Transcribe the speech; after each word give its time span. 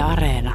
Yle 0.00 0.08
Areena. 0.12 0.54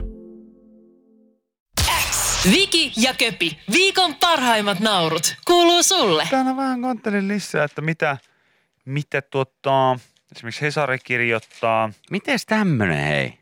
Viki 2.51 2.93
ja 2.97 3.13
Köpi, 3.13 3.59
viikon 3.71 4.15
parhaimmat 4.15 4.79
naurut, 4.79 5.35
kuuluu 5.47 5.83
sulle. 5.83 6.27
Täällä 6.29 6.55
vähän 6.55 6.81
kontelin 6.81 7.27
lisää, 7.27 7.63
että 7.63 7.81
mitä, 7.81 8.17
mitä 8.85 9.21
tuota, 9.21 9.99
esimerkiksi 10.35 10.61
Hesari 10.61 10.99
kirjoittaa. 10.99 11.91
Mites 12.11 12.45
tämmönen 12.45 13.07
hei? 13.07 13.39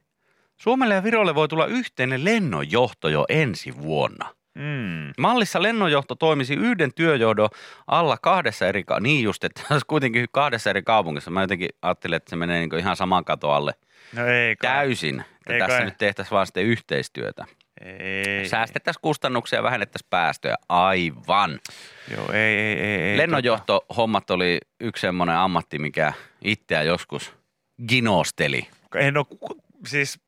Suomelle 0.57 0.93
ja 0.93 1.03
Virolle 1.03 1.35
voi 1.35 1.47
tulla 1.47 1.65
yhteinen 1.65 2.25
lennonjohto 2.25 3.09
jo 3.09 3.25
ensi 3.29 3.77
vuonna. 3.77 4.35
Mm. 4.55 5.11
Mallissa 5.19 5.61
lennonjohto 5.61 6.15
toimisi 6.15 6.53
yhden 6.53 6.93
työjohdon 6.93 7.49
alla 7.87 8.17
kahdessa 8.21 8.67
eri, 8.67 8.83
ka- 8.83 8.99
niin 8.99 9.23
just, 9.23 9.43
että 9.43 9.61
olisi 9.69 9.85
kuitenkin 9.93 10.25
kahdessa 10.31 10.69
eri 10.69 10.81
kaupungissa. 10.81 11.31
Mä 11.31 11.41
jotenkin 11.41 11.69
ajattelin, 11.81 12.15
että 12.17 12.29
se 12.29 12.35
menee 12.35 12.59
niin 12.59 12.79
ihan 12.79 12.95
saman 12.95 13.25
kato 13.25 13.51
alle 13.51 13.73
No 14.15 14.25
ei 14.27 14.55
kai. 14.55 14.71
täysin. 14.71 15.19
Että 15.19 15.53
Ei 15.53 15.59
tässä 15.59 15.77
kai. 15.77 15.85
nyt 15.85 15.97
tehtäisiin 15.97 16.31
vaan 16.31 16.45
sitten 16.47 16.63
yhteistyötä. 16.65 17.45
Ei. 17.81 18.47
Säästettäisiin 18.47 19.01
kustannuksia 19.01 19.59
ja 19.59 19.63
vähennettäisiin 19.63 20.07
päästöjä. 20.09 20.55
Aivan. 20.69 21.59
Joo, 22.11 22.31
ei, 22.31 22.39
ei, 22.59 22.79
ei. 22.79 23.01
ei 23.01 23.17
Lennonjohtohommat 23.17 24.31
oli 24.31 24.57
yksi 24.79 25.01
semmoinen 25.01 25.35
ammatti, 25.35 25.79
mikä 25.79 26.13
itseä 26.43 26.83
joskus 26.83 27.33
ginosteli. 27.89 28.67
Tota, 28.83 28.99
en 28.99 29.17
ole, 29.17 29.25
siis 29.87 30.19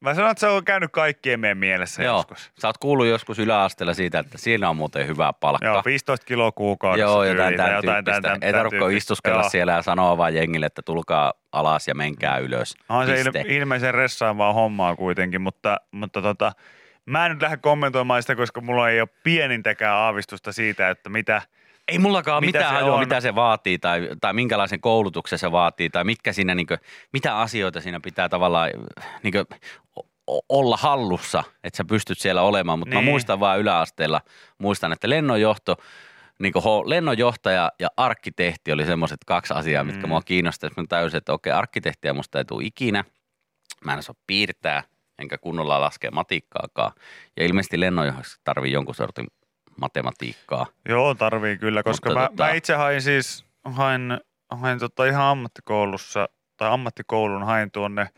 mä 0.00 0.14
sanon, 0.14 0.30
että 0.30 0.40
se 0.40 0.46
on 0.46 0.64
käynyt 0.64 0.90
kaikkien 0.92 1.40
meidän 1.40 1.58
mielessä 1.58 2.02
Joo. 2.02 2.16
joskus. 2.16 2.50
Sä 2.58 2.68
oot 2.68 2.78
kuullut 2.78 3.06
joskus 3.06 3.38
yläasteella 3.38 3.94
siitä, 3.94 4.18
että 4.18 4.38
siinä 4.38 4.70
on 4.70 4.76
muuten 4.76 5.06
hyvä 5.06 5.32
palkka. 5.32 5.66
Joo, 5.66 5.82
15 5.84 6.26
kiloa 6.26 6.52
kuukaudessa. 6.52 7.10
Joo, 7.10 7.24
jotain 7.24 7.56
tai 7.56 7.66
tämän 7.82 7.82
tyyppistä. 8.04 8.20
tämän- 8.20 8.34
Ei 8.42 8.52
tämän 8.52 8.54
tarvitse 8.54 8.78
tyyppistä. 8.78 8.96
istuskella 8.98 9.40
Joo. 9.40 9.50
siellä 9.50 9.72
ja 9.72 9.82
sanoa 9.82 10.16
vaan 10.18 10.34
jengille, 10.34 10.66
että 10.66 10.82
tulkaa 10.82 11.32
alas 11.52 11.88
ja 11.88 11.94
menkää 11.94 12.38
ylös. 12.38 12.74
On 12.88 13.06
se 13.06 13.12
Piste. 13.14 13.40
il, 13.40 13.50
ilmeisen 13.50 13.94
ressaavaa 13.94 14.52
hommaa 14.52 14.96
kuitenkin, 14.96 15.40
mutta, 15.40 15.76
mutta 15.90 16.22
tota, 16.22 16.52
mä 17.06 17.26
en 17.26 17.32
nyt 17.32 17.42
lähde 17.42 17.56
kommentoimaan 17.56 18.22
sitä, 18.22 18.36
koska 18.36 18.60
mulla 18.60 18.90
ei 18.90 19.00
ole 19.00 19.08
pienintäkään 19.24 19.96
aavistusta 19.96 20.52
siitä, 20.52 20.90
että 20.90 21.10
mitä, 21.10 21.42
Ei 21.90 21.98
mullakaan 21.98 22.44
Mitä 22.44 22.58
mitään 22.58 22.74
se 22.74 22.80
hajua, 22.80 22.98
mitä 22.98 23.20
se 23.20 23.34
vaatii 23.34 23.78
tai, 23.78 24.08
tai 24.20 24.32
minkälaisen 24.32 24.80
koulutuksen 24.80 25.38
se 25.38 25.52
vaatii 25.52 25.90
tai 25.90 26.04
mitkä 26.04 26.32
siinä, 26.32 26.54
niin 26.54 26.66
kuin, 26.66 26.78
mitä 27.12 27.38
asioita 27.38 27.80
siinä 27.80 28.00
pitää 28.00 28.28
tavallaan 28.28 28.70
niin 29.22 29.32
kuin, 29.32 29.46
olla 30.48 30.76
hallussa, 30.76 31.44
että 31.64 31.76
sä 31.76 31.84
pystyt 31.84 32.18
siellä 32.18 32.42
olemaan. 32.42 32.78
Mutta 32.78 32.94
niin. 32.94 33.04
Mä 33.04 33.10
muistan 33.10 33.40
vaan 33.40 33.60
yläasteella, 33.60 34.20
muistan, 34.58 34.92
että 34.92 35.10
lennonjohto, 35.10 35.76
niin 36.38 36.52
kuin, 36.52 36.64
lennonjohtaja 36.90 37.72
ja 37.78 37.88
arkkitehti 37.96 38.72
oli 38.72 38.86
semmoiset 38.86 39.18
kaksi 39.26 39.54
asiaa, 39.54 39.84
mitkä 39.84 40.06
Mm. 40.06 40.08
mua 40.08 40.22
kiinnostaa. 40.22 40.70
Mä 40.76 40.84
tajusin, 40.88 41.18
että 41.18 41.32
okei, 41.32 41.52
arkkitehtiä 41.52 42.12
musta 42.12 42.38
ei 42.38 42.44
tule 42.44 42.64
ikinä. 42.64 43.04
Mä 43.84 43.92
en 43.92 43.98
osaa 43.98 44.14
piirtää, 44.26 44.82
enkä 45.18 45.38
kunnolla 45.38 45.80
laskea 45.80 46.10
matikkaakaan. 46.10 46.92
Ja 47.36 47.44
ilmeisesti 47.44 47.80
lennonjohdossa 47.80 48.40
tarvii 48.44 48.72
jonkun 48.72 48.94
sortin 48.94 49.26
matematiikkaa. 49.80 50.66
joo 50.88 51.14
tarvii 51.14 51.58
kyllä, 51.58 51.82
koska 51.82 52.08
Mutta 52.08 52.20
mä, 52.20 52.26
tota- 52.26 52.48
mä, 52.48 52.50
itse 52.50 52.74
hain 52.74 53.02
siis, 53.02 53.44
hain, 53.64 54.20
hain 54.50 54.78
tota 54.78 55.04
ihan 55.06 55.24
ammattikoulussa, 55.24 56.28
tai 56.56 56.70
ammattikoulun 56.70 57.42
hain 57.42 57.70
tuonne 57.70 58.08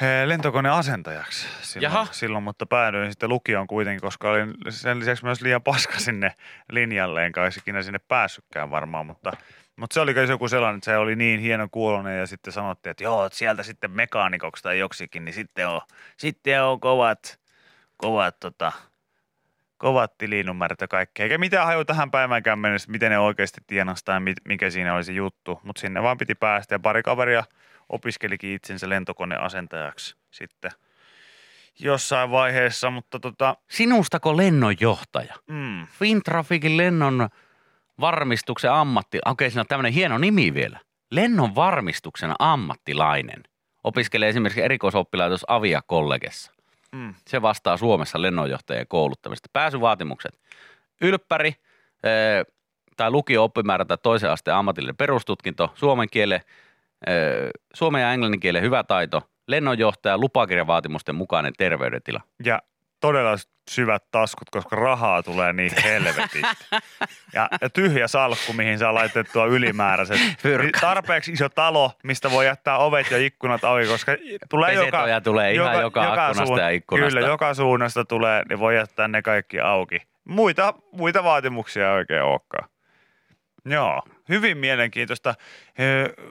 he, 0.00 0.28
lentokoneasentajaksi 0.28 1.48
silloin, 1.62 1.82
Jaha. 1.92 2.06
silloin, 2.10 2.44
mutta 2.44 2.66
päädyin 2.66 3.12
sitten 3.12 3.28
lukioon 3.28 3.66
kuitenkin, 3.66 4.00
koska 4.00 4.30
olin 4.30 4.54
sen 4.68 4.98
lisäksi 4.98 5.24
myös 5.24 5.40
liian 5.40 5.62
paska 5.62 5.98
sinne 6.06 6.32
linjalle, 6.70 7.26
enkä 7.26 7.42
olisi 7.42 7.60
ikinä 7.60 7.82
sinne 7.82 7.98
päässytkään 7.98 8.70
varmaan, 8.70 9.06
mutta 9.06 9.32
mutta 9.76 9.94
se 9.94 10.00
oli 10.00 10.14
kai 10.14 10.28
joku 10.28 10.48
sellainen, 10.48 10.76
että 10.78 10.84
se 10.84 10.96
oli 10.96 11.16
niin 11.16 11.40
hieno 11.40 11.68
kuulonen 11.70 12.18
ja 12.18 12.26
sitten 12.26 12.52
sanottiin, 12.52 12.90
että 12.90 13.04
joo, 13.04 13.28
sieltä 13.32 13.62
sitten 13.62 13.90
mekaanikoksi 13.90 14.62
tai 14.62 14.78
joksikin, 14.78 15.24
niin 15.24 15.32
sitten 15.32 15.68
on, 15.68 15.80
sitten 16.16 16.62
on 16.62 16.80
kovat, 16.80 17.40
kovat, 17.96 18.40
tota, 18.40 18.72
kovat 19.78 20.18
tilinumerot 20.18 20.80
ja 20.80 20.88
kaikkea. 20.88 21.24
Eikä 21.24 21.38
mitään 21.38 21.66
haju 21.66 21.84
tähän 21.84 22.10
päiväänkään 22.10 22.58
mennessä, 22.58 22.90
miten 22.90 23.10
ne 23.10 23.18
oikeasti 23.18 23.60
tienasi 23.66 24.04
tai 24.04 24.20
mit- 24.20 24.40
mikä 24.48 24.70
siinä 24.70 24.94
olisi 24.94 25.16
juttu. 25.16 25.60
Mutta 25.62 25.80
sinne 25.80 26.02
vaan 26.02 26.18
piti 26.18 26.34
päästä 26.34 26.74
ja 26.74 26.78
pari 26.78 27.02
kaveria 27.02 27.44
opiskelikin 27.88 28.50
itsensä 28.54 28.88
lentokoneasentajaksi 28.88 30.16
sitten 30.30 30.70
jossain 31.78 32.30
vaiheessa, 32.30 32.90
mutta 32.90 33.20
tota, 33.20 33.56
Sinustako 33.70 34.36
lennonjohtaja? 34.36 35.34
mm, 35.50 35.86
Fintrafikin 35.86 36.76
lennon 36.76 37.28
varmistuksen 38.00 38.72
ammatti, 38.72 39.18
okei 39.26 39.50
siinä 39.50 39.60
on 39.60 39.66
tämmöinen 39.66 39.92
hieno 39.92 40.18
nimi 40.18 40.54
vielä. 40.54 40.80
Lennon 41.10 41.54
varmistuksen 41.54 42.32
ammattilainen. 42.38 43.42
Opiskelee 43.84 44.28
esimerkiksi 44.28 44.62
erikoisoppilaitos 44.62 45.44
Avia 45.48 45.82
kollegessa. 45.86 46.52
Mm, 46.96 47.14
Se 47.26 47.42
vastaa 47.42 47.76
Suomessa 47.76 48.22
lennonjohtajien 48.22 48.86
kouluttamista. 48.88 49.48
Pääsyvaatimukset. 49.52 50.40
Ylppäri 51.00 51.54
ee, 52.04 52.44
tai 52.96 53.10
lukio-oppimäärä 53.10 53.84
tai 53.84 53.98
toisen 54.02 54.30
asteen 54.30 54.56
ammatillinen 54.56 54.96
perustutkinto, 54.96 55.72
suomen 55.74 56.08
kielen, 56.10 56.40
ee, 57.06 57.50
suomen 57.74 58.02
ja 58.02 58.12
englannin 58.12 58.40
kielen 58.40 58.62
hyvä 58.62 58.84
taito, 58.84 59.22
lennonjohtaja, 59.46 60.18
lupakirjavaatimusten 60.18 61.14
mukainen 61.14 61.52
terveydentila. 61.58 62.20
ja 62.44 62.62
todella 63.00 63.36
syvät 63.70 64.04
taskut, 64.10 64.50
koska 64.50 64.76
rahaa 64.76 65.22
tulee 65.22 65.52
niin 65.52 65.72
helvetisti. 65.84 66.42
Ja, 67.32 67.48
ja 67.60 67.70
tyhjä 67.70 68.08
salkku, 68.08 68.52
mihin 68.52 68.78
saa 68.78 68.94
laitettua 68.94 69.46
ylimääräiset. 69.46 70.20
Fyrkat. 70.42 70.80
Tarpeeksi 70.80 71.32
iso 71.32 71.48
talo, 71.48 71.92
mistä 72.04 72.30
voi 72.30 72.46
jättää 72.46 72.78
ovet 72.78 73.10
ja 73.10 73.18
ikkunat 73.18 73.64
auki, 73.64 73.86
koska 73.86 74.12
tulee 74.50 74.74
joka, 74.74 75.20
tulee 75.24 75.52
ihan 75.52 75.80
joka 75.80 76.12
akkunasta 76.12 76.60
ja 76.60 76.70
ikkunasta. 76.70 77.10
Kyllä, 77.10 77.26
joka 77.26 77.54
suunnasta 77.54 78.04
tulee, 78.04 78.42
niin 78.48 78.58
voi 78.58 78.76
jättää 78.76 79.08
ne 79.08 79.22
kaikki 79.22 79.60
auki. 79.60 79.98
Muita, 80.24 80.74
muita 80.92 81.24
vaatimuksia 81.24 81.86
ei 81.88 81.96
oikein 81.96 82.22
olekaan. 82.22 82.68
Joo, 83.66 84.02
hyvin 84.28 84.58
mielenkiintoista. 84.58 85.34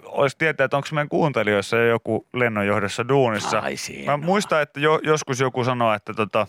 Olisi 0.05 0.37
tietää, 0.37 0.65
että 0.65 0.77
onko 0.77 0.89
meidän 0.91 1.09
kuuntelijoissa 1.09 1.77
joku 1.77 2.27
lennonjohdossa 2.33 3.07
duunissa. 3.07 3.59
Ai 3.59 3.71
Mä 3.71 3.77
siinä. 3.77 4.17
muistan, 4.17 4.61
että 4.61 4.79
jo, 4.79 4.99
joskus 5.03 5.39
joku 5.39 5.63
sanoi, 5.63 5.95
että, 5.95 6.13
tota, 6.13 6.47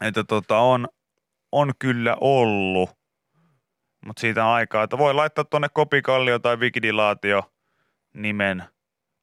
että 0.00 0.24
tota 0.24 0.58
on, 0.58 0.88
on 1.52 1.72
kyllä 1.78 2.16
ollut, 2.20 2.90
mutta 4.06 4.20
siitä 4.20 4.44
on 4.44 4.52
aikaa, 4.52 4.82
että 4.82 4.98
voi 4.98 5.14
laittaa 5.14 5.44
tuonne 5.44 5.68
kopikallio 5.72 6.38
tai 6.38 6.56
wikidilaatio 6.56 7.52
nimen 8.14 8.64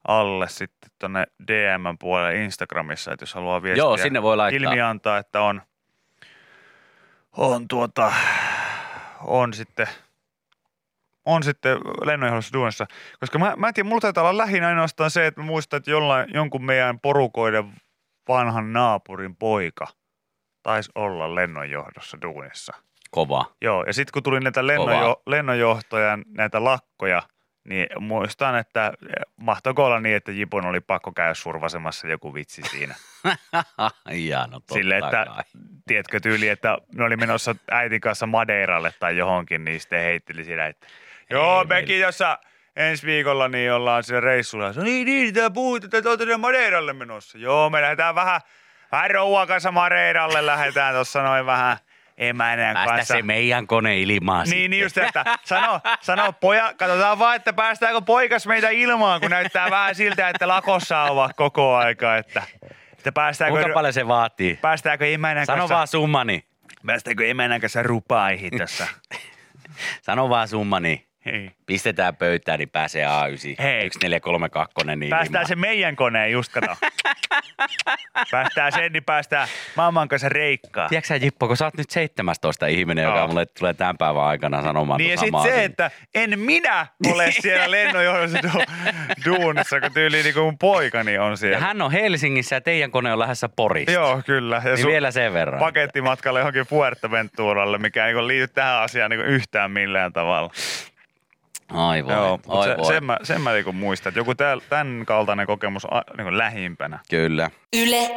alle 0.07 0.50
sitten 0.50 0.89
tuonne 1.00 1.25
DM 1.47 1.97
puolelle 2.00 2.44
Instagramissa, 2.44 3.13
että 3.13 3.23
jos 3.23 3.34
haluaa 3.34 3.63
viestiä 3.63 3.81
Joo, 3.84 3.97
sinne 3.97 4.22
voi 4.22 4.38
laittaa. 4.38 4.69
ilmi 4.69 4.81
antaa, 4.81 5.17
että 5.17 5.41
on, 5.41 5.61
on 7.38 7.67
tuota, 7.67 8.13
on 9.22 9.53
sitten, 9.53 9.88
on 11.25 11.44
sitten 11.44 11.78
lennonjohdossa 12.06 12.53
duunissa. 12.53 12.86
Koska 13.19 13.40
mä, 13.40 13.53
mä 13.58 13.68
en 13.68 13.74
tiedä, 13.74 13.90
mulla 13.90 14.02
taitaa 14.02 14.30
olla 14.30 14.38
lähinnä 14.38 14.68
ainoastaan 14.68 15.12
se, 15.12 15.28
että 15.28 15.41
mä 15.41 15.46
muistan, 15.46 15.78
että 15.78 15.91
jollain, 15.91 16.30
jonkun 16.34 16.66
meidän 16.66 17.00
porukoiden 17.00 17.74
vanhan 18.28 18.74
naapurin 18.74 19.35
poika 19.35 19.88
taisi 20.64 20.91
olla 20.96 21.35
lennonjohdossa 21.35 22.18
duunissa. 22.22 22.74
Kova. 23.12 23.46
Joo, 23.62 23.84
ja 23.84 23.94
sitten 23.94 24.14
kun 24.14 24.24
tuli 24.24 24.40
näitä 24.40 24.62
lennonjo- 24.62 25.22
lennonjohtajan 25.25 26.25
näitä 26.28 26.64
lakkoja, 26.64 27.22
niin 27.64 27.88
muistan, 28.00 28.56
että 28.56 28.94
mahtoiko 29.38 29.85
olla 29.85 30.00
niin, 30.00 30.16
että 30.16 30.31
Jipon 30.31 30.66
oli 30.66 30.80
pakko 30.80 31.12
käydä 31.12 31.34
survasemassa 31.34 32.08
joku 32.08 32.34
vitsi 32.34 32.62
siinä. 32.72 32.96
ja 34.30 34.47
no 34.47 34.59
totta 34.59 34.74
Sille, 34.74 34.97
että 34.97 35.25
kai. 35.25 35.44
tiedätkö 35.88 36.19
tyyli, 36.19 36.47
että 36.47 36.78
ne 36.96 37.03
oli 37.03 37.18
menossa 37.18 37.56
äitin 37.72 38.02
kanssa 38.02 38.25
Madeiralle 38.25 38.94
tai 39.00 39.18
johonkin, 39.18 39.66
niin 39.66 39.80
sitten 39.80 40.02
heitteli 40.02 40.44
siellä, 40.44 40.68
että 40.68 40.88
joo, 41.30 41.62
Ei 41.62 41.68
mekin 41.68 42.00
jossa 42.00 42.40
ensi 42.75 43.06
viikolla 43.06 43.47
niin 43.47 43.74
ollaan 43.74 44.03
siellä 44.03 44.22
reissulla. 44.22 44.74
Se, 44.74 44.81
niin, 44.81 45.06
niin, 45.06 45.34
tää 45.34 45.50
puhuit, 45.50 45.84
että 45.84 46.02
te 46.02 46.09
olette 46.09 46.24
sinne 46.25 46.38
Madeiralle 46.38 46.94
menossa. 46.94 47.38
Joo, 47.38 47.70
me 47.70 47.82
lähdetään 47.82 48.16
vähän, 48.16 48.41
vähän 48.91 49.11
rouvan 49.11 49.47
kanssa 49.47 49.72
Madeiralle, 49.72 50.46
lähdetään 50.46 50.94
tuossa 50.94 51.22
noin 51.23 51.46
vähän 51.46 51.78
emänän 52.17 52.73
Päästä 52.73 52.96
kanssa. 52.96 53.14
se 53.14 53.22
meidän 53.22 53.67
kone 53.67 53.99
ilmaan 53.99 54.47
Niin, 54.49 54.72
niin 54.72 54.84
just, 54.84 54.97
että 54.97 55.26
sano, 55.44 55.79
sano 56.02 56.34
poja, 56.34 56.73
katsotaan 56.78 57.20
vaan, 57.20 57.35
että 57.35 57.53
päästäänkö 57.53 58.02
poikas 58.02 58.47
meitä 58.47 58.70
ilmaan, 58.70 59.22
kun 59.22 59.32
näyttää 59.32 59.70
vähän 59.70 59.96
siltä, 59.96 60.29
että 60.29 60.47
lakossa 60.47 61.02
ovat 61.02 61.32
koko 61.35 61.76
aika, 61.76 62.17
että, 62.17 62.44
että 62.97 63.11
päästäänkö, 63.11 63.59
Kuinka 63.59 63.73
paljon 63.73 63.94
se 63.94 64.08
vaatii? 64.08 64.59
päästäänkö 64.61 65.08
emänän 65.08 65.46
Sano 65.46 65.58
kanssa, 65.58 65.76
vaan 65.76 65.88
summani. 65.88 66.46
päästäänkö 66.85 67.28
emänän 67.28 67.61
kanssa 67.61 67.84
rupaihin 67.84 68.58
tässä. 68.58 68.88
Sano 70.05 70.29
vaan 70.29 70.47
summani. 70.47 71.08
Hei. 71.25 71.51
Pistetään 71.66 72.16
pöytään, 72.16 72.59
niin 72.59 72.69
pääsee 72.69 73.05
A9. 73.05 73.09
Hei. 73.63 73.89
1432 73.89 74.75
niin 74.95 75.09
Päästään 75.09 75.27
ilmaan. 75.29 75.47
se 75.47 75.55
meidän 75.55 75.95
koneen, 75.95 76.31
just 76.31 76.51
kato. 76.51 76.75
Päästään 78.31 78.72
sen, 78.72 78.91
niin 78.93 79.03
päästään 79.03 79.47
mamman 79.75 80.07
kanssa 80.07 80.29
reikkaan. 80.29 80.89
Tiedätkö 80.89 81.07
sä, 81.07 81.16
Jippo, 81.16 81.47
kun 81.47 81.57
sä 81.57 81.66
oot 81.66 81.77
nyt 81.77 81.89
17 81.89 82.67
ihminen, 82.67 83.03
joka 83.03 83.17
Joo. 83.17 83.27
mulle 83.27 83.45
tulee 83.45 83.73
tämän 83.73 83.97
päivän 83.97 84.23
aikana 84.23 84.61
sanomaan 84.61 84.97
Niin 84.97 85.11
ja 85.11 85.17
sitten 85.17 85.41
se, 85.41 85.47
asiaa. 85.49 85.61
että 85.63 85.91
en 86.16 86.39
minä 86.39 86.87
ole 87.11 87.31
siellä 87.41 87.72
lennonjohdossa 87.72 88.37
du- 88.37 88.66
duunissa, 89.25 89.81
kun 89.81 89.91
tyyli 89.93 90.23
niin 90.23 90.33
kuin 90.33 90.43
mun 90.43 90.57
poikani 90.57 91.17
on 91.17 91.37
siellä. 91.37 91.55
Ja 91.57 91.61
hän 91.61 91.81
on 91.81 91.91
Helsingissä 91.91 92.55
ja 92.55 92.61
teidän 92.61 92.91
kone 92.91 93.13
on 93.13 93.19
lähdössä 93.19 93.49
Porista. 93.49 93.91
Joo, 93.91 94.22
kyllä. 94.25 94.61
Ja 94.66 94.75
Niin 94.75 94.87
vielä 94.87 95.11
sen 95.11 95.33
verran. 95.33 95.59
pakettimatkalle 95.59 96.39
johonkin 96.39 96.66
Fuerteventuralle, 96.66 97.77
mikä 97.77 98.07
ei 98.07 98.13
niin 98.13 98.27
liity 98.27 98.47
tähän 98.47 98.81
asiaan 98.81 99.11
niin 99.11 99.22
yhtään 99.22 99.72
millään 99.72 100.13
tavalla. 100.13 100.51
Ai 101.73 102.06
voi, 102.06 102.14
Joo, 102.14 102.40
ai 102.47 102.67
se, 102.67 102.78
voi. 102.78 102.85
sen 102.85 103.03
mä, 103.03 103.17
sen 103.23 103.41
mä 103.41 103.53
niin 103.53 103.76
muistan, 103.76 104.09
että 104.09 104.20
joku 104.20 104.35
täl, 104.35 104.59
tämän 104.70 105.03
kaltainen 105.06 105.47
kokemus 105.47 105.85
a, 105.85 106.02
niin 106.17 106.38
lähimpänä. 106.38 107.00
Kyllä. 107.09 107.50
Yle 107.73 108.09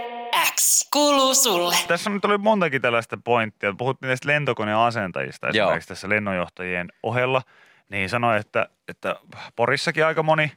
X 0.55 0.89
kuuluu 0.93 1.35
sulle. 1.35 1.77
Tässä 1.89 2.11
nyt 2.11 2.25
oli 2.25 2.39
montakin 2.39 2.83
tällaista 2.83 3.17
pointtia. 3.25 3.75
Puhuttiin 3.79 4.09
näistä 4.09 4.29
lentokoneen 4.29 4.77
asentajista 4.77 5.47
Joo. 5.47 5.67
esimerkiksi 5.67 5.89
tässä 5.89 6.09
lennonjohtajien 6.09 6.89
ohella. 7.03 7.43
Niin 7.89 8.09
sanoi, 8.09 8.39
että, 8.39 8.69
että 8.89 9.17
Porissakin 9.57 10.07
aika 10.07 10.23
moni 10.23 10.53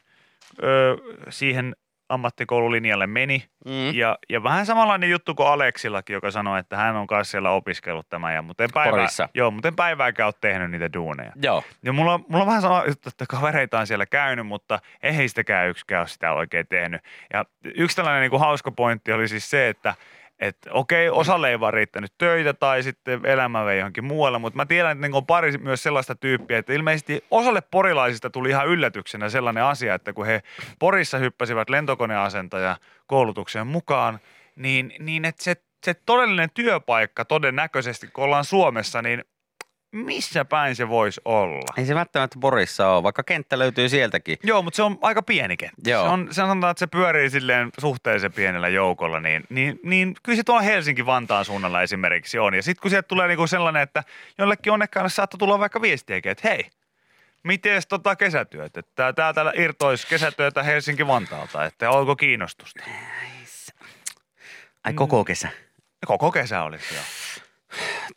ö, 0.64 0.98
siihen 1.30 1.76
ammattikoululinjalle 2.12 3.08
meni. 3.08 3.44
Mm. 3.66 3.94
Ja, 3.94 4.18
ja 4.30 4.44
vähän 4.44 4.66
samanlainen 4.66 5.10
juttu 5.10 5.36
kuin 5.36 5.48
Aleksillakin, 5.48 6.14
joka 6.14 6.32
sanoi, 6.32 6.60
että 6.60 6.78
hän 6.78 6.96
on 6.96 7.08
kanssa 7.08 7.32
siellä 7.32 7.52
opiskellut 7.52 8.10
tämän. 8.10 8.36
Ja, 8.36 8.42
mutta 8.42 8.64
en 8.64 8.70
päivää, 8.74 8.92
Porissa. 8.92 9.30
joo, 9.34 9.52
mutta 9.52 9.68
en 9.68 9.76
päivääkään 9.76 10.28
ole 10.28 10.34
tehnyt 10.42 10.72
niitä 10.72 10.94
duuneja. 10.94 11.32
Joo. 11.42 11.64
Ja 11.84 11.94
mulla, 11.94 12.18
mulla 12.18 12.44
on 12.44 12.48
vähän 12.48 12.62
sama 12.62 12.84
juttu, 12.88 13.10
että 13.10 13.26
kavereita 13.30 13.80
on 13.80 13.88
siellä 13.88 14.06
käynyt, 14.06 14.48
mutta 14.48 14.80
ei 15.04 15.16
heistäkään 15.16 15.70
yksikään 15.70 16.02
ole 16.02 16.08
sitä 16.08 16.34
oikein 16.34 16.68
tehnyt. 16.68 17.02
Ja 17.34 17.46
yksi 17.76 17.96
tällainen 17.96 18.22
niin 18.22 18.32
kuin 18.32 18.40
hauska 18.40 18.72
pointti 18.72 19.12
oli 19.12 19.28
siis 19.28 19.50
se, 19.50 19.70
että 19.70 19.96
että 20.42 20.70
okei, 20.74 21.10
osalle 21.10 21.50
ei 21.50 21.60
vaan 21.60 21.74
riittänyt 21.74 22.14
töitä 22.18 22.54
tai 22.54 22.84
sitten 22.84 23.26
elämä 23.26 23.66
vei 23.66 23.80
johonkin 23.80 24.04
muualle, 24.04 24.40
mutta 24.40 24.58
mä 24.58 24.66
tiedän, 24.66 24.92
että 24.92 25.08
niin 25.08 25.16
on 25.16 25.26
pari 25.26 25.58
myös 25.58 25.84
sellaista 25.84 26.16
tyyppiä, 26.16 26.58
että 26.58 26.74
ilmeisesti 26.74 27.26
osalle 27.32 27.62
porilaisista 27.62 28.30
tuli 28.30 28.50
ihan 28.50 28.68
yllätyksenä 28.68 29.30
sellainen 29.30 29.64
asia, 29.64 29.94
että 29.94 30.14
kun 30.14 30.26
he 30.26 30.44
Porissa 30.80 31.18
hyppäsivät 31.18 31.70
lentokoneasentaja 31.70 32.78
koulutukseen 33.08 33.68
mukaan, 33.68 34.20
niin, 34.56 34.94
niin 35.00 35.26
että 35.26 35.44
se, 35.44 35.56
se 35.86 35.94
todellinen 35.94 36.50
työpaikka 36.54 37.26
todennäköisesti, 37.26 38.08
kun 38.08 38.24
ollaan 38.24 38.46
Suomessa, 38.46 39.02
niin 39.02 39.24
missä 39.92 40.46
päin 40.46 40.76
se 40.76 40.90
voisi 40.90 41.22
olla? 41.26 41.74
Ei 41.78 41.86
se 41.86 41.96
välttämättä 41.96 42.38
Porissa 42.42 42.90
ole, 42.90 43.04
vaikka 43.04 43.24
kenttä 43.24 43.60
löytyy 43.60 43.90
sieltäkin. 43.90 44.38
Joo, 44.44 44.62
mutta 44.62 44.76
se 44.76 44.84
on 44.84 44.98
aika 45.02 45.22
pieni 45.22 45.58
kenttä. 45.58 45.90
Joo. 45.90 46.04
Se 46.04 46.10
on, 46.10 46.28
se 46.28 46.34
sanotaan, 46.34 46.72
että 46.72 46.80
se 46.80 46.88
pyörii 46.88 47.30
silleen 47.30 47.70
suhteellisen 47.80 48.34
pienellä 48.34 48.68
joukolla, 48.68 49.20
niin, 49.20 49.44
niin, 49.50 49.80
niin 49.84 50.16
kyllä 50.24 50.36
se 50.36 50.44
tuolla 50.44 50.62
Helsinki-Vantaan 50.62 51.46
suunnalla 51.46 51.82
esimerkiksi 51.82 52.40
on. 52.40 52.54
Ja 52.54 52.64
sitten 52.64 52.82
kun 52.82 52.92
sieltä 52.92 53.08
tulee 53.08 53.28
niinku 53.28 53.48
sellainen, 53.48 53.82
että 53.82 54.04
jollekin 54.38 54.74
onnekkaan 54.74 55.10
saattoi 55.10 55.38
tulla 55.38 55.60
vaikka 55.60 55.82
viestiäkin, 55.82 56.32
että 56.32 56.50
hei, 56.50 56.70
miten 57.44 57.82
tota 57.90 58.16
kesätyöt, 58.16 58.78
että 58.78 59.14
täältä 59.14 59.52
irtoisi 59.56 60.08
kesätyötä 60.08 60.64
Helsinki-Vantaalta, 60.64 61.66
että 61.66 61.90
onko 61.90 62.16
kiinnostusta? 62.16 62.84
Ai 64.84 64.94
koko 64.94 65.24
kesä. 65.26 65.50
Koko 66.06 66.32
kesä 66.32 66.64
olisi 66.64 66.96
jo. 66.96 67.02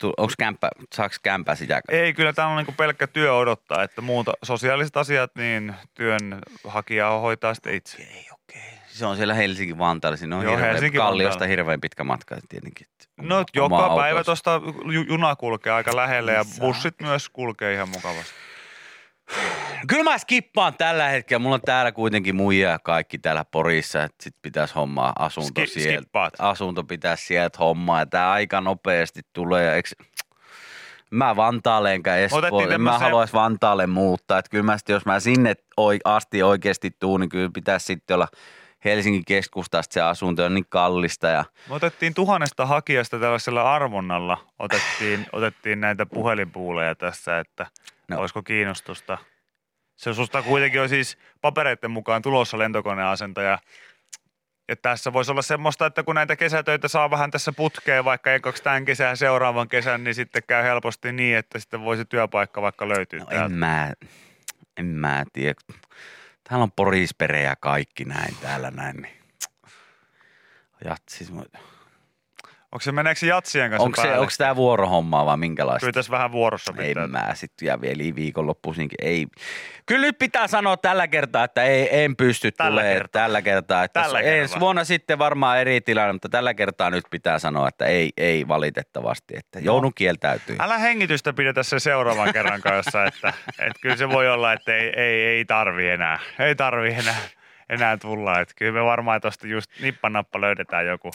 Onko 0.03 0.33
kämppä, 0.37 0.69
saaks 0.93 1.19
kämpää 1.19 1.55
sitä? 1.55 1.81
Ei, 1.89 2.13
kyllä 2.13 2.33
tämä 2.33 2.47
on 2.47 2.57
niinku 2.57 2.71
pelkkä 2.77 3.07
työ 3.07 3.35
odottaa, 3.35 3.83
että 3.83 4.01
muuta 4.01 4.33
sosiaaliset 4.43 4.97
asiat, 4.97 5.31
niin 5.35 5.75
työnhakija 5.93 7.09
hoitaa 7.09 7.53
sitten 7.53 7.73
itse. 7.73 7.97
Ei 7.97 8.27
okei. 8.33 8.61
Se 8.87 9.05
on 9.05 9.17
siellä 9.17 9.33
Helsingin 9.33 9.77
Vantaalla. 9.77 10.17
Siinä 10.17 10.37
on 10.37 10.43
Joo, 10.43 10.51
hirveän, 10.51 10.71
Helsinki-Vantaalla. 10.71 11.09
Kalliosta 11.09 11.45
hirveän 11.45 11.81
pitkä 11.81 12.03
matka 12.03 12.37
tietenkin. 12.49 12.87
No 13.17 13.35
Oma 13.35 13.45
joka 13.53 13.75
auto 13.75 13.95
päivä 13.95 14.23
tuosta 14.23 14.61
juna 15.07 15.35
kulkee 15.35 15.73
aika 15.73 15.95
lähelle 15.95 16.33
ja 16.33 16.45
bussit 16.59 16.95
myös 17.01 17.29
kulkee 17.29 17.73
ihan 17.73 17.89
mukavasti. 17.89 18.33
Kyllä 19.87 20.03
mä 20.03 20.17
skippaan 20.17 20.73
tällä 20.77 21.07
hetkellä. 21.07 21.39
Mulla 21.39 21.55
on 21.55 21.61
täällä 21.61 21.91
kuitenkin 21.91 22.35
muija 22.35 22.69
ja 22.69 22.79
kaikki 22.79 23.17
täällä 23.17 23.45
Porissa. 23.51 24.03
Että 24.03 24.23
sit 24.23 24.35
pitäisi 24.41 24.73
hommaa 24.73 25.13
asunto 25.19 25.61
Ski- 25.61 25.67
sieltä. 25.67 26.01
skippaat. 26.01 26.33
Asunto 26.39 26.83
pitäisi 26.83 27.25
sieltä 27.25 27.57
hommaa. 27.59 27.99
Ja 27.99 28.05
tää 28.05 28.31
aika 28.31 28.61
nopeasti 28.61 29.21
tulee. 29.33 29.77
Eks... 29.77 29.95
Mä 31.11 31.35
Vantaalle 31.35 31.93
enkä 31.93 32.15
Espoo. 32.15 32.39
Otettiin 32.39 32.71
En 32.71 32.81
mä 32.81 32.99
haluaisi 32.99 33.33
Vantaalle 33.33 33.87
muuttaa. 33.87 34.39
Että 34.39 34.49
kyllä 34.49 34.63
mä 34.63 34.77
sit, 34.77 34.89
jos 34.89 35.05
mä 35.05 35.19
sinne 35.19 35.53
asti 36.05 36.43
oikeasti 36.43 36.91
tuun, 36.99 37.19
niin 37.19 37.29
kyllä 37.29 37.49
pitäisi 37.53 37.85
sitten 37.85 38.15
olla 38.15 38.27
Helsingin 38.85 39.25
keskustasta 39.27 39.93
se 39.93 40.01
asunto 40.01 40.45
on 40.45 40.53
niin 40.53 40.65
kallista. 40.69 41.27
Ja 41.27 41.45
Me 41.69 41.75
otettiin 41.75 42.13
tuhannesta 42.13 42.65
hakijasta 42.65 43.19
tällaisella 43.19 43.75
arvonnalla, 43.75 44.37
otettiin, 44.59 45.25
otettiin 45.31 45.81
näitä 45.81 46.05
puhelinpuuleja 46.05 46.95
tässä, 46.95 47.39
että 47.39 47.67
No. 48.09 48.19
olisiko 48.19 48.43
kiinnostusta. 48.43 49.17
Se 49.95 50.13
susta 50.13 50.41
kuitenkin 50.41 50.81
on 50.81 50.89
siis 50.89 51.17
papereiden 51.41 51.91
mukaan 51.91 52.21
tulossa 52.21 52.57
lentokoneasentaja. 52.57 53.59
Ja 54.67 54.75
tässä 54.75 55.13
voisi 55.13 55.31
olla 55.31 55.41
semmoista, 55.41 55.85
että 55.85 56.03
kun 56.03 56.15
näitä 56.15 56.35
kesätöitä 56.35 56.87
saa 56.87 57.11
vähän 57.11 57.31
tässä 57.31 57.51
putkeen, 57.51 58.05
vaikka 58.05 58.33
ekaksi 58.33 58.63
tämän 58.63 58.85
kesän 58.85 59.17
seuraavan 59.17 59.67
kesän, 59.67 60.03
niin 60.03 60.15
sitten 60.15 60.43
käy 60.47 60.63
helposti 60.63 61.11
niin, 61.11 61.37
että 61.37 61.59
sitten 61.59 61.81
voisi 61.81 62.05
työpaikka 62.05 62.61
vaikka 62.61 62.89
löytyä 62.89 63.19
no 63.19 63.45
en 63.45 63.51
mä, 63.51 63.93
en 64.77 64.85
mä 64.85 65.23
tiedä. 65.33 65.55
Täällä 66.43 66.63
on 66.63 66.71
porispere 66.71 67.41
ja 67.41 67.55
kaikki 67.55 68.05
näin 68.05 68.35
täällä 68.41 68.71
näin. 68.71 69.01
Niin. 69.01 69.17
Ja, 70.85 70.95
siis, 71.09 71.31
Onko 72.75 72.83
se, 72.83 72.91
meneekö 72.91 73.19
se 73.19 73.27
jatsien 73.27 73.69
kanssa 73.69 73.83
onko, 73.85 73.95
se, 73.95 74.01
päälle? 74.01 74.19
onko 74.19 74.31
tämä 74.37 74.55
vuorohommaa 74.55 75.25
vai 75.25 75.37
minkälaista? 75.37 75.79
Kyllä 75.79 75.93
tässä 75.93 76.11
vähän 76.11 76.31
vuorossa 76.31 76.73
pitää. 76.73 77.03
En 77.03 77.11
mä 77.11 77.29
sitten 77.33 77.65
ja 77.65 77.81
vielä 77.81 78.15
viikonloppuisinkin. 78.15 78.97
Ei. 79.01 79.27
Kyllä 79.85 80.01
nyt 80.01 80.17
pitää 80.19 80.47
sanoa 80.47 80.77
tällä 80.77 81.07
kertaa, 81.07 81.43
että 81.43 81.63
ei, 81.63 82.03
en 82.03 82.15
pysty 82.15 82.51
Tällä 82.51 82.81
tulee 82.81 82.93
kertaa. 82.93 83.21
tällä 83.21 83.41
kertaa. 83.41 83.83
Että 83.83 84.01
Tällä 84.01 84.19
ensi 84.19 84.39
kertaa. 84.39 84.59
vuonna 84.59 84.83
sitten 84.83 85.19
varmaan 85.19 85.59
eri 85.59 85.81
tilanne, 85.81 86.13
mutta 86.13 86.29
tällä 86.29 86.53
kertaa 86.53 86.89
nyt 86.89 87.03
pitää 87.11 87.39
sanoa, 87.39 87.67
että 87.67 87.85
ei, 87.85 88.11
ei 88.17 88.47
valitettavasti. 88.47 89.37
Että 89.37 89.59
joudun 89.59 89.93
kieltäytyy. 89.95 90.55
Älä 90.59 90.77
hengitystä 90.77 91.33
pidetä 91.33 91.63
se 91.63 91.79
seuraavan 91.79 92.33
kerran 92.33 92.61
kanssa, 92.61 93.05
että, 93.05 93.33
että 93.49 93.79
kyllä 93.81 93.95
se 93.95 94.09
voi 94.09 94.29
olla, 94.29 94.53
että 94.53 94.75
ei, 94.75 94.89
ei, 94.99 95.23
ei 95.23 95.45
tarvi 95.45 95.89
enää. 95.89 96.19
Ei 96.39 96.55
tarvi 96.55 96.93
enää, 96.93 97.21
enää 97.69 97.97
tulla. 97.97 98.39
Että 98.39 98.53
kyllä 98.57 98.71
me 98.71 98.83
varmaan 98.83 99.21
tuosta 99.21 99.47
just 99.47 99.71
nippanappa 99.81 100.41
löydetään 100.41 100.87
joku. 100.87 101.11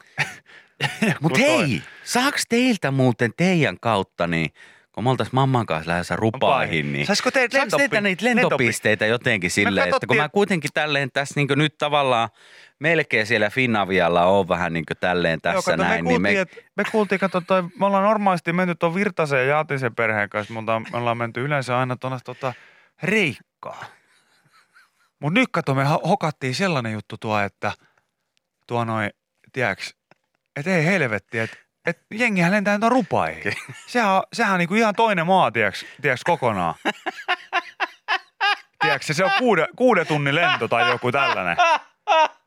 Mutta 1.20 1.38
hei, 1.38 1.82
saaks 2.04 2.44
teiltä 2.48 2.90
muuten 2.90 3.30
teidän 3.36 3.76
kautta, 3.80 4.26
niin 4.26 4.50
kun 4.92 5.04
me 5.04 5.10
oltais 5.10 5.32
mamman 5.32 5.66
kanssa 5.66 5.90
lähdössä 5.90 6.16
rupaihin, 6.16 6.92
niin 6.92 7.06
Saisiko 7.06 7.30
teitä 7.30 7.58
teiltä 7.58 7.76
lentopi- 7.76 8.00
niitä 8.00 8.24
lentopisteitä 8.24 9.06
jotenkin 9.06 9.50
silleen, 9.50 9.88
että 9.88 10.06
kun 10.06 10.16
mä 10.16 10.28
kuitenkin 10.28 10.70
tälleen 10.74 11.10
tässä 11.12 11.34
niin 11.36 11.48
nyt 11.56 11.78
tavallaan 11.78 12.28
melkein 12.78 13.26
siellä 13.26 13.50
Finavialla 13.50 14.24
on 14.24 14.48
vähän 14.48 14.72
niin 14.72 14.84
tälleen 15.00 15.40
tässä 15.40 15.56
Joo, 15.56 15.62
kato, 15.62 15.82
näin, 15.82 15.90
me 15.90 15.94
niin 15.96 16.04
kuultiin, 16.04 16.22
me, 16.22 16.40
että, 16.40 16.56
me 16.76 16.84
kuultiin, 16.92 17.18
kato, 17.18 17.40
toi, 17.40 17.62
me 17.62 17.86
ollaan 17.86 18.04
normaalisti 18.04 18.52
menty 18.52 18.74
tuon 18.74 18.94
Virtasen 18.94 19.38
ja 19.38 19.44
Jaatisen 19.44 19.94
perheen 19.94 20.28
kanssa, 20.28 20.54
mutta 20.54 20.80
me 20.80 20.98
ollaan 20.98 21.18
menty 21.18 21.44
yleensä 21.44 21.78
aina 21.78 21.96
tuonne 21.96 22.18
tota, 22.24 22.54
Reikkaan. 23.02 23.86
Mutta 25.20 25.40
nyt 25.40 25.48
kato, 25.52 25.74
me 25.74 25.84
ho- 25.84 26.08
hokattiin 26.08 26.54
sellainen 26.54 26.92
juttu 26.92 27.16
tuo, 27.18 27.40
että 27.40 27.72
tuo 28.66 28.84
noin, 28.84 29.10
tiedäks, 29.52 29.94
että 30.56 30.70
ei 30.70 30.84
helvetti, 30.84 31.38
että 31.38 31.56
et 31.86 31.98
jengihän 32.14 32.52
lentää 32.52 32.78
tuon 32.78 32.92
rupaihin. 32.92 33.52
Sehän 33.86 34.10
on, 34.10 34.22
sehän 34.32 34.52
on 34.52 34.58
niinku 34.58 34.74
ihan 34.74 34.94
toinen 34.94 35.26
maa, 35.26 35.50
tiedäks, 35.50 35.84
tiedäks 36.02 36.24
kokonaan. 36.24 36.74
Tiedätkö, 38.80 39.14
se 39.14 39.24
on 39.24 39.30
kuuden, 39.38 39.68
kuuden 39.76 40.06
tunnin 40.06 40.34
lento 40.34 40.68
tai 40.68 40.90
joku 40.90 41.12
tällainen. 41.12 41.56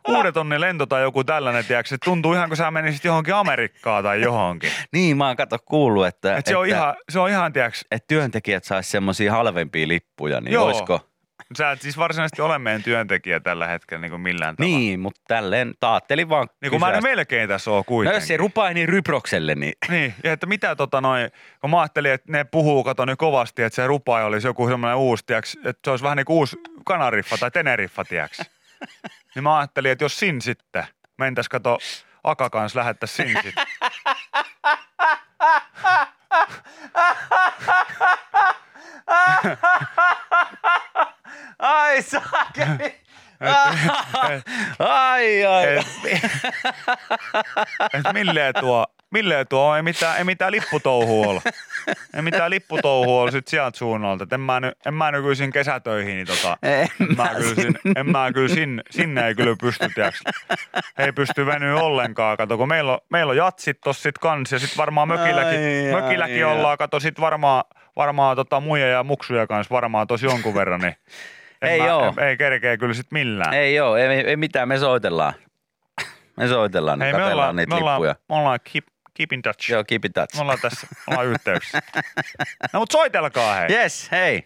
Kuuden 0.03 0.33
tunnin 0.33 0.61
lento 0.61 0.85
tai 0.85 1.01
joku 1.01 1.23
tällainen, 1.23 1.65
tiedätkö, 1.65 1.89
se 1.89 1.97
tuntuu 2.05 2.33
ihan 2.33 2.49
kuin 2.49 2.57
sä 2.57 2.71
menisit 2.71 3.03
johonkin 3.03 3.35
Amerikkaan 3.35 4.03
tai 4.03 4.21
johonkin. 4.21 4.71
niin 4.91 5.17
mä 5.17 5.27
oon 5.27 5.35
kato 5.35 5.57
kuullut, 5.65 6.07
että, 6.07 6.37
Et 6.37 6.45
se, 6.45 6.55
on 6.57 6.67
ihan, 6.67 6.95
se 7.09 7.19
on 7.19 7.29
ihan, 7.29 7.53
tiedätkö, 7.53 7.79
että 7.91 8.07
työntekijät 8.07 8.63
sais 8.63 8.91
semmoisia 8.91 9.31
halvempia 9.31 9.87
lippuja, 9.87 10.41
niin 10.41 10.53
Joo. 10.53 10.65
olisiko? 10.65 11.12
Sä 11.57 11.71
et 11.71 11.81
siis 11.81 11.97
varsinaisesti 11.97 12.41
ole 12.41 12.59
meidän 12.59 12.83
työntekijä 12.83 13.39
tällä 13.39 13.67
hetkellä 13.67 14.01
niin 14.01 14.11
kuin 14.11 14.21
millään 14.21 14.55
tavalla. 14.55 14.77
Niin, 14.77 14.99
mutta 14.99 15.21
tälleen 15.27 15.73
taattelin 15.79 16.29
vaan 16.29 16.47
Niin 16.61 16.69
kuin 16.69 16.79
mä 16.79 16.91
en 16.91 17.03
melkein 17.03 17.49
tässä 17.49 17.71
ole 17.71 17.79
No 17.79 17.83
kuitenkin. 17.83 18.17
jos 18.17 18.27
se 18.27 18.37
rupaa 18.37 18.73
niin 18.73 18.89
ryprokselle, 18.89 19.55
niin 19.55 19.73
Niin, 19.89 20.15
ja 20.23 20.33
että 20.33 20.45
mitä 20.45 20.75
tota 20.75 21.01
noin, 21.01 21.31
kun 21.61 21.69
mä 21.69 21.81
ajattelin, 21.81 22.11
että 22.11 22.31
ne 22.31 22.43
puhuu, 22.43 22.83
kato 22.83 23.05
nyt 23.05 23.19
kovasti, 23.19 23.63
että 23.63 23.75
se 23.75 23.87
rupai 23.87 24.23
olisi 24.23 24.47
joku 24.47 24.67
semmoinen 24.67 24.97
uusi, 24.97 25.23
tiiäks, 25.25 25.55
että 25.65 25.79
se 25.85 25.91
olisi 25.91 26.03
vähän 26.03 26.17
niin 26.17 26.25
kuin 26.25 26.37
uusi 26.37 26.57
Kanariffa 26.85 27.37
tai 27.37 27.51
Teneriffa, 27.51 28.05
tiiäks. 28.05 28.41
niin 29.35 29.43
mä 29.43 29.57
ajattelin, 29.57 29.91
että 29.91 30.03
jos 30.05 30.19
sin 30.19 30.41
sitten, 30.41 30.83
mentäis 31.17 31.49
kato 31.49 31.77
Aka 32.23 32.49
kanssa 32.49 32.79
lähettäis 32.79 33.15
sin 33.15 33.27
sitten. 33.43 33.53
Ai 41.59 42.01
saakeli! 42.01 43.03
ai, 44.79 45.45
ai. 45.45 45.77
Et, 45.77 45.87
et 47.93 48.13
milleen 48.13 48.53
tuo, 48.59 48.85
milleen 49.11 49.47
tuo, 49.47 49.75
ei 49.75 49.81
mitään, 49.81 50.17
ei 50.17 50.23
mitään 50.23 50.51
lipputouhua 50.51 51.27
ole. 51.27 51.41
Ei 52.13 52.21
mitään 52.21 52.49
lipputouhua 52.49 53.21
ole 53.21 53.31
sit 53.31 53.47
sieltä 53.47 53.77
suunnalta. 53.77 54.23
Et 54.23 54.33
en 54.33 54.39
mä, 54.39 54.59
ny, 54.59 54.71
en 54.85 54.93
mä 54.93 55.11
nykyisin 55.11 55.51
kesätöihin, 55.51 56.15
niin 56.15 56.27
tota, 56.27 56.57
En 56.63 56.87
mä 57.17 57.29
kyllä, 57.35 57.55
sin, 57.55 57.79
en 57.95 58.09
mä 58.11 58.31
kyllä 58.33 58.47
sinne, 58.55 58.83
sinne 58.89 59.27
ei 59.27 59.35
kyllä 59.35 59.55
pysty, 59.61 59.89
tiiäks. 59.95 60.23
Ei 60.97 61.11
pysty 61.11 61.45
venyä 61.45 61.75
ollenkaan. 61.75 62.37
Kato, 62.37 62.57
kun 62.57 62.67
meillä 62.67 62.91
on, 62.91 62.99
meillä 63.09 63.29
on 63.31 63.37
jatsit 63.37 63.81
tossa 63.81 64.03
sit 64.03 64.17
kans 64.17 64.51
ja 64.51 64.59
sit 64.59 64.77
varmaan 64.77 65.07
mökilläkin, 65.07 65.59
Ai, 65.95 66.01
mökilläkin 66.01 66.45
ai, 66.45 66.51
ollaan. 66.51 66.77
Kato 66.77 66.99
sit 66.99 67.19
varmaan, 67.19 67.63
varmaan 67.95 68.35
tota 68.35 68.59
muija 68.59 68.87
ja 68.87 69.03
muksuja 69.03 69.47
kanssa 69.47 69.73
varmaan 69.73 70.07
tosi 70.07 70.25
jonkun 70.25 70.55
verran, 70.55 70.81
niin 70.81 70.95
en 71.61 71.69
Ei 71.71 71.79
mä, 71.79 71.95
oo. 71.95 72.13
Ei 72.27 72.37
kerkeä 72.37 72.77
kyllä 72.77 72.93
sit 72.93 73.11
millään. 73.11 73.53
Ei 73.53 73.75
joo, 73.75 73.95
ei, 73.95 74.07
ei 74.07 74.35
mitään, 74.35 74.67
me 74.67 74.77
soitellaan. 74.77 75.33
Me 76.37 76.47
soitellaan, 76.47 76.99
niin 76.99 77.15
Hei, 77.15 77.25
me 77.25 77.33
ollaan, 77.33 77.55
niitä 77.55 77.69
me 77.69 77.75
ollaan, 77.75 78.01
lippuja. 78.01 78.15
me 78.29 78.35
ollaan 78.35 78.59
keep, 78.73 78.85
keep 79.13 79.33
in 79.33 79.41
touch. 79.41 79.69
Joo, 79.71 79.83
keep 79.83 80.05
in 80.05 80.13
touch. 80.13 80.35
Me 80.35 80.41
ollaan 80.41 80.59
tässä, 80.61 80.87
me 80.91 80.97
ollaan 81.11 81.27
yhteyksissä. 81.27 81.81
No 82.73 82.79
mut 82.79 82.91
soitelkaa 82.91 83.55
hei. 83.55 83.67
Yes, 83.71 84.11
hei. 84.11 84.43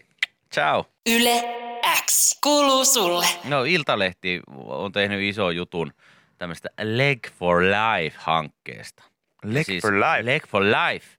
Ciao. 0.54 0.86
Yle 1.06 1.44
X 2.06 2.38
kuuluu 2.42 2.84
sulle. 2.84 3.26
No 3.44 3.64
Iltalehti 3.64 4.40
on 4.66 4.92
tehnyt 4.92 5.20
ison 5.22 5.56
jutun 5.56 5.92
tämmöistä 6.38 6.68
Leg 6.82 7.18
for 7.38 7.62
Life-hankkeesta. 7.62 9.02
Leg 9.44 9.66
siis 9.66 9.82
for 9.82 9.92
life. 9.94 10.24
Leg 10.24 10.46
for 10.46 10.62
Life. 10.62 11.17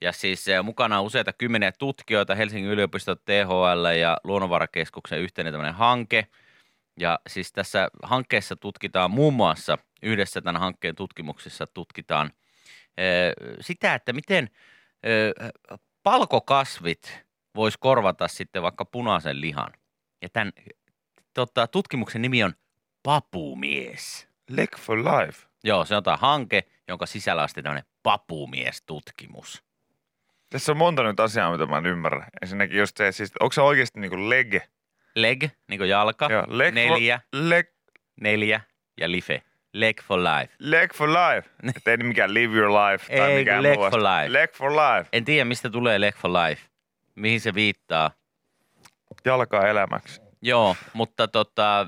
Ja 0.00 0.12
siis 0.12 0.48
eh, 0.48 0.62
mukana 0.64 0.98
on 0.98 1.06
useita 1.06 1.32
kymmeniä 1.32 1.72
tutkijoita, 1.72 2.34
Helsingin 2.34 2.70
yliopisto, 2.70 3.14
THL 3.14 3.86
ja 4.00 4.18
Luonnonvarakeskuksen 4.24 5.20
yhteinen 5.20 5.52
tämmöinen 5.52 5.74
hanke. 5.74 6.26
Ja 7.00 7.18
siis 7.26 7.52
tässä 7.52 7.88
hankkeessa 8.02 8.56
tutkitaan 8.56 9.10
muun 9.10 9.34
muassa, 9.34 9.78
yhdessä 10.02 10.40
tämän 10.40 10.60
hankkeen 10.60 10.94
tutkimuksissa 10.94 11.66
tutkitaan 11.66 12.30
eh, 12.96 13.32
sitä, 13.60 13.94
että 13.94 14.12
miten 14.12 14.50
eh, 15.02 15.32
palkokasvit 16.02 17.24
voisi 17.54 17.78
korvata 17.80 18.28
sitten 18.28 18.62
vaikka 18.62 18.84
punaisen 18.84 19.40
lihan. 19.40 19.72
Ja 20.22 20.28
tämän 20.28 20.52
tota, 21.34 21.66
tutkimuksen 21.66 22.22
nimi 22.22 22.44
on 22.44 22.54
Papumies. 23.02 24.28
Leg 24.50 24.76
for 24.78 24.98
life. 24.98 25.48
Joo, 25.64 25.84
se 25.84 25.96
on 25.96 26.02
tämä 26.02 26.16
hanke, 26.16 26.64
jonka 26.88 27.06
sisällä 27.06 27.42
on 27.42 27.48
sitten 27.48 27.64
tämmöinen 27.64 27.84
papumies-tutkimus. 28.02 29.67
Tässä 30.50 30.72
on 30.72 30.78
monta 30.78 31.02
nyt 31.02 31.20
asiaa, 31.20 31.52
mitä 31.52 31.66
mä 31.66 31.78
en 31.78 31.86
ymmärrä. 31.86 32.26
Ensinnäkin 32.42 32.78
just 32.78 32.96
se, 32.96 33.12
siis 33.12 33.32
onko 33.40 33.52
se 33.52 33.60
oikeasti 33.60 34.00
niinku 34.00 34.28
leg? 34.28 34.54
Leg, 35.14 35.44
niin 35.68 35.78
kuin 35.78 35.90
jalka, 35.90 36.28
Joo, 36.30 36.44
leg 36.48 36.74
neljä, 36.74 37.18
For, 37.18 37.40
leg, 37.48 37.66
neljä 38.20 38.60
ja 39.00 39.10
life. 39.10 39.42
Leg 39.72 40.02
for 40.02 40.18
life. 40.18 40.54
leg 40.58 40.94
for 40.94 41.08
life. 41.08 41.50
Et 41.76 41.88
ei 41.88 41.96
mikään 41.96 42.34
live 42.34 42.56
your 42.56 42.70
life 42.70 43.16
tai 43.16 43.30
Ei, 43.30 43.38
mikään 43.38 43.62
leg 43.62 43.74
muu 43.74 43.90
for 43.90 44.00
life. 44.00 44.32
Leg 44.32 44.52
for 44.54 44.70
life. 44.72 45.08
En 45.12 45.24
tiedä, 45.24 45.44
mistä 45.44 45.70
tulee 45.70 46.00
leg 46.00 46.16
for 46.16 46.30
life. 46.30 46.62
Mihin 47.14 47.40
se 47.40 47.54
viittaa. 47.54 48.10
Jalkaa 49.24 49.68
elämäksi. 49.68 50.20
Joo, 50.42 50.76
mutta 50.92 51.28
tota, 51.28 51.86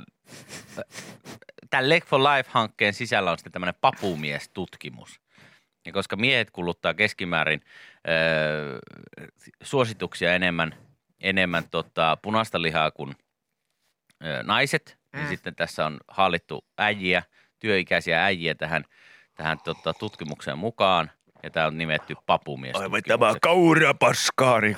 tämän 1.70 1.88
Leg 1.88 2.04
for 2.04 2.20
Life-hankkeen 2.20 2.94
sisällä 2.94 3.30
on 3.30 3.38
sitten 3.38 3.52
tämmöinen 3.52 3.74
papumies-tutkimus. 3.80 5.20
Ja 5.86 5.92
koska 5.92 6.16
miehet 6.16 6.50
kuluttaa 6.50 6.94
keskimäärin 6.94 7.60
öö, 8.08 8.78
suosituksia 9.62 10.34
enemmän, 10.34 10.74
enemmän 11.20 11.68
tota, 11.70 12.18
punaista 12.22 12.62
lihaa 12.62 12.90
kuin 12.90 13.14
öö, 14.24 14.42
naiset, 14.42 14.98
niin 15.16 15.28
sitten 15.28 15.54
tässä 15.54 15.86
on 15.86 15.98
hallittu 16.08 16.64
äijiä, 16.78 17.22
työikäisiä 17.58 18.24
äijiä 18.24 18.54
tähän, 18.54 18.84
tähän 19.34 19.58
tota, 19.64 19.94
tutkimukseen 19.94 20.58
mukaan. 20.58 21.10
Ja 21.42 21.50
tämä 21.50 21.66
on 21.66 21.78
nimetty 21.78 22.14
papumies. 22.26 22.76
Aivan 22.76 23.02
tämä 23.02 23.34
kaura 23.42 23.94
paskaa, 23.94 24.60
niin 24.60 24.76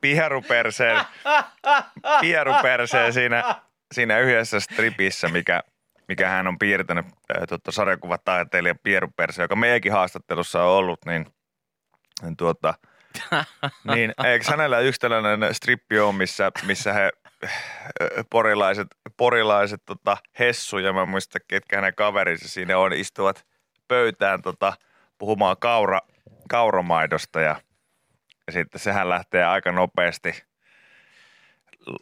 pieruperseen, 0.00 1.00
pieruperseen 2.20 3.12
siinä, 3.12 3.54
siinä 3.94 4.18
yhdessä 4.18 4.60
stripissä, 4.60 5.28
mikä, 5.28 5.62
mikä 6.10 6.28
hän 6.28 6.46
on 6.46 6.58
piirtänyt 6.58 7.06
äh, 7.06 7.42
totta, 7.48 7.72
sarjakuvataiteilija 7.72 8.74
Pieruperse, 8.82 9.42
joka 9.42 9.56
meidänkin 9.56 9.92
haastattelussa 9.92 10.62
on 10.62 10.70
ollut, 10.70 11.04
niin, 11.04 11.26
niin 12.22 12.36
tuota, 12.36 12.74
niin 13.94 14.12
eikö 14.24 14.44
hänellä 14.50 14.78
yksi 14.78 15.00
tällainen 15.00 15.54
strippi 15.54 15.98
on, 15.98 16.14
missä, 16.14 16.50
missä 16.66 16.92
he 16.92 17.10
äh, 17.44 17.52
porilaiset, 18.30 18.88
porilaiset 19.16 19.82
tota, 19.86 20.16
Hessu 20.38 20.78
ja 20.78 20.92
mä 20.92 21.06
muistan, 21.06 21.40
ketkä 21.48 21.76
hänen 21.76 21.94
kaverinsa 21.94 22.48
siinä 22.48 22.78
on, 22.78 22.92
istuvat 22.92 23.46
pöytään 23.88 24.42
tota, 24.42 24.72
puhumaan 25.18 25.56
kaura, 25.60 26.00
kauramaidosta 26.48 27.40
ja, 27.40 27.56
ja 28.46 28.52
sitten 28.52 28.80
sehän 28.80 29.08
lähtee 29.08 29.44
aika 29.44 29.72
nopeasti 29.72 30.42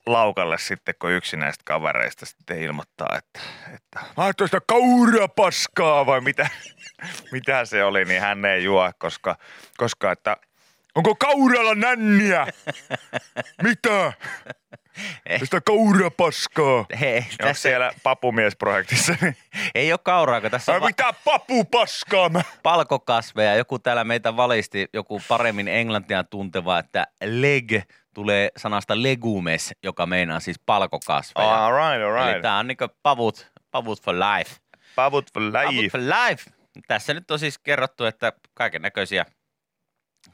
laukalle 0.06 0.58
sitten, 0.58 0.94
kun 0.98 1.12
yksi 1.12 1.36
näistä 1.36 1.62
kavereista 1.64 2.26
sitten 2.26 2.62
ilmoittaa, 2.62 3.18
että, 3.18 3.40
että 3.74 4.00
mä 4.16 4.32
tuosta 4.36 4.60
kaurapaskaa 4.66 6.06
vai 6.06 6.20
mitä, 6.20 6.48
mitä 7.32 7.64
se 7.64 7.84
oli, 7.84 8.04
niin 8.04 8.20
hän 8.20 8.44
ei 8.44 8.64
juo, 8.64 8.92
koska, 8.98 9.36
koska 9.76 10.12
että 10.12 10.36
onko 10.94 11.14
kauralla 11.14 11.74
nänniä? 11.74 12.46
Mitä? 13.62 14.12
Tästä 15.38 15.60
kaurapaskaa. 15.60 16.86
Hei, 17.00 17.16
Onko 17.16 17.34
tässä 17.38 17.62
siellä 17.62 17.92
papumiesprojektissa? 18.02 19.14
Niin, 19.20 19.36
ei 19.74 19.92
ole 19.92 20.00
kauraa, 20.02 20.40
kun 20.40 20.50
tässä 20.50 20.72
on 20.72 20.80
va- 20.80 20.86
mitä 20.86 21.14
papupaskaa? 21.24 22.28
Mä... 22.28 22.42
palkokasveja. 22.62 23.56
Joku 23.56 23.78
täällä 23.78 24.04
meitä 24.04 24.36
valisti, 24.36 24.86
joku 24.92 25.22
paremmin 25.28 25.68
englantia 25.68 26.24
tunteva, 26.24 26.78
että 26.78 27.06
leg 27.24 27.72
tulee 28.14 28.50
sanasta 28.56 29.02
legumes, 29.02 29.74
joka 29.82 30.06
meinaa 30.06 30.40
siis 30.40 30.60
palkokasveja. 30.66 31.66
All 31.66 31.72
right, 31.72 32.06
all 32.06 32.16
Eli 32.16 32.32
right. 32.32 32.42
tää 32.42 32.58
on 32.58 32.66
niinku 32.66 32.88
pavut, 33.02 33.52
pavut 33.70 34.02
for 34.02 34.14
life. 34.14 34.56
Pavut 34.96 35.32
for 35.34 35.42
Pavut 35.52 35.74
life. 35.74 35.98
for 35.98 36.00
life. 36.00 36.50
Tässä 36.86 37.14
nyt 37.14 37.30
on 37.30 37.38
siis 37.38 37.58
kerrottu, 37.58 38.04
että 38.04 38.32
kaiken 38.54 38.82
näköisiä, 38.82 39.26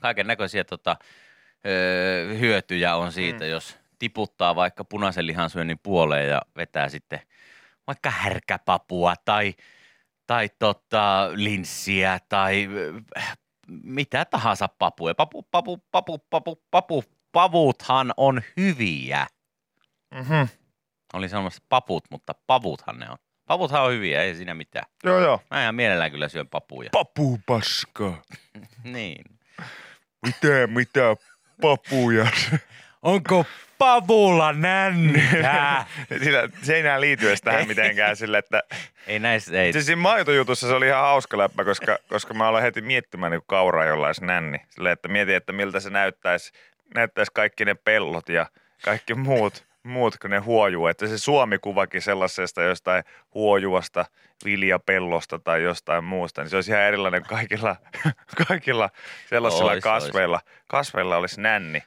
kaiken 0.00 0.26
näköisiä 0.26 0.64
tota, 0.64 0.96
öö, 1.66 2.34
hyötyjä 2.38 2.96
on 2.96 3.12
siitä, 3.12 3.44
mm. 3.44 3.50
jos 3.50 3.78
tiputtaa 3.98 4.56
vaikka 4.56 4.84
punaisen 4.84 5.26
lihansyönnin 5.26 5.78
puoleen 5.82 6.28
ja 6.28 6.42
vetää 6.56 6.88
sitten 6.88 7.20
vaikka 7.86 8.10
härkäpapua 8.10 9.14
tai, 9.24 9.54
tai 10.26 10.48
tota, 10.58 11.30
linssiä 11.34 12.18
tai 12.28 12.68
mitä 13.66 14.24
tahansa 14.24 14.68
papuja. 14.68 15.14
Papu, 15.14 15.42
papu, 15.42 15.78
papu, 15.90 16.18
papu, 16.30 16.62
papu, 16.70 17.04
pavuthan 17.34 18.14
on 18.16 18.42
hyviä. 18.56 19.26
Mm-hmm. 20.14 20.48
Olin 21.12 21.28
sanomassa 21.28 21.62
paput, 21.68 22.04
mutta 22.10 22.34
pavuthan 22.46 22.98
ne 22.98 23.10
on. 23.10 23.16
Pavuthan 23.46 23.82
on 23.82 23.92
hyviä, 23.92 24.22
ei 24.22 24.34
siinä 24.34 24.54
mitään. 24.54 24.86
Joo, 25.04 25.20
joo. 25.20 25.40
Mä 25.50 25.62
ihan 25.62 25.74
mielellään 25.74 26.10
kyllä 26.10 26.28
syön 26.28 26.48
papuja. 26.48 26.90
Papupaskaa. 26.92 28.22
Niin. 28.84 29.24
Mitä, 30.26 30.66
mitä 30.66 31.16
papuja? 31.60 32.26
Onko 33.02 33.44
pavulla 33.78 34.52
nänniä? 34.52 35.84
Sillä, 36.24 36.48
se 36.62 36.74
ei 36.74 36.80
enää 36.80 37.00
liity 37.00 37.28
edes 37.28 37.42
tähän 37.42 37.68
mitenkään 37.68 38.16
sille, 38.16 38.38
että 38.38 38.62
ei 39.06 39.18
näissä, 39.18 39.62
ei. 39.62 39.72
siis 39.72 39.86
siinä 39.86 40.02
maitojutussa 40.02 40.68
se 40.68 40.74
oli 40.74 40.86
ihan 40.86 41.00
hauska 41.00 41.38
läppä, 41.38 41.64
koska, 41.64 41.98
koska 42.08 42.34
mä 42.34 42.48
aloin 42.48 42.62
heti 42.64 42.80
miettimään 42.80 43.32
niin 43.32 43.42
kauraa 43.46 43.84
jollain 43.84 44.14
nänni. 44.20 44.58
Silleen, 44.68 44.92
että 44.92 45.08
mietin, 45.08 45.36
että 45.36 45.52
miltä 45.52 45.80
se 45.80 45.90
näyttäisi, 45.90 46.52
näyttäisi 46.94 47.32
kaikki 47.34 47.64
ne 47.64 47.74
pellot 47.74 48.28
ja 48.28 48.46
kaikki 48.84 49.14
muut, 49.14 49.66
muut 49.82 50.18
kun 50.18 50.30
ne 50.30 50.38
huojuu. 50.38 50.86
Että 50.86 51.06
se 51.06 51.18
Suomi-kuvakin 51.18 52.02
sellaisesta 52.02 52.62
jostain 52.62 53.04
huojuvasta 53.34 54.04
viljapellosta 54.44 55.38
tai 55.38 55.62
jostain 55.62 56.04
muusta, 56.04 56.42
niin 56.42 56.50
se 56.50 56.56
olisi 56.56 56.70
ihan 56.70 56.82
erilainen 56.82 57.22
kaikilla, 57.22 57.76
kaikilla 58.48 58.90
sellaisilla 59.28 59.70
Ois, 59.70 59.84
kasveilla. 59.84 60.40
Kasveilla 60.66 61.16
olisi 61.16 61.40
nänni. 61.40 61.82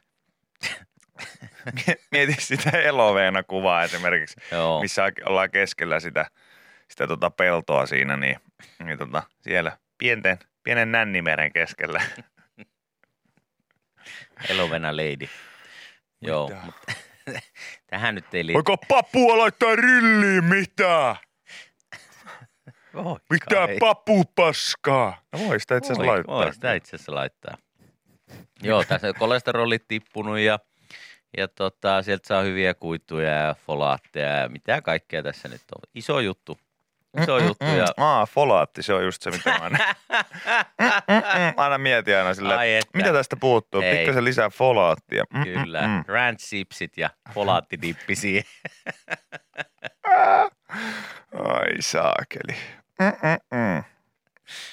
Mieti 2.11 2.35
sitä 2.39 2.69
eloveena 2.69 3.43
kuvaa 3.43 3.83
esimerkiksi, 3.83 4.35
Joo. 4.51 4.81
missä 4.81 5.11
ollaan 5.25 5.51
keskellä 5.51 5.99
sitä, 5.99 6.25
sitä 6.87 7.07
tota 7.07 7.29
peltoa 7.29 7.85
siinä, 7.85 8.17
niin, 8.17 8.39
niin 8.83 8.97
tota, 8.97 9.23
siellä 9.41 9.77
pienten, 9.97 10.39
pienen 10.63 10.91
nännimeren 10.91 11.53
keskellä. 11.53 12.01
Elovena 14.49 14.95
lady. 14.95 15.27
Joo, 16.21 16.51
mutta 16.65 16.93
tähän 17.89 18.15
nyt 18.15 18.33
ei 18.33 18.45
liity. 18.45 18.53
Voiko 18.53 18.77
papua 18.77 19.37
laittaa 19.37 19.75
rilliin 19.75 20.43
mitä? 20.43 21.15
Voi 22.93 23.17
Mitä 23.29 23.67
papupaskaa? 23.79 25.21
No 25.33 25.39
voi 25.39 25.59
sitä 25.59 25.77
itse 25.77 25.87
asiassa 25.93 26.03
Voi- 26.03 26.15
laittaa. 26.15 26.35
Voi 26.35 26.53
sitä 26.53 26.73
itse 26.73 26.95
asiassa 26.95 27.15
laittaa. 27.15 27.57
Joo, 28.63 28.83
tässä 28.83 29.13
kolesterolit 29.13 29.83
tippunut 29.87 30.39
ja, 30.39 30.59
Ja 31.37 31.47
tota, 31.47 32.01
sieltä 32.03 32.27
saa 32.27 32.41
hyviä 32.41 32.73
kuituja 32.73 33.29
ja 33.29 33.55
folaatteja 33.65 34.29
ja 34.29 34.49
mitä 34.49 34.81
kaikkea 34.81 35.23
tässä 35.23 35.47
nyt 35.47 35.61
on. 35.75 35.81
Iso 35.95 36.19
juttu. 36.19 36.59
Iso 37.21 37.37
juttu. 37.37 37.65
Ja... 37.65 37.85
Aa, 37.97 38.25
folaatti, 38.25 38.83
se 38.83 38.93
on 38.93 39.03
just 39.03 39.21
se, 39.21 39.31
mitä 39.31 39.49
mä 39.49 39.57
aina, 39.57 39.77
aina 41.63 41.77
mietin 41.77 42.17
aina 42.17 42.33
silleen, 42.33 42.59
Ai 42.59 42.75
että. 42.75 42.97
mitä 42.97 43.13
tästä 43.13 43.35
puuttuu, 43.35 43.81
Ei. 43.81 43.95
pikkasen 43.97 44.23
lisää 44.25 44.49
folaattia. 44.49 45.23
Kyllä, 45.43 45.87
mm, 45.87 46.03
ranch 46.07 46.47
chipsit 46.49 46.97
ja 46.97 47.09
folaattidippi 47.33 48.15
siihen. 48.15 48.43
Ai 51.43 51.75
saakeli. 51.79 52.57
Mm-mm-mm. 52.99 53.83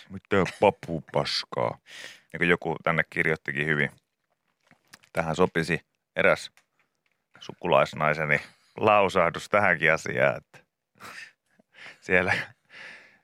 Mitä 0.09 0.37
papupaskaa. 0.61 1.79
Ja 2.33 2.39
kun 2.39 2.49
joku 2.49 2.77
tänne 2.85 3.03
kirjoittikin 3.11 3.67
hyvin. 3.67 3.91
Tähän 5.13 5.37
sopisi 5.37 5.81
eräs 6.17 6.51
sukulaisnaiseni 7.41 8.41
lausahdus 8.77 9.49
tähänkin 9.49 9.93
asiaan, 9.93 10.37
että 10.37 10.59
siellä, 12.05 12.33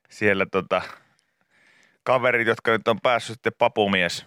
siellä 0.09 0.45
tota, 0.51 0.81
kaverit, 2.03 2.47
jotka 2.47 2.71
nyt 2.71 2.87
on 2.87 3.01
päässyt 3.01 3.33
sitten 3.33 3.53
papumies, 3.57 4.25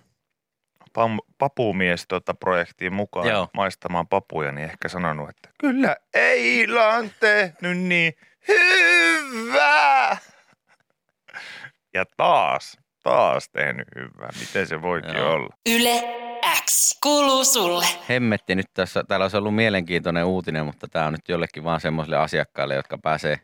pam, 0.92 1.18
papumies 1.38 2.04
tota 2.08 2.34
projektiin 2.34 2.92
mukaan 2.92 3.28
Joo. 3.28 3.48
maistamaan 3.54 4.08
papuja, 4.08 4.52
niin 4.52 4.64
ehkä 4.64 4.88
sanonut, 4.88 5.28
että 5.28 5.48
kyllä 5.58 5.96
Eila 6.14 6.88
on 6.88 7.10
tehnyt 7.20 7.78
niin 7.78 8.12
hyvää. 8.48 10.16
Ja 11.94 12.04
taas, 12.16 12.78
taas 13.02 13.48
tehnyt 13.48 13.88
hyvää. 13.96 14.30
Miten 14.40 14.66
se 14.66 14.82
voikin 14.82 15.16
Joo. 15.16 15.32
olla? 15.32 15.56
Yle 15.66 16.02
X 16.64 16.98
kuuluu 17.02 17.44
sulle. 17.44 17.86
Hemmetti 18.08 18.54
nyt 18.54 18.66
tässä, 18.74 19.04
täällä 19.08 19.24
olisi 19.24 19.36
ollut 19.36 19.54
mielenkiintoinen 19.54 20.24
uutinen, 20.24 20.66
mutta 20.66 20.88
tämä 20.88 21.06
on 21.06 21.12
nyt 21.12 21.28
jollekin 21.28 21.64
vaan 21.64 21.80
semmoisille 21.80 22.16
asiakkaille, 22.16 22.74
jotka 22.74 22.98
pääsee 22.98 23.40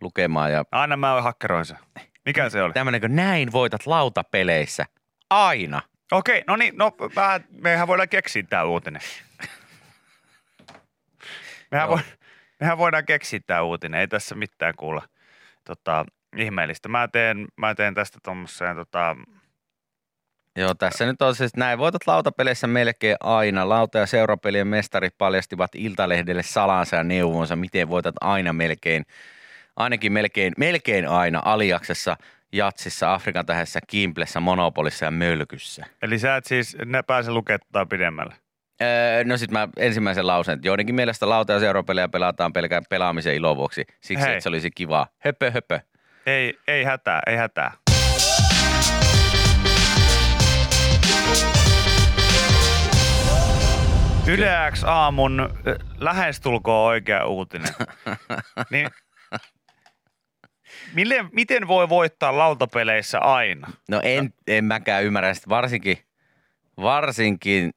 lukemaan. 0.00 0.52
Ja 0.52 0.64
Aina 0.72 0.96
mä 0.96 1.22
hakkeroin 1.22 1.64
sen. 1.64 1.78
Mikä 2.26 2.48
se 2.50 2.62
oli? 2.62 2.72
tämmöinen, 2.72 3.00
kun 3.00 3.16
näin 3.16 3.52
voitat 3.52 3.86
lautapeleissä. 3.86 4.84
Aina. 5.30 5.82
Okei, 6.12 6.44
no 6.46 6.56
niin, 6.56 6.76
no 6.76 6.92
mä, 7.16 7.40
mehän 7.50 7.88
voidaan 7.88 8.08
keksiä 8.08 8.42
tää 8.42 8.64
uutinen. 8.64 9.02
Mehän, 11.70 11.88
Joo. 11.88 11.96
voi, 11.96 12.04
mehän 12.60 12.78
voidaan 12.78 13.06
keksiä 13.06 13.40
tää 13.46 13.62
uutinen, 13.62 14.00
ei 14.00 14.08
tässä 14.08 14.34
mitään 14.34 14.74
kuulla 14.76 15.02
tota, 15.64 16.04
ihmeellistä. 16.36 16.88
Mä 16.88 17.08
teen, 17.08 17.46
mä 17.56 17.74
teen 17.74 17.94
tästä 17.94 18.18
tuommoiseen 18.22 18.76
tota, 18.76 19.16
Joo, 20.56 20.74
tässä 20.74 21.06
nyt 21.06 21.22
on 21.22 21.34
siis 21.34 21.56
näin. 21.56 21.78
Voitat 21.78 22.06
lautapeleissä 22.06 22.66
melkein 22.66 23.16
aina. 23.20 23.68
Lauta- 23.68 23.98
ja 23.98 24.06
seurapelien 24.06 24.66
mestarit 24.66 25.18
paljastivat 25.18 25.74
Iltalehdelle 25.74 26.42
salansa 26.42 26.96
ja 26.96 27.04
neuvonsa, 27.04 27.56
miten 27.56 27.88
voitat 27.88 28.14
aina 28.20 28.52
melkein, 28.52 29.04
ainakin 29.76 30.12
melkein, 30.12 30.52
melkein 30.58 31.08
aina 31.08 31.42
aliaksessa, 31.44 32.16
jatsissa, 32.52 33.14
Afrikan 33.14 33.46
tähdessä, 33.46 33.80
Kimplessä, 33.86 34.40
Monopolissa 34.40 35.04
ja 35.04 35.10
Mölkyssä. 35.10 35.86
Eli 36.02 36.18
sä 36.18 36.36
et 36.36 36.44
siis 36.44 36.76
ne 36.84 37.02
pääse 37.02 37.30
lukemaan 37.30 37.88
pidemmälle. 37.88 38.34
Öö, 38.82 39.24
no 39.24 39.36
sit 39.36 39.50
mä 39.50 39.68
ensimmäisen 39.76 40.26
lauseen, 40.26 40.56
että 40.56 40.68
joidenkin 40.68 40.94
mielestä 40.94 41.28
lauta- 41.28 41.52
ja 41.52 41.60
seurapelejä 41.60 42.08
pelataan 42.08 42.52
pelkään 42.52 42.82
pelaamisen 42.90 43.34
ilo 43.34 43.56
vuoksi. 43.56 43.84
Siksi, 44.00 44.24
Hei. 44.24 44.32
että 44.32 44.42
se 44.42 44.48
olisi 44.48 44.70
kivaa. 44.70 45.06
Höpö, 45.18 45.50
höpö. 45.50 45.80
Ei, 46.26 46.58
ei 46.68 46.84
hätää, 46.84 47.20
ei 47.26 47.36
hätää. 47.36 47.72
Yle 54.26 54.50
X 54.72 54.84
aamun 54.84 55.40
äh, 55.40 55.74
lähestulkoon 55.98 56.86
oikea 56.86 57.26
uutinen. 57.26 57.74
niin, 58.70 58.90
mille, 60.94 61.24
miten 61.32 61.68
voi 61.68 61.88
voittaa 61.88 62.38
lautapeleissä 62.38 63.18
aina? 63.18 63.68
No 63.88 64.00
en, 64.02 64.34
en 64.46 64.64
mäkään 64.64 65.04
ymmärrä 65.04 65.34
sitä, 65.34 65.48
varsinkin, 65.48 65.98
varsinkin 66.82 67.70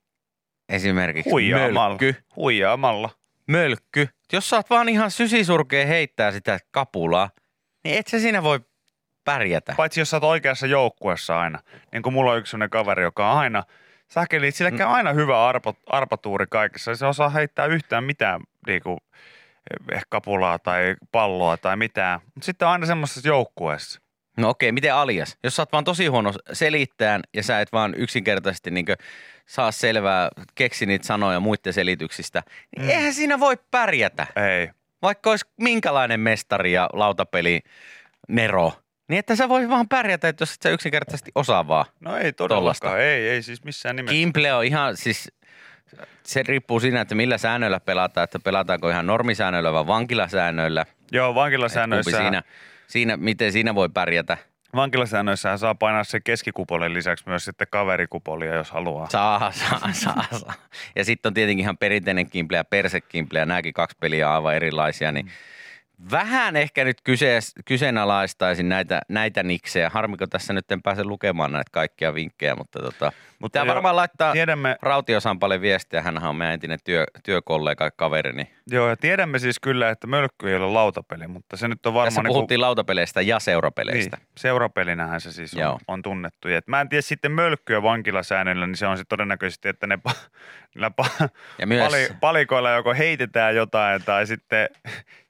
esimerkiksi 0.70 1.30
Huijaamalla. 1.30 1.90
mölkky. 1.90 2.16
Huijaamalla. 2.36 3.10
mölkky. 3.48 4.10
Jos 4.34 4.50
sä 4.50 4.56
oot 4.56 4.70
vaan 4.70 4.90
ihan 4.90 5.12
sysisurkea 5.12 5.86
heittää 5.86 6.32
sitä 6.32 6.60
kapulaa, 6.72 7.30
niin 7.84 7.98
et 7.98 8.08
sä 8.08 8.20
siinä 8.20 8.44
voi 8.44 8.60
pärjätä. 9.24 9.74
Paitsi 9.78 10.02
jos 10.02 10.10
sä 10.10 10.18
oot 10.18 10.24
oikeassa 10.24 10.68
joukkueessa 10.68 11.40
aina. 11.40 11.60
Niin 11.92 12.04
kuin 12.04 12.14
mulla 12.14 12.32
on 12.32 12.38
yksi 12.38 12.52
sellainen 12.52 12.70
kaveri, 12.70 13.04
joka 13.04 13.32
on 13.32 13.38
aina, 13.38 13.64
säkeli, 14.08 14.52
sillä 14.52 14.72
käy 14.72 14.88
aina 14.88 15.14
hyvä 15.14 15.48
arpo, 15.48 15.74
arpatuuri 15.88 16.46
kaikessa. 16.50 16.96
Se 16.96 17.06
osaa 17.06 17.30
heittää 17.30 17.66
yhtään 17.66 18.04
mitään 18.04 18.42
niinku, 18.68 18.92
eh, 18.92 19.18
kapulaa 20.10 20.60
tai 20.60 20.96
palloa 21.12 21.58
tai 21.58 21.78
mitään. 21.78 22.20
Mutta 22.36 22.46
sitten 22.46 22.68
on 22.68 22.72
aina 22.72 22.86
semmoisessa 22.86 23.28
joukkueessa. 23.28 24.02
No 24.38 24.50
okei, 24.50 24.72
miten 24.72 24.94
alias? 24.96 25.38
Jos 25.44 25.56
sä 25.56 25.62
oot 25.62 25.72
vaan 25.72 25.84
tosi 25.84 26.08
huono 26.08 26.34
selittämään 26.54 27.22
ja 27.34 27.44
sä 27.44 27.62
et 27.62 27.72
vaan 27.72 27.94
yksinkertaisesti 27.98 28.72
niin 28.72 28.86
saa 29.46 29.72
selvää, 29.72 30.30
keksi 30.56 30.86
niitä 30.86 31.08
sanoja 31.08 31.40
muiden 31.40 31.74
selityksistä, 31.74 32.44
niin 32.78 32.86
Mm. 32.86 32.90
eihän 32.92 33.14
siinä 33.14 33.40
voi 33.40 33.58
pärjätä. 33.72 34.28
Ei. 34.36 34.70
Vaikka 35.02 35.30
olisi 35.30 35.46
minkälainen 35.58 36.20
mestari 36.20 36.74
ja 36.74 36.90
lautapeli 36.94 37.60
Nero, 38.30 38.74
niin 39.10 39.20
että 39.20 39.36
sä 39.36 39.50
voi 39.50 39.70
vaan 39.70 39.88
pärjätä, 39.90 40.28
että 40.28 40.42
jos 40.42 40.54
et 40.54 40.62
sä 40.62 40.70
yksinkertaisesti 40.70 41.32
osaa 41.36 41.68
vaan. 41.68 41.86
No 42.00 42.18
ei 42.18 42.34
Tollasta. 42.34 42.48
todellakaan. 42.88 43.00
Ei, 43.02 43.30
ei 43.30 43.42
siis 43.44 43.64
missään 43.64 43.96
nimessä. 43.96 44.14
Kimple 44.14 44.54
on 44.54 44.66
ihan 44.66 44.98
siis, 44.98 45.32
se 46.24 46.44
riippuu 46.44 46.80
siinä, 46.80 47.02
että 47.02 47.16
millä 47.16 47.38
säännöillä 47.38 47.80
pelataan, 47.80 48.24
että 48.24 48.40
pelataanko 48.40 48.90
ihan 48.90 49.08
normisäännöillä 49.08 49.74
vai 49.74 49.88
vankilasäännöillä. 49.88 50.86
Joo, 51.12 51.36
vankilasäännöissä, 51.36 52.18
siinä, 52.18 52.44
siinä, 52.88 53.18
miten 53.18 53.52
siinä 53.52 53.76
voi 53.76 53.90
pärjätä. 53.90 54.38
vankilasäännöissä 54.76 55.58
saa 55.58 55.76
painaa 55.76 56.04
se 56.04 56.20
keskikupolin 56.20 56.94
lisäksi 56.94 57.24
myös 57.28 57.46
sitten 57.46 57.68
kaverikupolia, 57.72 58.56
jos 58.56 58.72
haluaa. 58.72 59.10
Saa, 59.10 59.52
saa, 59.52 59.94
saa, 59.94 60.24
saa. 60.32 60.54
Ja 60.96 61.06
sitten 61.06 61.30
on 61.30 61.34
tietenkin 61.34 61.64
ihan 61.64 61.78
perinteinen 61.78 62.30
kimple 62.30 62.58
ja 62.58 62.64
persekimple 62.64 63.40
ja 63.40 63.46
nämäkin 63.46 63.74
kaksi 63.74 63.98
peliä 64.00 64.30
on 64.30 64.36
aivan 64.36 64.56
erilaisia, 64.56 65.12
niin 65.12 65.32
vähän 66.12 66.56
ehkä 66.56 66.84
nyt 66.84 67.02
kyse, 67.04 67.40
kyseenalaistaisin 67.66 68.70
näitä, 68.70 69.02
näitä 69.10 69.44
niksejä. 69.44 69.90
Harmiko 69.90 70.28
tässä 70.28 70.54
nyt 70.54 70.72
en 70.72 70.82
pääse 70.82 71.04
lukemaan 71.04 71.52
näitä 71.52 71.70
kaikkia 71.72 72.14
vinkkejä, 72.14 72.56
mutta 72.56 72.80
tota, 72.80 73.12
Mutta 73.40 73.60
tämä 73.60 73.74
varmaan 73.74 73.96
laittaa 73.96 74.34
Tiedämme, 74.34 74.76
Rautiosampalle 74.82 75.62
viestiä, 75.62 76.02
hän 76.02 76.24
on 76.24 76.36
meidän 76.36 76.54
entinen 76.54 76.80
työ, 76.84 77.06
työkollega 77.24 77.84
ja 77.84 77.92
kaveri, 77.92 78.34
niin 78.34 78.48
joo, 78.68 78.90
ja 78.90 78.98
tiedämme 78.98 79.40
siis 79.40 79.60
kyllä, 79.60 79.90
että 79.90 80.08
mölkky 80.08 80.50
ei 80.50 80.56
ole 80.56 80.68
lautapeli, 80.74 81.28
mutta 81.28 81.58
se 81.58 81.68
nyt 81.68 81.86
on 81.86 81.94
Tässä 81.94 82.04
varmaan 82.04 82.24
niinku- 82.24 82.34
puhuttiin 82.34 82.62
lautapeleistä 82.62 83.22
ja 83.22 83.40
seurapeleistä. 83.40 84.18
Niin, 84.18 84.28
seurapelinähän 84.38 85.22
se 85.22 85.32
siis 85.32 85.54
on, 85.54 85.60
Joo. 85.60 85.80
on 85.88 86.02
tunnettu. 86.02 86.48
Et 86.48 86.68
mä 86.68 86.82
en 86.82 86.90
tiedä 86.90 87.02
sitten 87.02 87.32
mölkkyä 87.32 87.82
vankilasäännöllä, 87.84 88.68
niin 88.68 88.78
se 88.78 88.88
on 88.88 88.98
sitten 88.98 89.18
todennäköisesti, 89.18 89.70
että 89.70 89.88
ne 89.88 90.00
pa- 90.10 90.30
pa- 91.02 91.28
Ja 91.60 91.68
myös, 91.68 91.92
pali- 91.94 92.16
palikoilla 92.20 92.72
joko 92.72 92.94
heitetään 92.94 93.56
jotain 93.56 94.04
tai 94.04 94.28
sitten 94.28 94.70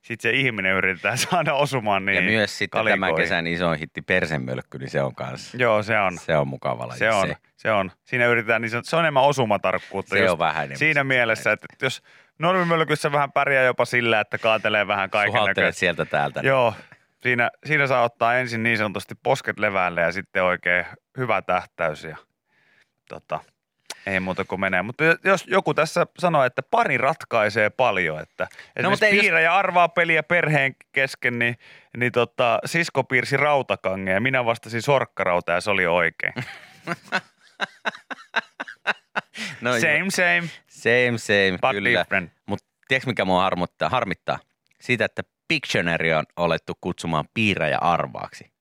sit 0.07 0.21
se 0.21 0.29
ihminen 0.29 0.73
yritetään 0.73 1.17
saada 1.29 1.53
osumaan 1.53 2.05
niin 2.05 2.15
ja 2.15 2.21
myös 2.21 2.57
sitten 2.57 2.79
tämän 2.79 2.99
kalikoihin. 2.99 3.23
kesän 3.23 3.47
isoin 3.47 3.79
hitti 3.79 4.01
Persemölkky, 4.01 4.77
niin 4.77 4.89
se 4.89 5.01
on 5.01 5.15
kanssa. 5.15 5.57
Joo, 5.57 5.83
se 5.83 5.99
on. 5.99 6.17
Se 6.17 6.37
on 6.37 6.47
mukava 6.47 6.87
laji. 6.87 6.99
Se 6.99 7.11
on, 7.11 7.35
se 7.55 7.71
on. 7.71 7.91
Siinä 8.03 8.25
yritetään, 8.25 8.61
niin 8.61 8.69
se 8.69 8.77
on, 8.77 8.83
se 8.85 8.95
on 8.95 9.01
enemmän 9.01 9.23
osumatarkkuutta. 9.23 10.15
Se 10.15 10.29
on 10.29 10.39
vähän 10.39 10.63
enemmän 10.63 10.77
Siinä 10.77 11.03
mielessä, 11.03 11.51
että 11.51 11.67
jos 11.81 12.01
normimölkyssä 12.39 13.11
vähän 13.11 13.31
pärjää 13.31 13.63
jopa 13.63 13.85
sillä, 13.85 14.19
että 14.19 14.37
kaatelee 14.37 14.87
vähän 14.87 15.09
kaiken 15.09 15.43
näköistä. 15.45 15.79
sieltä 15.79 16.05
täältä. 16.05 16.39
Joo, 16.43 16.73
siinä, 17.21 17.51
siinä 17.65 17.87
saa 17.87 18.03
ottaa 18.03 18.35
ensin 18.35 18.63
niin 18.63 18.77
sanotusti 18.77 19.15
posket 19.23 19.59
leväälle 19.59 20.01
ja 20.01 20.11
sitten 20.11 20.43
oikein 20.43 20.85
hyvä 21.17 21.41
tähtäys 21.41 22.03
ja 22.03 22.17
tota, 23.09 23.39
ei 24.07 24.19
muuta 24.19 24.45
kuin 24.45 24.61
menee. 24.61 24.81
Mutta 24.81 25.03
jos 25.23 25.45
joku 25.47 25.73
tässä 25.73 26.07
sanoo, 26.19 26.43
että 26.43 26.63
pari 26.63 26.97
ratkaisee 26.97 27.69
paljon, 27.69 28.19
että 28.21 28.43
esimerkiksi 28.43 28.83
No, 28.83 28.89
mutta 28.89 29.05
ei 29.05 29.19
piirrä 29.19 29.41
ja 29.41 29.55
arvaa 29.55 29.89
peliä 29.89 30.23
perheen 30.23 30.75
kesken, 30.91 31.39
niin, 31.39 31.57
niin 31.97 32.11
tota, 32.11 32.59
sisko 32.65 33.03
piirsi 33.03 33.37
rautakangen 33.37 34.13
ja 34.13 34.21
minä 34.21 34.45
vastasin 34.45 34.81
sorkkarauta 34.81 35.51
ja 35.51 35.61
se 35.61 35.71
oli 35.71 35.87
oikein. 35.87 36.33
no, 39.61 39.71
same, 39.71 40.09
same, 40.09 40.49
Same, 40.67 41.17
same, 41.17 41.57
but 41.61 41.71
kyllä. 41.71 42.05
Mutta 42.45 42.65
tiedätkö 42.87 43.09
mikä 43.09 43.25
mua 43.25 43.41
harmittaa? 43.41 43.89
harmittaa? 43.89 44.39
Siitä, 44.81 45.05
että 45.05 45.23
Pictionary 45.47 46.13
on 46.13 46.23
olettu 46.35 46.73
kutsumaan 46.81 47.25
piirrä 47.33 47.69
ja 47.69 47.77
arvaaksi. 47.81 48.56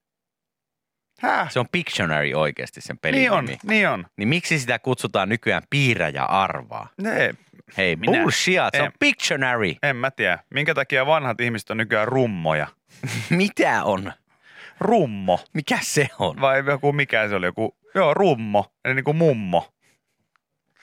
Häh? 1.21 1.51
Se 1.51 1.61
on 1.61 1.67
Pictionary 1.73 2.33
oikeasti 2.35 2.81
sen 2.81 2.99
pelin 2.99 3.19
Niin 3.19 3.31
on, 3.33 3.45
nimi. 3.45 3.59
niin 3.67 3.89
on. 3.89 4.07
Niin 4.17 4.29
miksi 4.29 4.59
sitä 4.59 4.79
kutsutaan 4.79 5.29
nykyään 5.29 5.63
piirrä 5.71 6.09
ja 6.09 6.25
arvaa? 6.25 6.89
Ne, 7.01 7.35
Hei, 7.77 7.97
Minä- 7.97 8.19
bullshit, 8.23 8.55
se 8.73 8.81
on 8.81 8.87
en- 8.87 8.93
Pictionary. 9.01 9.75
en 9.83 9.97
mä 9.97 10.11
tiedä. 10.11 10.39
Minkä 10.51 10.75
takia 10.75 11.07
vanhat 11.07 11.41
ihmiset 11.41 11.71
on 11.71 11.77
nykyään 11.77 12.09
rummoja? 12.09 12.67
Mitä 13.31 13.85
on? 13.85 14.13
Rummo. 14.81 15.41
Mikä 15.55 15.79
se 15.83 16.09
on? 16.19 16.41
Vai 16.41 16.63
joku, 16.67 16.93
mikä 16.93 17.29
se 17.29 17.35
oli? 17.35 17.47
Joku, 17.47 17.77
joo, 17.95 18.15
rummo. 18.15 18.73
Eli 18.85 18.95
niin 18.95 19.05
kuin 19.05 19.17
mummo. 19.17 19.73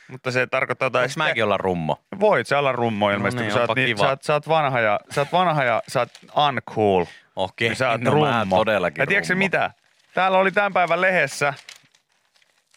mutta 0.07 0.31
se 0.31 0.47
tarkoittaa 0.47 0.85
jotain. 0.85 1.01
Voinko 1.17 1.29
mäkin 1.29 1.43
olla 1.43 1.57
rummo? 1.57 1.99
Voit 2.19 2.47
sä 2.47 2.59
olla 2.59 2.71
rummo 2.71 3.09
ilmeisesti, 3.11 3.41
niin, 3.41 3.51
kun 3.51 3.59
sä 3.59 3.65
oot, 3.67 3.75
niin, 3.75 3.97
sä, 3.97 4.09
oot, 4.09 4.23
sä, 4.23 4.33
oot 4.33 4.47
vanha 4.47 4.79
ja, 4.79 4.99
sä 5.11 5.21
oot 5.21 5.31
vanha 5.31 5.63
ja 5.63 5.81
sä 5.87 5.99
oot 5.99 6.09
uncool. 6.47 7.05
Okei, 7.35 7.67
Niin 7.69 7.75
sä 7.77 7.89
oot 7.89 8.01
no 8.01 8.11
mä 8.19 8.39
rummo. 8.41 8.55
todellakin 8.57 9.01
ja 9.01 9.07
tiedätkö 9.07 9.35
mitä? 9.35 9.71
Täällä 10.13 10.37
oli 10.37 10.51
tämän 10.51 10.73
päivän 10.73 11.01
lehdessä, 11.01 11.53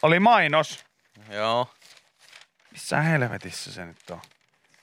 oli 0.03 0.21
mainos. 0.21 0.85
Joo. 1.31 1.71
Missä 2.73 3.01
helvetissä 3.01 3.73
se 3.73 3.85
nyt 3.85 4.11
on? 4.11 4.21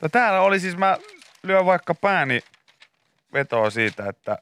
No 0.01 0.09
täällä 0.09 0.41
oli 0.41 0.59
siis, 0.59 0.77
mä 0.77 0.97
lyön 1.43 1.65
vaikka 1.65 1.95
pääni 1.95 2.39
vetoa 3.33 3.69
siitä, 3.69 4.09
että... 4.09 4.37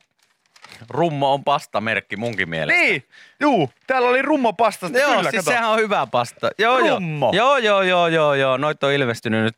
Rummo 0.90 1.34
on 1.34 1.44
pastamerkki 1.44 2.18
munkin 2.18 2.50
mielestä. 2.50 2.82
Niin! 2.82 3.08
Juu, 3.40 3.70
täällä 3.88 4.10
oli 4.10 4.22
rummo 4.22 4.54
pastasta. 4.54 4.98
Joo, 4.98 5.10
Kyllä, 5.10 5.32
siis 5.32 5.46
kato. 5.46 5.52
sehän 5.52 5.70
on 5.70 5.80
hyvä 5.80 6.08
pasta. 6.12 6.50
Joo, 6.58 6.80
Rummo. 6.80 7.32
Joo, 7.34 7.58
joo, 7.58 7.82
joo, 7.82 8.08
joo, 8.08 8.34
joo. 8.34 8.58
Noit 8.58 8.84
on 8.84 8.92
ilmestynyt 8.92 9.44
nyt 9.44 9.58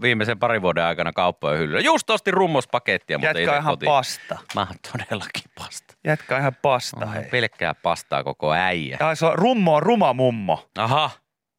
viimeisen 0.00 0.38
parin 0.38 0.62
vuoden 0.62 0.84
aikana 0.84 1.12
kauppojen 1.12 1.58
hyllyllä. 1.58 1.80
Just 1.80 2.10
ostin 2.10 2.34
rummospakettia, 2.34 3.18
mutta 3.18 3.38
Jätkä 3.38 3.58
ihan 3.58 3.72
kotiin. 3.72 3.88
pasta. 3.90 4.38
Mä 4.54 4.60
oon 4.60 4.76
todellakin 4.92 5.50
pasta. 5.58 5.94
Jätkä 6.04 6.38
ihan 6.38 6.56
pasta, 6.62 7.06
hei. 7.06 7.24
pelkkää 7.24 7.74
pastaa 7.74 8.24
koko 8.24 8.52
äijä. 8.52 8.96
Ja 9.00 9.14
se 9.14 9.26
on, 9.26 9.38
rummo 9.38 9.74
on 9.74 9.82
ruma 9.82 10.12
mummo. 10.12 10.68
Aha. 10.78 11.10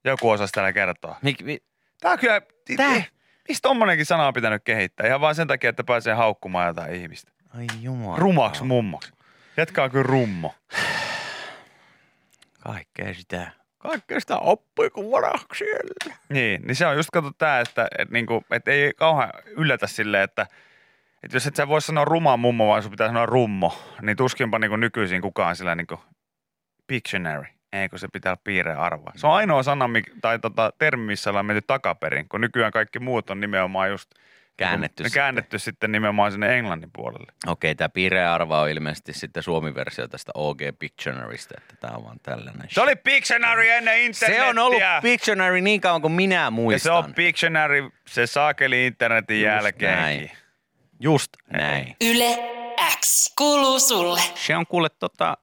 Joku 0.05 0.29
osasi 0.29 0.51
täällä 0.53 0.73
kertoa. 0.73 1.15
Mik, 1.21 1.43
mi, 1.43 1.57
Tää 2.01 2.11
on 2.11 2.19
kyllä... 2.19 2.41
Tää? 2.77 3.03
Mistä 3.47 3.67
tommonenkin 3.67 4.05
sana 4.05 4.27
on 4.27 4.33
pitänyt 4.33 4.63
kehittää? 4.63 5.07
Ihan 5.07 5.21
vaan 5.21 5.35
sen 5.35 5.47
takia, 5.47 5.69
että 5.69 5.83
pääsee 5.83 6.13
haukkumaan 6.13 6.67
jotain 6.67 6.95
ihmistä. 6.95 7.31
ai 7.57 7.65
jumala. 7.81 8.17
Rumaksi 8.17 8.63
mummoksi. 8.63 9.11
Jätkä 9.57 9.83
on 9.83 9.91
kyllä 9.91 10.03
rummo. 10.03 10.55
Kaikkea 12.59 13.13
sitä. 13.13 13.51
Kaikkea 13.87 14.19
sitä 14.19 14.37
oppii 14.37 14.89
kun 14.89 15.11
varaksi 15.11 15.65
Niin, 16.29 16.61
niin 16.61 16.75
se 16.75 16.87
on 16.87 16.95
just 16.95 17.09
kato 17.13 17.31
tää, 17.37 17.59
että 17.59 17.87
et 17.97 18.09
niinku, 18.09 18.45
et 18.51 18.67
ei 18.67 18.93
kauhean 18.93 19.29
yllätä 19.45 19.87
silleen, 19.87 20.23
että 20.23 20.47
et 21.23 21.33
jos 21.33 21.47
et 21.47 21.55
sä 21.55 21.67
voi 21.67 21.81
sanoa 21.81 22.05
ruma 22.05 22.37
mummo, 22.37 22.67
vaan 22.67 22.81
sun 22.81 22.91
pitää 22.91 23.07
sanoa 23.07 23.25
rummo, 23.25 23.79
niin 24.01 24.17
tuskinpa 24.17 24.59
niinku 24.59 24.75
nykyisin 24.75 25.21
kukaan 25.21 25.55
sillä 25.55 25.75
niinku 25.75 25.99
Pictionary. 26.87 27.45
Ei, 27.73 27.89
kun 27.89 27.99
se 27.99 28.07
pitää 28.13 28.31
olla 28.31 28.41
piirreä 28.43 28.81
arvoa. 28.81 29.11
Se 29.15 29.27
on 29.27 29.33
ainoa 29.33 29.63
sana, 29.63 29.89
tai 30.21 30.39
tota, 30.39 30.73
termi, 30.77 31.05
missä 31.05 31.29
ollaan 31.29 31.45
menty 31.45 31.61
takaperin, 31.67 32.29
kun 32.29 32.41
nykyään 32.41 32.71
kaikki 32.71 32.99
muut 32.99 33.29
on 33.29 33.39
nimenomaan 33.39 33.89
just 33.89 34.11
Käännetty 34.57 35.03
ne 35.03 35.09
sitten. 35.09 35.19
käännetty 35.21 35.59
sitten 35.59 35.91
nimenomaan 35.91 36.31
sinne 36.31 36.57
englannin 36.57 36.89
puolelle. 36.95 37.31
Okei, 37.47 37.75
tämä 37.75 37.89
piireä 37.89 38.33
arva 38.33 38.61
on 38.61 38.69
ilmeisesti 38.69 39.13
sitten 39.13 39.43
suomi-versio 39.43 40.07
tästä 40.07 40.31
OG 40.35 40.59
Pictionarysta, 40.79 41.53
että 41.57 41.75
tämä 41.79 41.93
on 41.97 42.03
vaan 42.03 42.19
tällainen. 42.23 42.67
Se 42.71 42.81
oli 42.81 42.95
Pictionary 42.95 43.69
ennen 43.69 43.99
internetiä. 44.01 44.43
se 44.43 44.49
on 44.49 44.59
ollut 44.59 44.81
Pictionary 45.01 45.61
niin 45.61 45.81
kauan 45.81 46.01
kuin 46.01 46.13
minä 46.13 46.35
Ja 46.41 46.51
muistan. 46.51 46.83
se 46.83 46.91
on 47.07 47.13
Pictionary, 47.13 47.89
se 48.07 48.27
saakeli 48.27 48.85
internetin 48.87 49.37
Just 49.41 49.45
jälkeenkin. 49.45 49.97
näin. 50.01 50.31
Just 50.99 51.31
näin. 51.53 51.95
Yle 52.01 52.37
X 52.99 53.33
kuuluu 53.37 53.79
sulle. 53.79 54.21
Se 54.35 54.55
on 54.55 54.67
kuule 54.67 54.89
tota, 54.99 55.37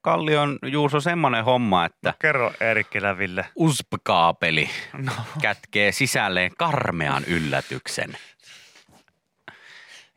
Kallion 0.00 0.58
Juuso 0.66 1.00
semmoinen 1.00 1.44
homma, 1.44 1.84
että 1.84 2.14
Kerro 2.18 2.52
Eerikki 2.60 3.02
Läville. 3.02 3.44
USB-kaapeli 3.56 4.70
No. 4.92 5.12
kätkee 5.42 5.92
sisälleen 5.92 6.50
karmean 6.58 7.24
yllätyksen. 7.24 8.16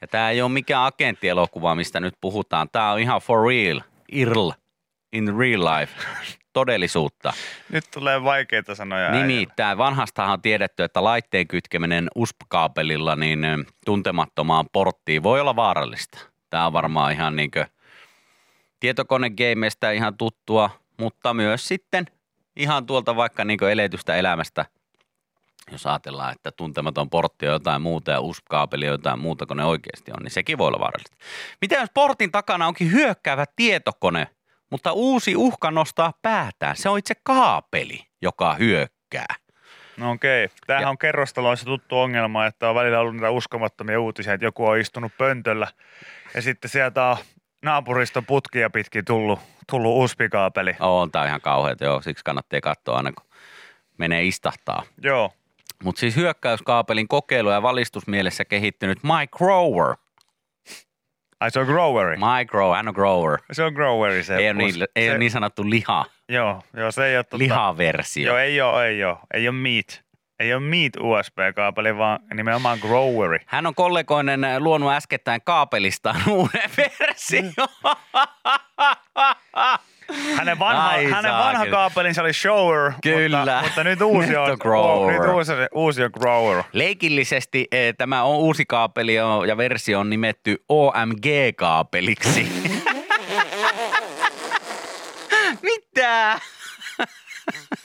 Ja 0.02 0.08
tämä 0.08 0.30
ei 0.30 0.42
ole 0.42 0.52
mikään 0.52 0.86
agenttielokuva, 0.86 1.76
mistä 1.76 2.00
nyt 2.00 2.14
puhutaan. 2.22 2.70
Tämä 2.72 2.92
on 2.92 3.00
ihan 3.00 3.22
for 3.22 3.48
real, 3.48 3.82
IRL, 4.12 4.50
in 5.14 5.38
real 5.38 5.62
life, 5.66 5.94
todellisuutta. 6.54 7.34
Nyt 7.70 7.84
tulee 7.94 8.24
vaikeita 8.24 8.76
sanoja. 8.76 9.12
Nimittäin 9.12 9.78
vanhastahan 9.78 10.34
on 10.34 10.42
tiedetty, 10.42 10.84
että 10.84 11.04
laitteen 11.04 11.48
kytkeminen 11.48 12.08
USB-kaapelilla 12.16 13.16
niin 13.16 13.46
tuntemattomaan 13.86 14.66
porttiin 14.74 15.24
voi 15.24 15.42
olla 15.42 15.56
vaarallista. 15.56 16.20
Tämä 16.50 16.66
on 16.66 16.74
varmaan 16.74 17.12
ihan 17.12 17.36
niin 17.36 17.52
tietokonegameista 18.80 19.92
ihan 19.92 20.18
tuttua, 20.18 20.70
mutta 20.98 21.34
myös 21.34 21.68
sitten 21.68 22.06
ihan 22.56 22.86
tuolta 22.86 23.16
vaikka 23.16 23.46
niin 23.46 23.64
eletystä 23.72 24.16
elämästä, 24.16 24.66
jos 25.72 25.86
ajatellaan, 25.86 26.32
että 26.32 26.52
tuntematon 26.52 27.10
portti 27.10 27.48
on 27.48 27.54
jotain 27.54 27.82
muuta 27.82 28.12
ja 28.12 28.22
USB-kaapeli 28.22 28.86
on 28.86 28.92
jotain 28.92 29.20
muuta 29.20 29.46
kuin 29.46 29.58
ne 29.58 29.66
oikeasti 29.66 30.12
on, 30.12 30.24
niin 30.24 30.32
sekin 30.32 30.58
voi 30.58 30.68
olla 30.68 30.80
vaarallista. 30.80 31.18
Mitä 31.62 31.76
jos 31.76 31.90
portin 31.94 32.32
takana 32.32 32.68
onkin 32.68 32.92
hyökkäävä 32.92 33.46
tietokone, 33.56 34.28
mutta 34.70 34.92
uusi 34.92 35.36
uhka 35.36 35.72
nostaa 35.72 36.14
päätään? 36.22 36.76
Se 36.76 36.90
on 36.90 37.00
itse 37.00 37.14
kaapeli, 37.24 38.00
joka 38.22 38.54
hyökkää. 38.54 39.36
No 39.98 40.12
okei. 40.12 40.50
Tämähän 40.68 40.84
Ja- 40.84 40.90
on 40.90 40.98
kerrostaloissa 40.98 41.66
tuttu 41.66 42.00
ongelma, 42.00 42.46
että 42.46 42.70
on 42.70 42.76
välillä 42.76 43.00
ollut 43.00 43.14
niitä 43.16 43.30
uskomattomia 43.30 44.00
uutisia, 44.02 44.34
että 44.34 44.46
joku 44.46 44.66
on 44.66 44.78
istunut 44.78 45.12
pöntöllä 45.18 45.68
ja 46.36 46.42
sitten 46.42 46.70
sieltä 46.70 47.04
on 47.06 47.18
naapuriston 47.62 48.26
putkia 48.26 48.70
pitkin 48.70 49.06
tullut, 49.06 49.40
tullut 49.70 50.04
USB-kaapeli. 50.04 50.76
On 50.80 51.12
tää 51.12 51.26
ihan 51.28 51.42
kauheata, 51.42 51.86
joo, 51.86 52.02
siksi 52.02 52.24
kannattaa 52.24 52.62
katsoa 52.62 52.98
aina 52.98 53.12
kun 53.12 53.28
menee 53.98 54.24
istahtaa. 54.26 54.84
Joo. 55.02 55.34
Mutta 55.84 56.00
siis 56.00 56.16
hyökkäyskaapelin 56.16 57.08
kokeilu 57.08 57.50
ja 57.50 57.62
valistusmielessä 57.62 58.46
kehittynyt 58.46 59.04
Mike 59.04 59.38
Grower. 59.38 59.96
Ai 61.40 61.52
se 61.52 61.60
on 61.60 61.66
groweri. 61.66 62.18
Mike 62.18 62.46
Grower, 62.46 62.76
hän 62.76 62.88
on 62.88 62.94
grower. 62.94 63.40
Se 63.52 63.64
on 63.64 63.74
groweri 63.74 64.24
se. 64.24 64.36
Ei 64.36 64.50
ole 64.50 64.54
niin, 64.54 64.76
ei 64.96 65.06
se, 65.06 65.12
ole 65.12 65.18
niin 65.18 65.32
sanottu 65.32 65.70
liha, 65.70 66.06
Joo, 66.30 66.64
joo, 66.78 66.92
se 66.92 67.06
ei 67.06 67.18
ole 67.18 67.24
tota, 67.24 67.38
lihaversio. 67.38 68.28
Joo, 68.28 68.38
ei 68.38 68.62
ole, 68.62 68.88
ei 68.88 69.04
ole. 69.04 69.18
Ei 69.34 69.48
ole 69.48 69.56
meat. 69.56 70.04
Ei 70.40 70.54
ole 70.54 70.62
meat 70.62 70.94
USB-kaapeli, 71.00 71.98
vaan 71.98 72.20
nimenomaan 72.34 72.80
groweri. 72.82 73.40
Hän 73.46 73.68
on 73.68 73.76
kollegoinen 73.76 74.44
äh, 74.44 74.58
luonut 74.58 74.92
äskettäin 74.92 75.42
kaapelistaan 75.44 76.22
uuden 76.30 76.70
versio. 76.78 77.68
Hänen 80.38 80.60
vanha, 80.60 80.90
Ai 80.90 81.06
hänen 81.06 81.34
vanha 81.34 81.66
kaapelinsa 81.66 82.22
oli 82.22 82.34
shower, 82.34 82.92
Kyllä. 83.04 83.38
Mutta, 83.38 83.62
mutta 83.64 83.84
nyt 83.84 84.02
uusi 84.02 84.28
Nyt 84.28 84.38
on, 84.38 84.52
on 84.52 84.58
grower. 84.62 85.22
Nyt 85.22 85.30
uusi, 85.34 85.52
uusi 85.74 86.04
on 86.04 86.10
grower. 86.20 86.64
Leikillisesti 86.74 87.68
eh, 87.72 87.94
tämä 87.98 88.24
on 88.24 88.36
uusi 88.36 88.66
kaapeli 88.66 89.16
ja 89.48 89.58
versio 89.58 90.00
on 90.00 90.10
nimetty 90.10 90.64
OMG-kaapeliksi. 90.70 92.48
Mitä? 95.62 96.40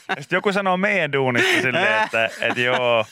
Ja 0.09 0.21
sitten 0.21 0.37
joku 0.37 0.53
sanoo 0.53 0.77
meidän 0.77 1.11
duunista 1.11 1.61
silleen, 1.61 2.03
että, 2.03 2.25
että 2.25 2.61
joo. 2.61 3.05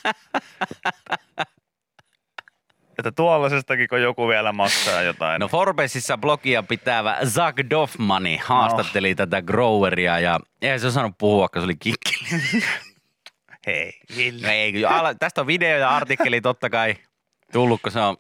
Että 3.00 3.12
tuollaisestakin, 3.12 3.88
kun 3.88 4.02
joku 4.02 4.28
vielä 4.28 4.52
maksaa 4.54 5.02
jotain. 5.02 5.40
No 5.40 5.48
Forbesissa 5.48 6.18
blogia 6.18 6.64
pitävä 6.64 7.18
Zach 7.26 7.70
Doffmani 7.70 8.38
haastatteli 8.38 9.16
tätä 9.16 9.42
groweria 9.42 10.20
ja 10.20 10.40
eihän 10.62 10.80
se 10.80 10.88
osannut 10.88 11.18
puhua, 11.18 11.50
kun 11.50 11.62
se 11.62 11.66
oli 11.66 11.76
kikkeli. 11.76 12.64
hei. 13.68 13.94
No 14.42 14.50
ei, 14.50 14.74
tästä 15.20 15.42
on 15.42 15.48
video 15.48 15.78
ja 15.78 15.90
artikkeli 15.90 16.42
totta 16.42 16.70
kai 16.70 16.96
tullut, 17.52 17.82
kun 17.82 17.92
se 17.92 18.00
on 18.00 18.18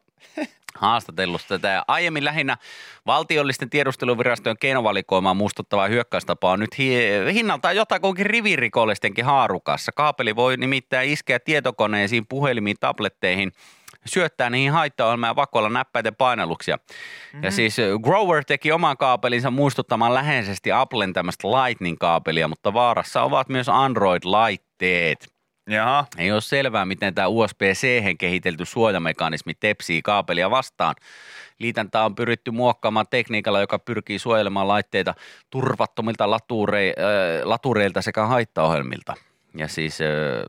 haastatellut 0.77 1.41
tätä. 1.47 1.67
Ja 1.67 1.85
aiemmin 1.87 2.25
lähinnä 2.25 2.57
valtiollisten 3.05 3.69
tiedusteluvirastojen 3.69 4.57
keinovalikoimaa 4.59 5.33
muistuttava 5.33 5.87
hyökkäystapa 5.87 6.51
on 6.51 6.59
nyt 6.59 6.77
hi- 6.77 7.33
hinnaltaan 7.33 7.75
jotakuinkin 7.75 8.25
rivirikollisten 8.25 9.13
haarukassa. 9.23 9.91
Kaapeli 9.91 10.35
voi 10.35 10.57
nimittäin 10.57 11.09
iskeä 11.09 11.39
tietokoneisiin, 11.39 12.27
puhelimiin, 12.29 12.77
tabletteihin, 12.79 13.51
syöttää 14.05 14.49
niihin 14.49 14.71
haittaohjelmia 14.71 15.29
ja 15.29 15.35
vakoilla 15.35 15.69
näppäiden 15.69 16.15
painalluksia. 16.15 16.75
Mm-hmm. 16.75 17.43
Ja 17.43 17.51
siis 17.51 17.79
äh, 17.79 17.85
Grover 18.03 18.45
teki 18.45 18.71
oman 18.71 18.97
kaapelinsa 18.97 19.51
muistuttamaan 19.51 20.13
läheisesti 20.13 20.71
Applen 20.71 21.13
tämmöistä 21.13 21.47
Lightning-kaapelia, 21.47 22.47
mutta 22.47 22.73
vaarassa 22.73 23.23
ovat 23.23 23.49
myös 23.49 23.69
Android-laitteet. 23.69 25.30
Jaha. 25.69 26.05
Ei 26.17 26.31
ole 26.31 26.41
selvää, 26.41 26.85
miten 26.85 27.15
tämä 27.15 27.27
USB-C 27.27 28.17
kehitelty 28.17 28.65
suojamekanismi 28.65 29.53
tepsii 29.53 30.01
kaapelia 30.01 30.51
vastaan. 30.51 30.95
Liitäntä 31.59 32.05
on 32.05 32.15
pyritty 32.15 32.51
muokkaamaan 32.51 33.05
tekniikalla, 33.09 33.59
joka 33.61 33.79
pyrkii 33.79 34.19
suojelemaan 34.19 34.67
laitteita 34.67 35.13
turvattomilta 35.49 36.29
laturei, 36.29 36.89
äh, 36.89 37.47
latureilta 37.47 38.01
sekä 38.01 38.25
haittaohjelmilta. 38.25 39.13
Ja 39.57 39.67
siis 39.67 40.01
äh, 40.01 40.07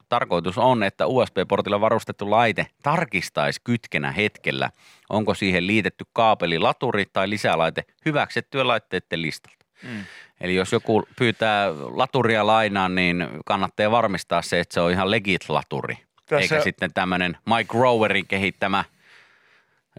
tarkoitus 0.09 0.59
on, 0.59 0.83
että 0.83 1.07
USB-portilla 1.07 1.81
varustettu 1.81 2.31
laite 2.31 2.66
tarkistaisi 2.83 3.61
kytkenä 3.64 4.12
hetkellä, 4.12 4.70
onko 5.09 5.35
siihen 5.35 5.66
liitetty 5.66 6.05
kaapeli, 6.12 6.59
laturi 6.59 7.05
tai 7.12 7.31
lisälaite 7.31 7.85
hyväksyttyä 8.05 8.66
laitteiden 8.66 9.22
listalta. 9.22 9.66
Mm. 9.83 10.05
Eli 10.43 10.55
jos 10.55 10.73
joku 10.73 11.03
pyytää 11.19 11.69
laturia 11.73 12.47
lainaan, 12.47 12.95
niin 12.95 13.29
kannattaa 13.45 13.91
varmistaa 13.91 14.43
se, 14.43 14.61
että 14.61 14.75
se 14.75 14.81
on 14.81 14.91
ihan 14.91 15.11
legit 15.11 15.49
laturi. 15.49 15.95
Tässä- 16.29 16.55
Eikä 16.55 16.65
sitten 16.65 16.93
tämmöinen 16.95 17.37
Mike 17.47 17.69
Growerin 17.79 18.27
kehittämä 18.27 18.85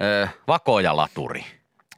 ö, 0.01 0.27
vakoja-laturi. 0.47 1.45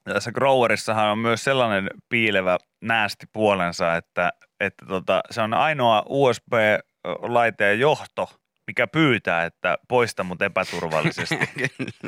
Tässä 0.03 0.31
growerissahan 0.31 1.05
on 1.11 1.17
myös 1.19 1.43
sellainen 1.43 1.89
piilevä 2.09 2.57
näästi 2.81 3.25
puolensa, 3.33 3.95
että, 3.95 4.31
että 4.59 4.85
tota, 4.85 5.21
se 5.31 5.41
on 5.41 5.53
ainoa 5.53 6.03
USB-laiteen 6.05 7.79
johto, 7.79 8.29
mikä 8.67 8.87
pyytää, 8.87 9.45
että 9.45 9.77
poista 9.87 10.23
mut 10.23 10.41
epäturvallisesti. 10.41 11.39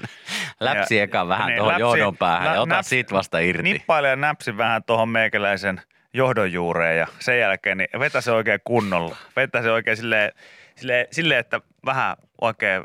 Läpsi 0.59 0.97
Ja- 0.97 1.03
eka 1.03 1.27
vähän 1.27 1.47
niin, 1.47 1.57
tuohon 1.57 1.79
johdon 1.79 2.17
päähän 2.17 2.53
ja 2.55 2.61
ota 2.61 2.79
näps- 2.79 2.83
siitä 2.83 3.15
vasta 3.15 3.39
irti. 3.39 3.63
Nippaile 3.63 4.09
ja 4.09 4.15
näpsi 4.15 4.57
vähän 4.57 4.83
tuohon 4.83 5.09
meikäläisen 5.09 5.81
johdon 6.17 6.51
juureen 6.51 6.97
ja 6.97 7.07
sen 7.19 7.39
jälkeen 7.39 7.77
niin 7.77 7.99
vetä 7.99 8.21
se 8.21 8.31
oikein 8.31 8.59
kunnolla. 8.63 9.17
Vetä 9.35 9.61
se 9.61 9.71
oikein 9.71 9.97
silleen, 9.97 10.31
silleen, 10.75 11.07
silleen 11.11 11.39
että 11.39 11.61
vähän 11.85 12.17
oikein 12.41 12.83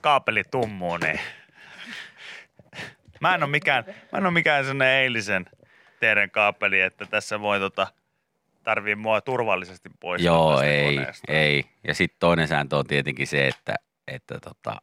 kaapeli 0.00 0.42
tummuu, 0.50 0.96
niin 0.96 1.20
mä 3.20 3.34
en 3.34 3.42
ole 3.42 3.50
mikään, 3.50 3.84
mä 4.12 4.18
en 4.18 4.26
ole 4.26 4.32
mikään 4.32 4.64
sellainen 4.64 4.94
eilisen 4.94 5.46
teidän 6.00 6.30
kaapeli, 6.30 6.80
että 6.80 7.06
tässä 7.06 7.40
voi 7.40 7.58
tota, 7.58 7.86
tarvii 8.62 8.94
mua 8.94 9.20
turvallisesti 9.20 9.88
pois. 10.00 10.22
Joo, 10.22 10.60
ei, 10.60 10.98
ei. 11.28 11.64
Ja 11.84 11.94
sitten 11.94 12.18
toinen 12.20 12.48
sääntö 12.48 12.76
on 12.76 12.86
tietenkin 12.86 13.26
se, 13.26 13.48
että, 13.48 13.74
että 14.08 14.38
tota, 14.40 14.76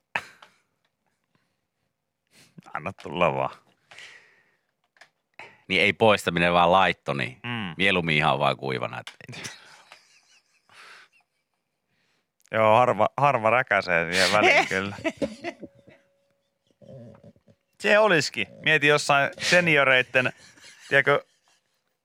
Anna 2.73 2.93
tulla 3.03 3.35
vaan. 3.35 3.64
Niin 5.67 5.81
ei 5.81 5.93
poistaminen 5.93 6.53
vaan 6.53 6.71
laitto, 6.71 7.13
niin 7.13 7.39
Mm. 7.43 7.73
mieluummin 7.77 8.15
ihan 8.17 8.39
vaan 8.39 8.57
kuivana. 8.57 9.01
Joo, 12.51 12.77
harva, 12.77 13.09
harva 13.17 13.49
räkäsee 13.49 14.13
siihen 14.13 14.31
väliin 14.31 14.67
kyllä. 14.75 14.95
Se 17.79 17.99
olisikin. 17.99 18.47
Mieti 18.63 18.87
jossain 18.87 19.29
senioreitten, 19.41 20.33
tiedätkö, 20.89 21.25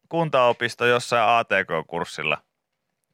kuntaopisto 0.09 0.87
jossain 0.87 1.29
ATK-kurssilla. 1.29 2.39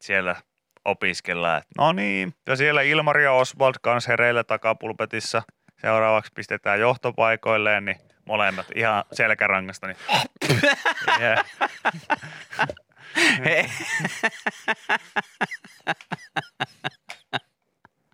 Siellä 0.01 0.37
opiskellaan. 0.85 1.63
No 1.79 1.93
niin, 1.93 2.35
ja 2.47 2.57
siellä 2.57 2.83
Ilmari 2.83 3.25
ja 3.25 3.33
Oswald 3.33 3.75
kanssa 3.83 4.11
hereillä 4.13 4.45
takapulpetissa. 4.45 5.43
Seuraavaksi 5.81 6.33
pistetään 6.35 6.81
johtopaikoilleen, 6.81 7.85
niin 7.85 7.97
molemmat 8.25 8.67
ihan 8.75 9.05
selkärangasta. 9.13 9.87
Niin. 9.87 9.97
Yeah. 11.21 11.45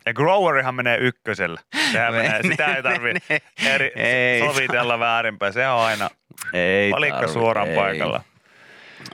Ja 0.07 0.12
growerihan 0.14 0.75
menee 0.75 0.98
ykkösellä. 0.98 1.61
Sehän 1.92 2.14
menee, 2.14 2.42
sitä 2.42 2.75
ei 2.75 2.83
tarvi 2.83 3.12
eri, 3.66 3.92
Ei. 3.96 4.40
sovitella 4.40 4.98
väärinpäin. 4.98 5.53
Se 5.53 5.68
on 5.68 5.81
aina 5.81 6.11
ei 6.53 6.90
palikka 6.90 7.18
tarvi, 7.18 7.33
suoraan 7.33 7.68
ei. 7.68 7.77
paikalla. 7.77 8.22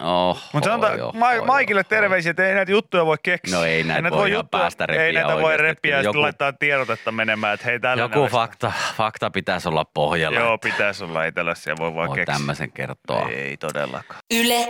Oh, 0.00 0.42
Mutta 0.52 0.70
sanotaan 0.70 1.00
oh, 1.00 1.14
Ma- 1.14 1.30
oh, 1.30 1.46
Maikille 1.46 1.80
oh, 1.80 1.86
terveisiä, 1.86 2.30
että 2.30 2.48
ei 2.48 2.54
näitä 2.54 2.72
juttuja 2.72 3.06
voi 3.06 3.16
keksiä. 3.22 3.58
No 3.58 3.64
ei 3.64 3.84
näitä 3.84 4.10
voi 4.10 4.30
ihan 4.30 4.48
päästä 4.48 4.86
repiä 4.86 5.04
Ei 5.04 5.12
näitä 5.12 5.36
voi 5.36 5.56
repiä 5.56 5.96
ja 5.96 6.02
joku- 6.02 6.22
laittaa 6.22 6.52
tiedotetta 6.52 7.12
menemään, 7.12 7.54
että 7.54 7.66
hei 7.66 7.80
tällainen 7.80 8.18
Joku 8.18 8.28
fakta, 8.32 8.72
fakta 8.96 9.30
pitäisi 9.30 9.68
olla 9.68 9.84
pohjalla. 9.84 10.38
Joo, 10.38 10.54
että 10.54 10.68
pitäisi 10.68 11.04
olla, 11.04 11.24
ei 11.24 11.32
tällaisia 11.32 11.74
voi 11.78 11.94
vaan 11.94 12.12
keksiä. 12.12 12.34
tämmöisen 12.34 12.72
kertoa. 12.72 13.28
Ei 13.28 13.56
todellakaan. 13.56 14.20
Yle 14.30 14.68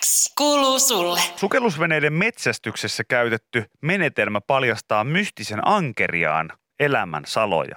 X 0.00 0.34
kuuluu 0.38 0.78
sulle. 0.78 1.20
Sukellusveneiden 1.36 2.12
metsästyksessä 2.12 3.04
käytetty 3.04 3.64
menetelmä 3.82 4.40
paljastaa 4.40 5.04
mystisen 5.04 5.68
ankeriaan 5.68 6.52
elämän 6.80 7.22
saloja. 7.26 7.76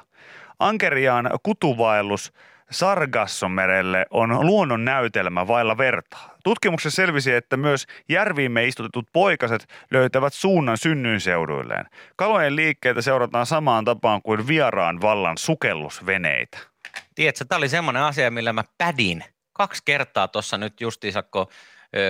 Ankeriaan 0.60 1.30
kutuvaellus 1.44 2.34
Sargassomerelle 2.72 4.06
on 4.10 4.46
luonnon 4.46 4.86
näytelmä 4.86 5.48
vailla 5.48 5.78
vertaa. 5.78 6.36
Tutkimuksessa 6.44 6.96
selvisi, 6.96 7.34
että 7.34 7.58
myös 7.58 7.88
järviimme 8.10 8.68
istutetut 8.68 9.08
poikaset 9.14 9.68
löytävät 9.92 10.34
suunnan 10.34 10.78
synnyinseuduilleen. 10.78 11.86
Kalojen 12.16 12.56
liikkeitä 12.56 13.02
seurataan 13.02 13.46
samaan 13.46 13.86
tapaan 13.86 14.22
kuin 14.22 14.48
vieraan 14.48 15.02
vallan 15.02 15.38
sukellusveneitä. 15.38 16.58
Tiedätkö, 17.16 17.46
tämä 17.46 17.58
oli 17.58 17.70
semmoinen 17.70 18.04
asia, 18.04 18.32
millä 18.32 18.54
mä 18.54 18.64
pädin 18.78 19.24
kaksi 19.54 19.82
kertaa 19.86 20.28
tuossa 20.28 20.58
nyt 20.58 20.82
justiinsa, 20.82 21.24
kun 21.24 21.48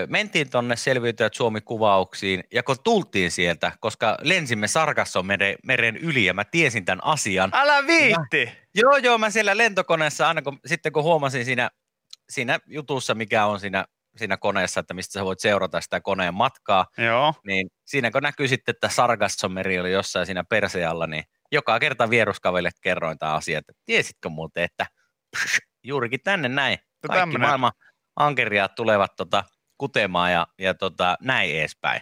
mentiin 0.08 0.50
tonne 0.50 0.76
selviytyjät 0.76 1.34
Suomi-kuvauksiin 1.34 2.44
ja 2.54 2.64
kun 2.64 2.76
tultiin 2.84 3.32
sieltä, 3.32 3.72
koska 3.80 4.18
lensimme 4.22 4.68
Sargasson 4.68 5.26
meren, 5.26 5.56
meren 5.64 5.98
yli 5.98 6.26
ja 6.26 6.34
mä 6.34 6.44
tiesin 6.44 6.86
tämän 6.86 7.04
asian. 7.04 7.50
Älä 7.54 7.88
viitti! 7.88 8.52
Joo, 8.76 8.98
joo, 8.98 9.18
mä 9.18 9.30
siellä 9.30 9.58
lentokoneessa 9.58 10.28
aina 10.28 10.42
kun, 10.42 10.60
sitten 10.66 10.92
kun 10.92 11.04
huomasin 11.04 11.46
siinä, 11.46 11.70
siinä 12.30 12.60
jutussa, 12.68 13.16
mikä 13.16 13.46
on 13.46 13.60
siinä, 13.60 13.86
siinä 14.18 14.38
koneessa, 14.38 14.80
että 14.80 14.94
mistä 14.94 15.14
sä 15.14 15.26
voit 15.26 15.40
seurata 15.40 15.82
sitä 15.82 16.02
koneen 16.02 16.34
matkaa, 16.34 16.86
Joo. 16.98 17.34
niin 17.46 17.68
siinä 17.86 18.12
kun 18.12 18.24
näkyy 18.24 18.48
sitten, 18.48 18.74
että 18.74 18.90
Sargassomeri 18.90 19.80
oli 19.80 19.92
jossain 19.92 20.26
siinä 20.26 20.44
persealla, 20.44 21.08
niin 21.08 21.24
joka 21.52 21.80
kerta 21.80 22.10
vieruskaville 22.10 22.70
kerroin 22.82 23.18
tämä 23.18 23.34
asia, 23.34 23.60
että 23.60 23.74
tiesitkö 23.86 24.30
muuten, 24.30 24.64
että 24.64 24.86
psh, 25.36 25.60
juurikin 25.84 26.20
tänne 26.24 26.50
näin. 26.50 26.78
Kaikki 27.08 27.20
tämmönen- 27.20 27.42
maailman 27.42 27.72
ankeriaat 28.16 28.76
tulevat 28.76 29.16
tota, 29.18 29.44
kutemaan 29.82 30.32
ja, 30.32 30.48
ja 30.60 30.74
tota, 30.74 31.18
näin 31.22 31.56
edespäin. 31.56 32.02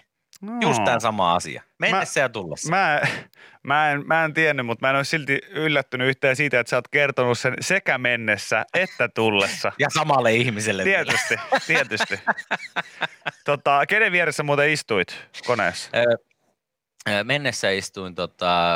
Just 0.62 0.80
No. 0.80 0.86
tämä 0.86 1.00
sama 1.00 1.36
asia. 1.36 1.63
Mennessä 1.80 2.20
ja 2.20 2.30
tullessa. 2.30 2.70
Mä, 2.70 3.02
mä, 3.63 3.92
en, 3.92 4.08
mä 4.08 4.26
en 4.26 4.34
tiennyt, 4.34 4.65
mutta 4.65 4.86
mä 4.86 4.89
en 4.89 4.96
ole 4.96 5.04
silti 5.04 5.39
yllättynyt 5.50 6.08
yhtään 6.08 6.36
siitä, 6.36 6.60
että 6.60 6.70
sä 6.70 6.78
oot 6.78 6.88
kertonut 6.88 7.39
sen 7.39 7.54
sekä 7.60 7.98
mennessä 7.98 8.65
että 8.74 9.10
tullessa. 9.10 9.72
Ja 9.80 9.88
samalle 9.94 10.34
ihmiselle 10.34 10.84
vielä. 10.84 11.06
Tietysti, 11.06 11.36
tietysti. 11.68 12.20
tota, 13.46 13.86
kenen 13.88 14.12
vieressä 14.12 14.44
muuten 14.44 14.70
istuit 14.70 15.28
koneessa? 15.46 15.89
Mennessä 17.24 17.70
istuin 17.70 18.15
tota 18.15 18.76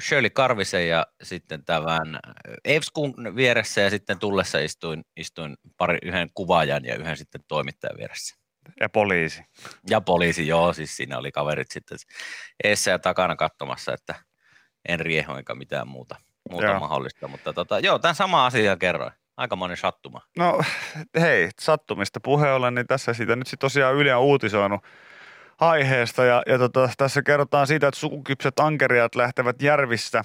Shirley 0.00 0.30
Karvisen 0.30 0.88
ja 0.88 1.06
sitten 1.22 1.64
tämän 1.64 2.20
Evskun 2.64 3.14
vieressä 3.36 3.80
ja 3.80 3.90
sitten 3.90 4.18
tullessa 4.18 4.58
istuin, 4.58 5.04
istuin 5.16 5.56
pari, 5.76 5.98
yhden 6.02 6.28
kuvaajan 6.34 6.84
ja 6.84 6.96
yhden 6.96 7.16
sitten 7.16 7.40
toimittajan 7.48 7.98
vieressä. 7.98 8.37
Ja 8.80 8.88
poliisi. 8.88 9.42
Ja 9.90 10.00
poliisi, 10.00 10.46
joo, 10.46 10.72
siis 10.72 10.96
siinä 10.96 11.18
oli 11.18 11.32
kaverit 11.32 11.70
sitten 11.70 11.98
eessä 12.64 12.90
ja 12.90 12.98
takana 12.98 13.36
katsomassa, 13.36 13.92
että 13.92 14.14
en 14.88 15.00
rieho 15.00 15.36
eikä 15.36 15.54
mitään 15.54 15.88
muuta, 15.88 16.16
muuta 16.50 16.66
Joo. 16.66 16.80
mahdollista. 16.80 17.28
Mutta 17.28 17.52
tota, 17.52 17.78
joo, 17.78 17.98
tämän 17.98 18.14
sama 18.14 18.46
asia 18.46 18.76
kerroin. 18.76 19.12
Aikamoinen 19.36 19.76
sattuma. 19.76 20.20
No 20.36 20.60
hei, 21.20 21.50
sattumista 21.60 22.20
puheen 22.20 22.54
ollen, 22.54 22.74
niin 22.74 22.86
tässä 22.86 23.14
siitä 23.14 23.36
nyt 23.36 23.46
sitten 23.46 23.66
tosiaan 23.66 23.94
Yle 23.94 24.14
on 24.14 24.22
uutisoinut 24.22 24.84
aiheesta. 25.60 26.24
Ja, 26.24 26.42
ja 26.46 26.58
tota, 26.58 26.90
tässä 26.96 27.22
kerrotaan 27.22 27.66
siitä, 27.66 27.88
että 27.88 28.00
sukukypset 28.00 28.60
ankeriat 28.60 29.14
lähtevät 29.14 29.62
järvistä 29.62 30.24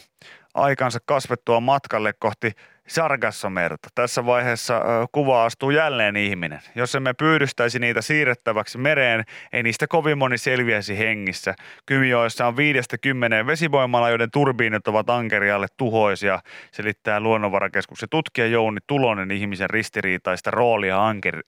aikansa 0.53 0.99
kasvettua 1.05 1.59
matkalle 1.59 2.13
kohti 2.13 2.51
Sargassomerta. 2.87 3.89
Tässä 3.95 4.25
vaiheessa 4.25 4.81
kuva 5.11 5.45
astuu 5.45 5.69
jälleen 5.69 6.17
ihminen. 6.17 6.59
Jos 6.75 6.95
emme 6.95 7.13
pyydystäisi 7.13 7.79
niitä 7.79 8.01
siirrettäväksi 8.01 8.77
mereen, 8.77 9.23
ei 9.53 9.63
niistä 9.63 9.87
kovin 9.87 10.17
moni 10.17 10.37
selviäisi 10.37 10.97
hengissä. 10.97 11.55
Kymijoessa 11.85 12.47
on 12.47 12.57
viidestä 12.57 12.97
kymmeneen 12.97 13.47
vesivoimala, 13.47 14.09
joiden 14.09 14.31
turbiinit 14.31 14.87
ovat 14.87 15.09
ankerialle 15.09 15.67
tuhoisia, 15.77 16.39
selittää 16.71 17.19
Luonnonvarakeskuksen 17.19 18.09
tutkija 18.09 18.47
Jouni 18.47 18.79
Tulonen 18.87 19.31
ihmisen 19.31 19.69
ristiriitaista 19.69 20.51
roolia 20.51 21.07
anker, 21.07 21.41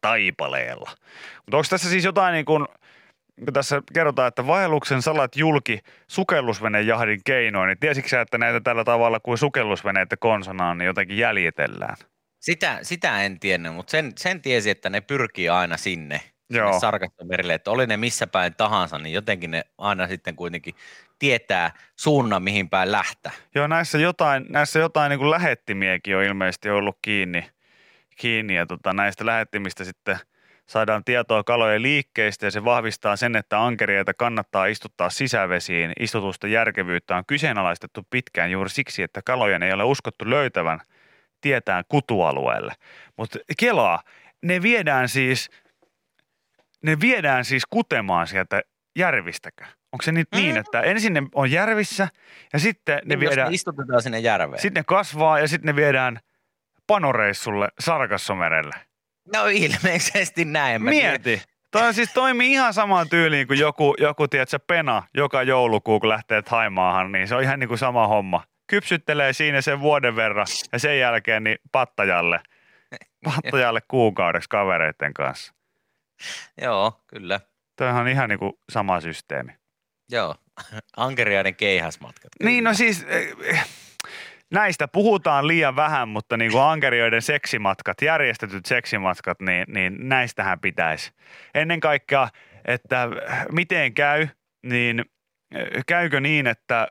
taipaleella. 0.00 0.90
Mutta 1.36 1.56
onko 1.56 1.66
tässä 1.70 1.88
siis 1.88 2.04
jotain 2.04 2.32
niin 2.32 2.44
kuin, 2.44 2.66
tässä 3.52 3.82
kerrotaan, 3.94 4.28
että 4.28 4.46
vaelluksen 4.46 5.02
salat 5.02 5.36
julki 5.36 5.78
sukellusvenejahdin 6.08 7.20
keinoin, 7.24 7.68
niin 7.68 7.78
tiesitkö 7.78 8.08
sä, 8.08 8.20
että 8.20 8.38
näitä 8.38 8.60
tällä 8.60 8.84
tavalla 8.84 9.20
kuin 9.20 9.38
sukellusveneitä 9.38 10.16
konsonaan 10.16 10.78
niin 10.78 10.86
jotenkin 10.86 11.18
jäljitellään? 11.18 11.96
Sitä, 12.40 12.78
sitä 12.82 13.22
en 13.22 13.40
tiennyt, 13.40 13.74
mutta 13.74 13.90
sen, 13.90 14.12
sen 14.16 14.42
tiesi, 14.42 14.70
että 14.70 14.90
ne 14.90 15.00
pyrkii 15.00 15.48
aina 15.48 15.76
sinne, 15.76 16.20
sinne 16.52 16.80
Sargassomerille, 16.80 17.54
että 17.54 17.70
oli 17.70 17.86
ne 17.86 17.96
missä 17.96 18.26
päin 18.26 18.54
tahansa, 18.54 18.98
niin 18.98 19.14
jotenkin 19.14 19.50
ne 19.50 19.62
aina 19.78 20.06
sitten 20.06 20.36
kuitenkin 20.36 20.74
tietää 21.18 21.70
suunnan, 21.96 22.42
mihin 22.42 22.70
päin 22.70 22.92
lähtää. 22.92 23.32
Joo, 23.54 23.66
näissä 23.66 23.98
jotain, 23.98 24.46
näissä 24.48 24.78
jotain 24.78 25.10
niin 25.10 25.18
kuin 25.18 25.30
lähettimiäkin 25.30 26.16
on 26.16 26.24
ilmeisesti 26.24 26.70
ollut 26.70 26.98
kiinni, 27.02 27.50
kiinni 28.16 28.54
ja 28.54 28.66
tota, 28.66 28.92
näistä 28.92 29.26
lähettimistä 29.26 29.84
sitten 29.84 30.18
saadaan 30.68 31.04
tietoa 31.04 31.44
kalojen 31.44 31.82
liikkeistä 31.82 32.46
ja 32.46 32.50
se 32.50 32.64
vahvistaa 32.64 33.16
sen, 33.16 33.36
että 33.36 33.64
ankeriaita 33.64 34.14
kannattaa 34.14 34.66
istuttaa 34.66 35.10
sisävesiin. 35.10 35.92
Istutusta 36.00 36.46
järkevyyttä 36.48 37.16
on 37.16 37.26
kyseenalaistettu 37.26 38.06
pitkään 38.10 38.50
juuri 38.50 38.70
siksi, 38.70 39.02
että 39.02 39.20
kalojen 39.24 39.62
ei 39.62 39.72
ole 39.72 39.84
uskottu 39.84 40.30
löytävän 40.30 40.80
tietään 41.40 41.84
kutualueelle. 41.88 42.72
Mutta 43.16 43.38
kelaa, 43.58 44.02
ne 44.42 44.62
viedään 44.62 45.08
siis, 45.08 45.50
ne 46.82 47.00
viedään 47.00 47.44
siis 47.44 47.62
kutemaan 47.70 48.26
sieltä 48.26 48.62
järvistäkö? 48.98 49.64
Onko 49.92 50.02
se 50.02 50.12
nyt 50.12 50.28
niin, 50.34 50.54
Mm. 50.54 50.60
että 50.60 50.80
ensin 50.80 51.12
ne 51.12 51.22
on 51.34 51.50
järvissä 51.50 52.08
ja 52.52 52.58
sitten 52.58 52.94
ne 52.94 53.00
Niin, 53.04 53.20
viedään, 53.20 53.48
ne 53.48 53.54
istutetaan 53.54 54.02
sinne 54.02 54.18
järveen. 54.18 54.62
sitten 54.62 54.80
ne 54.80 54.84
kasvaa 54.86 55.38
ja 55.38 55.48
sitten 55.48 55.66
ne 55.66 55.76
viedään 55.76 56.20
panoreissulle 56.86 57.68
Sargassomerelle. 57.80 58.74
No 59.34 59.46
ilmeisesti 59.46 60.44
näin. 60.44 60.82
Mä 60.82 60.90
tiedän. 60.90 61.10
Mieti, 61.10 61.42
Toi 61.70 61.94
siis 61.94 62.12
toimii 62.12 62.52
ihan 62.52 62.74
samaan 62.74 63.08
tyyliin 63.08 63.46
kuin 63.46 63.58
joku, 63.58 63.94
joku 63.98 64.28
tiedätkö, 64.28 64.58
pena 64.66 65.02
joka 65.14 65.42
joulukuu, 65.42 66.00
kun 66.00 66.08
lähtee 66.08 66.42
Taimaahan, 66.42 67.12
niin 67.12 67.28
se 67.28 67.34
on 67.34 67.42
ihan 67.42 67.58
niin 67.58 67.68
kuin 67.68 67.78
sama 67.78 68.06
homma. 68.06 68.44
Kypsyttelee 68.66 69.32
siinä 69.32 69.60
sen 69.60 69.80
vuoden 69.80 70.16
verran 70.16 70.46
ja 70.72 70.78
sen 70.78 70.98
jälkeen 70.98 71.44
niin 71.44 71.58
pattajalle, 71.72 72.40
pattajalle 73.24 73.80
kuukaudeksi 73.88 74.48
kavereiden 74.48 75.14
kanssa. 75.14 75.54
Joo, 76.62 77.00
kyllä. 77.06 77.40
Toihan 77.76 78.02
on 78.02 78.08
ihan 78.08 78.28
niin 78.28 78.38
kuin 78.38 78.52
sama 78.68 79.00
systeemi. 79.00 79.52
Joo. 80.10 80.34
Ankeriaiden 80.96 81.54
keihäsmatkat. 81.54 82.30
Niin, 82.42 82.64
no 82.64 82.74
siis 82.74 83.06
eh, 83.08 83.68
näistä 84.50 84.88
puhutaan 84.88 85.46
liian 85.46 85.76
vähän, 85.76 86.08
mutta 86.08 86.36
niin 86.36 86.52
kuin 86.52 86.62
ankerioiden 86.64 87.22
seksimatkat, 87.22 88.02
järjestetyt 88.02 88.66
seksimatkat, 88.66 89.40
niin, 89.40 89.64
niin 89.68 90.08
näistähän 90.08 90.60
pitäisi. 90.60 91.12
Ennen 91.54 91.80
kaikkea, 91.80 92.28
että 92.64 93.08
miten 93.52 93.94
käy, 93.94 94.28
niin 94.62 95.04
eh, 95.54 95.84
käykö 95.86 96.20
niin, 96.20 96.46
että, 96.46 96.88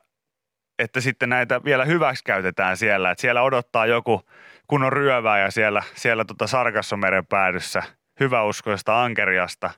että 0.78 1.00
sitten 1.00 1.28
näitä 1.28 1.64
vielä 1.64 1.84
hyväksi 1.84 2.24
käytetään 2.24 2.76
siellä, 2.76 3.10
että 3.10 3.22
siellä 3.22 3.42
odottaa 3.42 3.86
joku 3.86 4.22
kunnon 4.66 4.92
ryövää 4.92 5.38
ja 5.38 5.50
siellä, 5.50 5.82
siellä 5.94 6.24
tota 6.24 6.46
Sarkassomeren 6.46 7.26
päädyssä 7.26 7.82
hyväuskoista 8.20 9.04
ankeriasta. 9.04 9.70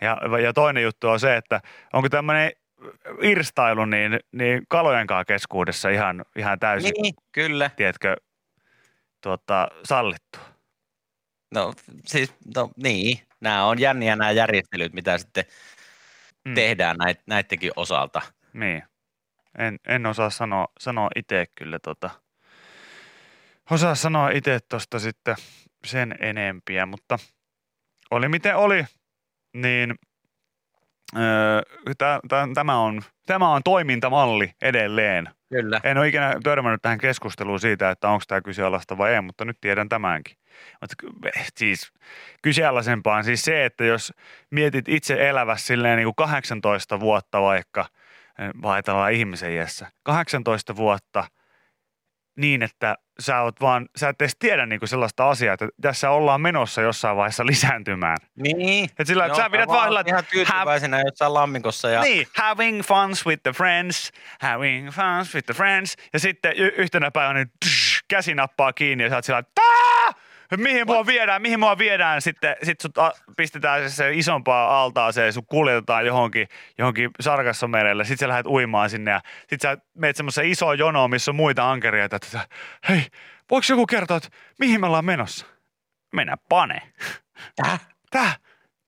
Ja, 0.00 0.18
ja 0.42 0.52
toinen 0.52 0.82
juttu 0.82 1.08
on 1.08 1.20
se, 1.20 1.36
että 1.36 1.60
onko 1.92 2.08
tämmöinen 2.08 2.52
irstailu 3.22 3.84
niin, 3.84 4.20
niin 4.32 4.62
kalojen 4.68 5.06
kanssa 5.06 5.24
keskuudessa 5.24 5.88
ihan, 5.88 6.24
ihan 6.36 6.58
täysin, 6.58 6.92
Niin, 7.02 7.14
kyllä. 7.32 7.70
tiedätkö, 7.76 8.16
tuota, 9.20 9.68
sallittu. 9.84 10.38
No 11.54 11.72
siis, 12.06 12.34
no 12.56 12.70
niin. 12.76 13.18
Nämä 13.40 13.64
on 13.64 13.78
jänniä 13.80 14.16
nämä 14.16 14.30
järjestelyt, 14.30 14.92
mitä 14.92 15.18
sitten 15.18 15.44
Mm. 16.44 16.54
tehdään 16.54 16.96
näit, 16.96 17.20
näidenkin 17.26 17.72
osalta. 17.76 18.22
Niin. 18.52 18.82
En, 19.58 19.76
en 19.88 20.06
osaa 20.06 20.30
sanoa, 20.30 20.66
sanoa 20.80 21.08
itse 21.16 21.46
kyllä 21.54 21.78
tota. 21.78 22.10
Osaa 23.70 23.94
sanoa 23.94 24.30
itse 24.30 24.58
tuosta 24.68 24.98
sitten 24.98 25.36
sen 25.84 26.14
enempiä, 26.20 26.86
mutta 26.86 27.18
oli 28.10 28.28
miten 28.28 28.56
oli, 28.56 28.84
niin 29.56 29.94
tämä, 32.54 32.78
on, 32.78 33.02
tämä 33.26 33.50
on 33.50 33.62
toimintamalli 33.64 34.52
edelleen. 34.62 35.28
Kyllä. 35.48 35.80
En 35.84 35.98
ole 35.98 36.08
ikinä 36.08 36.36
törmännyt 36.42 36.82
tähän 36.82 36.98
keskusteluun 36.98 37.60
siitä, 37.60 37.90
että 37.90 38.08
onko 38.08 38.24
tämä 38.28 38.40
kyseenalaista 38.40 38.98
vai 38.98 39.14
ei, 39.14 39.20
mutta 39.20 39.44
nyt 39.44 39.56
tiedän 39.60 39.88
tämänkin. 39.88 40.36
Mutta 40.80 40.96
ky- 40.98 41.30
siis 41.56 41.92
kyseenalaisempaa 42.42 43.16
on 43.16 43.24
siis 43.24 43.42
se, 43.42 43.64
että 43.64 43.84
jos 43.84 44.12
mietit 44.50 44.88
itse 44.88 45.28
elävässä 45.28 45.66
silleen 45.66 45.96
niin 45.96 46.04
kuin 46.04 46.14
18 46.14 47.00
vuotta 47.00 47.42
vaikka, 47.42 47.86
eh, 48.38 48.70
ajatellaan 48.70 49.12
ihmisen 49.12 49.52
iässä, 49.52 49.90
18 50.02 50.76
vuotta 50.76 51.24
niin, 52.40 52.62
että 52.62 52.96
sä, 53.20 53.40
oot 53.40 53.60
vaan, 53.60 53.88
sä 53.96 54.08
et 54.08 54.22
edes 54.22 54.36
tiedä 54.38 54.66
niin 54.66 54.78
kuin 54.78 54.88
sellaista 54.88 55.30
asiaa, 55.30 55.54
että 55.54 55.68
tässä 55.80 56.10
ollaan 56.10 56.40
menossa 56.40 56.82
jossain 56.82 57.16
vaiheessa 57.16 57.46
lisääntymään. 57.46 58.16
Niin. 58.36 58.90
Et 58.98 59.06
sillä, 59.06 59.26
että 59.26 59.38
sä 59.38 59.50
pidät 59.50 59.68
vaan 59.68 59.88
sillä, 59.88 60.04
ihan 60.06 60.24
tyytyväisenä 60.30 61.00
jossain 61.00 61.34
lammikossa. 61.34 61.90
Ja... 61.90 62.02
niin, 62.02 62.26
having 62.36 62.82
funs 62.82 63.26
with 63.26 63.42
the 63.42 63.52
friends, 63.52 64.12
having 64.40 64.90
funs 64.90 65.34
with 65.34 65.46
the 65.46 65.54
friends. 65.54 65.96
Ja 66.12 66.18
sitten 66.18 66.52
y- 66.56 66.74
yhtenä 66.76 67.10
päivänä 67.10 67.38
niin 67.38 67.52
tsh, 67.64 68.04
käsi 68.08 68.34
nappaa 68.34 68.72
kiinni 68.72 69.04
ja 69.04 69.10
sä 69.10 69.16
oot 69.16 69.24
sillä, 69.24 69.38
että 69.38 69.52
"Tää! 69.54 69.89
Mihin 70.56 70.86
mua 70.86 71.06
viedään, 71.06 71.42
mihin 71.42 71.60
mua 71.60 71.78
viedään. 71.78 72.22
Sitten 72.22 72.56
sit 72.62 72.80
sut 72.80 72.98
a, 72.98 73.12
pistetään 73.36 73.90
se 73.90 74.14
isompaa 74.14 74.82
altaaseen, 74.82 75.32
sun 75.32 75.46
kuljetetaan 75.46 76.06
johonkin, 76.06 76.48
johonkin 76.78 77.10
Sargassomerelle. 77.20 78.04
Sitten 78.04 78.26
sä 78.26 78.28
lähdet 78.28 78.46
uimaan 78.46 78.90
sinne 78.90 79.10
ja 79.10 79.20
sit 79.48 79.60
sä 79.60 79.78
meet 79.94 80.16
semmoiseen 80.16 80.48
isoon 80.48 80.78
jonoon, 80.78 81.10
missä 81.10 81.30
on 81.30 81.36
muita 81.36 81.70
ankereita. 81.70 82.16
Että 82.16 82.40
hei, 82.88 83.02
voiko 83.50 83.66
joku 83.70 83.86
kertoa, 83.86 84.16
että 84.16 84.28
mihin 84.58 84.80
me 84.80 84.86
ollaan 84.86 85.04
menossa? 85.04 85.46
Mennään 86.14 86.38
pane. 86.48 86.82
Täh? 87.56 87.80
Tää? 88.10 88.34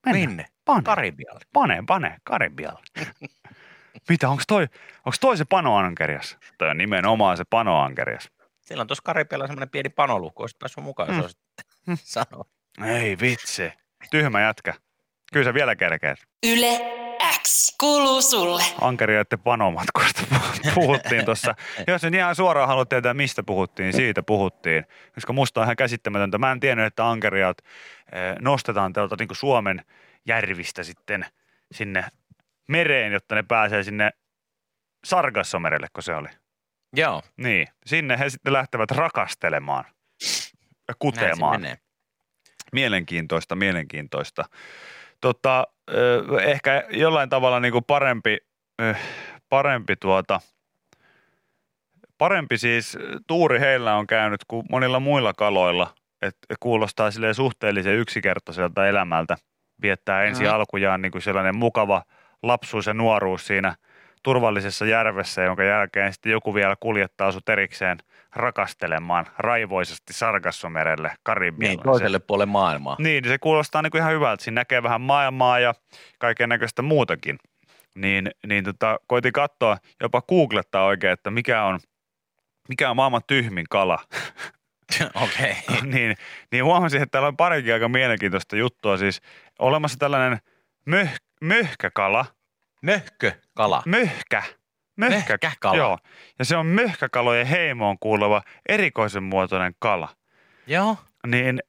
Mennään. 0.07 0.29
Minne? 0.29 0.45
Pane. 0.65 0.83
Karibialle. 0.83 1.41
Pane, 1.53 1.83
pane, 1.87 2.17
Karibialle. 2.25 2.81
Mitä, 4.09 4.29
onko 4.29 4.43
toi, 4.49 4.67
onks 5.07 5.21
toi 5.21 5.37
se 5.37 5.45
panoankerias? 5.45 6.39
Toi 6.59 6.69
on 6.71 6.77
nimenomaan 6.79 7.37
se 7.37 7.45
panoankerias. 7.51 8.31
Sillä 8.61 8.81
on 8.81 8.87
tuossa 8.87 9.03
Karibialla 9.05 9.47
semmoinen 9.47 9.71
pieni 9.71 9.89
panolukko, 9.89 10.43
olisit 10.43 10.59
päässyt 10.59 10.85
mukaan, 10.85 11.09
jos 11.09 11.17
Mm. 11.17 11.23
olisit 11.23 11.41
sanoa. 11.97 12.45
Ei 12.85 13.17
vitsi. 13.21 13.73
Tyhmä 14.11 14.41
jätkä. 14.41 14.75
Kyllä 15.33 15.45
sä 15.45 15.55
vielä 15.55 15.77
kerkeät. 15.77 16.19
Yle 16.47 16.81
X 17.43 17.77
kuuluu 17.81 18.23
sulle. 18.23 18.63
Ankerioiden 18.81 19.39
panomatkoista 19.39 20.23
puhuttiin 20.75 21.25
tuossa. 21.25 21.55
Jos 21.87 22.03
nyt 22.03 22.15
ihan 22.15 22.37
suoraan 22.37 22.69
haluat 22.69 22.89
tietää, 22.89 23.15
mistä 23.15 23.43
puhuttiin, 23.43 23.85
niin 23.85 23.97
siitä 23.97 24.23
puhuttiin. 24.23 24.87
Koska 25.15 25.33
musta 25.33 25.61
on 25.61 25.65
ihan 25.67 25.77
käsittämätöntä. 25.77 26.39
Mä 26.39 26.53
en 26.53 26.61
tiennyt, 26.61 26.87
että 26.87 27.11
ankeriat 27.11 27.59
eh, 27.59 28.37
nostetaan 28.41 28.93
tuolta 28.93 29.17
niin 29.19 29.29
Suomen 29.33 29.85
järvistä 30.27 30.83
sitten 30.83 31.27
sinne 31.73 32.05
mereen, 32.69 33.13
jotta 33.13 33.35
ne 33.35 33.43
pääsee 33.43 33.83
sinne 33.83 34.11
Sargassomerelle, 35.05 35.87
kun 35.93 36.03
se 36.03 36.15
oli. 36.15 36.29
Joo, 36.97 37.23
Niin, 37.37 37.69
sinne 37.87 38.19
he 38.19 38.31
sitten 38.31 38.53
lähtevät 38.53 38.91
rakastelemaan 38.91 39.85
kutemaan. 40.99 41.61
menee. 41.61 41.77
Mielenkiintoista, 42.73 43.55
mielenkiintoista. 43.57 44.45
Tota, 45.21 45.67
ehkä 46.43 46.85
jollain 46.91 47.29
tavalla 47.29 47.61
niin 47.61 47.73
kuin 47.73 47.85
parempi, 47.85 48.39
parempi 49.49 49.97
tuota, 49.97 50.41
parempi 52.19 52.59
siis 52.59 52.99
tuuri 53.27 53.61
heillä 53.61 53.97
on 53.97 54.07
käynyt 54.07 54.41
kuin 54.49 54.67
monilla 54.71 55.01
muilla 55.01 55.33
kaloilla. 55.35 55.95
että 56.23 56.55
kuulostaa 56.61 57.11
silleen 57.11 57.35
suhteellisen 57.35 57.95
yksinkertaiselta 57.97 58.87
elämältä 58.89 59.37
viettää 59.83 60.25
ensi 60.25 60.45
Mhm. 60.45 60.53
alkujaan 60.53 61.03
niin 61.03 61.13
kuin 61.13 61.23
sellainen 61.23 61.57
mukava 61.57 62.03
lapsuus 62.43 62.87
ja 62.87 62.95
nuoruus 62.95 63.47
siinä 63.47 63.75
turvallisessa 64.23 64.87
järvessä, 64.87 65.43
jonka 65.43 65.65
jälkeen 65.65 66.13
sitten 66.13 66.33
joku 66.33 66.55
vielä 66.55 66.77
kuljettaa 66.81 67.33
sut 67.33 67.49
erikseen 67.49 67.99
rakastelemaan 68.37 69.27
raivoisesti 69.39 70.13
Sargassomerelle 70.13 71.13
Karibialle. 71.23 71.77
Niin, 71.77 71.85
toiselle 71.85 72.19
puolelle 72.19 72.53
maailmaa. 72.53 72.97
Niin, 72.99 73.25
se 73.25 73.39
kuulostaa 73.39 73.83
niin 73.83 73.91
kuin 73.91 74.01
ihan 74.01 74.13
hyvältä. 74.13 74.45
Siinä 74.45 74.61
näkee 74.61 74.83
vähän 74.83 75.01
maailmaa 75.01 75.59
ja 75.59 75.75
kaiken 76.19 76.49
näköistä 76.49 76.83
muutakin. 76.83 77.39
Niin, 77.95 78.31
niin 78.47 78.65
tota, 78.65 79.01
koitin 79.07 79.33
katsoa, 79.33 79.77
jopa 80.01 80.23
googlettaa 80.23 80.85
oikein, 80.85 81.13
että 81.13 81.31
mikä 81.31 81.65
on, 81.65 81.81
mikä 82.69 82.91
on 82.91 82.97
maailman 82.97 83.23
tyhmin 83.27 83.67
kala. 83.71 83.99
Okei. 85.25 85.55
niin, 85.95 86.17
niin 86.53 86.65
huomasin, 86.65 87.03
että 87.03 87.11
täällä 87.11 87.29
on 87.29 87.37
parikin 87.37 87.75
aika 87.75 87.89
mielenkiintoista 87.89 88.57
juttua. 88.57 88.97
Siis 88.97 89.21
olemassa 89.59 89.99
tällainen 89.99 90.39
möh, 90.87 91.15
möhkäkala. 91.41 92.27
Möhkökala. 92.83 93.83
Möhkä. 93.87 94.43
Möhkä. 94.97 95.17
Möhkäkala. 95.17 95.77
Joo. 95.77 95.99
Ja 96.39 96.45
se 96.45 96.57
on 96.57 96.67
möhkäkalojen 96.67 97.47
heimoon 97.47 97.99
kuuluva 97.99 98.43
erikoisen 98.69 99.23
muotoinen 99.23 99.75
kala. 99.79 100.09
Joo. 100.67 100.97
Niin 101.27 101.61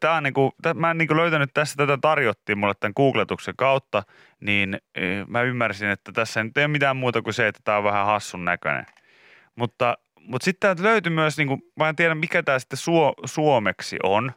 tämä 0.00 0.14
on 0.14 0.22
niinku, 0.22 0.52
tää, 0.62 0.74
mä 0.74 0.90
en 0.90 0.98
niinku 0.98 1.16
löytänyt 1.16 1.50
tässä, 1.54 1.76
tätä 1.76 1.98
tarjottiin 2.00 2.58
mulle 2.58 2.74
tämän 2.80 2.92
googletuksen 2.96 3.54
kautta, 3.56 4.02
niin 4.40 4.78
eh, 4.94 5.26
mä 5.26 5.42
ymmärsin, 5.42 5.88
että 5.88 6.12
tässä 6.12 6.40
ei 6.40 6.44
nyt 6.44 6.56
ei 6.56 6.64
ole 6.64 6.72
mitään 6.72 6.96
muuta 6.96 7.22
kuin 7.22 7.34
se, 7.34 7.48
että 7.48 7.60
tämä 7.64 7.78
on 7.78 7.84
vähän 7.84 8.06
hassun 8.06 8.44
näköinen. 8.44 8.86
Mutta, 9.56 9.98
mutta 10.20 10.44
sitten 10.44 10.60
täältä 10.60 10.82
löytyi 10.82 11.12
myös, 11.12 11.36
niinku, 11.36 11.58
mä 11.76 11.88
en 11.88 11.96
tiedä 11.96 12.14
mikä 12.14 12.42
tämä 12.42 12.58
sitten 12.58 12.76
suo, 12.76 13.14
suomeksi 13.24 13.96
on, 14.02 14.32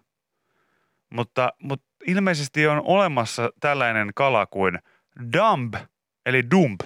mutta, 1.10 1.54
mutta 1.62 1.88
ilmeisesti 2.08 2.68
on 2.68 2.82
olemassa 2.86 3.50
tällainen 3.60 4.12
kala 4.16 4.46
kuin 4.46 4.80
dump, 5.34 5.76
eli 6.26 6.44
dump, 6.52 6.82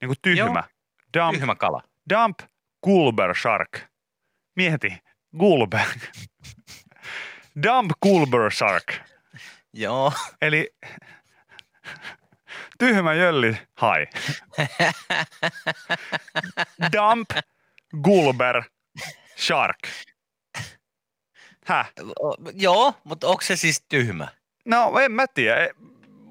niin 0.00 0.08
kuin 0.08 0.16
tyhmä. 0.22 0.64
Dump, 1.18 1.38
Tyhmä 1.38 1.54
kala. 1.54 1.82
Dump 2.10 2.38
Gulber 2.84 3.34
Shark. 3.34 3.78
Mieti, 4.56 4.98
Gulber. 5.38 5.86
Dump 7.62 7.92
Gulber 8.02 8.50
Shark. 8.50 8.94
Joo. 9.72 10.12
Eli 10.42 10.74
tyhmä 12.78 13.14
jölli 13.14 13.58
hai. 13.80 14.06
Dump 16.92 17.30
Gulber 18.02 18.62
Shark. 19.36 19.78
Häh? 21.64 21.92
Joo, 22.52 22.94
mutta 23.04 23.26
onko 23.26 23.42
se 23.42 23.56
siis 23.56 23.84
tyhmä? 23.88 24.28
No 24.64 24.98
en 24.98 25.12
mä 25.12 25.26
tiedä, 25.34 25.68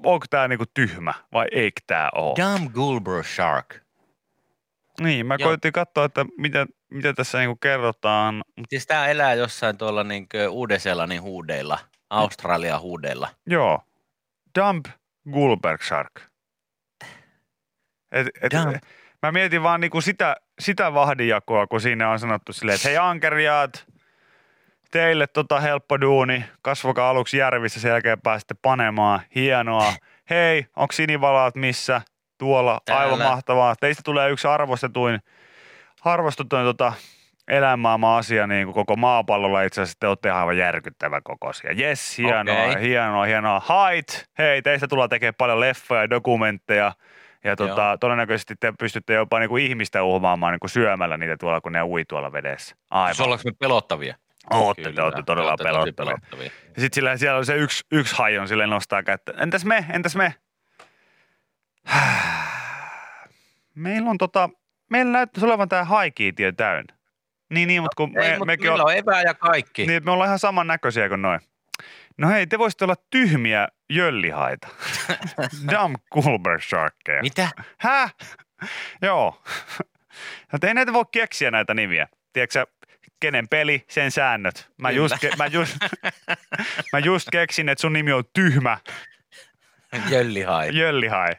onko 0.04 0.26
tää 0.30 0.48
niinku 0.48 0.64
tyhmä 0.74 1.14
vai 1.32 1.46
eikö 1.52 1.80
tää 1.86 2.10
oo. 2.14 2.36
Dumb 2.36 2.72
Gulber 2.72 3.24
Shark. 3.24 3.76
Niin, 5.00 5.26
mä 5.26 5.36
Joo. 5.38 5.48
koitin 5.48 5.72
katsoa, 5.72 6.04
että 6.04 6.24
mitä, 6.38 6.66
mitä 6.90 7.12
tässä 7.12 7.38
niinku 7.38 7.56
kerrotaan. 7.56 8.44
Siis 8.68 8.86
tää 8.86 9.06
elää 9.06 9.34
jossain 9.34 9.78
tuolla 9.78 10.04
niin 10.04 10.26
Uuden-Seelannin 10.50 11.22
huudeilla, 11.22 11.78
Australian 12.10 12.80
huudeilla. 12.80 13.28
Joo, 13.46 13.82
Dump 14.58 14.86
Gulberg 15.32 15.82
Shark. 15.82 16.20
Et, 18.12 18.26
et, 18.42 18.52
Dump. 18.52 18.76
Mä 19.22 19.32
mietin 19.32 19.62
vaan 19.62 19.80
niinku 19.80 20.00
sitä, 20.00 20.36
sitä 20.60 20.94
vahdinjakoa, 20.94 21.66
kun 21.66 21.80
siinä 21.80 22.10
on 22.10 22.18
sanottu 22.18 22.52
silleen, 22.52 22.76
että 22.76 22.88
hei 22.88 22.98
ankeriaat, 22.98 23.86
teille 24.90 25.26
tota 25.26 25.60
helppo 25.60 26.00
duuni, 26.00 26.44
kasvakaa 26.62 27.10
aluksi 27.10 27.38
järvissä, 27.38 27.80
sen 27.80 27.88
jälkeen 27.88 28.20
pääsette 28.20 28.54
panemaan, 28.62 29.20
hienoa. 29.34 29.92
Hei, 30.30 30.66
onko 30.76 30.92
sinivalaat 30.92 31.54
missä? 31.54 32.00
Tuolla, 32.38 32.80
Täällä. 32.84 33.02
aivan 33.04 33.18
mahtavaa. 33.18 33.76
Teistä 33.80 34.02
tulee 34.04 34.30
yksi 34.30 34.48
arvostetuin, 34.48 35.20
arvostetuin 36.04 36.64
tota, 36.64 36.92
elämaailman 37.48 38.18
asia 38.18 38.46
niin 38.46 38.66
kuin 38.66 38.74
koko 38.74 38.96
maapallolla 38.96 39.62
itse 39.62 39.82
asiassa 39.82 39.96
te 40.00 40.06
olette 40.06 40.30
aivan 40.30 40.56
järkyttävän 40.56 41.22
kokoisia. 41.22 41.72
Jes, 41.72 42.18
hienoa, 42.18 42.64
Okei. 42.64 42.82
hienoa, 42.82 43.24
hienoa. 43.24 43.62
Hait, 43.64 44.28
hei, 44.38 44.62
teistä 44.62 44.88
tulee 44.88 45.08
tekemään 45.08 45.34
paljon 45.38 45.60
leffoja 45.60 46.00
ja 46.00 46.10
dokumentteja. 46.10 46.92
Ja 47.44 47.56
tota, 47.56 47.82
Joo. 47.82 47.96
todennäköisesti 47.96 48.54
te 48.60 48.72
pystytte 48.78 49.12
jopa 49.14 49.38
niin 49.38 49.48
kuin 49.48 49.64
ihmistä 49.64 50.02
uhmaamaan 50.02 50.52
niin 50.52 50.60
kuin 50.60 50.70
syömällä 50.70 51.16
niitä 51.16 51.36
tuolla, 51.36 51.60
kun 51.60 51.72
ne 51.72 51.82
ui 51.82 52.04
tuolla 52.04 52.32
vedessä. 52.32 52.76
Aivan. 52.90 53.14
Siis 53.14 53.20
ollaanko 53.20 53.42
me 53.44 53.52
pelottavia? 53.58 54.16
Ootte, 54.50 54.82
te 54.82 54.90
Kyllä, 54.90 55.04
olette 55.04 55.22
todella 55.22 55.56
Te 55.56 55.64
pelottavia. 55.64 55.92
pelottavia. 55.92 56.44
Ja 56.44 56.80
sitten 56.80 56.94
sillä, 56.94 57.16
siellä 57.16 57.38
on 57.38 57.46
se 57.46 57.56
yksi, 57.56 57.84
yksi 57.92 58.16
hajon, 58.16 58.48
sille 58.48 58.66
nostaa 58.66 59.02
kättä. 59.02 59.32
Entäs 59.38 59.64
me, 59.64 59.84
entäs 59.92 60.16
me? 60.16 60.34
Meillä 63.74 64.10
on 64.10 64.18
tota, 64.18 64.50
meillä 64.90 65.12
näyttäisi 65.12 65.46
olevan 65.46 65.68
tää 65.68 65.84
haikiitiö 65.84 66.52
täynnä. 66.52 66.94
Niin, 67.50 67.68
niin, 67.68 67.82
mutta 67.82 67.94
kun 67.96 68.08
Ei, 68.18 68.28
me, 68.30 68.30
mutta 68.32 68.44
mekin 68.44 68.66
meillä 68.66 68.82
on, 68.84 68.90
on 68.90 68.96
evää 68.96 69.22
ja 69.22 69.34
kaikki. 69.34 69.86
niin, 69.86 70.04
me 70.04 70.10
ollaan 70.10 70.28
ihan 70.28 70.38
samannäköisiä 70.38 71.08
kuin 71.08 71.22
noin. 71.22 71.40
No 72.18 72.28
hei, 72.28 72.46
te 72.46 72.58
voisitte 72.58 72.84
olla 72.84 72.94
tyhmiä 73.10 73.68
jöllihaita. 73.90 74.68
Dumb 75.72 75.96
Culber 76.14 76.60
Sharkkeja. 76.60 77.22
Mitä? 77.22 77.48
Häh? 77.78 78.14
Joo. 79.02 79.42
No 80.52 80.58
ei 80.68 80.74
näitä 80.74 80.92
voi 80.92 81.04
keksiä 81.12 81.50
näitä 81.50 81.74
nimiä. 81.74 82.08
Tiedätkö 82.32 82.66
kenen 83.20 83.48
peli, 83.48 83.84
sen 83.88 84.10
säännöt. 84.10 84.70
Mä 84.76 84.88
Kyllä. 84.88 84.96
just, 85.02 85.14
ke- 85.14 85.36
mä, 85.36 85.46
just, 85.46 85.76
mä 86.92 86.98
just 86.98 87.28
keksin, 87.32 87.68
että 87.68 87.82
sun 87.82 87.92
nimi 87.92 88.12
on 88.12 88.24
tyhmä 88.32 88.78
Jöllihai. 90.10 90.76
Jöllihai. 90.78 91.32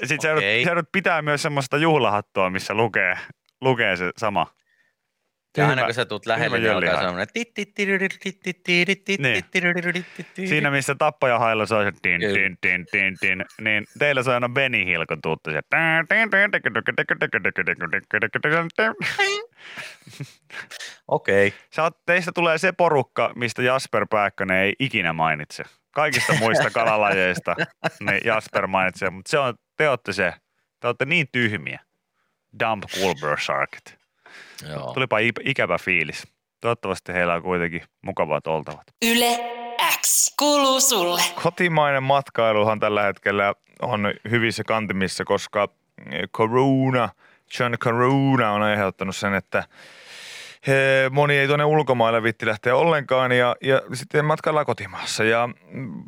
Ja 0.00 0.06
sit 0.06 0.20
sä, 0.20 0.28
joudut, 0.66 0.92
pitää 0.92 1.22
myös 1.22 1.42
semmoista 1.42 1.76
juhlahattua, 1.76 2.50
missä 2.50 2.74
lukee, 2.74 3.18
lukee 3.60 3.96
se 3.96 4.10
sama. 4.16 4.46
Ja 5.56 5.68
aina 5.68 5.84
kun 5.84 5.94
sä 5.94 6.04
tuut 6.04 6.26
lähelle, 6.26 6.58
niin 6.58 6.72
alkaa 6.72 7.00
semmoinen 7.00 7.26
Siinä 10.48 10.70
missä 10.70 10.94
tappajahailla 10.94 11.66
se 11.66 11.74
on 11.74 11.84
se 11.84 11.92
tin, 12.02 12.20
tin, 12.20 12.58
tin, 12.60 12.86
tin, 12.90 13.16
tin, 13.20 13.44
niin 13.60 13.86
teillä 13.98 14.22
se 14.22 14.30
on 14.30 14.34
aina 14.34 14.48
Benny 14.48 14.86
Hill, 14.86 15.04
kun 15.08 15.22
tuutte 15.22 15.50
se. 15.52 15.60
Okei. 21.08 21.54
Teistä 22.06 22.32
tulee 22.34 22.58
se 22.58 22.72
porukka, 22.72 23.32
mistä 23.36 23.62
Jasper 23.62 24.06
Pääkkönen 24.10 24.56
ei 24.56 24.72
ikinä 24.78 25.12
mainitse. 25.12 25.64
Kaikista 25.94 26.34
muista 26.34 26.70
kalalajeista 26.70 27.56
niin 28.00 28.20
Jasper 28.24 28.66
mainitsee, 28.66 29.10
mutta 29.10 29.30
se 29.30 29.38
on, 29.38 29.54
te 29.76 29.88
olette 29.88 30.12
se, 30.12 30.34
te 30.80 30.86
olette 30.86 31.04
niin 31.04 31.26
tyhmiä. 31.32 31.80
Dump 32.60 32.84
Culber 32.84 33.40
Sharket. 33.40 33.99
Joo. 34.68 34.92
Tulipa 34.94 35.16
ikävä 35.44 35.78
fiilis. 35.78 36.26
Toivottavasti 36.60 37.12
heillä 37.12 37.34
on 37.34 37.42
kuitenkin 37.42 37.82
mukavat 38.02 38.46
oltavat. 38.46 38.82
Yle 39.02 39.38
X 40.00 40.34
kuuluu 40.38 40.80
sulle. 40.80 41.22
Kotimainen 41.42 42.02
matkailuhan 42.02 42.80
tällä 42.80 43.02
hetkellä 43.02 43.54
on 43.82 44.14
hyvissä 44.30 44.64
kantimissa, 44.64 45.24
koska 45.24 45.68
eh, 46.12 46.28
corona, 46.36 47.08
John 47.58 47.74
Corona 47.78 48.52
on 48.52 48.62
aiheuttanut 48.62 49.16
sen, 49.16 49.34
että 49.34 49.64
he, 50.66 51.08
moni 51.10 51.38
ei 51.38 51.46
tuonne 51.46 51.64
ulkomaille 51.64 52.22
vitti 52.22 52.46
lähteä 52.46 52.76
ollenkaan 52.76 53.32
ja, 53.32 53.56
ja 53.62 53.82
sitten 53.92 54.24
matkaillaan 54.24 54.66
kotimaassa. 54.66 55.24
Ja 55.24 55.48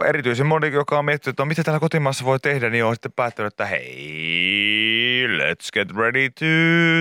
erityisen 0.04 0.46
moni, 0.46 0.72
joka 0.72 0.98
on 0.98 1.04
miettinyt, 1.04 1.32
että 1.32 1.42
no, 1.42 1.46
mitä 1.46 1.62
täällä 1.62 1.80
kotimaassa 1.80 2.24
voi 2.24 2.40
tehdä, 2.40 2.70
niin 2.70 2.84
on 2.84 2.94
sitten 2.94 3.12
päättänyt, 3.12 3.52
että 3.52 3.66
hei, 3.66 5.26
let's 5.26 5.68
get 5.72 5.96
ready 5.96 6.30
to 6.30 6.44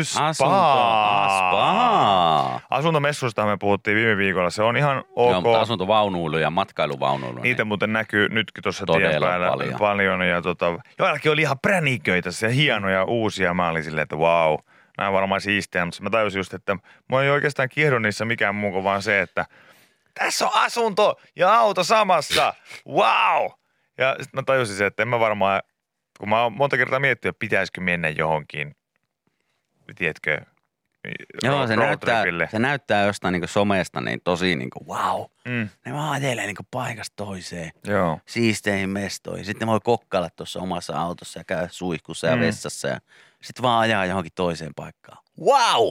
spa. 0.03 0.27
Asunto, 0.27 0.55
spa. 1.37 2.61
Asuntomessusta 2.69 3.45
me 3.45 3.57
puhuttiin 3.57 3.97
viime 3.97 4.17
viikolla. 4.17 4.49
Se 4.49 4.63
on 4.63 4.77
ihan 4.77 5.03
ok. 5.15 5.31
Joo, 5.31 5.41
mutta 5.41 5.61
asuntovaunuilu 5.61 6.37
ja 6.37 6.49
matkailuvaunulu. 6.49 7.41
Niitä 7.41 7.65
muuten 7.65 7.93
näkyy 7.93 8.29
nytkin 8.29 8.63
tuossa 8.63 8.85
tien 8.85 9.21
päällä 9.21 9.49
paljon. 9.49 9.75
paljon. 9.79 10.27
Ja 10.27 10.41
tota, 10.41 10.79
joillakin 10.99 11.31
oli 11.31 11.41
ihan 11.41 11.59
präniköitä, 11.61 12.29
ja 12.41 12.49
hienoja 12.49 13.03
uusia. 13.03 13.53
Mä 13.53 13.69
olin 13.69 13.83
silleen, 13.83 14.03
että 14.03 14.15
wow, 14.15 14.57
nämä 14.97 15.11
varmaan 15.11 15.41
siistejä. 15.41 15.85
Mutta 15.85 16.03
mä 16.03 16.09
tajusin 16.09 16.39
just, 16.39 16.53
että 16.53 16.77
mua 17.09 17.23
ei 17.23 17.29
oikeastaan 17.29 17.69
kiehdo 17.69 17.99
niissä 17.99 18.25
mikään 18.25 18.55
muu 18.55 18.71
kuin 18.71 18.83
vaan 18.83 19.01
se, 19.01 19.21
että 19.21 19.45
tässä 20.13 20.45
on 20.45 20.51
asunto 20.55 21.19
ja 21.35 21.53
auto 21.53 21.83
samassa. 21.83 22.53
Wow! 22.87 23.51
Ja 23.97 24.11
sitten 24.11 24.37
mä 24.39 24.43
tajusin 24.43 24.75
se, 24.75 24.85
että 24.85 25.01
en 25.03 25.07
mä 25.07 25.19
varmaan, 25.19 25.61
kun 26.19 26.29
mä 26.29 26.43
oon 26.43 26.53
monta 26.53 26.77
kertaa 26.77 26.99
miettinyt, 26.99 27.35
että 27.35 27.39
pitäisikö 27.39 27.81
mennä 27.81 28.09
johonkin, 28.09 28.75
tiedätkö, 29.95 30.41
Joo, 31.43 31.67
se 31.67 31.75
road 31.75 31.87
näyttää, 31.87 32.23
se 32.51 32.59
näyttää 32.59 33.05
jostain 33.05 33.31
niin 33.31 33.47
somesta 33.47 34.01
niin 34.01 34.21
tosi 34.23 34.55
niin 34.55 34.69
kuin, 34.69 34.87
wow. 34.87 35.21
Mm, 35.45 35.69
Ne 35.85 35.93
vaan 35.93 36.11
ajelee 36.11 36.45
niin 36.45 36.55
paikasta 36.71 37.13
toiseen, 37.15 37.71
joo. 37.87 38.19
siisteihin 38.27 38.89
mestoihin. 38.89 39.45
Sitten 39.45 39.67
ne 39.67 39.71
voi 39.71 39.79
kokkailla 39.83 40.29
tuossa 40.29 40.59
omassa 40.59 41.01
autossa 41.01 41.39
ja 41.39 41.43
käydä 41.43 41.67
suihkussa 41.71 42.27
ja 42.27 42.35
Mm. 42.35 42.41
vessassa 42.41 42.87
ja 42.87 42.99
sitten 43.41 43.63
vaan 43.63 43.79
ajaa 43.81 44.05
johonkin 44.05 44.31
toiseen 44.35 44.71
paikkaan. 44.75 45.23
Wow! 45.39 45.89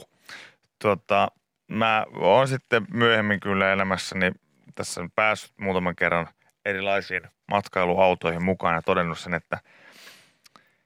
tota, 0.78 1.28
mä 1.68 2.06
oon 2.16 2.48
sitten 2.48 2.86
myöhemmin 2.92 3.40
kyllä 3.40 3.72
elämässäni 3.72 4.32
tässä 4.74 5.00
päässyt 5.14 5.52
muutaman 5.58 5.96
kerran 5.96 6.28
erilaisiin 6.64 7.22
matkailuautoihin 7.50 8.42
mukaan 8.44 8.74
ja 8.74 8.82
todennut 8.82 9.18
sen, 9.18 9.34
että 9.34 9.58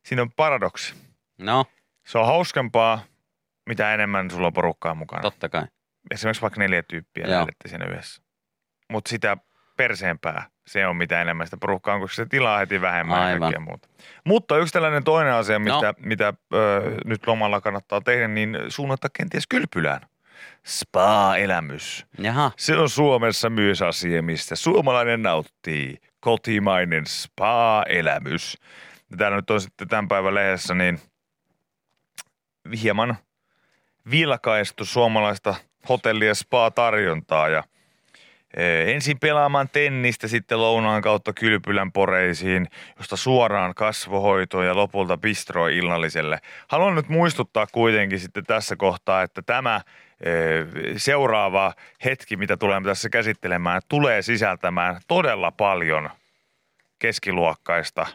siinä 0.02 0.22
on 0.22 0.32
paradoksi. 0.32 0.94
No, 1.38 1.64
Se 2.06 2.18
on 2.18 2.26
hauskempaa, 2.26 3.02
mitä 3.66 3.94
enemmän 3.94 4.30
sulla 4.30 4.46
on 4.46 4.52
porukkaa 4.52 4.94
mukana. 4.94 5.22
totta 5.22 5.48
kai. 5.48 5.64
Esimerkiksi 6.10 6.42
vaikka 6.42 6.60
neljä 6.60 6.82
tyyppiä 6.82 7.30
lähdette 7.30 7.68
siinä 7.68 7.86
yhdessä. 7.86 8.22
Mutta 8.90 9.08
sitä 9.08 9.36
perseempää 9.76 10.46
se 10.66 10.86
on, 10.86 10.96
mitä 10.96 11.20
enemmän 11.22 11.46
sitä 11.46 11.56
porukkaa 11.60 11.94
on, 11.94 12.00
koska 12.00 12.14
se 12.14 12.26
tilaa 12.26 12.58
heti 12.58 12.80
vähemmän 12.80 13.18
ja 13.20 13.26
Aivan. 13.26 13.40
kaikkea 13.40 13.60
muuta. 13.60 13.88
Mutta 14.24 14.56
yksi 14.58 14.72
tällainen 14.72 15.04
toinen 15.04 15.32
asia, 15.34 15.58
No. 15.58 15.74
mitä, 15.76 15.94
mitä 15.98 16.34
ö, 16.54 16.96
nyt 17.04 17.26
lomalla 17.26 17.60
kannattaa 17.60 18.00
tehdä, 18.00 18.28
niin 18.28 18.58
suunnata 18.68 19.08
kenties 19.16 19.46
kylpylään. 19.46 20.00
Spa-elämys. 20.66 22.06
Jaha, 22.18 22.50
Se 22.56 22.76
on 22.76 22.88
Suomessa 22.88 23.50
myös 23.50 23.82
asia, 23.82 24.22
mistä 24.22 24.56
suomalainen 24.56 25.22
nauttii. 25.22 25.96
Kotimainen 26.20 27.06
spa-elämys. 27.06 28.58
Ja 29.10 29.16
täällä 29.16 29.36
nyt 29.36 29.50
on 29.50 29.60
sitten 29.60 29.88
tämän 29.88 30.08
päivän 30.08 30.34
lehdessä 30.34 30.74
niin 30.74 30.98
hieman 32.82 33.16
vilkaistu 34.10 34.84
suomalaista 34.84 35.54
hotelli- 35.88 36.26
ja 36.26 36.34
spa-tarjontaa 36.34 37.48
ja 37.48 37.64
ensin 38.86 39.18
pelaamaan 39.18 39.68
tennistä, 39.68 40.28
sitten 40.28 40.60
lounaan 40.60 41.02
kautta 41.02 41.32
kylpylän 41.32 41.92
poreisiin, 41.92 42.68
josta 42.96 43.16
suoraan 43.16 43.74
kasvohoitoon 43.74 44.66
ja 44.66 44.76
lopulta 44.76 45.16
bistroa 45.16 45.68
illalliselle. 45.68 46.38
Haluan 46.68 46.94
nyt 46.94 47.08
muistuttaa 47.08 47.66
kuitenkin 47.72 48.20
sitten 48.20 48.44
tässä 48.44 48.76
kohtaa, 48.76 49.22
että 49.22 49.42
tämä 49.42 49.80
seuraava 50.96 51.72
hetki, 52.04 52.36
mitä 52.36 52.56
tulemme 52.56 52.88
tässä 52.88 53.08
käsittelemään, 53.08 53.82
tulee 53.88 54.22
sisältämään 54.22 55.00
todella 55.08 55.50
paljon 55.50 56.10
keskiluokkaista 56.98 58.06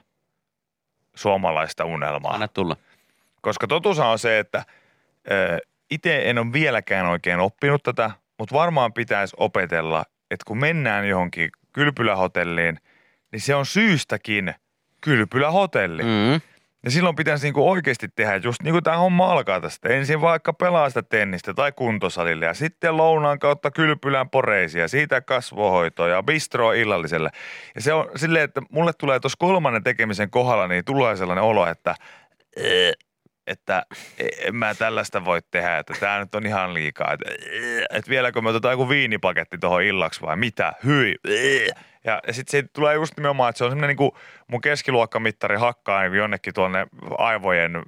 suomalaista 1.15 1.85
unelmaa. 1.85 2.33
anna 2.33 2.47
tulla. 2.47 2.75
Koska 3.41 3.67
totuus 3.67 3.99
on 3.99 4.19
se, 4.19 4.39
että 4.39 4.63
itse 5.91 6.29
en 6.29 6.37
ole 6.37 6.53
vieläkään 6.53 7.05
oikein 7.05 7.39
oppinut 7.39 7.83
tätä, 7.83 8.11
mutta 8.39 8.55
varmaan 8.55 8.93
pitäisi 8.93 9.35
opetella, 9.39 10.03
että 10.31 10.43
kun 10.47 10.57
mennään 10.57 11.07
johonkin 11.07 11.49
kylpylähotelliin, 11.73 12.79
niin 13.31 13.41
se 13.41 13.55
on 13.55 13.65
syystäkin 13.65 14.53
kylpylähotelli. 15.01 16.03
Mm. 16.03 16.41
Ja 16.83 16.91
silloin 16.91 17.15
pitäisi 17.15 17.45
niinku 17.47 17.69
oikeasti 17.69 18.07
tehdä 18.15 18.35
just 18.35 18.63
niin 18.63 18.71
kuin 18.73 18.83
tämä 18.83 18.97
homma 18.97 19.31
alkaa 19.31 19.61
tästä. 19.61 19.89
Ensin 19.89 20.21
vaikka 20.21 20.53
pelaa 20.53 20.89
sitä 20.89 21.03
tennistä 21.03 21.53
tai 21.53 21.71
kuntosalille 21.71 22.45
ja 22.45 22.53
sitten 22.53 22.97
lounaan 22.97 23.39
kautta 23.39 23.71
kylpylään 23.71 24.29
poreisia, 24.29 24.87
siitä 24.87 25.21
kasvohoitoa 25.21 26.07
ja 26.07 26.23
bistroa 26.23 26.73
illalliselle. 26.73 27.29
Ja 27.75 27.81
se 27.81 27.93
on 27.93 28.09
silleen, 28.15 28.43
että 28.43 28.61
mulle 28.71 28.91
tulee 28.93 29.19
tuossa 29.19 29.37
kolmannen 29.39 29.83
tekemisen 29.83 30.29
kohdalla, 30.29 30.67
niin 30.67 30.85
tulee 30.85 31.15
sellainen 31.15 31.43
olo, 31.43 31.67
että 31.67 31.89
"Äh, 31.89 32.65
että 33.49 33.85
en 34.37 34.55
mä 34.55 34.75
tällaista 34.75 35.25
voi 35.25 35.41
tehdä, 35.51 35.77
että 35.77 35.93
tämä 35.99 36.19
nyt 36.19 36.35
on 36.35 36.45
ihan 36.45 36.73
liikaa. 36.73 37.13
Että, 37.13 37.25
että 37.89 38.09
vieläkö 38.09 38.41
me 38.41 38.49
otetaan 38.49 38.71
joku 38.71 38.89
viinipaketti 38.89 39.57
tuohon 39.57 39.83
illaksi 39.83 40.21
vai 40.21 40.35
mitä? 40.35 40.73
Hyi. 40.85 41.15
Ja, 42.03 42.21
sitten 42.31 42.51
se 42.51 42.69
tulee 42.73 42.95
just 42.95 43.17
nimenomaan, 43.17 43.49
että 43.49 43.57
se 43.57 43.63
on 43.63 43.71
semmoinen 43.71 43.87
niin 43.87 43.97
kuin 43.97 44.11
mun 44.47 44.61
keskiluokkamittari 44.61 45.55
hakkaa 45.55 46.01
niin 46.01 46.13
jonnekin 46.13 46.53
tuonne 46.53 46.87
aivojen 47.17 47.83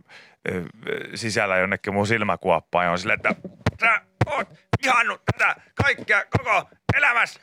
sisällä 1.15 1.57
jonnekin 1.57 1.93
mun 1.93 2.07
silmäkuoppaan 2.07 2.85
ja 2.85 2.91
on 2.91 2.99
silleen, 2.99 3.19
että 3.25 3.35
sä 3.81 4.01
oot 4.25 4.47
ihannut 4.83 5.21
tätä 5.25 5.55
kaikkea 5.83 6.23
koko 6.37 6.69
elämässä. 6.97 7.39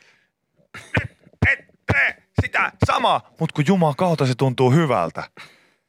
Nyt 0.99 1.17
et 1.47 1.59
tee 1.93 2.23
sitä 2.41 2.71
samaa. 2.85 3.33
Mutta 3.39 3.53
kun 3.53 3.63
Juman 3.67 3.95
kautta 3.95 4.25
se 4.25 4.35
tuntuu 4.35 4.71
hyvältä. 4.71 5.23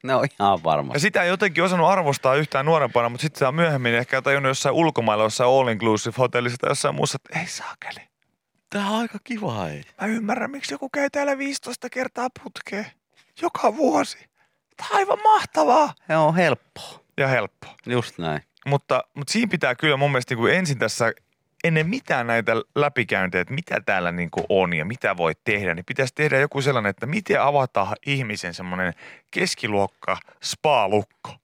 No 0.03 0.23
ihan 0.39 0.63
varma. 0.63 0.93
Ja 0.93 0.99
sitä 0.99 1.23
ei 1.23 1.29
jotenkin 1.29 1.63
osannut 1.63 1.89
arvostaa 1.89 2.35
yhtään 2.35 2.65
nuorempana, 2.65 3.09
mutta 3.09 3.21
sitten 3.21 3.47
on 3.47 3.55
myöhemmin 3.55 3.93
ehkä 3.93 4.21
tajunnut 4.21 4.49
jossain 4.49 4.75
ulkomailla, 4.75 5.23
jossain 5.23 5.49
all 5.49 5.67
inclusive 5.67 6.15
hotellissa 6.17 6.57
tai 6.57 6.71
jossain 6.71 6.95
muussa, 6.95 7.17
että 7.25 7.39
ei 7.39 7.47
saakeli. 7.47 8.07
Tää 8.69 8.87
on 8.87 8.99
aika 8.99 9.17
kiva, 9.23 9.67
ei. 9.67 9.83
Mä 10.01 10.07
ymmärrän, 10.07 10.51
miksi 10.51 10.73
joku 10.73 10.89
käy 10.89 11.09
täällä 11.09 11.37
15 11.37 11.89
kertaa 11.89 12.27
putkeen. 12.43 12.85
Joka 13.41 13.77
vuosi. 13.77 14.17
Tämä 14.77 14.89
on 14.89 14.95
aivan 14.95 15.19
mahtavaa. 15.23 15.93
Se 16.07 16.17
on 16.17 16.35
helppoa. 16.35 16.99
Ja 17.17 17.27
helppoa. 17.27 17.75
Just 17.85 18.17
näin. 18.17 18.41
Mutta, 18.65 19.03
mutta 19.13 19.31
siinä 19.31 19.49
pitää 19.49 19.75
kyllä 19.75 19.97
mun 19.97 20.11
mielestä 20.11 20.33
niin 20.33 20.39
kuin 20.39 20.53
ensin 20.53 20.79
tässä 20.79 21.13
ennen 21.63 21.89
mitään 21.89 22.27
näitä 22.27 22.51
läpikäyntejä, 22.75 23.41
että 23.41 23.53
mitä 23.53 23.81
täällä 23.85 24.11
niin 24.11 24.31
kuin 24.31 24.45
on 24.49 24.73
ja 24.73 24.85
mitä 24.85 25.17
voi 25.17 25.33
tehdä, 25.43 25.75
niin 25.75 25.85
pitäisi 25.85 26.15
tehdä 26.15 26.39
joku 26.39 26.61
sellainen, 26.61 26.89
että 26.89 27.05
miten 27.05 27.41
avataan 27.41 27.95
ihmisen 28.05 28.53
semmoinen 28.53 28.93
keskiluokka 29.31 30.17
spa-lukko. 30.43 31.35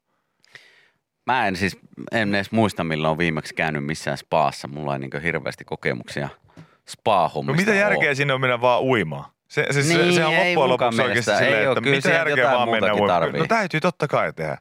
Mä 1.26 1.48
en 1.48 1.56
siis, 1.56 1.78
en 2.12 2.36
edes 2.36 2.52
muista 2.52 2.84
milloin 2.84 3.12
on 3.12 3.18
viimeksi 3.18 3.56
käynyt 3.56 3.86
missään 3.86 4.18
spaassa. 4.18 4.68
Mulla 4.68 4.94
ei 4.94 5.00
niin 5.00 5.22
hirveästi 5.24 5.66
kokemuksia 5.66 6.30
spa-hommista 6.90 7.62
No 7.62 7.66
mitä 7.66 7.80
järkeä 7.80 8.16
sinne 8.16 8.34
on 8.34 8.42
mennä 8.42 8.62
vaan 8.62 8.82
uimaan? 8.82 9.26
Se, 9.48 9.66
se, 9.72 9.84
se, 9.84 9.94
Niin, 9.94 10.14
sehän 10.14 10.34
ei 10.34 10.56
loppujen 10.56 10.70
lopuksi 10.70 11.02
oikeasti 11.02 11.32
silleen, 11.32 11.68
että 11.68 11.82
mitä 11.82 12.10
järkeä 12.10 12.52
vaan 12.52 12.70
mennä 12.70 12.94
uimaan. 12.94 13.34
No 13.34 13.46
täytyy 13.48 13.80
totta 13.80 14.08
kai 14.08 14.34
tehdä. 14.34 14.58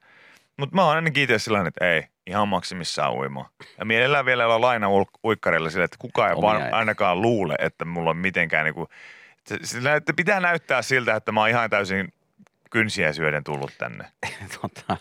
Mutta 0.57 0.75
mä 0.75 0.85
oon 0.85 0.97
ainakin 0.97 1.23
itse 1.23 1.39
sellainen, 1.39 1.69
että 1.69 1.95
ei, 1.95 2.09
ihan 2.27 2.49
maksimissaan 2.49 3.15
uimaan. 3.15 3.51
Ja 3.79 3.85
mielellään 3.85 4.25
vielä 4.25 4.45
olla 4.45 4.61
laina 4.61 4.87
uikkarilla 5.25 5.71
sille, 5.71 5.85
että 5.85 5.97
kukaan 6.01 6.31
ei 6.31 6.43
vaan 6.43 6.75
ainakaan 6.75 7.23
luule, 7.23 7.55
että 7.59 7.85
mulla 7.85 8.11
on 8.11 8.17
mitenkään 8.17 8.65
niinku, 8.65 8.89
sillä, 9.63 9.95
että 9.95 10.13
pitää 10.13 10.41
näyttää 10.41 10.83
siltä, 10.83 11.17
että 11.17 11.33
mä 11.33 11.41
oon 11.41 11.49
ihan 11.49 11.71
täysin 11.71 12.13
kynsiä 12.71 13.13
syöden 13.13 13.45
tullut 13.45 13.73
tänne. 13.79 14.13
tota, 14.61 14.97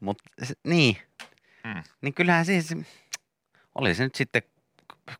mut 0.00 0.18
niin, 0.64 0.96
mm. 1.64 1.82
niin 2.00 2.14
kyllähän 2.14 2.44
siis, 2.44 2.74
oli 3.74 3.94
se 3.94 4.04
nyt 4.04 4.14
sitten 4.14 4.42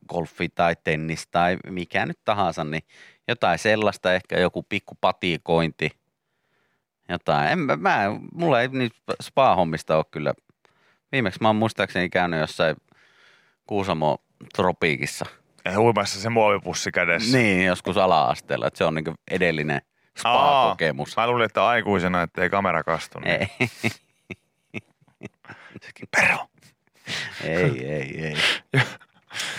golfi 0.08 0.48
tai 0.48 0.76
tennis 0.84 1.26
tai 1.30 1.56
mikä 1.66 2.06
nyt 2.06 2.18
tahansa, 2.24 2.64
niin 2.64 2.82
jotain 3.28 3.58
sellaista, 3.58 4.14
ehkä 4.14 4.40
joku 4.40 4.62
pikku 4.62 4.98
patikointi, 5.00 5.90
jotain. 7.09 7.48
En, 7.48 7.59
mä- 7.59 7.76
mä, 7.76 8.00
mulla 8.34 8.61
ei 8.61 8.68
niitä 8.68 8.96
spa-hommista 9.22 9.96
ole 9.96 10.04
kyllä. 10.11 10.34
Viimeksi 11.12 11.38
mä 11.42 11.48
oon 11.48 11.56
muistaakseni 11.56 12.09
käynyt 12.11 12.40
jossain 12.40 12.76
Kuusamo 13.66 14.18
tropiikissa. 14.54 15.26
Ja 15.64 15.80
uimassa 15.80 16.20
se 16.20 16.28
muovipussi 16.28 16.92
kädessä. 16.92 17.36
Niin, 17.38 17.66
joskus 17.66 17.96
ala-asteella, 17.96 18.66
että 18.66 18.78
se 18.78 18.84
on 18.84 18.94
niinku 18.94 19.14
edellinen 19.30 19.80
spa-kokemus. 20.18 21.16
Mä 21.16 21.26
luulin, 21.26 21.44
että 21.44 21.66
aikuisena, 21.66 22.22
että 22.22 22.42
ei 22.42 22.50
kamera 22.50 22.82
kastunut. 22.84 23.28
Ei. 23.28 23.48
Pero! 26.16 26.38
Ei, 27.44 27.86
ei, 27.86 28.24
ei. 28.26 28.36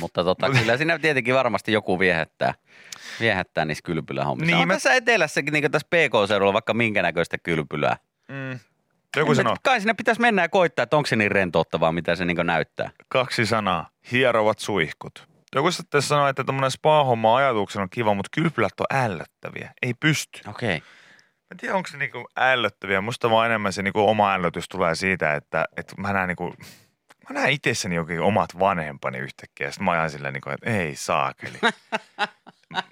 Mutta 0.10 0.24
tota, 0.24 0.49
kyllä 0.49 0.78
siinä 0.78 0.99
tietenkin 0.99 1.36
varmasti 1.36 1.72
joku 1.72 1.99
viehättää, 1.99 2.53
viehättää 3.20 3.66
niissä 3.66 3.82
kylpylähommissa. 3.86 4.45
Niin, 4.45 4.55
Niin, 4.55 4.62
on 4.62 4.68
mä- 4.68 4.74
tässä 4.74 4.93
etelässäkin, 4.93 5.53
niin 5.53 5.72
tässä 5.72 5.88
PK-seudulla 5.88 6.53
vaikka 6.53 6.74
minkä 6.74 7.01
näköistä 7.01 7.38
kylpylää. 7.38 7.97
Mm. 8.30 8.60
Joku 9.18 9.36
sanoo, 9.36 9.55
Kai 9.64 9.80
sinne 9.80 9.93
pitäisi 9.93 10.22
mennä 10.22 10.41
ja 10.41 10.49
koittaa, 10.49 10.84
että 10.84 10.97
onko 10.97 11.07
se 11.07 11.16
niin 11.16 11.32
rentouttavaa, 11.32 11.91
mitä 11.91 12.16
se 12.16 12.26
niin 12.26 12.38
näyttää. 12.43 12.89
kaksi 13.07 13.45
sanaa. 13.45 13.89
Hierovat 14.12 14.60
suihkut. 14.60 15.28
Joku 15.55 15.72
sitten 15.72 16.01
sanoi, 16.01 16.30
että 16.30 16.43
tämmöinen 16.43 16.72
spa-homma 16.72 17.36
ajatuksena 17.36 17.84
on 17.84 17.89
kiva, 17.89 18.14
mutta 18.14 18.30
kylpylät 18.34 18.80
on 18.80 18.97
ällöttäviä. 18.97 19.72
Ei 19.82 19.93
pysty. 19.93 20.41
Okei. 20.49 20.78
Okay. 20.78 20.80
Mä 20.80 21.53
en 21.53 21.57
tiedä, 21.57 21.76
onko 21.76 21.89
se 21.89 21.97
niinku 21.97 22.28
ällöttäviä. 22.38 23.01
Musta 23.01 23.30
vaan 23.30 23.45
enemmän 23.45 23.74
se 23.74 23.82
niinku 23.82 24.10
oma 24.10 24.34
ällötys 24.34 24.70
tulee 24.70 24.95
siitä, 24.95 25.34
että, 25.36 25.66
että 25.78 25.95
mä 25.97 26.14
näen 26.14 26.28
niinku, 26.28 26.53
mä 27.30 27.40
näen 27.40 27.52
itsessäni 27.54 27.96
jokin 27.96 28.22
omat 28.22 28.60
vanhempani 28.60 29.18
yhtäkkiä. 29.18 29.72
Sitten 29.72 29.86
mä 29.86 29.92
ajan 29.92 30.10
silleen, 30.10 30.34
niinku, 30.34 30.50
että 30.50 30.70
ei 30.70 30.96
saakeli. 30.96 31.60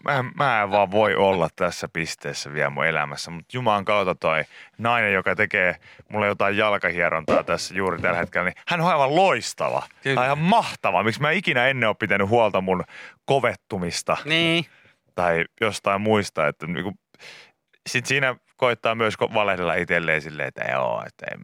Mä, 0.04 0.24
mä 0.36 0.62
en 0.64 0.72
vaan 0.72 0.92
voi 0.92 1.16
olla 1.16 1.50
tässä 1.56 1.88
pisteessä 1.94 2.54
vielä 2.54 2.70
mun 2.70 2.86
elämässä, 2.86 3.32
mutta 3.32 3.58
Jumalan 3.58 3.86
kautta 3.86 4.16
toi 4.16 4.44
nainen, 4.78 5.14
joka 5.14 5.36
tekee 5.36 5.76
mulle 6.10 6.28
jotain 6.28 6.58
jalkahierontaa 6.58 7.44
tässä 7.44 7.76
juuri 7.76 8.02
tällä 8.02 8.18
hetkellä, 8.18 8.46
niin 8.46 8.64
hän 8.68 8.82
on 8.82 8.88
aivan 8.88 9.16
loistava. 9.16 9.84
Kyllä. 10.04 10.26
Ihan 10.26 10.38
mahtava. 10.38 11.04
Miksi 11.04 11.22
mä 11.22 11.32
ikinä 11.32 11.68
ennen 11.68 11.90
ole 11.90 11.96
pitänyt 12.00 12.30
huolta 12.30 12.62
mun 12.62 12.84
kovettumista 13.26 14.18
Niin. 14.26 14.66
tai 15.16 15.46
jostain 15.62 16.02
muista, 16.02 16.48
että 16.48 16.68
niinku, 16.68 16.94
sit 17.90 18.06
siinä 18.06 18.36
koittaa 18.58 18.96
myös 18.96 19.14
valehdella 19.34 19.74
itselleen 19.74 20.22
silleen, 20.22 20.48
että 20.48 20.64
joo, 20.72 21.04
että 21.08 21.26
en 21.32 21.40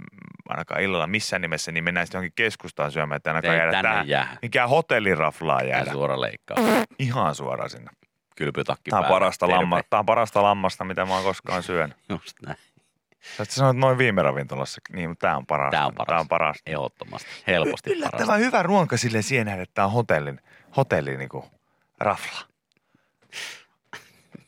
ainakaan 0.50 0.82
illalla 0.82 1.08
missään 1.08 1.42
nimessä, 1.42 1.72
niin 1.72 1.84
mennään 1.84 2.08
sitten 2.08 2.18
johonkin 2.20 2.34
keskustaan 2.36 2.92
syömään, 2.92 3.18
että 3.18 3.30
ainakaan 3.30 3.56
jäädä 3.58 3.72
tänne 3.72 3.90
tähän. 3.90 4.08
jää. 4.08 4.38
Mikään 4.42 4.70
hotelliraflaa 4.70 5.62
Ja 5.62 5.68
jäädä. 5.68 5.92
suora 5.92 6.22
leikkaa. 6.22 6.58
Ihan 7.00 7.36
suoraan 7.36 7.70
sinne. 7.70 7.92
Kylpytakki 8.36 8.90
Tämä 8.90 9.00
on, 9.00 9.04
päällä. 9.04 9.16
parasta 9.16 9.46
Terve. 9.48 9.60
lamma, 9.60 9.82
tämä 9.90 10.00
on 10.00 10.06
parasta 10.06 10.44
lammasta, 10.44 10.84
mitä 10.84 11.06
mä 11.06 11.14
oon 11.14 11.24
koskaan 11.24 11.64
syönyt. 11.74 11.98
Just 12.10 12.34
näin. 12.46 12.58
Sä 13.38 13.46
sanoit 13.46 13.78
noin 13.78 13.98
viime 13.98 14.22
ravintolassa, 14.24 14.82
niin, 14.94 15.10
mutta 15.10 15.28
tämä 15.28 15.38
on 15.38 15.46
parasta. 15.46 15.78
Tää 15.78 15.86
on 15.86 15.94
Tämä 16.08 16.20
on 16.20 16.28
parasta. 16.28 16.64
Ehdottomasti. 16.72 17.28
Helposti 17.48 17.92
Yllättävän 17.92 18.28
parasta. 18.28 18.46
hyvä 18.46 18.64
ruoka 18.64 18.98
sille 18.98 19.22
siihen 19.22 19.46
nähden, 19.46 19.64
että 19.64 19.74
tämä 19.74 19.86
on 19.86 19.92
hotellin, 19.92 20.40
hotelli 20.78 21.18
niinku 21.18 21.46
rafla. 22.00 22.40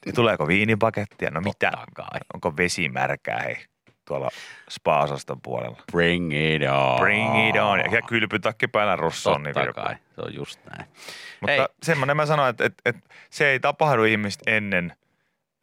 Ja 0.06 0.14
Tuleeko 0.14 0.48
viinipakettia? 0.48 1.32
No 1.32 1.42
mitä? 1.42 1.72
Kai. 1.94 2.20
Onko 2.34 2.58
vesi 2.58 2.90
märkää 2.90 3.40
hei 3.44 3.58
tuolla 4.08 4.30
spa-osaston 4.70 5.42
puolella? 5.42 5.78
Bring 5.92 6.34
it 6.34 6.62
on. 6.70 7.00
Bring 7.00 7.50
it 7.50 7.56
on. 7.62 7.80
Ja 7.92 8.02
kylpytakki 8.02 8.68
päällä 8.68 8.96
russoon. 8.96 9.44
Totta 9.44 9.64
Niin 9.64 9.74
kai. 9.74 9.96
Se 10.16 10.22
on 10.22 10.34
just 10.34 10.60
näin. 10.66 10.90
Mutta 11.42 11.54
Ei. 11.54 11.66
semmoinen 11.84 12.18
mä 12.18 12.26
sanoin, 12.26 12.50
että, 12.50 12.66
että, 12.66 12.82
että 12.86 13.02
se 13.30 13.48
ei 13.48 13.60
tapahdu 13.60 14.04
ihmistä 14.04 14.52
ennen. 14.52 14.94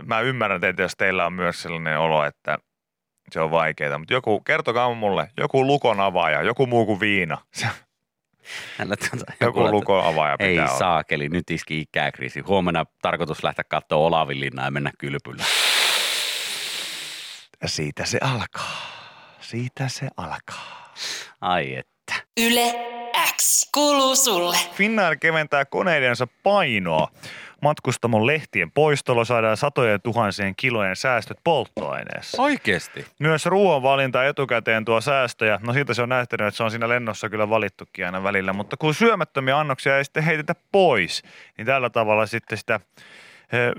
Mä 0.07 0.21
ymmärrän 0.21 0.61
teitä, 0.61 0.83
jos 0.83 0.97
teillä 0.97 1.27
on 1.27 1.33
myös 1.33 1.63
sellainen 1.63 1.99
olo, 1.99 2.25
että 2.25 2.59
se 3.31 3.41
on 3.41 3.51
vaikeaa. 3.51 3.99
Mutta 3.99 4.15
joku, 4.15 4.41
kertokaa 4.41 4.95
mulle, 4.95 5.29
joku 5.37 5.67
lukon 5.67 6.01
avaaja, 6.01 6.43
joku 6.43 6.67
muu 6.67 6.87
kuin 6.87 7.01
viina. 7.01 7.39
Se- 7.55 7.67
Hänellä 8.79 8.97
tuota- 8.97 9.33
Joku 9.41 9.61
laittaa- 9.61 9.73
lukon 9.73 10.05
avaaja 10.05 10.37
pitää 10.39 10.51
Ei 10.51 10.59
olla. 10.59 10.79
saakeli, 10.79 11.29
nyt 11.29 11.51
iski 11.51 11.81
ikäkriisi. 11.81 12.41
Huomenna 12.41 12.85
tarkoitus 13.03 13.45
lähteä 13.45 13.65
katsoa 13.69 13.99
Olavinlinnaa 13.99 14.65
ja 14.65 14.71
mennä 14.71 14.91
kylpyllä. 14.99 15.45
Ja 17.63 17.69
siitä 17.69 18.05
se 18.05 18.19
alkaa. 18.23 18.83
Siitä 19.41 19.89
se 19.89 20.09
alkaa. 20.17 20.95
Ai 21.41 21.75
että. 21.77 22.15
Yle 22.41 22.75
X 23.37 23.69
kuuluu 23.75 24.17
sulle. 24.17 24.57
Finnair 24.75 25.17
keventää 25.17 25.65
koneidensa 25.65 26.27
painoa. 26.43 27.09
Matkustamon 27.63 28.27
lehtien 28.27 28.71
poistolla 28.71 29.25
saadaan 29.25 29.57
satojen 29.57 30.01
tuhansien 30.03 30.55
kilojen 30.57 30.97
säästöt 30.97 31.39
polttoaineessa. 31.45 32.43
Oikeesti? 32.43 33.07
Myös 33.19 33.47
ruoan 33.47 33.83
valinta 33.83 34.25
etukäteen 34.25 34.85
tuo 34.85 35.01
säästöjä. 35.01 35.61
No 35.67 35.73
siitä 35.73 35.95
se 35.95 36.03
on 36.03 36.09
nähtänyt, 36.09 36.47
että 36.47 36.57
se 36.57 36.63
on 36.63 36.71
siinä 36.71 36.89
lennossa 36.89 37.29
kyllä 37.29 37.51
valittukin 37.51 38.07
aina 38.07 38.23
välillä. 38.23 38.53
Mutta 38.53 38.77
kun 38.77 38.95
syömättömiä 38.95 39.59
annoksia 39.59 39.99
ei 39.99 40.05
sitten 40.05 40.25
heitetä 40.25 40.55
pois, 40.73 41.23
niin 41.59 41.67
tällä 41.67 41.91
tavalla 41.91 42.27
sitten 42.27 42.59
sitä 42.59 42.81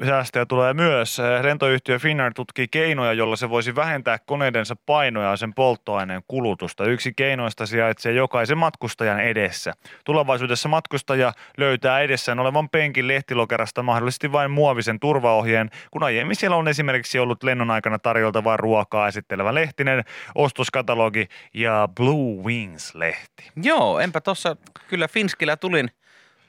säästöjä 0.05 0.45
tulee 0.45 0.73
myös. 0.73 1.19
Eh, 1.19 1.43
Lentoyhtiö 1.43 1.99
Finnair 1.99 2.33
tutkii 2.33 2.67
keinoja, 2.67 3.13
jolla 3.13 3.35
se 3.35 3.49
voisi 3.49 3.75
vähentää 3.75 4.17
koneidensa 4.25 4.75
painoa 4.85 5.23
ja 5.23 5.37
sen 5.37 5.53
polttoaineen 5.53 6.21
kulutusta. 6.27 6.85
Yksi 6.85 7.13
keinoista 7.15 7.65
sijaitsee 7.65 8.13
jokaisen 8.13 8.57
matkustajan 8.57 9.19
edessä. 9.19 9.73
Tulevaisuudessa 10.05 10.69
matkustaja 10.69 11.33
löytää 11.57 11.99
edessään 11.99 12.39
olevan 12.39 12.69
penkin 12.69 13.07
lehtilokerasta 13.07 13.83
mahdollisesti 13.83 14.31
vain 14.31 14.51
muovisen 14.51 14.99
turvaohjeen, 14.99 15.69
kun 15.91 16.03
aiemmin 16.03 16.35
siellä 16.35 16.57
on 16.57 16.67
esimerkiksi 16.67 17.19
ollut 17.19 17.43
lennon 17.43 17.71
aikana 17.71 17.99
tarjoltavaa 17.99 18.57
ruokaa 18.57 19.07
esittelevä 19.07 19.53
lehtinen, 19.53 20.03
ostoskatalogi 20.35 21.27
ja 21.53 21.89
Blue 21.95 22.43
Wings-lehti. 22.43 23.51
Joo, 23.63 23.99
enpä 23.99 24.21
tuossa 24.21 24.57
kyllä 24.87 25.07
Finskillä 25.07 25.57
tulin, 25.57 25.89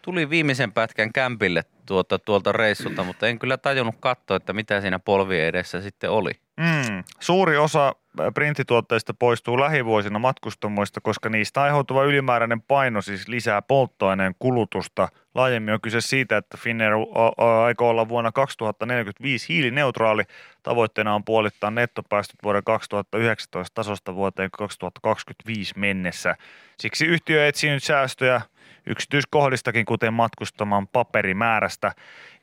tulin 0.03 0.31
viimeisen 0.31 0.72
pätkän 0.72 1.12
kämpille 1.12 1.64
tuota, 1.87 2.18
tuolta 2.18 2.53
reissulta, 2.53 3.05
mutta 3.05 3.28
en 3.28 3.39
kyllä 3.39 3.57
tajunnut 3.57 3.97
katsoa, 4.01 4.37
että 4.37 4.53
mitä 4.53 4.80
siinä 4.80 4.99
polvien 4.99 5.47
edessä 5.47 5.80
sitten 5.80 6.11
oli. 6.11 6.30
Mm. 6.57 7.05
Suuri 7.20 7.57
osa 7.57 7.95
printtituotteista 8.35 9.14
poistuu 9.14 9.61
lähivuosina 9.61 10.18
matkustamoista, 10.18 11.01
koska 11.01 11.28
niistä 11.28 11.62
aiheutuva 11.62 12.05
ylimääräinen 12.05 12.62
paino 12.62 13.03
siis 13.03 13.28
lisää 13.28 13.62
polttoaineen 13.62 14.35
kulutusta. 14.39 15.09
Laajemmin 15.35 15.74
on 15.74 15.80
kyse 15.80 16.01
siitä, 16.01 16.37
että 16.37 16.57
Finnair 16.57 16.95
o- 16.95 17.32
o- 17.39 17.62
aikoo 17.62 17.89
olla 17.89 18.09
vuonna 18.09 18.32
2045 18.32 19.49
hiilineutraali. 19.49 20.22
Tavoitteena 20.62 21.14
on 21.14 21.24
puolittaa 21.24 21.70
nettopäästöt 21.70 22.37
vuoden 22.43 22.64
2019 22.64 23.74
tasosta 23.74 24.14
vuoteen 24.14 24.51
2025 24.59 25.78
mennessä. 25.78 26.37
Siksi 26.78 27.07
yhtiö 27.07 27.47
etsii 27.47 27.70
nyt 27.70 27.85
säästöjä 27.85 28.41
yksityiskohdistakin, 28.87 29.85
kuten 29.85 30.14
matkustaman 30.14 30.89
paperimäärästä. 30.89 31.93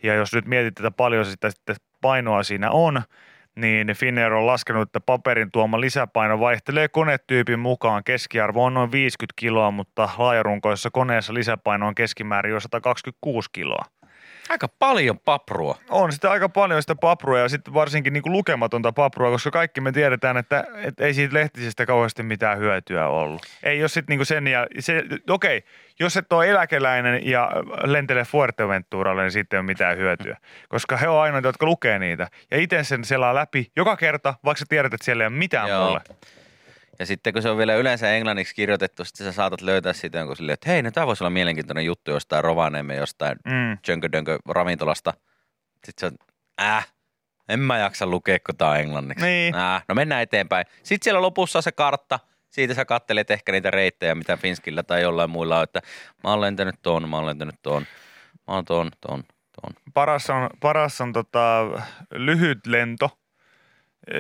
Ja 0.04 0.14
jos 0.14 0.34
nyt 0.34 0.46
mietit, 0.46 0.80
että 0.80 0.92
paljon 0.92 1.26
sitä 1.26 1.50
sitten 1.50 1.76
painoa 2.02 2.44
siinä 2.44 2.72
on, 2.72 3.02
niin 3.56 3.88
Finnair 3.96 4.34
on 4.34 4.48
laskenut, 4.48 4.82
että 4.82 5.00
paperin 5.00 5.52
tuoma 5.52 5.82
lisäpaino 5.82 6.40
vaihtelee 6.40 6.88
konetyypin 6.88 7.60
mukaan. 7.60 8.04
Keskiarvo 8.04 8.66
on 8.66 8.74
noin 8.74 8.92
50 8.92 9.34
kiloa, 9.36 9.72
mutta 9.72 10.10
laajarunkoisessa 10.18 10.90
koneessa 10.92 11.34
lisäpaino 11.34 11.88
on 11.88 11.96
keskimäärin 11.96 12.52
jo 12.52 12.60
126 12.60 13.50
kiloa. 13.52 13.86
Aika 14.50 14.68
paljon 14.68 15.20
paprua. 15.20 15.78
On 15.90 16.12
sitä 16.12 16.32
aika 16.32 16.50
paljon 16.50 16.82
sitä 16.82 16.96
paprua 16.96 17.40
ja 17.40 17.50
sitten 17.50 17.74
varsinkin 17.74 18.14
niin 18.14 18.24
kuin 18.24 18.34
lukematonta 18.34 18.92
paprua, 18.92 19.32
koska 19.32 19.52
kaikki 19.52 19.82
me 19.82 19.92
tiedetään, 19.92 20.38
että, 20.38 20.64
että 20.76 21.06
ei 21.06 21.14
siitä 21.14 21.34
lehtisestä 21.34 21.86
kauheasti 21.86 22.24
mitään 22.24 22.58
hyötyä 22.58 23.08
ollut. 23.08 23.42
Ei 23.64 23.80
jos 23.80 23.94
sitten 23.94 24.18
niin 24.18 24.26
sen 24.26 24.48
ja 24.48 24.68
se, 24.80 25.04
okei, 25.30 25.64
jos 26.00 26.18
et 26.18 26.34
ole 26.34 26.50
eläkeläinen 26.50 27.28
ja 27.28 27.52
lentele 27.84 28.24
Fuerteventuralle, 28.24 29.22
niin 29.22 29.32
siitä 29.32 29.56
ei 29.56 29.60
ole 29.60 29.66
mitään 29.66 29.98
hyötyä. 29.98 30.38
Koska 30.70 30.98
he 30.98 31.08
on 31.08 31.22
ainoita, 31.22 31.48
jotka 31.48 31.66
lukee 31.66 32.00
niitä. 32.00 32.28
Ja 32.52 32.58
itse 32.58 32.84
sen 32.84 33.06
selaa 33.06 33.36
läpi 33.36 33.72
joka 33.76 33.96
kerta, 33.98 34.34
vaikka 34.46 34.60
sä 34.60 34.66
tiedät, 34.70 34.94
että 34.94 35.06
siellä 35.06 35.24
ei 35.24 35.28
ole 35.28 35.38
mitään 35.38 35.70
Joo. 35.70 35.86
mulle. 35.86 36.02
Ja 37.00 37.06
sitten 37.06 37.34
kun 37.34 37.42
se 37.42 37.50
on 37.50 37.58
vielä 37.58 37.76
yleensä 37.76 38.12
englanniksi 38.12 38.56
kirjoitettu, 38.56 39.06
sitten 39.06 39.26
sä 39.26 39.32
saatat 39.32 39.62
löytää 39.62 39.94
siitä 39.94 40.18
jonkun 40.18 40.38
silleen, 40.38 40.54
että 40.54 40.70
hei, 40.70 40.82
no 40.82 40.92
tämä 40.92 41.08
voisi 41.08 41.24
olla 41.24 41.30
mielenkiintoinen 41.30 41.86
juttu 41.86 42.12
jostain 42.12 42.44
Rovaniemen 42.44 42.98
jostain 42.98 43.38
Mm. 43.46 43.78
Jönkö 43.88 44.10
ravintolasta. 44.48 45.14
Sitten 45.86 45.94
se 45.98 46.06
on, 46.06 46.12
äh, 46.62 46.88
en 47.50 47.60
mä 47.60 47.78
jaksa 47.78 48.06
lukea, 48.06 48.38
kun 48.46 48.58
tää 48.58 48.70
on 48.70 48.80
englanniksi. 48.80 49.26
Niin. 49.26 49.56
Äh, 49.56 49.84
no 49.88 49.96
mennään 49.96 50.22
eteenpäin. 50.22 50.66
Sitten 50.84 51.04
siellä 51.04 51.22
lopussa 51.22 51.60
on 51.60 51.64
se 51.64 51.72
kartta. 51.72 52.20
Siitä 52.50 52.74
sä 52.74 52.86
kattelet 52.86 53.32
ehkä 53.32 53.52
niitä 53.52 53.72
reittejä, 53.72 54.16
mitä 54.16 54.38
Finskillä 54.38 54.84
tai 54.84 55.02
jollain 55.02 55.30
muilla 55.30 55.58
on, 55.58 55.64
että 55.64 55.82
mä 56.24 56.30
oon 56.30 56.42
lentänyt 56.42 56.76
tuon, 56.82 57.10
mä 57.10 57.16
oon 57.16 57.26
lentänyt 57.26 57.56
tuon, 57.62 57.86
mä 58.48 58.54
oon 58.54 58.66
tuon, 58.66 58.92
tuon, 59.08 59.24
tuon. 59.62 59.74
Paras 59.94 60.30
on, 60.30 60.50
paras 60.60 61.02
on 61.02 61.14
tota, 61.14 61.66
lyhyt 62.12 62.68
lento, 62.68 63.21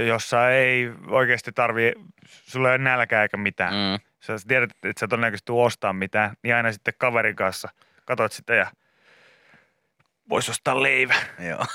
jossa 0.07 0.51
ei 0.51 0.91
oikeasti 1.07 1.51
tarvii, 1.51 1.93
sulla 2.25 2.67
ei 2.69 2.71
ole 2.75 2.83
nälkää 2.83 3.23
eikä 3.23 3.37
mitään. 3.37 3.73
Mm. 3.73 4.05
Sä 4.19 4.33
tiedät, 4.47 4.69
että 4.71 4.99
sä 4.99 5.07
todennäköisesti 5.07 5.45
tuu 5.45 5.63
ostaa 5.63 5.93
mitään, 5.93 6.35
niin 6.43 6.55
aina 6.55 6.71
sitten 6.71 6.93
kaverin 6.97 7.35
kanssa 7.35 7.69
katot 8.05 8.31
sitä 8.31 8.55
ja 8.55 8.67
vois 10.29 10.49
ostaa 10.49 10.83
leivä, 10.83 11.15
Joo, 11.49 11.65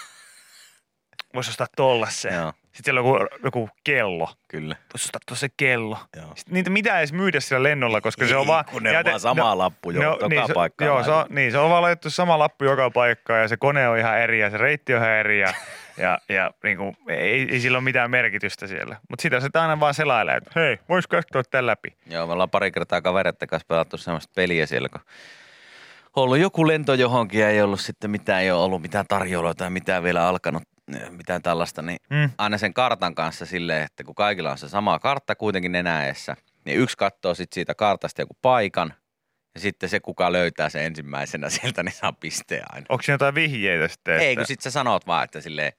vois 1.35 1.49
ostaa 1.49 1.67
tollasen. 1.77 2.35
joo, 2.35 2.53
Sitten 2.77 2.85
siellä 2.85 3.01
on 3.01 3.21
joku, 3.21 3.37
joku 3.45 3.71
kello, 3.85 4.29
kyllä. 4.49 4.77
vois 4.95 5.05
ostaa 5.05 5.21
tossa 5.27 5.47
kello. 5.57 5.99
Joo. 6.17 6.33
Sitten 6.35 6.55
niitä 6.55 6.71
mitään 6.71 6.99
edes 6.99 7.13
myydä 7.13 7.41
sillä 7.41 7.63
lennolla, 7.63 8.01
koska 8.01 8.27
se 8.27 8.37
on 8.37 8.47
vaan... 8.47 8.65
kun 8.65 8.83
ne 8.83 8.91
on 8.91 9.05
jäte- 9.05 9.09
vaan 9.09 9.21
sama 9.21 9.59
lappu 9.59 9.91
jo, 9.91 10.03
joka 10.03 10.29
niin, 10.29 10.43
paikkaan 10.55 10.87
Joo, 10.87 11.05
se 11.05 11.11
on, 11.11 11.27
niin, 11.29 11.53
se 11.53 11.59
on 11.59 11.71
vaan 11.71 11.83
laitettu 11.83 12.11
sama 12.11 12.39
lappu 12.39 12.65
joka 12.65 12.91
paikkaan 12.91 13.41
ja 13.41 13.49
se 13.49 13.57
kone 13.57 13.89
on 13.89 13.99
ihan 13.99 14.19
eri 14.19 14.41
ja 14.41 14.51
se 14.51 14.57
reitti 14.57 14.95
on 14.95 15.03
ihan 15.03 15.13
eri 15.13 15.41
ja, 15.41 15.55
ja, 15.99 16.19
ja 16.29 16.51
niin 16.63 16.77
kuin, 16.77 16.97
ei, 17.09 17.49
ei 17.51 17.61
sillä 17.61 17.79
ole 17.79 17.85
mitään 17.85 18.11
merkitystä 18.11 18.67
siellä. 18.67 18.97
Mutta 19.11 19.23
sitä 19.23 19.41
se 19.41 19.49
aina 19.55 19.81
vaan 19.81 19.95
selailee, 19.95 20.37
että 20.37 20.51
hei, 20.57 20.79
vois 20.89 21.07
katsoa 21.07 21.43
tämän 21.51 21.67
läpi. 21.67 21.97
Joo, 22.07 22.27
me 22.27 22.33
ollaan 22.33 22.51
pari 22.51 22.71
kertaa 22.71 23.03
kavereiden 23.03 23.49
kanssa 23.49 23.67
pelattu 23.69 23.97
semmoista 23.97 24.33
peliä 24.37 24.67
siellä, 24.67 24.89
kun 24.89 25.01
on 26.17 26.25
ollut 26.25 26.39
joku 26.39 26.67
lento 26.67 26.95
johonkin 26.95 27.41
ja 27.41 27.51
ei 27.51 27.63
ollut 27.63 27.81
sitten 27.81 28.11
mitään, 28.11 28.43
ei 28.43 28.51
ole 28.51 28.65
ollut 28.65 28.83
mitään 28.83 29.05
tarjoulua 29.09 29.55
tai 29.55 29.71
mitään 29.71 30.03
vielä 30.03 30.29
alkanut, 30.29 30.63
mitään 31.11 31.43
tällaista, 31.43 31.83
niin 31.83 31.99
Mm. 32.11 32.31
aina 32.39 32.59
sen 32.59 32.75
kartan 32.75 33.15
kanssa 33.15 33.47
silleen, 33.47 33.83
että 33.83 34.05
kun 34.05 34.15
kaikilla 34.15 34.51
on 34.51 34.59
se 34.59 34.69
sama 34.69 34.99
kartta 34.99 35.35
kuitenkin 35.35 35.73
nenäessä, 35.73 36.37
niin 36.65 36.79
yksi 36.79 36.97
katsoo 36.97 37.35
sitten 37.35 37.55
siitä 37.55 37.75
kartasta 37.75 38.23
joku 38.23 38.37
paikan 38.43 38.95
ja 39.55 39.61
sitten 39.61 39.89
se, 39.89 40.01
kuka 40.01 40.33
löytää 40.33 40.69
sen 40.69 40.83
ensimmäisenä 40.83 41.51
sieltä, 41.61 41.83
niin 41.83 41.93
saa 41.95 42.13
pisteen 42.13 42.63
aina. 42.69 42.87
Onko 42.89 43.03
siinä 43.03 43.15
jotain 43.15 43.35
vihjeitä 43.35 43.89
sitten? 43.89 44.19
Ei, 44.21 44.33
että- 44.33 44.41
kun 44.41 44.47
sitten 44.47 44.63
sä 44.63 44.71
sanot 44.71 45.07
vaan, 45.07 45.25
että 45.25 45.41
silleen, 45.41 45.73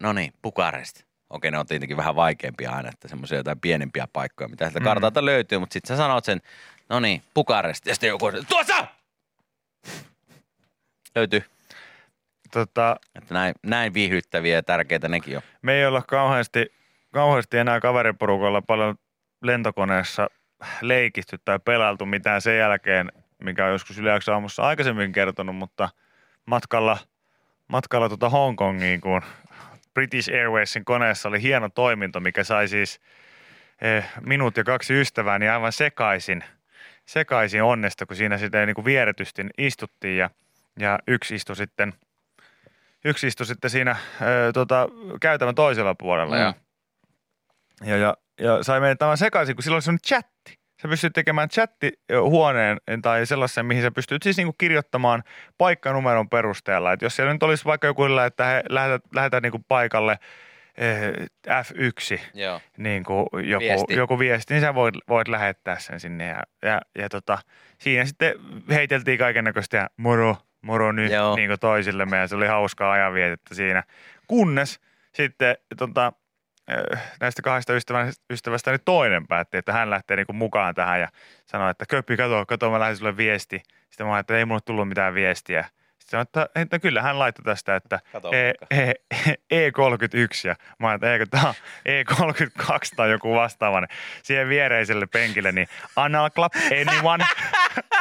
no 0.00 0.12
niin, 0.12 0.32
Bukarest. 0.42 1.02
Okei, 1.30 1.50
ne 1.50 1.58
on 1.58 1.66
tietenkin 1.66 1.96
vähän 1.96 2.16
vaikeampia 2.16 2.70
aina, 2.70 2.88
että 2.88 3.08
semmoisia 3.08 3.38
jotain 3.38 3.60
pienempiä 3.60 4.08
paikkoja, 4.12 4.48
mitä 4.48 4.64
sieltä 4.64 4.80
Mm. 4.80 4.84
kartalta 4.84 5.24
löytyy, 5.24 5.58
mutta 5.58 5.72
sitten 5.72 5.96
sä 5.96 6.02
sanot 6.02 6.24
sen, 6.24 6.40
no 6.88 7.00
niin, 7.00 7.22
Bukarest. 7.34 7.86
Ja 7.86 7.94
sitten 7.94 8.08
joku 8.08 8.30
tuossa! 8.48 8.86
Löytyy. 11.14 11.42
Tota, 12.54 12.96
Että 13.14 13.34
näin, 13.34 13.54
näin 13.62 13.94
viihdyttäviä 13.94 14.54
ja 14.56 14.62
tärkeitä 14.62 15.08
nekin 15.08 15.36
on. 15.36 15.42
me 15.62 15.74
ei 15.74 15.86
olla 15.86 16.02
kauheasti, 16.02 16.72
kauheasti 17.12 17.58
enää 17.58 17.80
kaveriporukalla 17.80 18.62
paljon 18.62 18.94
lentokoneessa 19.42 20.28
leikitty 20.80 21.38
tai 21.44 21.58
pelailtu 21.64 22.06
mitään 22.06 22.42
sen 22.42 22.58
jälkeen, 22.58 23.12
mikä 23.44 23.64
on 23.64 23.72
joskus 23.72 23.98
yleensä 23.98 24.32
aamussa 24.32 24.62
aikaisemmin 24.62 25.12
kertonut, 25.12 25.56
mutta 25.56 25.88
matkalla, 26.46 26.98
matkalla 27.68 28.08
tuota 28.08 28.28
Hongkongiin, 28.28 29.00
kun 29.00 29.22
British 29.94 30.32
Airwaysin 30.32 30.84
koneessa 30.84 31.28
oli 31.28 31.42
hieno 31.42 31.68
toiminto, 31.68 32.20
mikä 32.20 32.44
sai 32.44 32.68
siis 32.68 33.00
eh, 33.80 34.04
minut 34.26 34.56
ja 34.56 34.64
kaksi 34.64 35.00
ystävää 35.00 35.38
niin 35.38 35.50
aivan 35.50 35.72
sekaisin, 35.72 36.44
sekaisin 37.06 37.62
onnesta, 37.62 38.06
kun 38.06 38.16
siinä 38.16 38.38
sitten 38.38 38.66
niin 38.66 38.74
kuin 38.74 38.84
vieretysti 38.84 39.46
istuttiin 39.58 40.18
ja, 40.18 40.30
ja 40.78 40.98
yksi 41.06 41.34
istui 41.34 41.56
sitten 41.56 41.94
yksi 43.04 43.26
istui 43.26 43.46
sitten 43.46 43.70
siinä 43.70 43.96
ö, 44.20 44.52
tota, 44.52 44.88
käytävän 45.20 45.54
toisella 45.54 45.94
puolella 45.94 46.36
ja, 46.36 46.54
ja, 47.84 47.96
ja, 47.96 48.16
ja 48.40 48.62
sai 48.62 48.80
meidät 48.80 48.98
tämän 48.98 49.18
sekaisin, 49.18 49.56
kun 49.56 49.62
silloin 49.62 49.76
oli 49.76 49.82
sellainen 49.82 50.06
chatti. 50.06 50.64
Sä 50.82 50.88
pystyt 50.88 51.12
tekemään 51.12 51.48
chattihuoneen 51.48 52.78
tai 53.02 53.26
sellaisen, 53.26 53.66
mihin 53.66 53.82
sä 53.82 53.90
pystyt 53.90 54.22
siis 54.22 54.36
niinku 54.36 54.52
kirjoittamaan 54.52 55.22
paikkanumeron 55.58 56.28
perusteella. 56.28 56.92
Et 56.92 57.02
jos 57.02 57.16
siellä 57.16 57.32
nyt 57.32 57.42
olisi 57.42 57.64
vaikka 57.64 57.86
joku, 57.86 58.04
että 58.26 58.44
he 58.44 58.62
lähetät, 58.68 59.02
lähetät 59.14 59.42
niinku 59.42 59.58
paikalle 59.68 60.18
eh, 60.76 61.12
F1, 61.48 62.20
Joo. 62.34 62.60
niin 62.76 63.04
kuin 63.04 63.26
joku, 63.32 63.64
Viesti. 63.64 63.94
joku 63.94 64.18
viesti, 64.18 64.54
niin 64.54 64.60
sä 64.62 64.74
voit, 64.74 64.94
voit 65.08 65.28
lähettää 65.28 65.78
sen 65.78 66.00
sinne. 66.00 66.26
Ja, 66.26 66.42
ja, 66.62 66.80
ja 66.98 67.08
tota, 67.08 67.38
siinä 67.78 68.04
sitten 68.04 68.34
heiteltiin 68.70 69.18
kaiken 69.18 69.44
näköistä 69.44 69.76
ja 69.76 69.88
moro, 69.96 70.36
moro 70.64 70.92
nyt 70.92 71.12
Joo. 71.12 71.36
niin 71.36 71.50
toisillemme 71.60 72.16
ja 72.16 72.28
se 72.28 72.36
oli 72.36 72.46
hauskaa 72.46 72.92
ajanvietettä 72.92 73.54
siinä. 73.54 73.82
Kunnes 74.26 74.80
sitten 75.12 75.56
tota, 75.78 76.12
näistä 77.20 77.42
kahdesta 77.42 77.72
ystävästä, 78.30 78.70
niin 78.70 78.80
toinen 78.84 79.26
päätti, 79.26 79.56
että 79.56 79.72
hän 79.72 79.90
lähtee 79.90 80.16
niin 80.16 80.26
kuin 80.26 80.36
mukaan 80.36 80.74
tähän 80.74 81.00
ja 81.00 81.08
sanoi, 81.46 81.70
että 81.70 81.84
Köppi, 81.88 82.16
kato, 82.16 82.46
kato, 82.46 82.70
mä 82.70 82.80
lähdin 82.80 82.96
sulle 82.96 83.16
viesti. 83.16 83.62
Sitten 83.90 84.06
mä 84.06 84.14
ajattelin, 84.14 84.36
että 84.36 84.38
ei 84.38 84.44
mulle 84.44 84.60
tullut 84.64 84.88
mitään 84.88 85.14
viestiä. 85.14 85.64
Sitten 85.98 86.10
sanoin, 86.10 86.22
että, 86.22 86.60
että 86.60 86.78
kyllä 86.78 87.02
hän 87.02 87.18
laittoi 87.18 87.44
tästä, 87.44 87.76
että 87.76 88.00
Kato 88.12 88.30
e, 88.32 88.52
e, 88.70 88.92
E31 89.52 90.48
ja 90.48 90.56
mä 90.78 90.88
ajattelin, 90.88 91.12
eikö 91.12 91.26
tämä 91.30 91.48
on 91.48 91.54
E32 91.88 92.78
tai 92.96 93.10
joku 93.10 93.34
vastaava. 93.34 93.86
Siihen 94.22 94.48
viereiselle 94.48 95.06
penkille, 95.06 95.52
niin 95.52 95.68
anal 95.96 96.30
clap 96.30 96.52
anyone. 96.56 97.24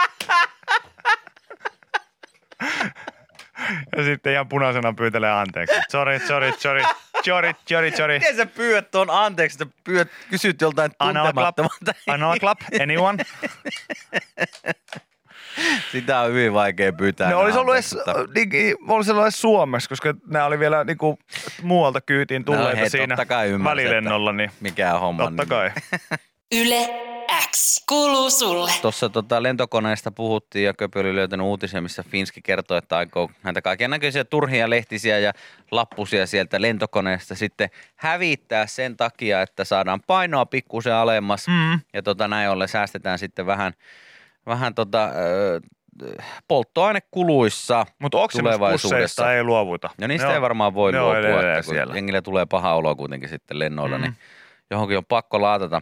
ja 3.98 4.04
sitten 4.04 4.34
ihan 4.34 4.50
punaisena 4.50 4.94
pyytelee 4.94 5.32
anteeksi. 5.32 5.76
Sorry, 5.90 6.20
sorry, 6.20 6.54
sorry, 6.58 6.84
sorry, 7.26 7.54
sorry, 7.66 7.92
sorry. 7.92 8.20
Miten 8.20 8.36
sä 8.36 8.46
pyydät 8.46 8.92
tuon 8.92 9.10
anteeksi, 9.10 9.64
että 9.64 9.76
pyydät, 9.84 10.08
kysyt 10.30 10.62
joltain 10.62 10.92
tuntemattomalta? 10.98 11.94
anal 12.08 12.40
clap 12.40 12.60
anyone. 12.82 13.24
Sitä 15.92 16.20
on 16.20 16.30
hyvin 16.30 16.54
vaikea 16.54 16.94
pyytää. 16.94 17.30
Ne 17.30 17.36
olisi 17.36 17.60
ollut 17.60 17.74
edes, 17.74 17.96
niin, 18.36 18.76
olisi 18.88 19.12
ollut 19.12 19.24
edes 19.24 19.42
Suomessa, 19.42 19.90
koska 19.90 20.14
nämä 20.28 20.46
oli 20.46 20.60
vielä 20.60 20.84
niin 20.84 20.98
kuin, 20.98 21.18
muualta 21.62 22.02
kyytiin 22.02 22.46
tulleita 22.46 22.80
hei, 22.80 22.90
siinä 22.90 23.18
välilennolla. 23.64 24.32
Niin, 24.32 24.52
Mikä 24.60 24.94
on 24.94 25.00
homma. 25.00 25.24
totta 25.24 25.46
kai. 25.46 25.72
Yle 26.62 26.90
X 27.52 27.84
kuuluu 27.90 28.30
sulle. 28.30 28.72
Tuossa 28.82 29.10
tota 29.10 29.44
lentokoneesta 29.44 30.12
puhuttiin 30.12 30.66
ja 30.66 30.74
Köpö 30.74 31.00
oli 31.00 31.16
löytänyt 31.16 31.46
uutisia, 31.48 31.82
missä 31.82 32.04
Finski 32.10 32.42
kertoi, 32.42 32.78
että 32.78 32.98
aikoo 32.98 33.30
näitä 33.44 33.62
kaiken 33.62 33.90
näköisiä 33.90 34.24
turhia 34.26 34.70
lehtisiä 34.70 35.20
ja 35.20 35.32
lappusia 35.72 36.28
sieltä 36.28 36.62
lentokoneesta 36.62 37.36
sitten 37.36 37.70
hävittää 37.96 38.68
sen 38.68 38.98
takia, 38.98 39.42
että 39.42 39.64
saadaan 39.64 40.02
painoa 40.08 40.46
pikkusen 40.46 40.94
alemmas 40.94 41.48
Mm. 41.48 41.80
ja 41.94 42.04
tota, 42.04 42.28
näin 42.28 42.50
ollen 42.50 42.68
säästetään 42.68 43.20
sitten 43.20 43.46
vähän, 43.46 43.74
vähän 44.46 44.76
tota, 44.76 45.06
ö, 45.06 45.62
polttoainekuluissa 46.48 47.86
Mutta 48.00 48.18
tulevaisuudessa. 48.32 49.34
ei 49.34 49.44
luovuta. 49.44 49.90
No 50.02 50.08
niistä 50.08 50.28
Ne 50.28 50.34
ei 50.34 50.38
on- 50.38 50.42
varmaan 50.42 50.74
voi 50.74 50.92
luopua, 50.92 51.18
että 51.20 51.62
kun 51.66 51.74
siellä. 51.76 51.96
jengille 51.96 52.22
tulee 52.22 52.46
paha 52.46 52.74
olo 52.74 52.96
kuitenkin 52.96 53.30
sitten 53.30 53.60
lennoilla, 53.60 53.98
Mm. 53.98 54.02
niin 54.02 54.16
johonkin 54.72 54.98
on 54.98 55.06
pakko 55.06 55.42
laatata. 55.42 55.82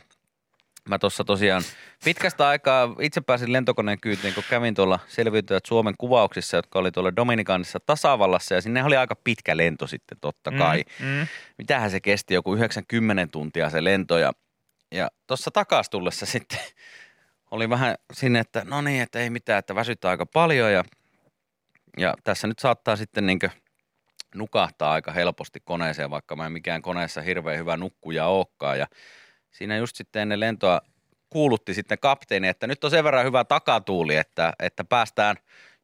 Mä 0.90 1.00
tuossa 1.00 1.24
tosiaan 1.24 1.64
pitkästä 2.06 2.48
aikaa 2.48 2.96
itse 3.00 3.22
pääsin 3.22 3.54
lentokoneen 3.54 4.00
kyytiin, 4.02 4.34
kun 4.34 4.44
kävin 4.50 4.76
tuolla 4.76 5.00
selviytyjät 5.08 5.66
Suomen 5.66 5.94
kuvauksissa, 5.98 6.58
jotka 6.58 6.80
oli 6.80 6.92
tuolla 6.92 7.16
Dominikanissa 7.16 7.80
tasavallassa. 7.86 8.56
Ja 8.56 8.62
sinne 8.62 8.84
oli 8.84 8.98
aika 8.98 9.16
pitkä 9.16 9.58
lento 9.58 9.88
sitten 9.88 10.18
totta 10.22 10.52
kai. 10.52 10.84
Mm, 11.00 11.06
mm. 11.06 11.28
Mitähän 11.58 11.92
se 11.92 12.00
kesti, 12.00 12.34
joku 12.34 12.56
90 12.56 13.28
tuntia 13.28 13.70
se 13.70 13.84
lento. 13.84 14.18
Ja, 14.18 14.32
ja 14.92 15.10
tuossa 15.28 15.52
takas 15.52 15.90
tullessa 15.90 16.26
sitten 16.26 16.60
oli 17.52 17.70
vähän 17.70 17.96
sinne, 18.14 18.40
että 18.40 18.64
no 18.66 18.82
niin, 18.82 19.02
että 19.02 19.20
ei 19.20 19.30
mitään, 19.30 19.60
että 19.60 19.76
väsyttää 19.76 20.12
aika 20.12 20.26
paljon. 20.26 20.74
Ja, 20.74 20.84
ja 21.98 22.14
tässä 22.24 22.48
nyt 22.48 22.60
saattaa 22.60 22.96
sitten 22.96 23.26
niin 23.26 23.40
nukahtaa 24.36 24.92
aika 24.92 25.12
helposti 25.12 25.60
koneeseen, 25.60 26.10
vaikka 26.10 26.36
mä 26.36 26.46
en 26.46 26.52
mikään 26.52 26.82
koneessa 26.82 27.22
hirveän 27.22 27.60
hyvä 27.60 27.78
nukkuja 27.78 28.26
olekaan 28.26 28.80
ja 28.80 28.88
siinä 29.52 29.78
just 29.78 29.96
sitten 29.96 30.22
ennen 30.22 30.40
lentoa 30.40 30.82
kuulutti 31.30 31.74
sitten 31.74 32.00
kapteeni, 32.00 32.48
että 32.48 32.68
nyt 32.68 32.84
on 32.84 32.92
sen 32.92 33.04
verran 33.04 33.26
hyvä 33.26 33.44
takatuuli, 33.44 34.16
että, 34.16 34.54
että 34.60 34.84
päästään 34.84 35.36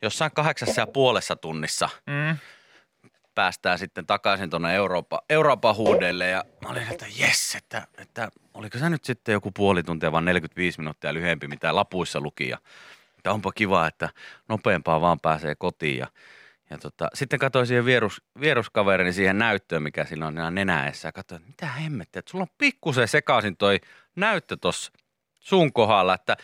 jossain 0.01 0.31
kahdeksassa 0.35 0.81
ja 0.81 0.87
puolessa 0.87 1.35
tunnissa. 1.35 1.89
Mm. 2.05 2.37
päästään 3.35 3.79
sitten 3.79 4.05
takaisin 4.05 4.49
tuonne 4.49 4.75
Eurooppa, 4.75 5.21
Euroopan 5.29 5.75
huudelle 5.75 6.27
ja 6.27 6.45
mä 6.63 6.69
olin, 6.69 6.87
että 6.91 7.05
jes, 7.17 7.55
että, 7.55 7.87
että 7.97 8.29
oliko 8.53 8.77
se 8.77 8.89
nyt 8.89 9.05
sitten 9.05 9.33
joku 9.33 9.51
puoli 9.51 9.83
tuntia 9.83 10.11
vaan 10.11 10.25
45 10.25 10.79
minuuttia 10.79 11.13
lyhyempi, 11.13 11.47
mitä 11.47 11.75
lapuissa 11.75 12.21
luki. 12.21 12.49
Ja 12.49 12.57
että 13.17 13.31
onpa 13.31 13.51
kiva, 13.51 13.87
että 13.87 14.09
nopeampaa 14.49 15.01
vaan 15.01 15.19
pääsee 15.19 15.55
kotiin. 15.55 15.97
Ja, 15.97 16.07
ja 16.69 16.77
tota, 16.77 17.09
sitten 17.13 17.39
katsoin 17.39 17.67
siihen 17.67 17.85
vierus, 17.85 18.21
vieruskaverini 18.39 19.13
siihen 19.13 19.37
näyttöön, 19.37 19.83
mikä 19.83 20.05
sillä 20.05 20.27
on 20.27 20.35
nenäessä 20.51 21.07
ja 21.07 21.11
katsoin, 21.11 21.39
että 21.39 21.47
mitä 21.47 21.67
hemmettiä, 21.67 22.19
että 22.19 22.31
sulla 22.31 22.41
on 22.43 22.55
pikkusen 22.57 23.07
sekaisin 23.07 23.57
toi 23.57 23.79
näyttö 24.15 24.57
tuossa 24.57 24.91
sun 25.39 25.73
kohdalla, 25.73 26.13
että 26.13 26.37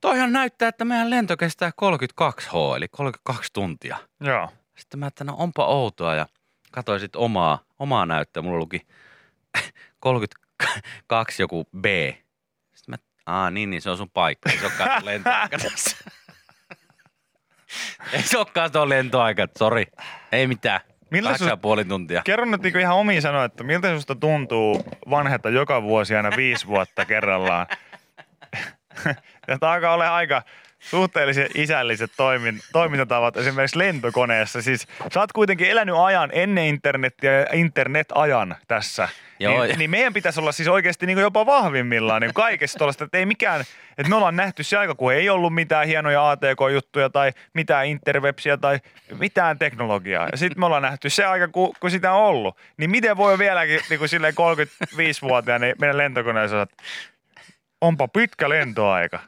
toihan 0.00 0.32
näyttää, 0.32 0.68
että 0.68 0.84
meidän 0.84 1.10
lento 1.10 1.36
kestää 1.36 1.70
32H, 1.70 2.76
eli 2.76 2.88
32 2.88 3.52
tuntia. 3.52 3.96
Joo. 4.20 4.48
Sitten 4.76 5.00
mä, 5.00 5.06
että 5.06 5.24
no 5.24 5.34
onpa 5.38 5.66
outoa 5.66 6.14
ja 6.14 6.26
katsoin 6.72 7.00
sitten 7.00 7.20
omaa, 7.20 7.58
omaa 7.78 8.06
näyttöä. 8.06 8.42
Mulla 8.42 8.58
luki 8.58 8.86
32 10.00 11.42
joku 11.42 11.64
B. 11.80 11.84
Sitten 12.74 12.92
mä, 12.92 12.96
aa 13.26 13.50
niin, 13.50 13.70
niin 13.70 13.82
se 13.82 13.90
on 13.90 13.96
sun 13.96 14.10
paikka. 14.10 14.50
Se 14.50 14.58
sun 14.58 14.70
lentoaika 15.04 15.58
tässä. 15.58 15.96
Ei 18.12 18.22
se 18.22 18.38
olekaan 18.38 18.72
tuo 18.72 18.88
lentoaika, 18.88 19.48
sori. 19.58 19.86
Ei 20.32 20.46
mitään. 20.46 20.80
Miltä 21.10 21.28
Kahdeksan 21.28 21.48
ja 21.48 21.54
sus- 21.54 21.60
puoli 21.60 21.84
tuntia. 21.84 22.22
Kerro 22.24 22.44
nyt 22.44 22.62
niinku 22.62 22.78
ihan 22.78 22.96
omiin 22.96 23.22
sanoin, 23.22 23.44
että 23.44 23.64
miltä 23.64 23.94
susta 23.94 24.14
tuntuu 24.14 24.84
vanheta 25.10 25.50
joka 25.50 25.82
vuosi 25.82 26.16
aina 26.16 26.30
viisi 26.36 26.66
vuotta 26.66 27.04
kerrallaan. 27.04 27.66
ja 29.48 29.58
tämä 29.58 29.72
alkaa 29.72 29.94
olla 29.94 30.14
aika 30.14 30.42
suhteellisen 30.90 31.48
isälliset 31.54 32.10
toimin, 32.16 32.60
toimintatavat 32.72 33.36
esimerkiksi 33.36 33.78
lentokoneessa. 33.78 34.62
Siis 34.62 34.86
sä 35.14 35.20
oot 35.20 35.32
kuitenkin 35.32 35.70
elänyt 35.70 35.94
ajan 36.04 36.30
ennen 36.32 36.64
internettiä 36.64 37.32
ja 37.32 37.46
internet-ajan 37.52 38.56
tässä. 38.68 39.08
Joo, 39.40 39.62
ja- 39.62 39.66
niin, 39.68 39.78
niin, 39.78 39.90
meidän 39.90 40.12
pitäisi 40.12 40.40
olla 40.40 40.52
siis 40.52 40.68
oikeasti 40.68 41.06
niin 41.06 41.18
jopa 41.18 41.46
vahvimmillaan 41.46 42.22
niin 42.22 42.34
kaikessa 42.34 42.78
tuollaista, 42.78 43.04
että 43.04 43.18
ei 43.18 43.26
mikään, 43.26 43.60
että 43.98 44.08
me 44.08 44.16
ollaan 44.16 44.36
nähty 44.36 44.62
se 44.62 44.76
aika, 44.76 44.94
kun 44.94 45.12
ei 45.12 45.30
ollut 45.30 45.54
mitään 45.54 45.86
hienoja 45.86 46.30
ATK-juttuja 46.30 47.10
tai 47.10 47.32
mitään 47.54 47.86
interwebsiä 47.86 48.56
tai 48.56 48.78
mitään 49.18 49.58
teknologiaa. 49.58 50.28
Ja 50.32 50.38
sitten 50.38 50.60
me 50.60 50.66
ollaan 50.66 50.82
nähty 50.82 51.10
se 51.10 51.24
aika, 51.24 51.48
kun, 51.48 51.72
kun 51.80 51.90
sitä 51.90 52.12
on 52.12 52.22
ollut. 52.22 52.56
Niin 52.76 52.90
miten 52.90 53.16
voi 53.16 53.38
vieläkin 53.38 53.80
niin 53.90 53.98
kuin 53.98 54.08
silleen 54.08 54.34
35-vuotiaana 54.34 55.66
niin 55.66 55.76
meidän 55.78 55.98
lentokoneessa 55.98 56.62
että 56.62 56.76
onpa 57.80 58.08
pitkä 58.08 58.48
lentoaika. 58.48 59.20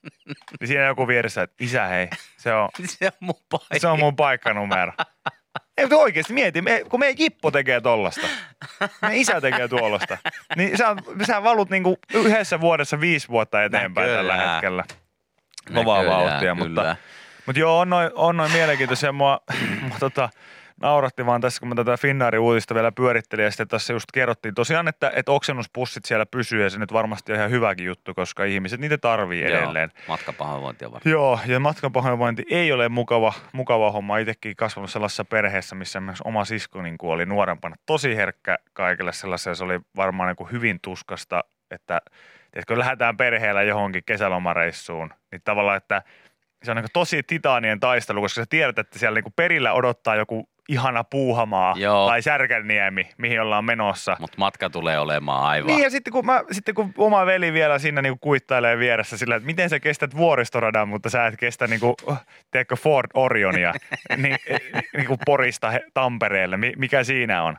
Niin 0.60 0.68
siinä 0.68 0.86
joku 0.86 1.08
vieressä, 1.08 1.42
että 1.42 1.56
isä 1.60 1.86
hei, 1.86 2.08
se 2.36 2.52
on, 2.54 2.68
Se 2.86 3.06
on 3.06 3.12
mun 3.20 3.34
paikka. 3.50 3.78
se 3.78 3.88
on 3.88 3.98
mun 3.98 4.16
paikkanumero. 4.16 4.92
Ei, 5.78 5.84
mutta 5.84 5.96
oikeasti 5.96 6.32
mieti, 6.32 6.62
me, 6.62 6.82
kun 6.88 7.00
meidän 7.00 7.16
Jippo 7.18 7.50
tekee 7.50 7.80
tollasta, 7.80 8.26
meidän 9.02 9.18
isä 9.18 9.40
tekee 9.40 9.68
tuollaista, 9.68 10.18
niin 10.56 10.78
sä, 10.78 10.96
sä 11.26 11.42
valut 11.42 11.70
niinku 11.70 11.98
yhdessä 12.14 12.60
vuodessa 12.60 13.00
viisi 13.00 13.28
vuotta 13.28 13.64
eteenpäin 13.64 14.08
tällä 14.08 14.32
Näköjään. 14.32 14.54
hetkellä. 14.54 14.84
Kovaa 15.74 16.04
vauhtia, 16.06 16.54
mutta, 16.54 16.96
mutta 17.46 17.60
joo, 17.60 17.78
on 17.78 17.90
noin, 17.90 18.10
on 18.14 18.36
noin 18.36 18.52
mielenkiintoisia. 18.52 19.12
Mua, 19.12 19.40
mua 19.88 19.96
tota, 20.00 20.28
nauratti 20.80 21.26
vaan 21.26 21.40
tässä, 21.40 21.60
kun 21.60 21.68
mä 21.68 21.74
tätä 21.74 21.96
Finnaarin 21.96 22.40
uutista 22.40 22.74
vielä 22.74 22.92
pyörittelin 22.92 23.44
ja 23.44 23.50
sitten 23.50 23.68
tässä 23.68 23.92
just 23.92 24.06
kerrottiin 24.14 24.54
tosiaan, 24.54 24.88
että, 24.88 25.12
että 25.16 25.32
oksennuspussit 25.32 26.04
siellä 26.04 26.26
pysyy 26.26 26.62
ja 26.62 26.70
se 26.70 26.78
nyt 26.78 26.92
varmasti 26.92 27.32
on 27.32 27.38
ihan 27.38 27.50
hyväkin 27.50 27.86
juttu, 27.86 28.14
koska 28.14 28.44
ihmiset 28.44 28.80
niitä 28.80 28.98
tarvii 28.98 29.44
edelleen. 29.44 29.90
Joo, 29.96 30.04
matkapahoinvointia 30.08 30.90
varmaan. 30.90 31.10
Joo, 31.10 31.40
ja 31.46 31.60
matkapahoinvointi 31.60 32.44
ei 32.50 32.72
ole 32.72 32.88
mukava, 32.88 33.32
mukava 33.52 33.90
homma. 33.90 34.18
Itsekin 34.18 34.56
kasvanut 34.56 34.90
sellaisessa 34.90 35.24
perheessä, 35.24 35.74
missä 35.74 36.00
myös 36.00 36.20
oma 36.24 36.44
sisko 36.44 36.82
niin 36.82 36.98
kuin 36.98 37.10
oli 37.10 37.26
nuorempana 37.26 37.76
tosi 37.86 38.16
herkkä 38.16 38.58
kaikille 38.72 39.12
sellaiselle. 39.12 39.54
Se 39.54 39.64
oli 39.64 39.80
varmaan 39.96 40.28
niin 40.28 40.36
kuin 40.36 40.50
hyvin 40.50 40.78
tuskasta, 40.82 41.44
että 41.70 42.00
tiedätkö, 42.50 42.78
lähdetään 42.78 43.16
perheellä 43.16 43.62
johonkin 43.62 44.02
kesälomareissuun, 44.06 45.10
niin 45.32 45.42
tavallaan, 45.44 45.76
että 45.76 46.02
se 46.62 46.70
on 46.70 46.76
niin 46.76 46.86
tosi 46.92 47.22
titaanien 47.22 47.80
taistelu, 47.80 48.20
koska 48.20 48.40
sä 48.40 48.46
tiedät, 48.50 48.78
että 48.78 48.98
siellä 48.98 49.20
niin 49.20 49.32
perillä 49.36 49.72
odottaa 49.72 50.16
joku 50.16 50.48
ihana 50.70 51.04
puuhamaa 51.04 51.74
Joo. 51.76 52.08
tai 52.08 52.22
särkänniemi, 52.22 53.10
mihin 53.18 53.40
ollaan 53.40 53.64
menossa. 53.64 54.16
Mutta 54.20 54.38
matka 54.38 54.70
tulee 54.70 54.98
olemaan 54.98 55.44
aivan. 55.44 55.66
Niin 55.66 55.82
ja 55.82 55.90
sitten 55.90 56.12
kun, 56.12 56.26
mä, 56.26 56.42
sitten 56.52 56.74
kun 56.74 56.92
oma 56.98 57.26
veli 57.26 57.52
vielä 57.52 57.78
siinä 57.78 58.02
niinku 58.02 58.18
kuittailee 58.20 58.78
vieressä 58.78 59.18
sillä, 59.18 59.36
että 59.36 59.46
miten 59.46 59.70
sä 59.70 59.80
kestät 59.80 60.16
vuoristoradan, 60.16 60.88
mutta 60.88 61.10
sä 61.10 61.26
et 61.26 61.36
kestä 61.36 61.66
niinku, 61.66 61.96
tiedätkö, 62.50 62.76
Ford 62.76 63.10
Orionia 63.14 63.72
niin, 64.16 64.36
niinku 64.96 65.16
Porista 65.26 65.72
Tampereelle, 65.94 66.56
mi- 66.56 66.74
mikä 66.76 67.04
siinä 67.04 67.42
on. 67.42 67.56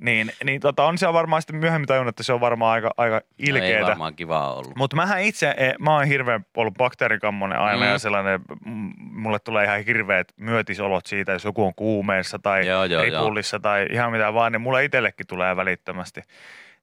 Niin, 0.00 0.32
niin 0.44 0.60
tota, 0.60 0.84
on 0.84 0.98
se 0.98 1.12
varmaan 1.12 1.42
sitten 1.42 1.56
myöhemmin 1.56 1.86
tajunnut, 1.86 2.12
että 2.12 2.22
se 2.22 2.32
on 2.32 2.40
varmaan 2.40 2.72
aika, 2.72 2.90
aika 2.96 3.14
No 3.16 3.20
ei 3.38 3.48
ilkeetä. 3.48 3.86
varmaan 3.86 4.14
kiva 4.14 4.54
ollut. 4.54 4.76
Mutta 4.76 4.96
mähän 4.96 5.22
itse, 5.22 5.54
eh, 5.56 5.74
mä 5.78 5.94
oon 5.94 6.04
hirveän 6.06 6.46
ollut 6.56 6.74
bakteerikammonen 6.74 7.58
aina 7.58 7.84
Mm. 7.86 7.92
ja 7.92 7.98
sellainen, 7.98 8.40
mm, 8.64 8.92
mulle 8.98 9.38
tulee 9.38 9.64
ihan 9.64 9.84
hirveät 9.84 10.32
myötisolot 10.36 11.06
siitä, 11.06 11.32
jos 11.32 11.44
joku 11.44 11.64
on 11.64 11.74
kuumeessa 11.74 12.38
tai 12.38 12.66
Joo, 12.66 12.84
joo, 12.84 13.02
ripullissa 13.02 13.60
tai 13.60 13.86
ihan 13.90 14.12
mitä 14.12 14.34
vaan, 14.34 14.52
niin 14.52 14.60
mulle 14.60 14.84
itsellekin 14.84 15.26
tulee 15.26 15.56
välittömästi. 15.56 16.22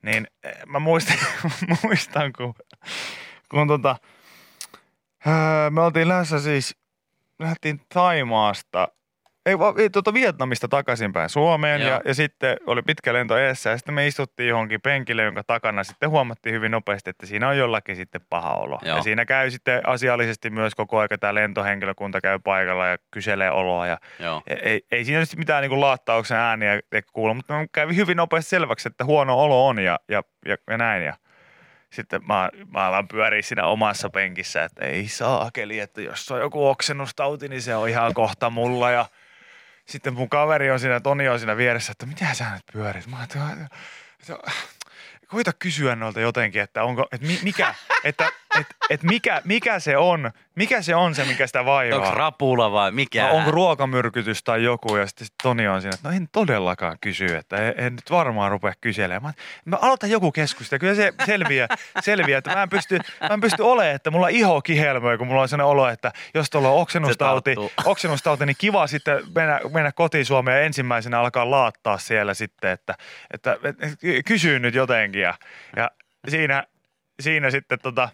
Niin 0.02 0.28
eh, 0.44 0.52
mä 0.68 0.80
muistan, 0.80 1.18
muistan 1.84 2.34
kun, 2.38 2.54
kun 3.50 3.68
tota, 3.68 3.96
öö, 5.28 5.70
me 5.70 5.82
oltiin 5.82 6.08
lähdössä 6.08 6.40
siis, 6.40 6.76
lähdettiin 7.40 7.82
Taimaasta, 7.94 8.88
ei, 9.46 9.60
va- 9.60 9.74
ei 9.78 9.90
tuota 9.90 10.14
Vietnamista 10.14 10.68
takaisinpäin 10.68 11.30
Suomeen 11.30 11.82
Joo. 11.82 11.90
ja, 11.90 12.02
ja 12.06 12.14
sitten 12.14 12.58
oli 12.68 12.82
pitkä 12.82 13.14
lento 13.14 13.38
eessä 13.38 13.70
ja 13.70 13.78
sitten 13.78 13.96
me 13.96 14.08
istuttiin 14.08 14.50
johonkin 14.50 14.82
penkille, 14.82 15.24
jonka 15.24 15.44
takana 15.44 15.84
sitten 15.84 16.10
huomattiin 16.10 16.56
hyvin 16.56 16.72
nopeasti, 16.72 17.10
että 17.10 17.26
siinä 17.26 17.48
on 17.48 17.58
jollakin 17.58 17.96
sitten 17.96 18.22
paha 18.30 18.54
olo. 18.54 18.80
Joo. 18.82 18.98
Ja 18.98 19.04
siinä 19.04 19.26
käy 19.26 19.52
sitten 19.52 19.90
asiallisesti 19.90 20.50
myös 20.50 20.76
koko 20.76 21.00
aika 21.00 21.18
tämä 21.18 21.36
lentohenkilökunta 21.36 22.22
käy 22.22 22.40
paikalla 22.40 22.88
ja 22.88 22.98
kyselee 23.12 23.52
oloa 23.52 23.88
ja 23.88 23.98
Joo. 24.20 24.42
ei, 24.48 24.58
ei, 24.64 24.82
ei 24.92 25.06
siinä 25.06 25.20
nyt 25.20 25.36
mitään 25.36 25.62
niin 25.62 25.82
laattauksen 25.82 26.38
ääniä 26.38 26.80
kuulu, 27.14 27.34
mutta 27.34 27.54
kävi 27.72 27.96
hyvin 27.96 28.18
nopeasti 28.18 28.50
selväksi, 28.50 28.88
että 28.88 29.06
huono 29.06 29.40
olo 29.40 29.68
on 29.68 29.80
ja, 29.80 30.00
ja, 30.10 30.24
ja, 30.46 30.58
ja 30.70 30.78
näin. 30.78 31.04
Ja 31.04 31.14
sitten 31.90 32.22
mä, 32.28 32.50
mä 32.68 32.88
alan 32.88 33.08
pyöriä 33.08 33.42
siinä 33.42 33.66
omassa 33.66 34.10
penkissä, 34.10 34.64
että 34.64 34.86
ei 34.86 35.08
saakeli, 35.08 35.80
että 35.80 36.02
jos 36.02 36.32
on 36.32 36.40
joku 36.40 36.68
oksennustauti, 36.68 37.48
niin 37.48 37.62
se 37.62 37.76
on 37.76 37.90
ihan 37.90 38.14
kohta 38.14 38.50
mulla. 38.50 38.92
Ja 38.92 39.06
sitten 39.92 40.14
mun 40.14 40.30
kaveri 40.30 40.72
on 40.72 40.80
siinä, 40.80 41.00
Toni 41.00 41.30
on 41.30 41.40
siinä 41.40 41.58
vieressä, 41.58 41.92
että 41.92 42.06
mitä 42.06 42.34
sä 42.34 42.54
nyt 42.54 42.64
pyörit? 42.74 43.08
Mä 43.08 43.24
että, 43.24 43.40
koita 45.28 45.54
kysyä 45.54 45.96
noilta 45.96 46.20
jotenkin, 46.20 46.62
että 46.62 46.84
onko, 46.84 47.08
että 47.12 47.28
mi, 47.28 47.40
mikä, 47.44 47.76
että, 48.04 48.30
että, 48.60 48.76
että 48.90 49.08
mikä, 49.08 49.42
mikä 49.46 49.80
se 49.80 49.98
on, 49.98 50.32
mikä 50.56 50.82
se 50.82 50.96
on 50.96 51.16
se, 51.16 51.26
mikä 51.26 51.48
sitä 51.48 51.66
vaivaa. 51.66 52.00
Onko 52.00 52.12
rapula 52.12 52.72
vai 52.72 52.92
mikä? 52.92 53.28
No, 53.28 53.34
onko 53.34 53.52
ruokamyrkytys 53.52 54.44
tai 54.44 54.64
joku, 54.64 54.96
ja 54.96 55.08
sitten 55.08 55.28
sit 55.28 55.36
Toni 55.44 55.68
on 55.68 55.82
siinä, 55.82 55.96
että 55.96 56.10
no 56.10 56.16
en 56.16 56.28
todellakaan 56.32 56.98
kysy, 57.02 57.26
että 57.26 57.56
en, 57.56 57.74
en 57.78 57.96
nyt 57.96 58.12
varmaan 58.12 58.52
rupea 58.52 58.74
kyselemään. 58.82 59.34
Mä 59.66 59.78
aloitan 59.82 60.10
joku 60.10 60.32
keskustelu, 60.32 60.80
kyllä 60.80 60.96
se 60.96 61.14
selviää, 61.26 61.68
selviää 62.00 62.38
että 62.38 62.56
mä 62.56 62.64
en 62.64 62.70
pysty, 62.70 63.00
mä 63.22 63.34
en 63.34 63.42
pysty 63.42 63.62
olemaan, 63.62 63.96
että 63.96 64.12
mulla 64.12 64.28
iho 64.28 64.62
kihelmöi, 64.62 65.18
kun 65.18 65.28
mulla 65.28 65.42
on 65.42 65.50
sellainen 65.50 65.72
olo, 65.72 65.88
että 65.88 66.12
jos 66.34 66.50
tuolla 66.50 66.70
on 66.70 66.82
oksennustauti, 66.82 67.56
oksennustauti, 67.86 68.46
niin 68.46 68.56
kiva 68.60 68.88
sitten 68.88 69.24
mennä, 69.36 69.60
mennä 69.74 69.92
kotiin 69.92 70.26
Suomeen 70.26 70.58
ja 70.58 70.64
ensimmäisenä 70.64 71.20
alkaa 71.20 71.52
laattaa 71.52 71.98
siellä 71.98 72.34
sitten, 72.34 72.72
että, 72.72 72.96
että, 73.34 73.58
että, 73.64 73.86
että 73.86 73.98
kysyy 74.26 74.60
nyt 74.60 74.76
jotenkin, 74.76 75.22
ja, 75.22 75.34
ja 75.76 75.92
siinä, 76.30 76.64
siinä 77.20 77.52
sitten 77.52 77.80
tota, 77.80 78.10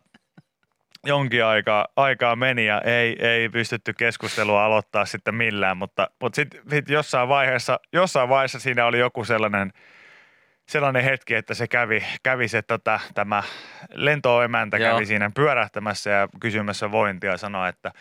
jonkin 1.07 1.45
aikaa, 1.45 1.87
aikaa 1.95 2.35
meni 2.35 2.65
ja 2.65 2.81
ei, 2.81 3.27
ei 3.27 3.49
pystytty 3.49 3.93
keskustelua 3.93 4.65
aloittaa 4.65 5.05
sitten 5.05 5.35
millään, 5.35 5.77
mutta, 5.77 6.07
mutta 6.21 6.35
sitten 6.35 6.61
sit 6.69 6.89
jossain, 6.89 7.29
vaiheessa, 7.29 7.79
jossain 7.93 8.29
vaiheessa 8.29 8.59
siinä 8.59 8.85
oli 8.85 8.99
joku 8.99 9.25
sellainen 9.25 9.73
sellainen 10.69 11.03
hetki, 11.03 11.33
että 11.33 11.53
se 11.53 11.67
kävi, 11.67 12.03
kävi 12.23 12.47
se 12.47 12.61
tota, 12.61 12.99
tämä 13.13 13.43
lentoemäntä 13.93 14.77
Joo. 14.77 14.93
kävi 14.93 15.05
siinä 15.05 15.31
pyörähtämässä 15.35 16.09
ja 16.09 16.27
kysymässä 16.39 16.91
vointia 16.91 17.31
ja 17.31 17.37
sanoi, 17.37 17.69
että, 17.69 17.91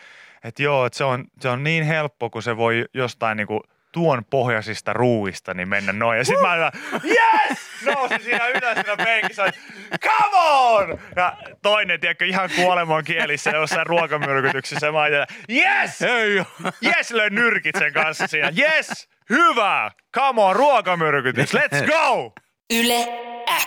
että 0.44 0.62
joo, 0.62 0.86
että 0.86 0.96
se 0.96 1.04
on, 1.04 1.24
se 1.40 1.48
on 1.48 1.64
niin 1.64 1.84
helppo, 1.84 2.30
kun 2.30 2.42
se 2.42 2.56
voi 2.56 2.84
jostain 2.94 3.36
niinku 3.36 3.62
tuon 3.96 4.24
pohjaisista 4.30 4.92
ruuista 4.92 5.54
niin 5.54 5.68
mennä 5.68 5.92
noin. 5.92 6.18
Ja 6.18 6.24
sitten 6.24 6.46
mä 6.46 6.52
olin, 6.52 6.70
yes! 7.04 7.58
Nousin 7.84 8.22
siinä 8.22 8.48
ylös 8.48 8.74
siinä 8.74 8.96
penkissä, 8.96 9.44
että 9.46 9.60
come 9.98 10.36
on! 10.36 10.98
Ja 11.16 11.36
toinen, 11.62 12.00
tiedätkö, 12.00 12.24
ihan 12.26 12.50
kuoleman 12.56 13.04
kielissä 13.04 13.50
jossain 13.50 13.86
ruokamyrkytyksessä. 13.86 14.92
Mä 14.92 15.02
olin, 15.02 15.26
yes! 15.50 16.02
Ei 16.02 16.42
Yes, 16.84 17.10
löin 17.10 17.34
nyrkit 17.34 17.76
sen 17.78 17.92
kanssa 17.92 18.26
siinä. 18.26 18.52
Yes! 18.58 19.08
Hyvä! 19.30 19.90
Come 20.14 20.42
on, 20.42 20.56
ruokamyrkytys. 20.56 21.54
Let's 21.54 21.86
go! 21.86 22.32
Yle 22.74 23.06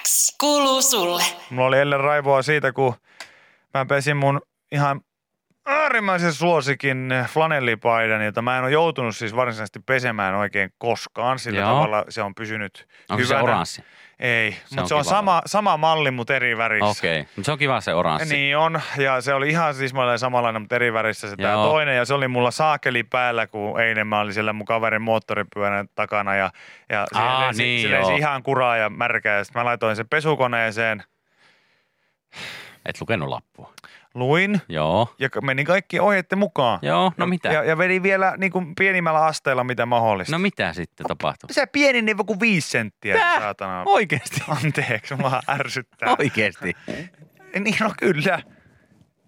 X 0.04 0.36
kuuluu 0.40 0.82
sulle. 0.82 1.24
Mulla 1.50 1.68
oli 1.68 1.80
ennen 1.80 2.00
raivoa 2.00 2.42
siitä, 2.42 2.72
kun 2.72 2.94
mä 3.74 3.86
pesin 3.86 4.18
mun 4.18 4.42
ihan 4.72 5.02
äärimmäisen 5.70 6.34
suosikin 6.34 7.14
flanellipaidan, 7.28 8.26
jota 8.26 8.42
mä 8.42 8.58
en 8.58 8.64
ole 8.64 8.72
joutunut 8.72 9.16
siis 9.16 9.36
varsinaisesti 9.36 9.80
pesemään 9.80 10.36
oikein 10.36 10.74
koskaan. 10.78 11.40
Sillä 11.40 11.60
Joo. 11.60 11.70
tavalla 11.70 12.06
se 12.10 12.22
on 12.22 12.36
pysynyt 12.36 12.88
Onko 13.10 13.24
se 13.24 13.28
hyvänä. 13.28 13.44
oranssi? 13.44 13.84
Ei, 14.20 14.58
mutta 14.70 14.82
on 14.82 14.88
se 14.88 14.96
on 14.96 15.06
sama, 15.06 15.42
sama 15.46 15.78
malli, 15.78 16.12
mutta 16.12 16.36
eri 16.36 16.58
värissä. 16.58 17.00
Okei, 17.00 17.22
okay. 17.22 17.44
se 17.44 17.52
on 17.52 17.58
kiva 17.58 17.82
se 17.82 17.94
oranssi. 17.94 18.36
Niin 18.36 18.58
on, 18.58 18.82
ja 18.98 19.22
se 19.22 19.34
oli 19.34 19.50
ihan 19.50 19.74
siis 19.74 19.94
mä 19.94 20.18
samanlainen, 20.18 20.62
mutta 20.62 20.76
eri 20.76 20.94
värissä 20.94 21.30
se 21.30 21.36
Joo. 21.38 21.70
toinen, 21.70 21.96
ja 21.96 22.06
se 22.06 22.14
oli 22.14 22.28
mulla 22.28 22.52
saakeli 22.52 23.04
päällä, 23.04 23.48
kun 23.48 23.82
eilen 23.82 24.08
mä 24.08 24.20
olin 24.20 24.34
siellä 24.34 24.54
mun 24.54 24.66
kaverin 24.66 25.02
moottoripyörän 25.02 25.88
takana, 25.96 26.36
ja, 26.36 26.52
ja 26.90 27.06
se 27.14 27.20
Aa, 27.20 27.42
lensi, 27.42 27.64
niin 27.64 27.90
se 27.90 27.96
joo. 27.96 28.16
ihan 28.16 28.44
kuraa 28.44 28.78
ja 28.78 28.90
märkää, 28.90 29.38
ja 29.38 29.44
sitten 29.44 29.60
mä 29.60 29.66
laitoin 29.66 29.96
sen 29.96 30.10
pesukoneeseen, 30.10 31.04
Et 32.86 33.02
lukenut 33.02 33.30
lappua. 33.30 33.74
Luin, 34.14 34.62
Joo. 34.70 35.16
ja 35.20 35.30
meni 35.42 35.64
kaikki 35.64 36.00
ohjeiden 36.00 36.38
mukaan. 36.40 36.80
Joo, 36.82 37.12
no 37.18 37.24
ja, 37.24 37.28
mitä? 37.28 37.50
Ja, 37.50 37.64
ja 37.64 37.78
vedin 37.78 38.04
vielä 38.04 38.34
niin 38.38 38.52
kuin 38.52 38.76
pienimmällä 38.76 39.26
asteella, 39.26 39.64
mitä 39.64 39.86
mahdollista. 39.86 40.32
No 40.36 40.40
mitä 40.40 40.74
sitten 40.74 41.08
tapahtui? 41.08 41.54
Se 41.54 41.66
pieni 41.66 42.02
niin 42.02 42.18
kuin 42.26 42.40
viisi 42.40 42.70
senttiä, 42.70 43.14
se 43.16 43.20
Tää? 43.20 43.40
saatana. 43.40 43.84
Oikeesti? 43.86 44.42
Anteeksi, 44.66 45.16
mua 45.16 45.40
ärsyttää. 45.50 46.16
Oikeesti? 46.20 46.74
Niin 47.60 47.76
no 47.80 47.92
kyllä. 48.00 48.42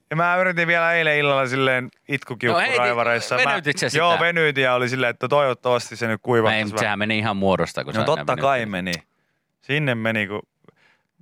Ja 0.10 0.16
mä 0.16 0.36
yritin 0.38 0.68
vielä 0.68 0.94
eilen 0.94 1.18
illalla 1.18 1.48
silleen 1.48 1.84
No 1.84 1.90
itkukiukkuraivareissa. 2.10 3.36
hei, 3.36 3.46
Mä- 3.46 3.52
venytit 3.52 3.78
sä 3.78 3.90
sitä? 3.90 3.98
Joo, 4.02 4.20
venyytin 4.20 4.64
ja 4.64 4.74
oli 4.74 4.90
silleen, 4.90 5.10
että 5.10 5.28
toivottavasti 5.28 5.96
se 5.96 6.06
nyt 6.08 6.10
Mä 6.12 6.14
ei, 6.14 6.20
kuivattaisi 6.24 6.66
mutta 6.66 6.80
sehän 6.80 7.00
meni 7.00 7.18
ihan 7.18 7.38
muodosta. 7.38 7.84
Kun 7.84 7.94
No 7.94 8.04
totta 8.04 8.36
kai 8.36 8.66
meni. 8.66 8.92
Sinne 9.62 9.96
meni, 9.96 10.28
kun... 10.28 10.42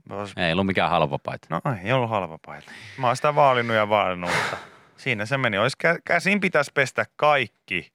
Os- 0.09 0.33
Ei 0.43 0.51
ollut 0.51 0.65
mikään 0.65 0.89
halva 0.89 1.19
paita. 1.19 1.47
No 1.49 1.61
ei 1.83 1.91
ollut 1.91 2.09
halva 2.09 2.39
paita. 2.45 2.71
Mä 2.97 3.07
oon 3.07 3.15
sitä 3.15 3.35
vaalinnut 3.35 3.75
ja 3.77 3.89
vaalinnut, 3.89 4.29
mutta 4.35 4.57
siinä 4.97 5.25
se 5.25 5.37
meni. 5.37 5.57
Ois 5.57 5.73
kä- 5.83 5.99
käsin 6.05 6.39
pitäisi 6.39 6.71
pestä 6.73 7.05
kaikki. 7.15 7.91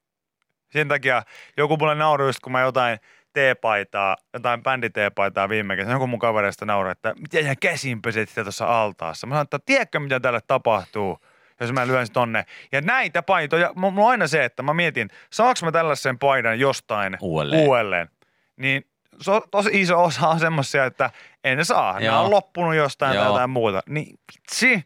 Sen 0.70 0.88
takia 0.88 1.22
joku 1.56 1.76
mulle 1.76 1.94
nauroi 1.94 2.28
just, 2.28 2.40
kun 2.40 2.52
mä 2.52 2.60
jotain 2.60 2.98
teepaitaa, 3.32 4.16
jotain 4.32 4.62
bänditeepaitaa 4.62 5.48
viime 5.48 5.76
kesänä. 5.76 5.94
Joku 5.94 6.06
mun 6.06 6.18
kavereista 6.18 6.64
nauroi, 6.66 6.92
että 6.92 7.14
miten 7.20 7.44
sä 7.44 7.54
käsin 7.60 8.02
peset 8.02 8.28
sitä 8.28 8.42
tuossa 8.42 8.82
altaassa. 8.82 9.26
Mä 9.26 9.32
sanoin, 9.34 9.44
että 9.44 9.58
tiedätkö 9.66 10.00
mitä 10.00 10.20
tälle 10.20 10.40
tapahtuu, 10.46 11.18
jos 11.60 11.72
mä 11.72 11.86
lyön 11.86 12.06
sen 12.06 12.14
tonne. 12.14 12.44
Ja 12.72 12.80
näitä 12.80 13.22
paitoja, 13.22 13.72
mulla 13.74 14.00
on 14.02 14.10
aina 14.10 14.26
se, 14.26 14.44
että 14.44 14.62
mä 14.62 14.74
mietin, 14.74 15.08
saanko 15.30 15.60
mä 15.64 15.72
tällaisen 15.72 16.18
paidan 16.18 16.58
jostain 16.58 17.16
Uudelleen. 17.20 17.68
uudelleen. 17.68 18.08
Niin 18.56 18.84
se 19.20 19.30
on 19.30 19.42
tosi 19.50 19.70
iso 19.80 20.04
osa 20.04 20.28
on 20.28 20.40
semmoisia, 20.40 20.84
että 20.84 21.10
en 21.44 21.58
ne 21.58 21.64
saa. 21.64 22.00
Joo. 22.00 22.24
on 22.24 22.30
loppunut 22.30 22.74
jostain 22.74 23.14
Joo. 23.14 23.24
tai 23.24 23.32
jotain 23.32 23.50
muuta. 23.50 23.80
Niin 23.88 24.18
vitsi, 24.32 24.84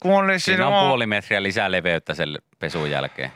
kun 0.00 0.12
olisi 0.12 0.44
Siinä 0.44 0.68
on 0.68 0.86
puoli 0.86 1.06
metriä 1.06 1.42
lisää 1.42 1.70
leveyttä 1.70 2.14
sen 2.14 2.38
pesun 2.58 2.90
jälkeen. 2.90 3.32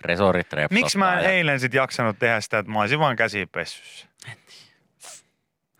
Resorit. 0.00 0.46
Miksi 0.70 0.98
mä 0.98 1.18
en 1.18 1.24
ja... 1.24 1.30
eilen 1.30 1.60
sit 1.60 1.74
jaksanut 1.74 2.18
tehdä 2.18 2.40
sitä, 2.40 2.58
että 2.58 2.72
mä 2.72 2.80
olisin 2.80 2.98
vaan 2.98 3.16
käsipessyssä? 3.16 4.08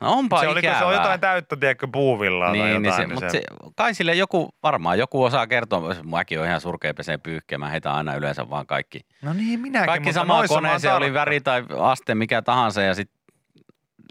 No 0.00 0.12
onpa 0.12 0.40
Se, 0.40 0.48
oli, 0.48 0.60
se 0.60 0.84
on 0.84 0.94
jotain 0.94 1.20
täyttä, 1.20 1.56
tiedätkö, 1.56 1.88
puuvillaa 1.92 2.48
tai 2.48 2.58
niin, 2.58 2.68
jotain. 2.68 2.82
niin 2.82 2.92
se, 2.92 2.98
niin 2.98 3.14
mutta 3.14 3.30
se, 3.30 3.42
kai 3.76 3.94
sille 3.94 4.14
joku, 4.14 4.48
varmaan 4.62 4.98
joku 4.98 5.24
osaa 5.24 5.46
kertoa, 5.46 5.94
mäkin 6.04 6.40
on 6.40 6.46
ihan 6.46 6.60
surkea 6.60 6.94
peseen 6.94 7.20
pyyhkeä, 7.20 7.58
mä 7.58 7.68
heitän 7.68 7.92
aina 7.92 8.14
yleensä 8.14 8.50
vaan 8.50 8.66
kaikki. 8.66 9.00
No 9.22 9.32
niin, 9.32 9.60
minäkin. 9.60 9.86
Kaikki 9.86 10.10
oon 10.18 10.48
koneeseen, 10.48 10.94
oli 10.94 11.14
väri 11.14 11.40
tai 11.40 11.64
aste 11.78 12.14
mikä 12.14 12.42
tahansa 12.42 12.82
ja 12.82 12.94
sitten 12.94 13.17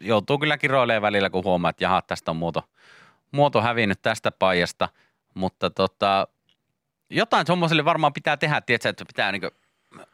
joutuu 0.02 0.40
kyllä 0.40 0.58
kiroilemaan 0.58 1.02
välillä, 1.02 1.30
kun 1.30 1.44
huomaa, 1.44 1.70
että 1.70 1.84
jaha, 1.84 2.02
tästä 2.02 2.32
on 2.32 2.38
muoto, 2.38 2.64
muoto 3.32 3.62
hävinnyt 3.62 4.02
tästä 4.02 4.32
paijasta, 4.32 4.90
mutta 5.34 5.70
tota, 5.70 6.28
jotain 7.10 7.46
tuommoiselle 7.46 7.86
varmaan 7.86 8.14
pitää 8.14 8.38
tehdä, 8.38 8.62
tiedätkö, 8.62 8.90
että 8.90 9.06
pitää 9.06 9.32
niinku 9.32 9.50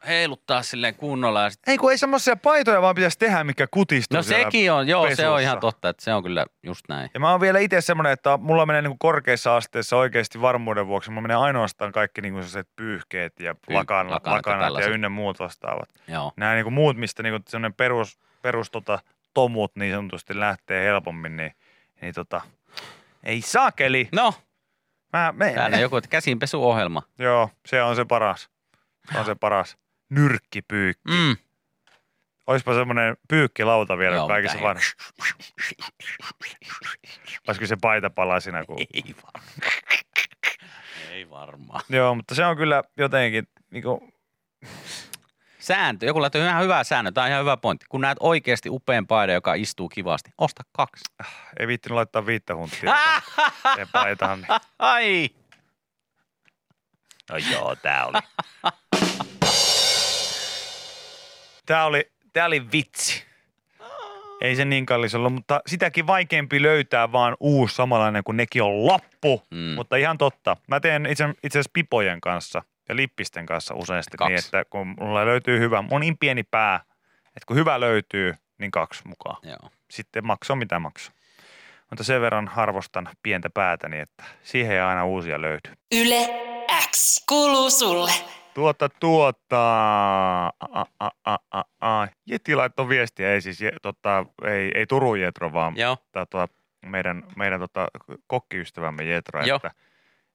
heiluttaa 0.07 0.63
silleen 0.63 0.95
kunnolla 0.95 1.41
ja 1.43 1.49
sit, 1.49 1.67
Ei 1.67 1.77
kun 1.77 1.91
ei 1.91 1.97
semmoisia 1.97 2.35
paitoja 2.35 2.81
vaan 2.81 2.95
pitäisi 2.95 3.19
tehdä, 3.19 3.43
mikä 3.43 3.67
kutistuu 3.71 4.15
No 4.17 4.23
sekin 4.23 4.71
on, 4.71 4.87
joo, 4.87 5.03
se 5.03 5.09
pesussa. 5.09 5.31
on 5.33 5.41
ihan 5.41 5.59
totta, 5.59 5.89
että 5.89 6.03
se 6.03 6.13
on 6.13 6.23
kyllä 6.23 6.45
just 6.63 6.85
näin. 6.89 7.09
Ja 7.13 7.19
mä 7.19 7.31
oon 7.31 7.41
vielä 7.41 7.59
itse 7.59 7.81
semmoinen, 7.81 8.13
että 8.13 8.37
mulla 8.37 8.65
menee 8.65 8.81
niinku 8.81 8.97
korkeissa 8.99 9.55
asteissa 9.55 9.97
oikeasti 9.97 10.41
varmuuden 10.41 10.87
vuoksi. 10.87 11.09
Mulla 11.11 11.21
menee 11.21 11.37
ainoastaan 11.37 11.91
kaikki 11.91 12.21
niinku 12.21 12.37
sellaiset 12.39 12.67
pyyhkeet 12.75 13.39
ja 13.39 13.53
Py- 13.53 13.73
lakan, 13.73 14.11
lakanat 14.11 14.45
ja 14.45 14.51
lakanat 14.51 14.83
ja 14.83 14.89
ynnä 14.89 15.09
muut 15.09 15.39
vastaavat. 15.39 15.89
Joo. 16.07 16.31
Nämä 16.37 16.53
niinku 16.53 16.71
muut, 16.71 16.97
mistä 16.97 17.23
niinku 17.23 17.39
semmoinen 17.47 17.73
perus, 17.73 18.19
perus 18.41 18.71
tota, 18.71 18.99
tomut 19.33 19.75
niin 19.75 19.93
sanotusti 19.95 20.39
lähtee 20.39 20.85
helpommin, 20.85 21.37
niin, 21.37 21.51
niin 22.01 22.13
tota, 22.13 22.41
ei 23.23 23.41
saakeli. 23.41 24.09
No, 24.11 24.33
Mä, 25.13 25.33
me, 25.37 25.53
täällä 25.53 25.77
joku 25.77 26.01
käsinpesuohjelma. 26.09 27.03
Joo, 27.19 27.49
se 27.65 27.83
on 27.83 27.95
se 27.95 28.05
paras. 28.05 28.49
Se 29.11 29.19
on 29.19 29.25
se 29.25 29.35
paras. 29.35 29.77
Nyrkkipyykki. 30.09 31.11
Mm. 31.11 31.37
Oispa 32.47 32.73
semmoinen 32.73 33.17
pyykkilauta 33.27 33.97
vielä 33.97 34.15
Joo, 34.15 34.27
kaikissa 34.27 34.61
vaan. 34.61 34.77
Olisiko 37.47 37.65
se 37.65 37.77
paita 37.81 38.09
palasina? 38.09 38.65
Kun... 38.65 38.77
Ei 38.79 39.15
varmaan. 39.23 39.43
Ei 41.11 41.29
varmaan. 41.29 41.81
Joo, 41.89 42.15
mutta 42.15 42.35
se 42.35 42.45
on 42.45 42.57
kyllä 42.57 42.83
jotenkin, 42.97 43.47
niinku, 43.71 44.13
Sääntö. 45.63 46.05
Joku 46.05 46.21
laittoi 46.21 46.41
ihan 46.41 46.63
hyvää 46.63 46.83
säännö. 46.83 47.11
Tämä 47.11 47.25
on 47.25 47.29
ihan 47.29 47.41
hyvä 47.41 47.57
pointti. 47.57 47.85
Kun 47.89 48.01
näet 48.01 48.17
oikeasti 48.19 48.69
upean 48.69 49.07
paidan, 49.07 49.33
joka 49.33 49.53
istuu 49.53 49.89
kivasti, 49.89 50.31
osta 50.37 50.63
kaksi. 50.71 51.03
ei 51.59 51.67
viittinyt 51.67 51.95
laittaa 51.95 52.25
viittä 52.25 52.55
hunttia 52.55 52.95
ja 53.77 53.87
paitaan. 53.91 54.39
Niin. 54.41 54.59
Ai! 54.79 55.29
No 57.29 57.37
joo, 57.51 57.75
tää 57.75 58.05
oli. 58.05 58.19
Tää 61.65 61.85
oli, 61.85 62.11
tää 62.33 62.45
oli 62.45 62.71
vitsi. 62.71 63.23
Ei 64.41 64.55
se 64.55 64.65
niin 64.65 64.85
kallis 64.85 65.15
ollut, 65.15 65.33
mutta 65.33 65.61
sitäkin 65.67 66.07
vaikeampi 66.07 66.61
löytää 66.61 67.11
vaan 67.11 67.37
uusi 67.39 67.75
samanlainen, 67.75 68.23
kun 68.23 68.37
nekin 68.37 68.63
on 68.63 68.87
loppu. 68.87 69.43
Mm. 69.51 69.57
Mutta 69.75 69.95
ihan 69.95 70.17
totta. 70.17 70.57
Mä 70.67 70.79
teen 70.79 71.05
itse, 71.05 71.29
itse 71.43 71.59
asiassa 71.59 71.71
pipojen 71.73 72.21
kanssa 72.21 72.61
ja 72.89 72.95
lippisten 72.95 73.45
kanssa 73.45 73.73
useasti 73.75 74.17
Kaksi. 74.17 74.29
niin, 74.33 74.39
että 74.45 74.65
kun 74.69 74.95
mulla 74.99 75.25
löytyy 75.25 75.59
hyvä, 75.59 75.81
mun 75.81 75.93
on 75.93 76.01
niin 76.01 76.17
pieni 76.17 76.43
pää, 76.43 76.83
että 77.25 77.45
kun 77.47 77.57
hyvä 77.57 77.79
löytyy, 77.79 78.33
niin 78.57 78.71
kaksi 78.71 79.07
mukaan. 79.07 79.37
Joo. 79.43 79.69
Sitten 79.91 80.25
maksaa 80.27 80.55
mitä 80.55 80.79
maksaa. 80.79 81.13
Mutta 81.89 82.03
sen 82.03 82.21
verran 82.21 82.51
arvostan 82.55 83.09
pientä 83.23 83.49
päätäni, 83.49 83.99
että 83.99 84.23
siihen 84.43 84.71
ei 84.71 84.79
aina 84.79 85.05
uusia 85.05 85.41
löydy. 85.41 85.71
Yle 85.95 86.29
X 86.91 87.25
kuuluu 87.29 87.69
sulle. 87.69 88.11
Tuota, 88.53 88.89
tuota, 88.89 89.57
a, 90.47 90.85
a, 90.99 91.09
a, 91.25 91.37
a, 91.51 91.63
a. 91.81 92.07
Jeti 92.25 92.55
laittoi 92.55 92.89
viestiä, 92.89 93.31
ei 93.33 93.41
siis, 93.41 93.59
tota, 93.81 94.25
ei, 94.45 94.71
ei 94.75 94.85
Turun 94.85 95.21
Jetro, 95.21 95.53
vaan 95.53 95.77
Joo. 95.77 95.97
tää, 96.11 96.25
tuota, 96.25 96.53
meidän, 96.85 97.23
meidän 97.35 97.59
tota, 97.59 97.87
kokkiystävämme 98.27 99.03
Jetro, 99.03 99.45
Joo. 99.45 99.55
että, 99.55 99.71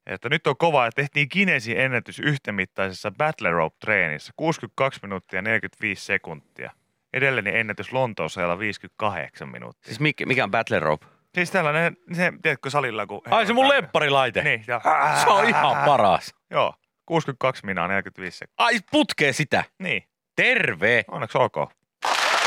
että 0.09 0.29
nyt 0.29 0.47
on 0.47 0.57
kova, 0.57 0.85
että 0.87 1.01
tehtiin 1.01 1.29
Kinesin 1.29 1.79
ennätys 1.79 2.19
yhtemittaisessa 2.19 3.11
Battle 3.11 3.51
Rope-treenissä, 3.51 4.33
62 4.35 4.99
minuuttia 5.03 5.37
ja 5.37 5.41
45 5.41 6.05
sekuntia. 6.05 6.71
Edellinen 7.13 7.55
ennätys 7.55 7.93
Lontoossa 7.93 8.41
ajalla 8.41 8.59
58 8.59 9.49
minuuttia. 9.49 9.85
Siis 9.85 9.99
mikä, 9.99 10.25
mikä 10.25 10.43
on 10.43 10.51
Battle 10.51 10.79
Rope? 10.79 11.05
Siis 11.35 11.51
tällainen, 11.51 11.97
se, 12.13 12.33
tiedätkö 12.41 12.69
salilla, 12.69 13.05
kun... 13.05 13.21
Ai 13.29 13.45
se 13.47 13.53
mun 13.53 13.69
lempparilaite. 13.69 14.43
Niin, 14.43 14.63
ja, 14.67 14.81
Se 15.23 15.29
on 15.29 15.45
ihan 15.47 15.77
paras. 15.85 16.35
Joo, 16.49 16.73
62 17.05 17.65
minaa 17.65 17.87
45 17.87 18.37
sekuntia. 18.37 18.65
Ai 18.65 18.79
putkee 18.91 19.33
sitä. 19.33 19.63
Niin, 19.79 20.03
Terve. 20.35 21.03
onneksi 21.07 21.37
olkoon. 21.37 21.67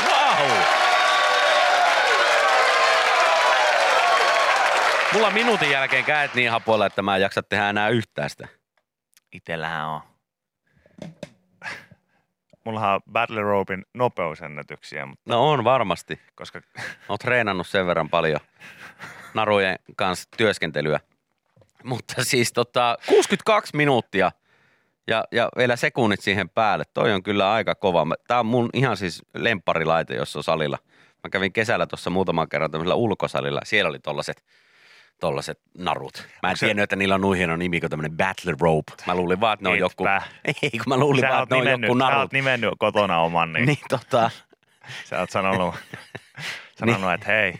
Wow. 0.05 0.82
Mulla 5.13 5.27
on 5.27 5.33
minuutin 5.33 5.71
jälkeen 5.71 6.03
käet 6.05 6.33
niin 6.33 6.51
hapoilla, 6.51 6.85
että 6.85 7.01
mä 7.01 7.15
en 7.15 7.21
jaksa 7.21 7.43
tehdä 7.43 7.69
enää 7.69 7.89
yhtään 7.89 8.29
sitä. 8.29 8.47
Itellähän 9.31 9.85
on 9.87 10.01
mullahan 12.65 12.93
on 12.95 13.01
Battle 13.11 13.41
Ropein 13.41 13.85
nopeusennätyksiä, 13.93 15.05
mutta 15.05 15.23
No 15.25 15.49
on 15.51 15.63
varmasti. 15.63 16.19
koska 16.35 16.61
Oon 17.09 17.19
treenannut 17.19 17.67
sen 17.67 17.87
verran 17.87 18.09
paljon 18.09 18.39
narujen 19.33 19.75
kanssa 19.95 20.29
työskentelyä. 20.37 20.99
Mutta 21.83 22.23
siis 22.23 22.53
tota, 22.53 22.97
62 23.07 23.77
minuuttia 23.77 24.31
ja, 25.07 25.23
ja 25.31 25.49
vielä 25.57 25.75
sekunnit 25.75 26.21
siihen 26.21 26.49
päälle. 26.49 26.83
Toi 26.93 27.13
on 27.13 27.23
kyllä 27.23 27.51
aika 27.53 27.75
kova. 27.75 28.05
Mä- 28.05 28.15
Tää 28.27 28.39
on 28.39 28.45
mun 28.45 28.69
ihan 28.73 28.97
siis 28.97 29.21
lempparilaite, 29.33 30.15
jos 30.15 30.35
on 30.35 30.43
salilla. 30.43 30.77
Mä 31.23 31.29
kävin 31.29 31.53
kesällä 31.53 31.85
tuossa 31.87 32.09
muutaman 32.09 32.49
kerran 32.49 32.71
tämmöisellä 32.71 32.95
ulkosalilla. 32.95 33.59
Siellä 33.63 33.89
oli 33.89 33.99
tollaset, 33.99 34.43
tollaset 35.23 35.59
narut. 35.77 36.27
Mä 36.43 36.49
en 36.51 36.57
se- 36.57 36.65
tiennyt, 36.65 36.83
että 36.83 36.95
niillä 36.95 37.15
on 37.15 37.21
noin 37.21 37.37
hieno 37.37 37.55
nimi 37.55 37.79
kuin 37.79 37.89
tämmönen 37.89 38.17
Battle 38.17 38.53
Rope. 38.61 38.91
Mä 39.07 39.15
luulin 39.15 39.39
vaan, 39.39 39.53
että 39.53 39.63
ne 39.63 39.69
on 39.69 39.77
joku... 39.79 40.05
Ei, 40.63 40.69
kun 40.71 40.83
mä 40.87 40.97
luulin 40.97 41.21
sä 41.21 41.29
vaan, 41.29 41.43
että 41.43 41.55
ne 41.55 41.73
on 41.73 41.81
joku 41.81 41.93
sä 41.93 41.99
narut. 41.99 42.19
oot 42.19 42.33
nimennyt 42.33 42.73
kotona 42.77 43.19
oman, 43.19 43.53
niin, 43.53 43.65
Niin 43.65 43.77
tota, 43.89 44.31
sä 45.09 45.19
oot 45.19 45.29
sanonut, 45.29 45.75
sanonut 46.79 47.13
että 47.13 47.25
hei, 47.31 47.53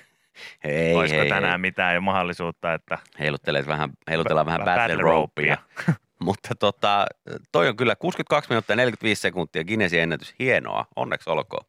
ei, 0.63 0.95
olisiko 0.95 1.21
ei, 1.21 1.29
tänään 1.29 1.51
ei. 1.53 1.57
mitään 1.57 1.95
jo 1.95 2.01
mahdollisuutta, 2.01 2.73
että 2.73 2.97
Heiluttelet 3.19 3.67
vähän, 3.67 3.89
heilutellaan 4.09 4.45
vähän 4.45 4.61
Ba- 4.61 4.65
battle, 4.65 4.81
battle 4.81 5.01
ropea. 5.03 5.57
Mutta 6.19 6.55
tota, 6.59 7.05
toi 7.51 7.67
on 7.69 7.75
kyllä 7.77 7.95
62 7.95 8.49
minuuttia 8.49 8.73
ja 8.73 8.77
45 8.77 9.21
sekuntia 9.21 9.63
Guinnessin 9.63 9.99
ennätys. 9.99 10.35
Hienoa, 10.39 10.85
onneksi 10.95 11.29
olkoon. 11.29 11.65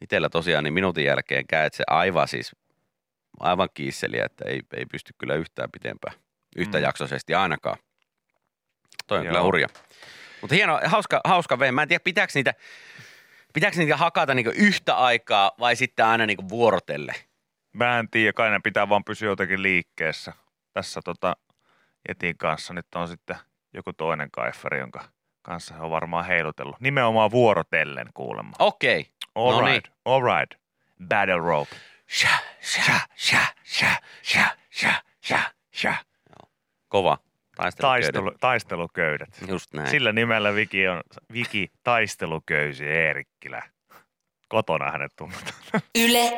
Itellä 0.00 0.28
tosiaan 0.28 0.64
niin 0.64 0.74
minuutin 0.74 1.04
jälkeen 1.04 1.46
käy 1.46 1.68
se 1.72 1.84
aivan 1.86 2.28
siis, 2.28 2.56
aivan 3.40 3.68
kiisseliä, 3.74 4.24
että 4.24 4.44
ei, 4.48 4.60
ei 4.72 4.86
pysty 4.86 5.12
kyllä 5.18 5.34
yhtään 5.34 5.70
pitempään, 5.70 6.14
yhtäjaksoisesti 6.56 7.34
ainakaan. 7.34 7.76
Toi 9.06 9.18
on 9.18 9.24
Joo. 9.24 9.32
kyllä 9.32 9.42
hurja. 9.42 9.68
Mutta 10.40 10.54
hieno, 10.54 10.80
hauska, 10.84 11.20
hauska 11.24 11.58
vei. 11.58 11.72
Mä 11.72 11.82
en 11.82 11.88
tiedä, 11.88 12.02
pitääkö 12.04 12.32
niitä, 12.34 12.54
pitääkö 13.54 13.76
niitä 13.76 13.96
hakata 13.96 14.34
niinku 14.34 14.52
yhtä 14.54 14.96
aikaa 14.96 15.52
vai 15.58 15.76
sitten 15.76 16.06
aina 16.06 16.26
niinku 16.26 16.48
vuorotelle. 16.48 17.14
mä 17.72 17.98
en 17.98 18.08
tiedä, 18.10 18.32
kai 18.32 18.50
ne 18.50 18.60
pitää 18.64 18.88
vaan 18.88 19.04
pysyä 19.04 19.28
jotenkin 19.28 19.62
liikkeessä. 19.62 20.32
Tässä 20.72 21.00
tota 21.04 21.36
Jetin 22.08 22.36
kanssa 22.36 22.74
nyt 22.74 22.86
on 22.94 23.08
sitten 23.08 23.36
joku 23.74 23.92
toinen 23.92 24.30
kaiferi, 24.30 24.78
jonka 24.78 25.04
kanssa 25.42 25.74
he 25.74 25.80
on 25.80 25.90
varmaan 25.90 26.24
heilutellut. 26.24 26.80
Nimenomaan 26.80 27.30
vuorotellen 27.30 28.06
kuulemma. 28.14 28.52
Okei. 28.58 29.06
All 29.34 29.60
no 29.60 29.66
right, 29.66 29.88
all 30.04 30.22
right. 30.22 30.60
Battle 31.08 31.38
rope. 31.38 31.76
Sha, 32.10 32.38
sha, 32.60 33.00
sha, 33.16 33.38
sha, 33.64 33.96
sha, 34.22 34.56
sha, 34.70 35.02
sha, 35.20 35.40
sha. 35.72 35.94
Kova. 36.88 37.18
Taisteluköydet. 37.56 38.02
Taistelu, 38.12 38.32
taisteluköydet. 38.40 39.28
Just 39.48 39.74
näin. 39.74 39.90
Sillä 39.90 40.12
nimellä 40.12 40.54
Viki 40.54 40.88
on 40.88 41.00
Viki 41.32 41.70
taisteluköysi 41.82 42.86
Eerikkilä. 42.86 43.62
Kotona 44.48 44.90
hänet 44.90 45.12
tunnetaan. 45.16 45.52
Yle 45.94 46.32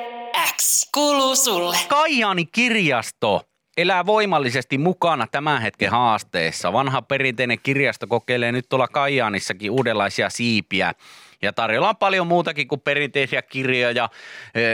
X 0.57 0.89
kuuluu 0.95 1.37
sulle. 1.37 1.77
Kaijaani 1.89 2.47
kirjasto 2.47 3.49
elää 3.77 4.07
voimallisesti 4.07 4.79
mukana 4.79 5.27
tämän 5.27 5.63
hetken 5.63 5.91
haasteessa. 5.91 6.73
Vanha 6.73 7.03
perinteinen 7.03 7.59
kirjasto 7.63 8.07
kokeilee 8.07 8.53
nyt 8.53 8.67
tuolla 8.69 8.89
Kaijaanissakin 8.89 9.71
uudenlaisia 9.71 10.31
siipiä. 10.31 10.95
Ja 11.43 11.53
tarjolla 11.53 11.89
on 11.89 11.97
paljon 11.97 12.27
muutakin 12.27 12.69
kuin 12.69 12.81
perinteisiä 12.81 13.43
kirjoja, 13.43 14.09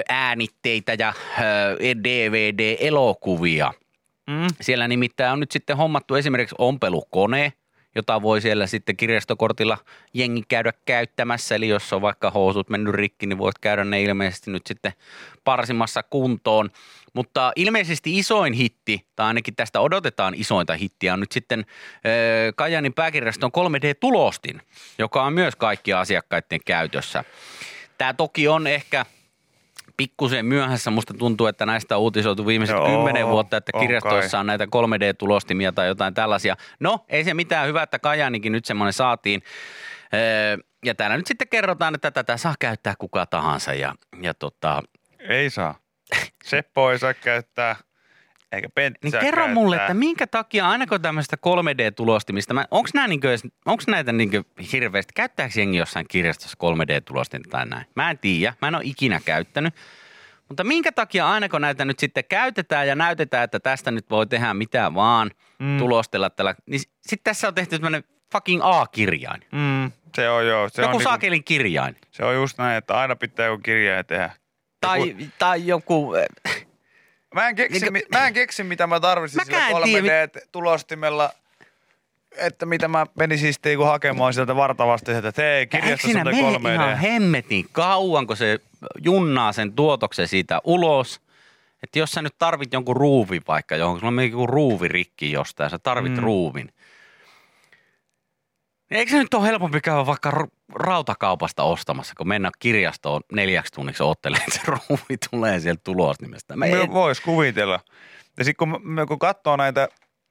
äänitteitä 0.09 0.95
ja 0.99 1.13
DVD-elokuvia. 2.03 3.73
Mm. 4.27 4.47
Siellä 4.61 4.89
nimittäin 4.89 5.33
on 5.33 5.41
nyt 5.41 5.51
sitten 5.51 5.77
hommattu 5.77 6.15
esimerkiksi 6.15 6.55
ompelukone, 6.59 7.53
jota 7.95 8.23
voi 8.23 8.41
siellä 8.41 8.67
sitten 8.67 8.97
kirjastokortilla 8.97 9.79
jengi 10.15 10.43
käydä 10.49 10.73
käyttämässä. 10.85 11.55
Eli 11.55 11.69
jos 11.69 11.93
on 11.93 12.03
vaikka 12.03 12.31
housut 12.31 12.71
mennyt 12.71 12.95
rikki, 12.95 13.27
niin 13.27 13.39
voit 13.39 13.59
käydä 13.59 13.85
ne 13.85 14.03
ilmeisesti 14.03 14.51
nyt 14.51 14.67
sitten 14.67 14.93
parsimassa 15.45 16.03
kuntoon. 16.03 16.71
Mutta 17.15 17.53
ilmeisesti 17.57 18.19
isoin 18.19 18.53
hitti, 18.53 19.07
tai 19.17 19.27
ainakin 19.27 19.57
tästä 19.57 19.81
odotetaan 19.81 20.35
isointa 20.35 20.75
hittiä, 20.75 21.13
on 21.13 21.21
nyt 21.21 21.33
sitten 21.33 21.67
ö, 22.07 22.53
Kajanin 22.57 22.95
pääkirjaston 22.95 23.51
3D-tulostin, 23.59 24.61
joka 24.99 25.23
on 25.23 25.33
myös 25.33 25.57
kaikkien 25.57 25.99
asiakkaiden 25.99 26.61
käytössä. 26.67 27.25
Tämä 27.99 28.15
toki 28.15 28.49
on 28.49 28.67
ehkä 28.67 29.07
pikkusen 29.97 30.47
myöhässä. 30.47 30.91
Musta 30.91 31.15
tuntuu, 31.15 31.47
että 31.47 31.67
näistä 31.67 31.97
on 31.97 32.03
uutisoitu 32.03 32.47
viimeiset 32.47 32.77
kymmenen 32.87 33.29
vuotta, 33.29 33.57
että 33.57 33.73
kirjastoissa 33.81 34.39
on 34.39 34.47
näitä 34.47 34.65
3D-tulostimia 34.65 35.73
tai 35.73 35.87
jotain 35.87 36.15
tällaisia. 36.15 36.57
No, 36.81 37.05
ei 37.09 37.25
se 37.25 37.35
mitään 37.35 37.69
hyvää, 37.69 37.83
että 37.83 37.99
Kajanikin 37.99 38.53
nyt 38.53 38.65
semmoinen 38.65 38.93
saatiin. 38.93 39.43
Öö, 40.15 40.57
Ja 40.85 40.95
täällä 40.95 41.17
nyt 41.17 41.27
sitten 41.27 41.49
kerrotaan, 41.49 41.95
että 41.95 42.11
tätä 42.11 42.37
saa 42.37 42.55
käyttää 42.59 42.95
kuka 42.99 43.27
tahansa. 43.27 43.75
Ja, 43.75 43.95
ja 44.23 44.35
tota, 44.35 44.83
Ei 45.19 45.51
saa. 45.51 45.75
Seppo 46.49 46.91
ei 46.93 46.99
saa 46.99 47.15
käyttää, 47.15 47.77
eikä 48.53 48.69
Pentti 48.75 48.99
niin 49.03 49.21
kerro 49.21 49.43
käyttää. 49.43 49.55
mulle, 49.55 49.77
että 49.77 49.95
minkä 49.95 50.27
takia 50.27 50.69
aina 50.69 50.87
tämmöistä 51.03 51.37
3D-tulostimista, 51.37 52.55
onko 52.71 52.89
onko 53.67 53.83
näitä 53.87 54.13
niinkö 54.13 54.45
hirveästi, 54.73 55.13
käyttääkö 55.15 55.61
jengi 55.61 55.77
jossain 55.79 56.07
kirjastossa 56.09 56.57
3D-tulostinta 56.65 57.49
tai 57.51 57.67
näin? 57.67 57.87
Mä 57.95 58.11
en 58.11 58.19
tiedä, 58.19 58.55
mä 58.63 58.69
en 58.69 58.75
ole 58.75 58.85
ikinä 58.87 59.21
käyttänyt. 59.25 59.75
Mutta 60.49 60.65
minkä 60.65 60.93
takia 60.93 61.31
aina 61.31 61.49
kun 61.49 61.61
näitä 61.61 61.85
nyt 61.85 61.99
sitten 61.99 62.25
käytetään 62.25 62.89
ja 62.89 62.95
näytetään, 62.95 63.45
että 63.45 63.61
tästä 63.61 63.91
nyt 63.91 64.11
voi 64.11 64.27
tehdä 64.27 64.55
mitä 64.55 64.95
vaan, 64.95 65.31
Mm. 65.59 65.79
tulostella 65.79 66.31
tällä, 66.31 66.55
niin 66.67 66.81
sitten 66.81 67.25
tässä 67.25 67.49
on 67.49 67.55
tehty 67.55 67.77
tämmöinen 67.79 68.05
fucking 68.33 68.61
A-kirjain. 68.65 69.41
Mm, 69.53 69.93
se 70.15 70.29
on 70.31 70.47
joo. 70.47 70.69
Se 70.69 70.83
joku 70.83 70.97
on, 70.97 71.03
saakelin 71.03 71.31
niinku... 71.37 71.49
kirjain. 71.49 71.97
se 72.11 72.25
on 72.25 72.35
just 72.35 72.59
näin, 72.59 72.77
että 72.79 72.99
aina 72.99 73.17
pitää 73.17 73.47
joku 73.47 73.63
kirja 73.63 74.05
tehdä. 74.05 74.31
Tai, 74.81 75.17
tai 75.39 75.67
joku, 75.67 76.15
Mä 77.35 77.49
en 77.49 77.55
keksi, 77.55 77.91
mi- 77.91 78.07
mä 78.13 78.27
en 78.27 78.35
keksi 78.35 78.65
mitä 78.65 78.87
mä 78.87 79.01
tarvitsin 79.01 79.45
sillä 79.45 79.69
en 79.69 79.83
tiedä, 79.85 80.27
3D-tulostimella. 80.27 81.31
Että 82.37 82.67
mitä 82.67 82.89
mä 82.89 83.07
menisin 83.19 83.53
sitten 83.53 83.73
joku 83.73 83.85
hakemaan 83.85 84.35
sieltä 84.35 84.57
vartavasti, 84.57 85.13
että 85.13 85.33
hei, 85.43 85.69
on 86.05 86.25
mene 86.25 86.71
3D. 86.71 86.75
ihan 86.75 86.99
hemmetin 86.99 87.67
kauan, 87.73 88.27
kun 88.27 88.37
se 88.37 88.59
junnaa 89.05 89.53
sen 89.53 89.73
tuotoksen 89.73 90.29
siitä 90.29 90.61
ulos. 90.65 91.21
Että 91.83 91.99
jos 91.99 92.13
sä 92.13 92.23
nyt 92.23 92.35
tarvit 92.39 92.73
jonkun 92.73 92.97
ruuvin 92.97 93.43
vaikka 93.49 93.77
johonkin, 93.77 94.01
sulla 94.01 94.21
on 94.21 94.31
joku 94.31 94.47
ruuvi 94.47 94.89
rikki 94.89 95.33
jostain, 95.33 95.71
sä 95.71 95.79
tarvit 95.79 96.13
mm. 96.13 96.19
ruuvin. 96.19 96.73
Niin 98.91 98.99
Eikö 98.99 99.11
se 99.11 99.19
nyt 99.19 99.35
ole 99.35 99.47
helpompi 99.47 99.81
käydä 99.81 100.07
vaikka 100.07 100.47
rautakaupasta 100.75 101.63
ostamassa, 101.63 102.15
kun 102.17 102.29
mennä 102.29 102.51
kirjastoon 102.59 103.21
neljäksi 103.33 103.73
tunniksi 103.73 104.03
ottelemaan, 104.03 104.45
että 104.49 104.61
se 104.61 104.67
ruuvi 104.67 105.17
tulee 105.31 105.61
sieltä 105.61 105.81
tulosnimestä. 105.85 106.57
Mä 106.57 106.67
en, 106.67 106.93
Voisi 106.93 107.23
kuvitella. 107.23 107.81
Ja 108.39 108.45
sitten 108.45 108.71
kun, 108.71 109.07
kun 109.09 109.19
katsoo 109.19 109.57
näitä 109.57 109.89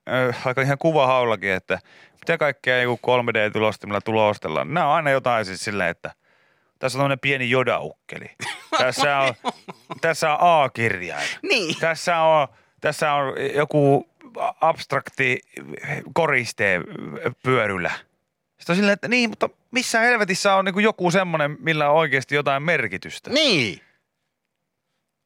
äh, 0.09 0.47
aika 0.47 0.61
ihan 0.61 0.77
kuvahaullakin, 0.77 1.51
että 1.51 1.79
mitä 2.13 2.37
kaikkea 2.37 2.81
joku 2.81 3.11
3D-tulostimella 3.11 4.01
tulostellaan. 4.01 4.73
Nämä 4.73 4.87
on 4.87 4.95
aina 4.95 5.09
jotain 5.09 5.45
siis 5.45 5.59
silleen, 5.65 5.89
että 5.89 6.11
tässä 6.79 6.97
on 6.97 6.99
tämmöinen 6.99 7.19
pieni 7.19 7.49
jodaukkeli. 7.49 8.31
Tässä 8.77 9.17
on, 9.17 9.33
tässä 10.01 10.33
on 10.33 10.37
A-kirjain. 10.41 11.27
niin. 11.41 11.75
Tässä 11.79 12.19
on, 12.19 12.47
tässä 12.81 13.13
on 13.13 13.33
joku 13.55 14.09
abstrakti 14.61 15.39
koriste 16.13 16.81
pyörylä. 17.43 17.91
Sitten 18.57 18.73
on 18.73 18.75
silleen, 18.75 18.93
että 18.93 19.07
niin, 19.07 19.29
mutta 19.29 19.49
missä 19.71 19.99
helvetissä 19.99 20.55
on 20.55 20.65
niin 20.65 20.83
joku 20.83 21.11
semmoinen, 21.11 21.57
millä 21.59 21.89
on 21.89 21.95
oikeasti 21.95 22.35
jotain 22.35 22.63
merkitystä? 22.63 23.29
Niin. 23.29 23.81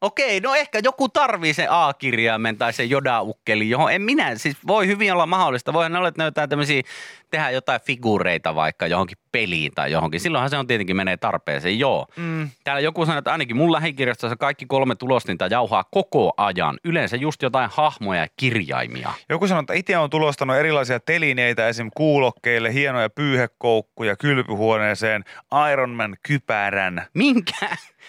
Okei, 0.01 0.39
no 0.39 0.55
ehkä 0.55 0.79
joku 0.83 1.09
tarvii 1.09 1.53
sen 1.53 1.67
A-kirjaimen 1.69 2.57
tai 2.57 2.73
sen 2.73 2.89
jodaukkeli, 2.89 3.69
johon 3.69 3.91
en 3.91 4.01
minä, 4.01 4.35
siis 4.35 4.57
voi 4.67 4.87
hyvin 4.87 5.13
olla 5.13 5.25
mahdollista. 5.25 5.73
Voihan 5.73 5.95
olla, 5.95 6.07
että 6.07 6.21
ne 6.21 6.25
jotain 6.25 6.49
tämmöisiä, 6.49 6.81
tehdä 7.29 7.49
jotain 7.49 7.81
figureita 7.81 8.55
vaikka 8.55 8.87
johonkin 8.87 9.17
peliin 9.31 9.71
tai 9.75 9.91
johonkin. 9.91 10.19
Silloinhan 10.19 10.49
se 10.49 10.57
on 10.57 10.67
tietenkin 10.67 10.95
menee 10.95 11.17
tarpeeseen, 11.17 11.79
joo. 11.79 12.07
Mm. 12.15 12.49
Täällä 12.63 12.79
joku 12.81 13.05
sanoi, 13.05 13.19
että 13.19 13.31
ainakin 13.31 13.57
mun 13.57 13.71
lähikirjastossa 13.71 14.35
kaikki 14.35 14.65
kolme 14.65 14.95
tulostinta 14.95 15.47
jauhaa 15.47 15.83
koko 15.91 16.33
ajan. 16.37 16.79
Yleensä 16.85 17.17
just 17.17 17.41
jotain 17.41 17.69
hahmoja 17.73 18.21
ja 18.21 18.27
kirjaimia. 18.37 19.09
Joku 19.29 19.47
sanoi, 19.47 19.61
että 19.61 19.73
itse 19.73 19.97
on 19.97 20.09
tulostanut 20.09 20.55
erilaisia 20.55 20.99
telineitä, 20.99 21.67
esim. 21.67 21.89
kuulokkeille, 21.95 22.73
hienoja 22.73 23.09
pyyhekoukkuja 23.09 24.15
kylpyhuoneeseen, 24.15 25.23
Iron 25.71 25.89
Man 25.89 26.15
kypärän. 26.27 27.05
Minkä? 27.13 27.67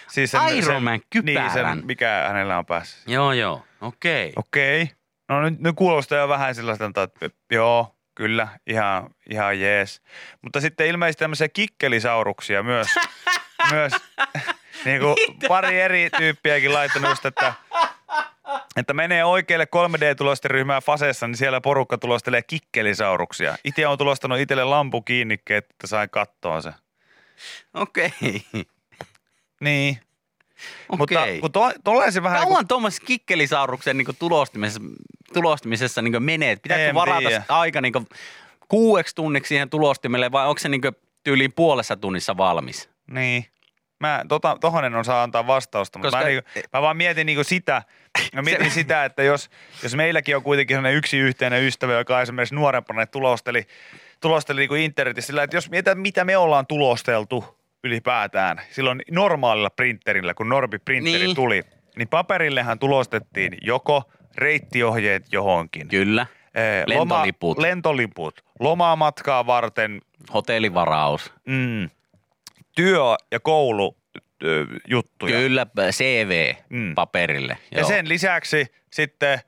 Siis 0.09 0.33
Iron 0.57 0.83
Man 0.83 0.93
Niin, 0.93 1.03
kypärän? 1.11 1.51
sen, 1.79 1.87
mikä 1.87 2.25
hänellä 2.29 2.59
on 2.59 2.67
päässä. 2.67 2.99
joo, 3.13 3.33
joo. 3.33 3.63
Okei. 3.81 4.33
Okei. 4.37 4.91
No 5.29 5.43
nyt, 5.43 5.61
nyt 5.61 5.77
kuulostaa 5.77 6.19
jo 6.19 6.29
vähän 6.29 6.55
sellaista, 6.55 6.85
että 6.85 7.31
joo, 7.53 7.95
kyllä, 8.15 8.49
ihan, 8.67 9.11
ihan 9.31 9.61
jees. 9.61 10.03
Mutta 10.43 10.61
sitten 10.61 10.87
ilmeisesti 10.87 11.21
tämmöisiä 11.21 11.49
kikkelisauruksia 11.49 12.63
myös. 12.63 12.89
myös 13.73 13.93
niin 14.85 15.01
kuin 15.01 15.17
pari 15.49 15.81
eri 15.81 16.11
tyyppiäkin 16.19 16.73
laittanut 16.73 17.11
just, 17.11 17.27
että, 17.27 17.55
että 18.77 18.95
menee 18.95 19.25
oikealle 19.25 19.67
3D-tulosteryhmään 19.77 20.83
Fasessa, 20.85 21.27
niin 21.27 21.37
siellä 21.37 21.61
porukka 21.61 21.99
tulostelee 21.99 22.43
kikkelisauruksia. 22.43 23.57
Itse 23.65 23.87
on 23.87 23.99
tulostanut 23.99 24.39
itselle 24.39 24.65
lampukiinnikkeet, 24.65 25.71
että 25.71 25.87
sain 25.87 26.11
kattoa 26.11 26.61
se. 26.61 26.73
Okei. 27.75 28.13
Niin. 29.61 30.01
Mutta 30.99 31.21
Okei. 31.21 31.41
kun 31.41 31.53
to, 31.53 31.71
se 32.11 32.23
vähän 32.23 32.41
Kauan 32.43 32.69
tuommoisessa 32.69 33.07
kikkelisauruksen 33.07 33.99
niin 33.99 34.07
tulostimisessa, 34.19 34.81
tulostimisessa 35.33 36.03
niin 36.03 36.23
menee? 36.23 36.57
Pitääkö 36.57 36.85
En 36.89 36.95
varata 36.95 37.29
tiedä. 37.29 37.43
aika 37.49 37.81
niin 37.81 37.93
kuueksi 38.69 39.15
tunniksi 39.15 39.49
siihen 39.49 39.71
tulostimelle 39.71 40.33
vai 40.33 40.49
onko 40.49 40.59
se 40.59 40.69
niin 40.69 40.83
tyyliin 41.25 41.53
puolessa 41.53 41.97
tunnissa 41.97 42.37
valmis? 42.37 42.91
Niin. 43.11 43.47
Mä, 44.01 44.25
tota, 44.29 44.57
tohon 44.61 44.85
en 44.85 44.95
osaa 44.95 45.23
antaa 45.23 45.47
vastausta, 45.47 45.99
mutta 45.99 46.09
Koska- 46.11 46.25
mä, 46.25 46.29
niinku, 46.29 46.51
mä 46.73 46.83
vaan 46.83 46.97
mietin 46.97 47.27
niinku 47.27 47.45
sitä, 47.45 47.83
mä 48.35 48.43
mietin 48.43 48.71
sitä, 48.71 49.05
että 49.05 49.23
jos, 49.23 49.51
jos 49.83 49.95
meilläkin 49.95 50.37
on 50.37 50.43
kuitenkin 50.43 50.77
sellainen 50.77 50.99
yksi 50.99 51.19
yhteinen 51.19 51.63
ystävä, 51.65 51.93
joka 51.93 52.23
esimerkiksi 52.23 52.55
nuorempana 52.55 53.07
tulosteli, 53.07 53.67
tulosteli 54.21 54.61
niinku 54.61 54.75
internetissä 54.75 55.27
sillä, 55.27 55.43
että 55.43 55.57
jos 55.57 55.71
mietitään, 55.71 55.99
mitä 55.99 56.25
me 56.25 56.37
ollaan 56.37 56.67
tulosteltu 56.67 57.62
ylipäätään, 57.85 58.61
silloin 58.71 59.03
normaalilla 59.11 59.71
printerillä, 59.71 60.35
kun 60.35 60.49
Norbi 60.49 60.79
printeri 60.79 61.25
Niin. 61.25 61.37
tuli, 61.37 61.63
niin 61.97 62.09
paperillehan 62.09 62.79
tulostettiin 62.79 63.59
joko 63.63 64.03
reittiohjeet 64.37 65.27
johonkin, 65.33 65.89
Kyllä. 65.89 66.27
Lentoliput. 66.87 67.59
Loma, 67.59 67.69
lentoliput, 67.69 68.45
lomamatkaa 68.61 69.47
varten, 69.47 70.01
Hotellivaraus. 70.35 71.33
mm, 71.47 71.91
työ- 72.77 73.17
ja 73.31 73.41
koulu 73.41 73.97
juttuja. 74.89 75.37
Kyllä, 75.37 75.67
CV 75.91 76.55
Mm. 76.69 76.95
paperille. 76.95 77.59
Ja 77.71 77.79
Joo. 77.79 77.89
sen 77.89 78.09
lisäksi 78.09 78.67
sitten 78.91 79.39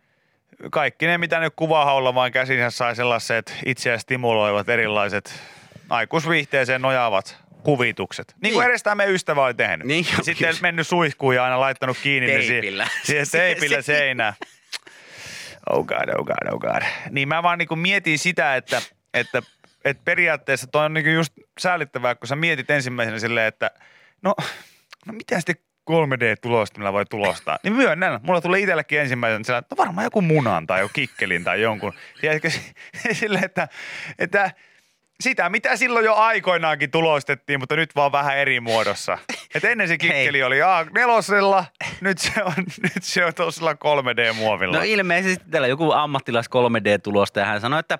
kaikki 0.71 1.07
ne, 1.07 1.19
mitä 1.19 1.41
nyt 1.41 1.53
kuvahaulla 1.57 2.15
vaan 2.15 2.33
käsinsä 2.33 2.71
sai 2.71 2.97
sellaiset 2.97 3.59
itseä 3.67 3.99
stimuloivat 3.99 4.69
erilaiset 4.69 5.43
aikuisviihteeseen 5.91 6.83
nojaavat 6.83 7.44
kuvitukset. 7.65 8.35
Niin 8.43 8.53
kuin 8.55 8.63
Niin. 8.63 8.71
edes 8.71 8.83
tämä 8.83 8.95
meidän 8.95 9.15
ystävä 9.15 9.45
oli 9.45 9.55
tehnyt. 9.55 9.87
Niin, 9.87 10.07
Ja 10.19 10.25
Sitten 10.25 10.47
kyllä. 10.49 10.61
mennyt 10.63 10.87
suihkuun 10.87 11.35
ja 11.35 11.45
aina 11.45 11.61
laittanut 11.61 11.97
kiinni 12.03 12.27
ne 12.27 12.39
Teipillä. 12.39 12.85
si- 12.87 13.07
siihen 13.07 13.27
teipillä 13.33 13.83
seinään. 13.93 14.33
Oh 15.71 15.85
god, 15.87 16.09
oh 16.19 16.25
god, 16.27 16.53
oh 16.53 16.61
god. 16.61 16.83
Niin 17.11 17.29
mä 17.29 17.43
vaan 17.43 17.59
niinku 17.59 17.77
mietin 17.77 18.19
sitä, 18.19 18.57
että, 18.57 18.83
että, 19.15 19.43
että 19.85 20.03
periaatteessa 20.05 20.67
toi 20.67 20.85
on 20.85 20.95
niinku 20.95 21.11
just 21.11 21.33
säällittävää, 21.61 22.15
kun 22.15 22.29
sä 22.29 22.37
mietit 22.37 22.71
ensimmäisenä 22.71 23.19
silleen, 23.19 23.47
että 23.47 23.71
no, 24.23 24.35
no 25.07 25.13
miten 25.13 25.39
sitten 25.41 25.57
3D-tulostimella 25.91 26.93
voi 26.93 27.07
tulostaa. 27.07 27.59
Niin 27.63 27.73
myönnän, 27.73 28.21
mulla 28.23 28.41
tulee 28.41 28.61
itsellekin 28.61 29.01
ensimmäisenä 29.01 29.45
sillä, 29.45 29.59
että 29.59 29.75
no 29.77 29.85
varmaan 29.85 30.05
joku 30.05 30.21
munan 30.23 30.67
tai 30.67 30.81
joku 30.81 30.93
kikkelin 30.93 31.45
tai 31.45 31.61
jonkun. 31.63 31.93
Tiedätkö, 32.21 32.51
silleen, 33.13 33.45
että, 33.45 33.69
että 34.19 34.51
sitä, 35.25 35.49
mitä 35.49 35.77
silloin 35.77 36.05
jo 36.05 36.15
aikoinaankin 36.15 36.91
tulostettiin, 36.91 37.61
mutta 37.61 37.77
nyt 37.77 37.97
vaan 37.97 38.13
vähän 38.13 38.39
eri 38.39 38.61
muodossa. 38.61 39.19
Et 39.55 39.65
ennen 39.65 39.89
se 39.89 39.99
kikkeli 39.99 40.43
oli 40.43 40.61
A4, 40.61 41.65
nyt 42.01 42.19
se 42.19 42.43
on, 42.45 42.53
nyt 42.83 43.03
se 43.03 43.25
on 43.25 43.35
tuossa 43.35 43.73
3D-muovilla. 43.73 44.77
No 44.77 44.83
ilmeisesti 44.85 45.45
täällä 45.51 45.69
joku 45.69 45.93
ammattilais 45.93 46.47
3D-tulosta 46.47 47.41
ja 47.41 47.45
hän 47.47 47.61
sanoi, 47.61 47.81
että 47.81 47.99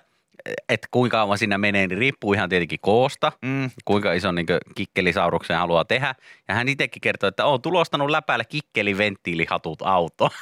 että 0.69 0.89
kuinka 0.91 1.17
kauan 1.17 1.39
siinä 1.39 1.59
menee, 1.59 1.87
niin 1.87 1.99
riippuu 1.99 2.33
ihan 2.33 2.49
tietenkin 2.49 2.79
koosta, 2.83 3.33
Mm. 3.43 3.71
kuinka 3.85 4.13
ison 4.13 4.35
niin 4.35 4.47
kikkelisauruksen 4.75 5.57
haluaa 5.57 5.85
tehdä. 5.85 6.15
Ja 6.49 6.55
hän 6.55 6.69
itsekin 6.69 7.01
kertoi, 7.01 7.29
että 7.29 7.45
on 7.47 7.63
tulostanut 7.63 8.11
läpäällä 8.11 8.45
kikkeliventtiilihatut 8.45 9.83
auto. 9.83 10.31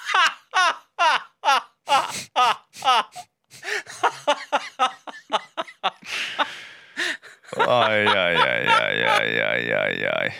Ai, 7.57 8.07
ai, 8.07 8.37
ai, 8.37 8.67
ai, 8.67 9.05
ai, 9.05 9.43
ai, 9.43 9.73
ai, 9.75 10.07
ai. 10.21 10.31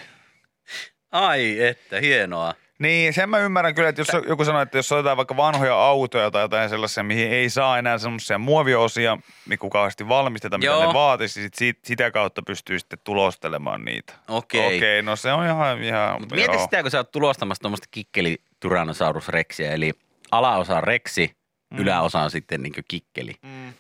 Ai 1.13 1.61
että, 1.61 2.01
hienoa. 2.01 2.55
Niin, 2.79 3.13
sen 3.13 3.29
mä 3.31 3.39
ymmärrän 3.39 3.75
kyllä, 3.75 3.89
että 3.89 4.01
jos 4.01 4.09
joku 4.29 4.45
sanoo, 4.45 4.63
että 4.63 4.79
jos 4.79 4.93
on 4.93 4.99
jotain 4.99 5.17
vaikka 5.17 5.37
vanhoja 5.37 5.75
autoja 5.75 6.31
tai 6.31 6.43
jotain 6.43 6.69
sellaisia, 6.69 7.03
mihin 7.03 7.33
ei 7.33 7.51
saa 7.51 7.79
enää 7.79 7.99
semmoisia 7.99 8.39
muoviosia, 8.39 9.19
niin 9.49 9.59
kuin 9.59 9.71
kauheasti 9.71 10.09
valmisteta, 10.09 10.59
mitä 10.59 10.71
Joo. 10.71 10.87
ne 10.87 10.93
vaatisi, 10.93 11.41
niin 11.41 11.51
sit 11.55 11.79
sitä 11.85 12.11
kautta 12.11 12.43
pystyy 12.43 12.79
sitten 12.79 12.99
tulostelemaan 13.05 13.85
niitä. 13.85 14.13
Okei. 14.29 14.77
Okei, 14.77 15.03
no 15.03 15.17
se 15.17 15.33
on 15.33 15.47
ihan, 15.47 15.83
ihan 15.83 16.21
Mutta 16.21 16.35
mieti 16.35 16.59
sitä, 16.59 16.83
kun 16.83 16.91
sä 16.91 16.99
oot 16.99 17.11
tulostamassa 17.11 17.61
tuommoista 17.61 17.89
kikkeli 17.91 18.39
Tyrannosaurus 18.61 19.29
rexiä, 19.29 19.73
eli 19.73 19.93
alaosa 20.31 20.77
on 20.77 20.85
reksi, 20.85 21.37
yläosa 21.79 22.21
on 22.21 22.31
sitten 22.31 22.63
niin 22.63 22.73
kikkeli. 22.89 23.35
Mm. 23.43 23.73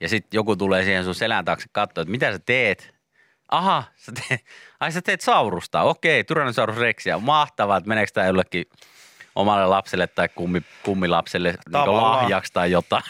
Ja 0.00 0.08
sitten 0.08 0.38
joku 0.38 0.56
tulee 0.56 0.84
siihen 0.84 1.04
sun 1.04 1.14
selän 1.14 1.44
taakse 1.44 1.66
katsoa, 1.72 2.02
että 2.02 2.10
mitä 2.10 2.32
sä 2.32 2.38
teet. 2.38 2.94
Aha, 3.48 3.84
sä 3.96 4.12
teet, 4.12 4.44
ai 4.80 4.92
sä 4.92 5.02
teet 5.02 5.20
saurusta. 5.20 5.82
Okei, 5.82 6.24
Tyrannosaurus 6.24 6.76
rexiä. 6.76 7.18
Mahtavaa, 7.18 7.76
että 7.76 7.88
meneekö 7.88 8.10
tämä 8.14 8.26
jollekin 8.26 8.64
omalle 9.34 9.66
lapselle 9.66 10.06
tai 10.06 10.28
kummi, 10.28 10.62
kummilapselle 10.82 11.54
niin 11.72 11.96
lahjaksi 11.96 12.52
tai 12.52 12.70
jotain. 12.70 13.04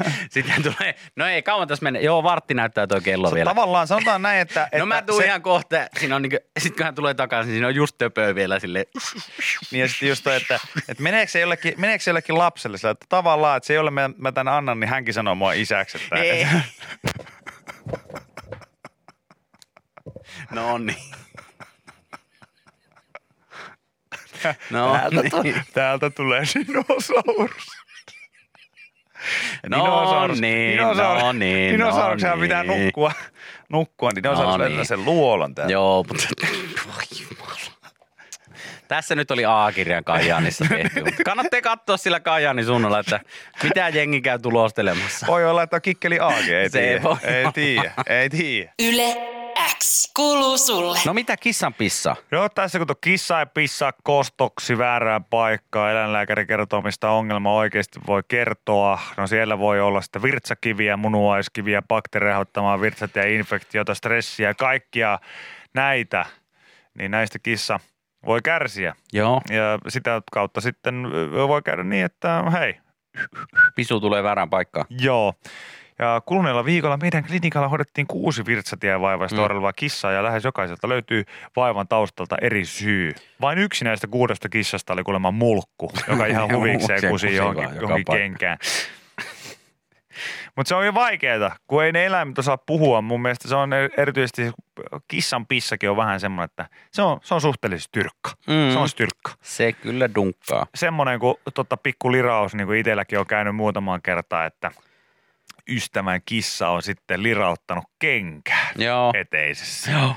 Sitten 0.30 0.62
tulee, 0.62 0.94
no 1.16 1.26
ei 1.26 1.42
kauan 1.42 1.68
tässä 1.68 1.82
mene. 1.82 2.00
Joo, 2.00 2.22
vartti 2.22 2.54
näyttää 2.54 2.86
toi 2.86 3.00
kello 3.00 3.28
Se, 3.28 3.34
vielä. 3.34 3.50
tavallaan 3.50 3.86
sanotaan 3.86 4.22
näin, 4.22 4.40
että... 4.40 4.64
että 4.64 4.78
No 4.78 4.86
mä 4.86 5.02
tuun 5.02 5.22
se, 5.22 5.26
ihan 5.26 5.42
kohta. 5.42 5.76
Siinä 5.98 6.16
on 6.16 6.22
niinku, 6.22 6.38
sit 6.58 6.76
kun 6.76 6.84
hän 6.84 6.94
tulee 6.94 7.14
takaisin, 7.14 7.52
siinä 7.52 7.66
on 7.66 7.74
just 7.74 7.98
töpöä 7.98 8.34
vielä 8.34 8.58
sille. 8.58 8.86
Niin 9.70 9.80
ja 9.80 9.88
sitten 9.88 10.08
just 10.08 10.24
toi, 10.24 10.36
että, 10.36 10.60
että 10.88 11.02
meneekö, 11.02 11.32
se 11.32 11.40
jollekin, 11.40 11.74
meneekö 11.76 12.04
se 12.04 12.10
jollekin 12.10 12.38
lapselle 12.38 12.78
sillä, 12.78 12.90
että 12.90 13.06
tavallaan, 13.08 13.56
että 13.56 13.66
se 13.66 13.74
jolle 13.74 13.90
mä, 13.90 14.10
mä 14.16 14.32
tän 14.32 14.48
annan, 14.48 14.80
niin 14.80 14.88
hänkin 14.88 15.14
sanoo 15.14 15.34
mua 15.34 15.52
isäksi. 15.52 15.98
Että, 15.98 16.16
Ei. 16.16 16.46
No 20.50 20.78
niin. 20.78 20.96
No 24.70 24.92
täältä, 24.92 25.42
niin. 25.42 25.62
täältä 25.74 26.10
tulee 26.10 26.42
dinosaurus. 26.54 27.81
No 29.70 29.76
Dinosaurus- 29.84 30.40
niin, 30.40 30.78
dinosaurus- 30.78 31.22
no 31.22 31.32
niin, 31.32 31.80
no 31.80 32.40
pitää 32.40 32.62
niin. 32.62 32.84
nukkua, 32.84 33.12
nukkua 33.68 34.10
niin 34.14 34.22
dinosaurus 34.22 34.58
No 34.58 34.76
niin. 34.76 34.86
sen 34.86 35.04
luolon 35.04 35.54
täällä. 35.54 35.72
Joo, 35.72 36.04
mutta... 36.08 36.24
Tässä 38.92 39.14
nyt 39.14 39.30
oli 39.30 39.44
A-kirjan 39.46 40.04
Kajaanissa 40.04 40.64
tehty. 40.68 41.02
mutta 41.04 41.24
Kannattaa 41.24 41.60
katsoa 41.60 41.96
sillä 41.96 42.20
Kajaanin 42.20 42.64
suunnalla, 42.64 42.98
että 42.98 43.20
mitä 43.62 43.88
jengi 43.88 44.20
käy 44.20 44.38
tulostelemassa. 44.38 45.26
Voi 45.26 45.46
olla, 45.46 45.62
että 45.62 45.80
kikkeli 45.80 46.18
aake, 46.18 46.60
ei 46.60 46.70
Se 46.70 46.80
tiedä. 46.80 47.02
voi 47.02 47.16
Ei 47.22 47.52
tiedä, 47.54 47.92
ei 48.06 48.30
tiedä. 48.30 48.72
Yle 48.82 49.16
X 49.78 50.12
kuuluu 50.16 50.58
sulle. 50.58 50.98
No 51.06 51.14
mitä 51.14 51.36
kissan 51.36 51.74
pissa? 51.74 52.16
No 52.30 52.48
tässä 52.48 52.78
kun 52.78 52.86
tuo 52.86 52.96
kissa 53.00 53.40
ei 53.40 53.46
pissaa 53.54 53.92
kostoksi 54.02 54.78
väärään 54.78 55.24
paikkaan, 55.24 55.90
eläinlääkäri 55.92 56.46
kertoo, 56.46 56.82
mistä 56.82 57.10
ongelma 57.10 57.54
oikeasti 57.54 58.00
voi 58.06 58.22
kertoa. 58.28 59.00
No 59.16 59.26
siellä 59.26 59.58
voi 59.58 59.80
olla 59.80 60.00
sitten 60.00 60.22
virtsakiviä, 60.22 60.96
munuaiskiviä, 60.96 61.82
bakteereja 61.82 62.34
aiheuttamaan 62.34 62.80
virtsat 62.80 63.16
ja 63.16 63.28
infektiota, 63.28 63.94
stressiä, 63.94 64.54
kaikkia 64.54 65.18
näitä. 65.74 66.26
Niin 66.94 67.10
näistä 67.10 67.38
kissa 67.38 67.80
voi 68.26 68.40
kärsiä. 68.44 68.94
Joo, 69.12 69.42
Ja 69.50 69.78
sitä 69.88 70.22
kautta 70.32 70.60
sitten 70.60 71.06
voi 71.48 71.62
käydä 71.62 71.82
niin, 71.84 72.04
että 72.04 72.44
hei, 72.52 72.74
pisu 73.74 74.00
tulee 74.00 74.22
väärään 74.22 74.50
paikkaan. 74.50 74.86
Joo. 75.00 75.34
Ja 75.98 76.22
kuluneella 76.26 76.64
viikolla 76.64 76.96
meidän 76.96 77.24
klinikalla 77.24 77.68
hoidettiin 77.68 78.06
kuusi 78.06 78.46
virtsatievaivaista 78.46 79.36
Mm. 79.36 79.38
mm. 79.38 79.42
oireilevaa 79.42 79.72
kissaa 79.72 80.12
ja 80.12 80.22
lähes 80.22 80.44
jokaiselta 80.44 80.88
löytyy 80.88 81.24
vaivan 81.56 81.88
taustalta 81.88 82.36
eri 82.40 82.64
syy. 82.64 83.12
Vain 83.40 83.58
yksi 83.58 83.84
näistä 83.84 84.06
kuudesta 84.06 84.48
kissasta 84.48 84.92
oli 84.92 85.02
kuulemma 85.02 85.30
mulkku, 85.30 85.92
joka 86.08 86.26
ihan 86.26 86.52
huvikseen 86.56 87.00
se 87.00 87.08
kusi 87.08 87.34
johonkin, 87.34 87.68
johonkin 87.80 88.04
paikka. 88.04 88.56
Mutta 90.56 90.68
se 90.68 90.74
on 90.74 90.86
jo 90.86 90.94
vaikeaa, 90.94 91.56
kun 91.66 91.84
ei 91.84 91.92
ne 91.92 92.04
eläimet 92.06 92.38
osaa 92.38 92.58
puhua. 92.58 93.00
Mun 93.02 93.22
mielestä 93.22 93.48
se 93.48 93.54
on 93.54 93.70
er- 93.72 94.00
erityisesti, 94.00 94.50
kissan 95.08 95.46
pissakin 95.46 95.90
on 95.90 95.96
vähän 95.96 96.20
semmoinen, 96.20 96.44
että 96.44 96.66
se 96.90 97.02
on, 97.02 97.20
se 97.22 97.34
on 97.34 97.40
suhteellisesti 97.40 97.88
tyrkka. 97.92 98.30
Mm. 98.46 98.72
Se 98.72 98.78
on 98.78 98.88
styrkka. 98.88 99.32
Se 99.42 99.72
kyllä 99.72 100.14
dunkkaa. 100.14 100.66
Semmoinen 100.74 101.18
kuin 101.20 101.34
totta, 101.54 101.76
pikku 101.76 102.12
liraus, 102.12 102.54
niin 102.54 102.66
kuin 102.66 102.78
itselläkin 102.78 103.18
on 103.18 103.26
käynyt 103.26 103.56
muutamaan 103.56 104.02
kertaan, 104.02 104.46
että 104.46 104.70
ystävän 105.70 106.20
kissa 106.26 106.68
on 106.68 106.82
sitten 106.82 107.22
lirauttanut 107.22 107.84
kenkään 107.98 108.74
Joo. 108.78 109.12
eteisessä. 109.14 109.90
Joo. 109.90 110.16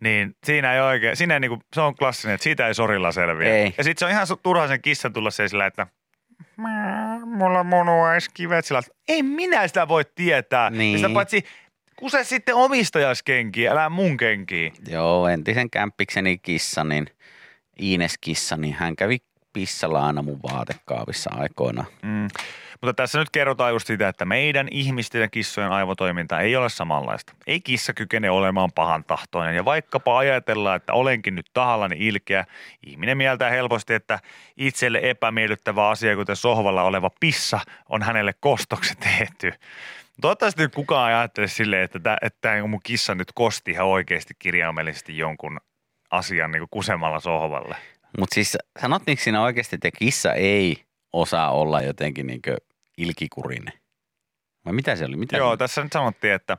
Niin 0.00 0.36
siinä 0.44 0.74
ei 0.74 0.80
oikein, 0.80 1.16
siinä 1.16 1.34
ei 1.34 1.40
niinku, 1.40 1.58
se 1.74 1.80
on 1.80 1.94
klassinen, 1.94 2.34
että 2.34 2.42
siitä 2.44 2.66
ei 2.66 2.74
sorilla 2.74 3.12
selviä. 3.12 3.54
Ei. 3.54 3.74
Ja 3.78 3.84
sitten 3.84 3.98
se 3.98 4.04
on 4.04 4.10
ihan 4.10 4.26
turha 4.42 4.68
sen 4.68 4.82
kissan 4.82 5.12
tulla 5.12 5.30
se 5.30 5.48
sillä, 5.48 5.66
että 5.66 5.86
"Mä, 6.56 7.03
mulla 7.24 7.60
on 7.60 7.66
munuaiskivet 7.66 8.64
sillä, 8.64 8.82
ei 9.08 9.22
minä 9.22 9.68
sitä 9.68 9.88
voi 9.88 10.04
tietää. 10.14 10.70
Niin. 10.70 10.92
Ja 10.92 10.98
sitä 10.98 11.14
paitsi 11.14 11.44
kuse 11.96 12.24
sitten 12.24 12.54
omistajaskenkiä, 12.54 13.72
älä 13.72 13.88
mun 13.88 14.16
kenkiä. 14.16 14.70
Joo, 14.88 15.28
entisen 15.28 15.70
kämppikseni 15.70 16.38
kissa, 16.38 16.84
niin 16.84 17.06
Iines 17.82 18.14
kissa, 18.20 18.56
niin 18.56 18.74
hän 18.74 18.96
kävi 18.96 19.18
pissalla 19.52 20.06
aina 20.06 20.22
mun 20.22 20.40
vaatekaavissa 20.42 21.30
aikoina. 21.34 21.84
Mm. 22.02 22.28
Mutta 22.84 23.02
tässä 23.02 23.18
nyt 23.18 23.30
kerrotaan 23.30 23.72
just 23.72 23.86
sitä, 23.86 24.08
että 24.08 24.24
meidän 24.24 24.68
ihmisten 24.70 25.20
ja 25.20 25.28
kissojen 25.28 25.72
aivotoiminta 25.72 26.40
ei 26.40 26.56
ole 26.56 26.68
samanlaista. 26.68 27.32
Ei 27.46 27.60
kissa 27.60 27.92
kykene 27.92 28.30
olemaan 28.30 28.72
pahan 28.72 29.04
tahtoinen. 29.04 29.56
Ja 29.56 29.64
vaikkapa 29.64 30.18
ajatellaan, 30.18 30.76
että 30.76 30.92
olenkin 30.92 31.34
nyt 31.34 31.46
tahallani 31.52 31.96
ilkeä, 31.98 32.44
ihminen 32.86 33.16
mieltää 33.16 33.50
helposti, 33.50 33.94
että 33.94 34.18
itselle 34.56 35.00
epämiellyttävä 35.02 35.88
asia, 35.88 36.16
kuten 36.16 36.36
sohvalla 36.36 36.82
oleva 36.82 37.10
pissa, 37.20 37.60
on 37.88 38.02
hänelle 38.02 38.34
kostoksi 38.40 38.94
tehty. 38.96 39.52
Toivottavasti 40.20 40.62
nyt 40.62 40.74
kukaan 40.74 41.10
ei 41.10 41.16
ajattele 41.16 41.48
silleen, 41.48 41.82
että 41.82 42.00
tämä, 42.40 42.66
mun 42.66 42.80
kissa 42.82 43.14
nyt 43.14 43.32
kosti 43.34 43.70
ihan 43.70 43.86
oikeasti 43.86 44.34
kirjaimellisesti 44.38 45.18
jonkun 45.18 45.60
asian 46.10 46.50
niin 46.50 46.66
kusemalla 46.70 47.20
sohvalle. 47.20 47.76
Mutta 48.18 48.34
siis 48.34 48.58
sanottiinko 48.80 49.22
siinä 49.22 49.42
oikeasti, 49.42 49.76
että 49.76 49.90
kissa 49.98 50.32
ei 50.32 50.84
osaa 51.12 51.50
olla 51.50 51.80
jotenkin 51.80 52.26
niin 52.26 52.40
ilkikurinen? 52.98 53.72
Vai 54.64 54.72
mitä 54.72 54.96
se 54.96 55.04
oli? 55.04 55.16
Mitä 55.16 55.36
Joo, 55.36 55.52
se... 55.52 55.56
tässä 55.56 55.82
nyt 55.82 55.92
sanottiin, 55.92 56.32
että 56.32 56.58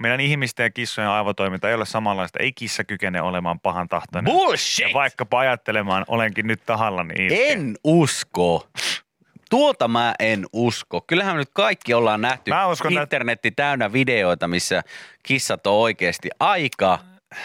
meidän 0.00 0.20
ihmisten 0.20 0.64
ja 0.64 0.70
kissojen 0.70 1.10
aivotoiminta 1.10 1.68
ei 1.68 1.74
ole 1.74 1.86
samanlaista. 1.86 2.38
Ei 2.42 2.52
kissa 2.52 2.84
kykene 2.84 3.22
olemaan 3.22 3.60
pahan 3.60 3.88
tahtoinen. 3.88 4.32
Bullshit! 4.32 4.88
Ja 4.88 4.94
vaikkapa 4.94 5.38
ajattelemaan, 5.40 6.04
olenkin 6.08 6.46
nyt 6.46 6.62
tahallani 6.66 7.14
ilkeä. 7.18 7.46
En 7.46 7.76
usko. 7.84 8.68
Tuota 9.50 9.88
mä 9.88 10.14
en 10.18 10.46
usko. 10.52 11.00
Kyllähän 11.00 11.34
me 11.34 11.38
nyt 11.38 11.50
kaikki 11.52 11.94
ollaan 11.94 12.20
nähty 12.20 12.50
Mä 12.50 12.66
uskon, 12.66 12.92
että- 12.92 13.02
internetti 13.02 13.50
täynnä 13.50 13.92
videoita, 13.92 14.48
missä 14.48 14.82
kissat 15.22 15.66
on 15.66 15.74
oikeasti 15.74 16.28
aika 16.40 16.98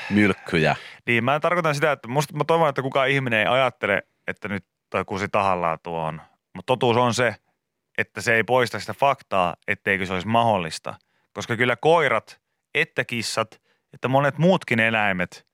mylkkyjä. 0.10 0.76
Niin, 1.08 1.24
mä 1.24 1.40
tarkoitan 1.40 1.76
sitä, 1.76 1.92
että 1.92 2.08
musta, 2.08 2.38
mä 2.38 2.44
toivon, 2.44 2.70
että 2.70 2.82
kukaan 2.82 3.10
ihminen 3.10 3.40
ei 3.40 3.46
ajattele, 3.46 4.04
että 4.28 4.48
nyt 4.48 4.66
toi 4.90 5.06
kusi 5.06 5.28
tahallaan 5.32 5.80
tuon. 5.84 6.22
Mutta 6.56 6.68
totuus 6.68 6.98
on 6.98 7.14
se, 7.14 7.36
että 7.98 8.22
se 8.22 8.36
ei 8.36 8.44
poista 8.44 8.80
sitä 8.80 8.94
faktaa, 8.94 9.56
etteikö 9.68 10.06
se 10.06 10.14
olisi 10.14 10.28
mahdollista. 10.28 10.94
Koska 11.34 11.58
kyllä 11.58 11.76
koirat, 11.76 12.42
että 12.76 13.06
kissat, 13.06 13.62
että 13.94 14.08
monet 14.08 14.38
muutkin 14.38 14.80
eläimet, 14.80 15.48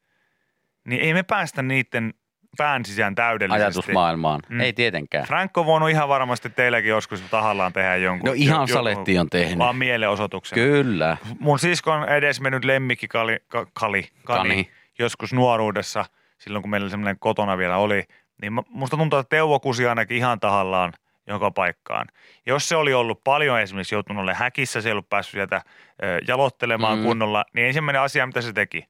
niin 0.88 1.02
ei 1.02 1.14
me 1.14 1.24
päästä 1.24 1.62
niiden 1.62 2.14
pään 2.58 2.86
sisään 2.86 3.16
täydellisesti. 3.16 3.64
Ajatusmaailmaan. 3.64 4.42
Mm. 4.50 4.60
Ei 4.60 4.74
tietenkään. 4.74 5.26
Frank 5.26 5.58
on 5.58 5.66
voinut 5.66 5.90
ihan 5.90 6.10
varmasti 6.10 6.50
teilläkin 6.50 6.90
joskus 6.90 7.22
tahallaan 7.22 7.74
tehdä 7.74 7.96
jonkun. 7.96 8.28
No 8.28 8.34
ihan 8.36 8.68
jo- 8.70 8.74
saletti 8.74 9.20
on 9.20 9.30
tehnyt. 9.30 9.60
Vaan 9.60 9.76
mielenosoituksen. 9.76 10.56
Kyllä. 10.56 11.18
Mun 11.40 11.60
siskon 11.60 12.10
edesmennyt 12.10 12.66
lemmikki 12.66 13.08
Kali, 13.08 13.40
ka, 13.48 13.68
Kali, 13.74 14.08
Kani, 14.24 14.50
Kani. 14.50 14.72
joskus 15.00 15.34
nuoruudessa, 15.34 16.06
silloin 16.38 16.62
kun 16.62 16.70
meillä 16.70 16.90
semmoinen 16.90 17.20
kotona 17.20 17.58
vielä 17.58 17.78
oli, 17.78 18.04
niin 18.42 18.54
musta 18.70 18.98
tuntuu, 18.98 19.20
että 19.20 19.30
Teuvo 19.30 19.60
kusi 19.60 19.88
ainakin 19.88 20.18
ihan 20.18 20.40
tahallaan 20.40 20.94
joka 21.28 21.52
paikkaan. 21.52 22.08
Jos 22.46 22.70
se 22.70 22.76
oli 22.76 22.94
ollut 22.94 23.24
paljon 23.24 23.60
esimerkiksi 23.62 23.96
joutunut 23.96 24.24
olemaan 24.24 24.40
häkissä, 24.44 24.82
se 24.82 24.90
ei 24.90 24.94
ollut 24.94 25.10
päässyt 25.10 25.32
sieltä 25.32 25.62
ö, 26.04 26.20
jalottelemaan 26.28 26.98
Mm. 26.98 27.04
kunnolla, 27.04 27.46
niin 27.54 27.68
ensimmäinen 27.68 28.02
asia, 28.02 28.26
mitä 28.28 28.42
se 28.42 28.54
teki, 28.54 28.86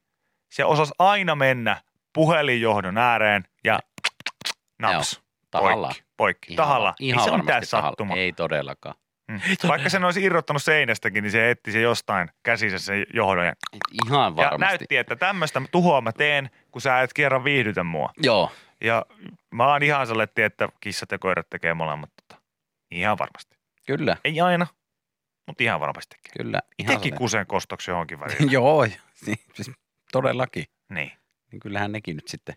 se 0.48 0.64
osasi 0.64 0.92
aina 0.98 1.34
mennä 1.34 1.80
puhelinjohdon 2.12 2.98
ääreen 2.98 3.44
ja 3.64 3.78
naps. 4.78 5.22
Tahallaan. 5.50 5.92
Poikki, 5.94 6.04
poikki. 6.16 6.52
Ihan, 6.52 6.66
tahallaan. 6.66 6.94
Ihan 7.00 7.20
ei 7.20 7.30
se 7.30 7.36
mitään 7.36 7.62
tahalla. 7.70 7.90
sattumaa. 7.90 8.16
Ei 8.16 8.32
todellakaan. 8.32 8.94
Mm. 9.28 9.40
Vaikka 9.68 9.88
sen 9.88 10.04
olisi 10.04 10.22
irrottanut 10.22 10.62
seinästäkin, 10.62 11.22
niin 11.22 11.30
se 11.32 11.50
etti 11.50 11.72
se 11.72 11.80
jostain 11.80 12.30
käsissä 12.42 12.78
sen 12.78 13.06
johdon. 13.14 13.46
Ja, 13.46 13.52
Ihan 14.06 14.32
ja 14.32 14.36
varmasti. 14.36 14.58
näytti, 14.64 14.96
että 14.96 15.16
tämmöistä 15.16 15.62
tuhoa 15.72 16.00
mä 16.00 16.12
teen, 16.12 16.50
kun 16.70 16.82
sä 16.82 17.00
et 17.02 17.12
kerran 17.12 17.44
viihdytä 17.44 17.84
mua. 17.84 18.10
Joo, 18.22 18.52
Ja 18.80 19.06
mä 19.50 19.66
oon 19.72 19.82
ihan 19.82 20.06
saletti, 20.06 20.42
että 20.42 20.68
kissat 20.80 21.12
ja 21.12 21.18
koirat 21.18 21.46
tekee 21.50 21.74
molemmat. 21.74 22.10
Ihan 22.90 23.18
varmasti. 23.18 23.56
kyllä, 23.86 24.16
Ei 24.24 24.40
aina, 24.40 24.66
mutta 25.46 25.62
ihan 25.62 25.80
varmasti 25.80 26.16
kyllä. 26.38 26.60
Ihan 26.78 26.96
Teki 26.96 27.10
kusen 27.10 27.46
kostoksi 27.46 27.90
johonkin 27.90 28.20
väliin. 28.20 28.52
Joo, 28.52 28.84
niin, 29.26 29.38
siis 29.54 29.70
todellakin. 30.12 30.64
niin. 30.88 31.12
Niin 31.52 31.60
kyllähän 31.60 31.92
nekin 31.92 32.16
nyt 32.16 32.28
sitten, 32.28 32.54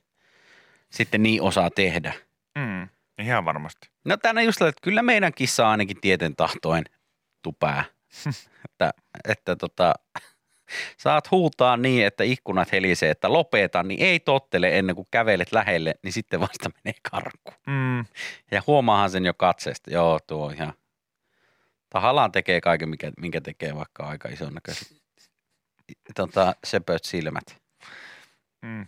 sitten 0.89 1.23
niin 1.23 1.41
osaa 1.41 1.69
tehdä. 1.69 2.13
Mm. 2.55 2.89
Ihan 3.19 3.45
varmasti. 3.45 3.89
No 4.05 4.17
tänne 4.17 4.43
just, 4.43 4.61
että 4.61 4.81
kyllä 4.81 5.01
meidän 5.01 5.33
kissa 5.33 5.71
ainakin 5.71 6.01
tieten 6.01 6.35
tahtoen 6.35 6.83
tupää. 7.41 7.83
että, 8.65 8.91
että 9.29 9.55
tota, 9.55 9.93
saat 10.97 11.31
huutaa 11.31 11.77
niin, 11.77 12.05
että 12.05 12.23
ikkunat 12.23 12.71
helisee, 12.71 13.09
että 13.09 13.33
lopeta, 13.33 13.83
niin 13.83 13.99
ei 13.99 14.19
tottele 14.19 14.77
ennen 14.77 14.95
kuin 14.95 15.07
kävelet 15.11 15.51
lähelle, 15.51 15.95
niin 16.03 16.13
sitten 16.13 16.39
vasta 16.39 16.69
menee 16.83 16.99
karkuun. 17.11 17.57
Mm. 17.67 18.05
Ja 18.51 18.63
huomaahan 18.67 19.09
sen 19.09 19.25
jo 19.25 19.33
katseesta. 19.33 19.91
Joo, 19.91 20.19
tuo 20.27 20.45
on 20.45 20.53
ihan 20.53 20.73
tahallaan 21.89 22.31
tekee 22.31 22.61
kaiken, 22.61 22.89
mikä, 22.89 23.11
minkä 23.17 23.41
tekee 23.41 23.75
vaikka 23.75 24.03
aika 24.03 24.29
ison 24.29 24.53
näköiset 24.53 25.01
tota, 26.15 26.55
söpöt 26.63 27.03
silmät. 27.03 27.60
Mm. 28.61 28.85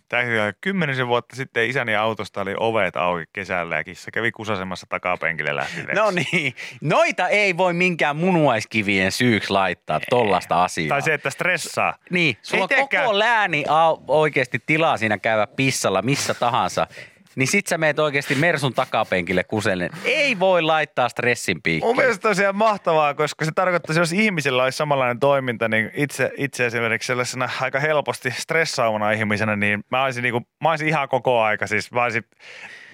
Kymmenisen 0.61 1.07
vuotta 1.07 1.35
sitten 1.35 1.69
isäni 1.69 1.95
autosta 1.95 2.41
oli 2.41 2.53
ovet 2.57 2.95
auki 2.95 3.23
kesällä 3.33 3.75
ja 3.75 3.83
kissa 3.83 4.11
kävi 4.11 4.31
kusasemassa 4.31 4.85
takapenkille 4.89 5.55
lähti 5.55 5.81
No 5.95 6.11
niin, 6.11 6.53
noita 6.81 7.27
ei 7.29 7.57
voi 7.57 7.73
minkään 7.73 8.15
munuaiskivien 8.15 9.11
syyksi 9.11 9.49
laittaa 9.49 9.99
tollasta 10.09 10.63
asiaa. 10.63 10.89
Tai 10.89 11.01
se, 11.01 11.13
että 11.13 11.29
stressaa. 11.29 11.95
Niin, 12.09 12.37
sulla 12.41 12.67
Ei 12.71 12.81
on 12.81 12.89
koko 12.89 13.19
lääni 13.19 13.63
au- 13.63 14.03
oikeasti 14.07 14.59
tilaa 14.65 14.97
siinä 14.97 15.17
käydä 15.17 15.47
pissalla 15.47 16.01
missä 16.01 16.33
tahansa. 16.33 16.87
Niin 17.35 17.47
sit 17.47 17.67
sä 17.67 17.77
meet 17.77 17.99
oikeasti 17.99 18.35
Mersun 18.35 18.73
takapenkille 18.73 19.43
kusellen. 19.43 19.89
Ei 20.05 20.39
voi 20.39 20.61
laittaa 20.61 21.09
stressin 21.09 21.57
Mun 21.57 21.61
piikkiin. 21.63 21.95
mielestä 21.95 22.29
tosiaan 22.29 22.55
mahtavaa, 22.55 23.13
koska 23.13 23.45
se 23.45 23.51
tarkoittaa, 23.55 23.95
jos 23.95 24.13
ihmisellä 24.13 24.63
olisi 24.63 24.77
samanlainen 24.77 25.19
toiminta, 25.19 25.67
niin 25.67 25.91
itse, 25.93 26.31
itse 26.37 26.65
esimerkiksi 26.65 27.07
sellaisena 27.07 27.49
aika 27.61 27.79
helposti 27.79 28.31
stressaavana 28.31 29.11
ihmisenä, 29.11 29.55
niin 29.55 29.83
mä 29.91 30.03
olisin, 30.03 30.23
niinku, 30.23 30.41
mä 30.61 30.69
olisin 30.69 30.87
ihan 30.87 31.09
koko 31.09 31.41
aika, 31.41 31.67
siis 31.67 31.91
mä 31.91 32.03
olisin, 32.03 32.23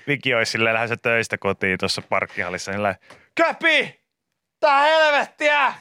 Viki 0.08 0.34
olisi 0.34 0.52
silleen 0.52 0.74
lähdössä 0.74 0.98
töistä 0.98 1.38
kotiin 1.38 1.78
tuossa 1.78 2.02
parkkihallissa, 2.02 2.72
niin 2.72 2.96
Köpi! 3.36 4.00
Tää 4.60 4.82
helvettiä! 4.82 5.74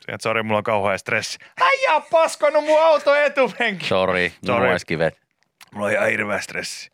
Sieltä, 0.00 0.22
sori, 0.22 0.42
mulla 0.42 0.58
on 0.58 0.64
kauhean 0.64 0.98
stressi. 0.98 1.38
Äijä 1.60 1.94
on 1.94 2.02
paskonut 2.10 2.64
mun 2.64 2.80
auto 2.82 3.14
etupenki. 3.14 3.86
Sori, 3.86 4.32
Sorry. 4.46 4.60
munuaiskivet. 4.60 5.18
Mulla 5.74 5.86
on 5.86 5.92
ihan 5.92 6.08
hirveä 6.08 6.40
stressi. 6.40 6.90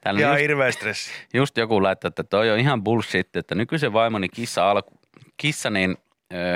Täällä 0.00 0.20
Ihan 0.20 0.32
just, 0.32 0.40
hirveä 0.40 0.70
stressi. 0.72 1.10
just 1.34 1.56
joku 1.56 1.82
laittaa, 1.82 2.08
että 2.08 2.22
toi 2.22 2.50
on 2.50 2.58
ihan 2.58 2.84
bullshit, 2.84 3.36
että 3.36 3.54
nykyisen 3.54 3.92
vaimoni 3.92 4.28
kissa, 4.28 4.70
alku, 4.70 5.00
kissa 5.36 5.70
niin 5.70 5.96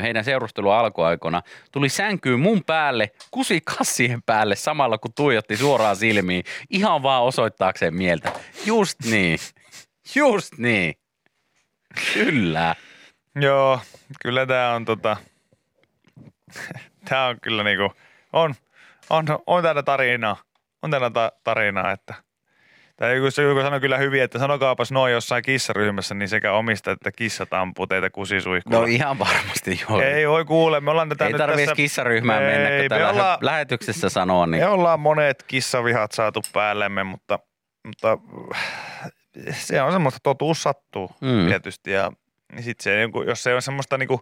heidän 0.03 0.25
seurustelun 0.25 0.75
alkuaikoina 0.75 1.43
tuli 1.73 1.89
sänkyyn 1.89 2.41
mun 2.41 2.65
päälle, 2.65 3.11
kusi 3.31 3.61
kassien 3.61 4.23
päälle 4.23 4.57
samalla 4.57 4.99
kun 4.99 5.13
tuijotti 5.15 5.57
suoraan 5.57 5.97
silmiin, 5.97 6.45
ihan 6.71 7.03
vaan 7.03 7.23
osoittaakseen 7.23 7.95
mieltä. 7.95 8.33
Just 8.67 9.05
niin. 9.05 9.39
Just 10.15 10.59
niin. 10.59 10.95
Kyllä. 12.15 12.75
Joo, 13.35 13.81
kyllä 14.23 14.47
tämä 14.47 14.75
on 14.75 14.85
tota, 14.85 15.17
tämä 17.09 17.27
on 17.27 17.37
kyllä 17.43 17.63
niinku, 17.65 17.93
on, 18.33 18.55
on, 19.11 19.25
on 19.47 19.63
täällä 19.63 19.83
tarinaa, 19.83 20.37
on 20.83 20.91
täällä 20.91 21.11
ta- 21.11 21.33
tarinaa, 21.45 21.93
että 21.93 22.15
tai 22.97 23.17
joku, 23.17 23.41
joku 23.49 23.61
sanoi 23.61 23.81
kyllä 23.81 23.99
hyvin, 23.99 24.23
että 24.23 24.39
sanokaapas 24.39 24.93
noin 24.93 25.13
jossain 25.13 25.43
kissaryhmässä, 25.43 26.15
niin 26.15 26.29
sekä 26.29 26.53
omista 26.53 26.91
että 26.91 27.13
kissat 27.13 27.53
ampuu 27.53 27.87
teitä 27.87 28.11
kusisuihkulla. 28.11 28.79
No 28.81 28.85
ihan 28.85 29.19
varmasti 29.19 29.81
joo. 29.91 30.01
Ei 30.03 30.29
voi 30.29 30.45
kuule, 30.45 30.81
me 30.81 30.91
ollaan 30.91 31.09
tätä 31.09 31.27
Ei 31.27 31.33
nyt 31.33 31.39
tarvitse 31.39 31.63
tässä, 31.65 31.75
kissaryhmään 31.77 32.43
mennä, 32.43 32.69
Ei, 32.69 32.77
kun 32.79 32.85
me 32.85 32.89
täällä 32.89 33.11
ollaan- 33.11 33.39
lähetyksessä 33.41 34.09
sanoa, 34.09 34.47
niin 34.47 34.63
me 34.65 34.69
ollaan 34.69 35.01
monet 35.01 35.43
kissavihat 35.43 36.13
saatu 36.13 36.41
päällemme, 36.53 37.05
mutta, 37.05 37.39
mutta 37.87 38.19
se 39.51 39.83
on 39.83 39.93
semmoista, 39.93 40.21
totuus 40.23 40.63
sattuu 40.63 41.11
Mm. 41.21 41.47
tietysti. 41.49 41.91
Ja 41.91 42.13
sit 42.61 42.81
se, 42.81 43.01
joku- 43.01 43.23
jos 43.23 43.43
se 43.43 43.55
on 43.55 43.63
semmoista 43.63 43.99
niinku, 43.99 44.21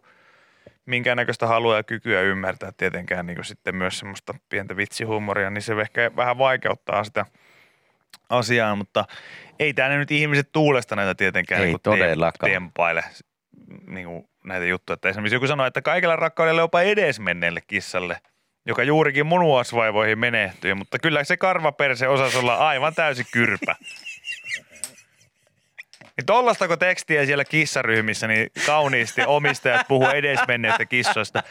minkäännäköistä 0.87 1.47
halua 1.47 1.77
ja 1.77 1.83
kykyä 1.83 2.21
ymmärtää 2.21 2.73
tietenkään 2.77 3.27
niinku 3.27 3.43
sitten 3.43 3.77
myös 3.77 3.99
semmoista 3.99 4.35
pientä 4.49 4.77
vitsihuumoria, 4.77 5.51
niin 5.51 5.63
se 5.63 5.73
ehkä 5.81 6.11
vähän 6.17 6.39
vaikeuttaa 6.39 7.05
sitä 7.05 7.27
asiaa, 8.28 8.77
mutta 8.77 9.05
ei 9.59 9.74
täällä 9.74 9.97
nyt 9.97 10.11
ihmiset 10.11 10.49
tuulesta 10.53 10.97
näitä 10.97 11.15
tietenkään 11.15 11.61
Ei 11.61 11.66
niinku 11.66 11.78
todellakaan. 11.82 12.53
tempaile 12.53 13.05
niinku 13.86 14.31
näitä 14.45 14.66
juttuja. 14.66 14.95
Että 14.95 15.09
esimerkiksi 15.09 15.36
joku 15.36 15.47
sanoi, 15.47 15.66
että 15.66 15.82
kaikella 15.82 16.16
rakkaudella 16.16 16.61
jopa 16.61 16.82
edesmenneelle 16.82 17.61
kissalle, 17.66 18.20
joka 18.66 18.82
juurikin 18.82 19.27
munuaisvaivoihin 19.27 20.19
menehtyi, 20.19 20.74
mutta 20.74 20.99
kyllä 20.99 21.24
se 21.24 21.36
karvaperse 21.36 22.09
osasi 22.09 22.39
olla 22.39 22.55
aivan 22.57 22.95
täysi 22.95 23.24
kyrpä. 23.32 23.77
Niin 26.16 26.27
tollastako 26.27 26.77
tekstiä 26.77 27.27
siellä 27.27 27.45
kissaryhmissä, 27.45 28.27
niin 28.27 28.51
kauniisti 28.66 29.23
omistajat 29.27 29.89
puhuu 29.89 30.09
edesmenneistä 30.09 30.86
kissoista. 30.86 31.43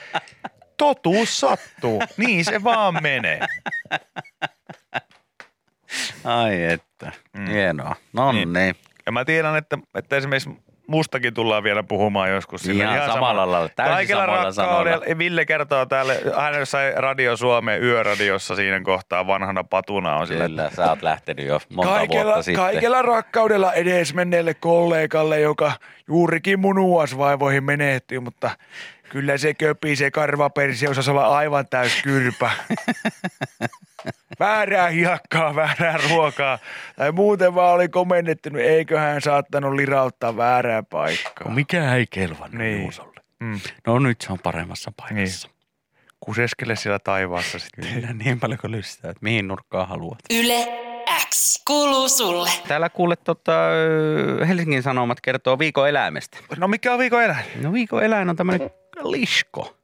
Totuus 0.77 1.39
sattuu, 1.39 2.03
niin 2.17 2.45
se 2.45 2.63
vaan 2.63 3.03
menee. 3.03 3.39
Ai 6.23 6.63
että, 6.63 7.11
Mm. 7.37 7.45
hienoa. 7.47 7.95
No 8.13 8.31
Niin. 8.31 8.53
niin. 8.53 8.75
Ja 9.05 9.11
mä 9.11 9.25
tiedän, 9.25 9.55
että, 9.55 9.77
että 9.95 10.15
esimerkiksi 10.17 10.49
mustakin 10.87 11.33
tullaan 11.33 11.63
vielä 11.63 11.83
puhumaan 11.83 12.29
joskus. 12.31 12.61
sillä 12.61 12.95
Ihan 12.95 13.11
samalla 13.11 13.51
lailla, 13.51 13.69
täysin 13.69 13.93
Kaikella 13.95 14.51
samalla 14.51 14.83
rakkaudella. 14.83 15.17
Ville 15.17 15.45
kertoo 15.45 15.85
täällä, 15.85 16.13
hän 16.37 16.65
sai 16.65 16.93
Radio 16.95 17.37
Suomen 17.37 17.83
yöradiossa 17.83 18.55
siinä 18.55 18.81
kohtaa 18.81 19.27
vanhana 19.27 19.63
patuna 19.63 20.15
on 20.15 20.27
sillä, 20.27 20.47
Kyllä, 20.47 20.69
sä 20.75 20.89
oot 20.89 21.01
lähtenyt 21.01 21.45
jo 21.45 21.59
monta 21.75 21.99
vuotta 22.09 22.41
sitten. 22.43 22.63
kaikella 22.63 23.01
rakkaudella 23.01 23.73
edesmenneelle 23.73 24.53
kollegalle, 24.53 25.39
joka 25.39 25.71
juurikin 26.07 26.59
munuasvaivoihin 26.59 27.63
menehtyi, 27.63 28.19
mutta 28.19 28.49
kyllä 29.09 29.37
se 29.37 29.53
köpi, 29.53 29.95
se 29.95 30.11
karvapersi 30.11 30.87
osasi 30.87 31.11
olla 31.11 31.37
aivan 31.37 31.67
täys 31.67 32.01
kyrpä. 32.03 32.51
väärää 34.39 34.87
hiakkaa, 34.89 35.55
väärää 35.55 35.97
ruokaa. 36.09 36.59
Tai 36.95 37.11
muuten 37.11 37.55
vaan 37.55 37.73
oli 37.75 37.89
komennettunut, 37.89 38.61
eiköhän 38.61 39.21
saattanut 39.21 39.73
lirauttaa 39.75 40.37
väärää 40.37 40.83
paikkaa. 40.83 41.49
Mikä 41.51 41.95
ei 41.95 42.05
kelvannut 42.09 42.53
Niin. 42.53 42.81
Juusolle? 42.81 43.21
Mm. 43.39 43.59
No 43.87 43.99
nyt 43.99 44.21
se 44.21 44.31
on 44.33 44.39
paremmassa 44.39 44.91
paikassa. 44.97 45.49
kuseskele 46.19 46.75
siellä 46.75 46.99
taivaassa 46.99 47.59
sitten. 47.59 47.93
Kyllä 47.93 48.13
niin 48.13 48.39
paljon 48.39 48.59
kuin 48.59 48.71
lystää, 48.71 49.11
että 49.11 49.23
mihin 49.23 49.47
nurkkaan 49.47 49.87
haluat. 49.87 50.19
Yle 50.33 50.67
X 51.33 51.63
kuuluu 51.67 52.09
sulle. 52.09 52.49
Täällä 52.67 52.89
kuule 52.89 53.15
tota, 53.15 53.53
Helsingin 54.47 54.83
Sanomat 54.83 55.21
kertoo 55.21 55.59
viikon 55.59 55.89
eläimestä. 55.89 56.37
No 56.57 56.67
mikä 56.67 56.93
on 56.93 56.99
viikon 56.99 57.23
eläin? 57.23 57.45
No 57.61 57.73
viikon 57.73 58.03
eläin 58.03 58.29
on 58.29 58.35
tämmöinen 58.35 58.69
lisko. 59.03 59.77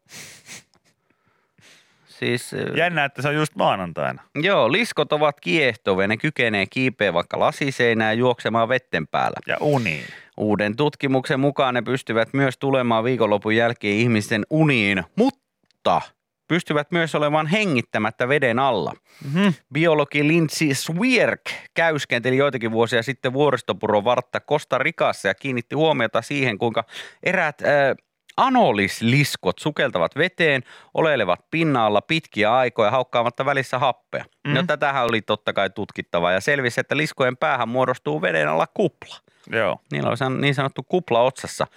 Siis, 2.08 2.52
Jännä, 2.78 3.06
että 3.06 3.22
se 3.22 3.28
on 3.28 3.36
just 3.36 3.56
maanantaina. 3.56 4.22
joo, 4.36 4.72
liskot 4.72 5.14
ovat 5.14 5.40
kiehtovia. 5.40 6.08
Ne 6.08 6.18
kykenee 6.18 6.66
kiipeä 6.66 7.14
vaikka 7.14 7.40
lasiseinään 7.40 8.10
ja 8.10 8.20
juoksemaan 8.20 8.70
vetten 8.70 9.08
päällä. 9.08 9.38
Ja 9.48 9.58
uni. 9.60 10.04
Uuden 10.38 10.76
tutkimuksen 10.76 11.40
mukaan 11.40 11.74
ne 11.74 11.82
pystyvät 11.82 12.30
myös 12.34 12.58
tulemaan 12.58 13.04
viikonlopun 13.04 13.56
jälkeen 13.56 13.96
ihmisten 13.98 14.46
uniin, 14.50 15.04
mutta 15.16 16.02
pystyvät 16.50 16.92
myös 16.92 17.16
olemaan 17.16 17.48
hengittämättä 17.48 18.30
veden 18.30 18.60
alla. 18.60 18.94
Mm-hmm. 19.24 19.54
Biologi 19.74 20.28
Lindsay 20.28 20.74
Swierk 20.74 21.42
käyskenteli 21.74 22.38
joitakin 22.38 22.72
vuosia 22.72 23.04
sitten 23.04 23.34
vuoristopuron 23.34 24.04
vartta 24.04 24.40
Costa 24.40 24.78
Ricassa 24.78 25.28
ja 25.28 25.36
kiinnitti 25.36 25.76
huomiota 25.76 26.22
siihen, 26.22 26.58
kuinka 26.58 26.84
eräät 27.24 27.62
äh, 27.62 27.96
anolisliskot 28.38 29.60
sukeltavat 29.60 30.16
veteen, 30.16 30.64
oleilevat 30.94 31.40
pinnalla 31.52 32.02
pitkiä 32.02 32.56
aikoja 32.56 32.92
haukkaamatta 32.92 33.46
välissä 33.46 33.80
happea. 33.80 34.26
Mm. 34.48 34.54
No 34.54 34.64
tätähän 34.64 35.06
oli 35.06 35.22
totta 35.22 35.54
kai 35.54 35.70
tutkittava 35.70 36.32
ja 36.32 36.42
selvisi, 36.42 36.80
että 36.80 36.98
liskojen 36.98 37.38
päähän 37.38 37.70
muodostuu 37.70 38.22
veden 38.22 38.50
alla 38.50 38.68
kupla. 38.74 39.16
Joo. 39.52 39.80
Niillä 39.92 40.10
on 40.10 40.42
niin 40.42 40.56
sanottu 40.56 40.84
kupla 40.84 41.22
otsassa. 41.22 41.68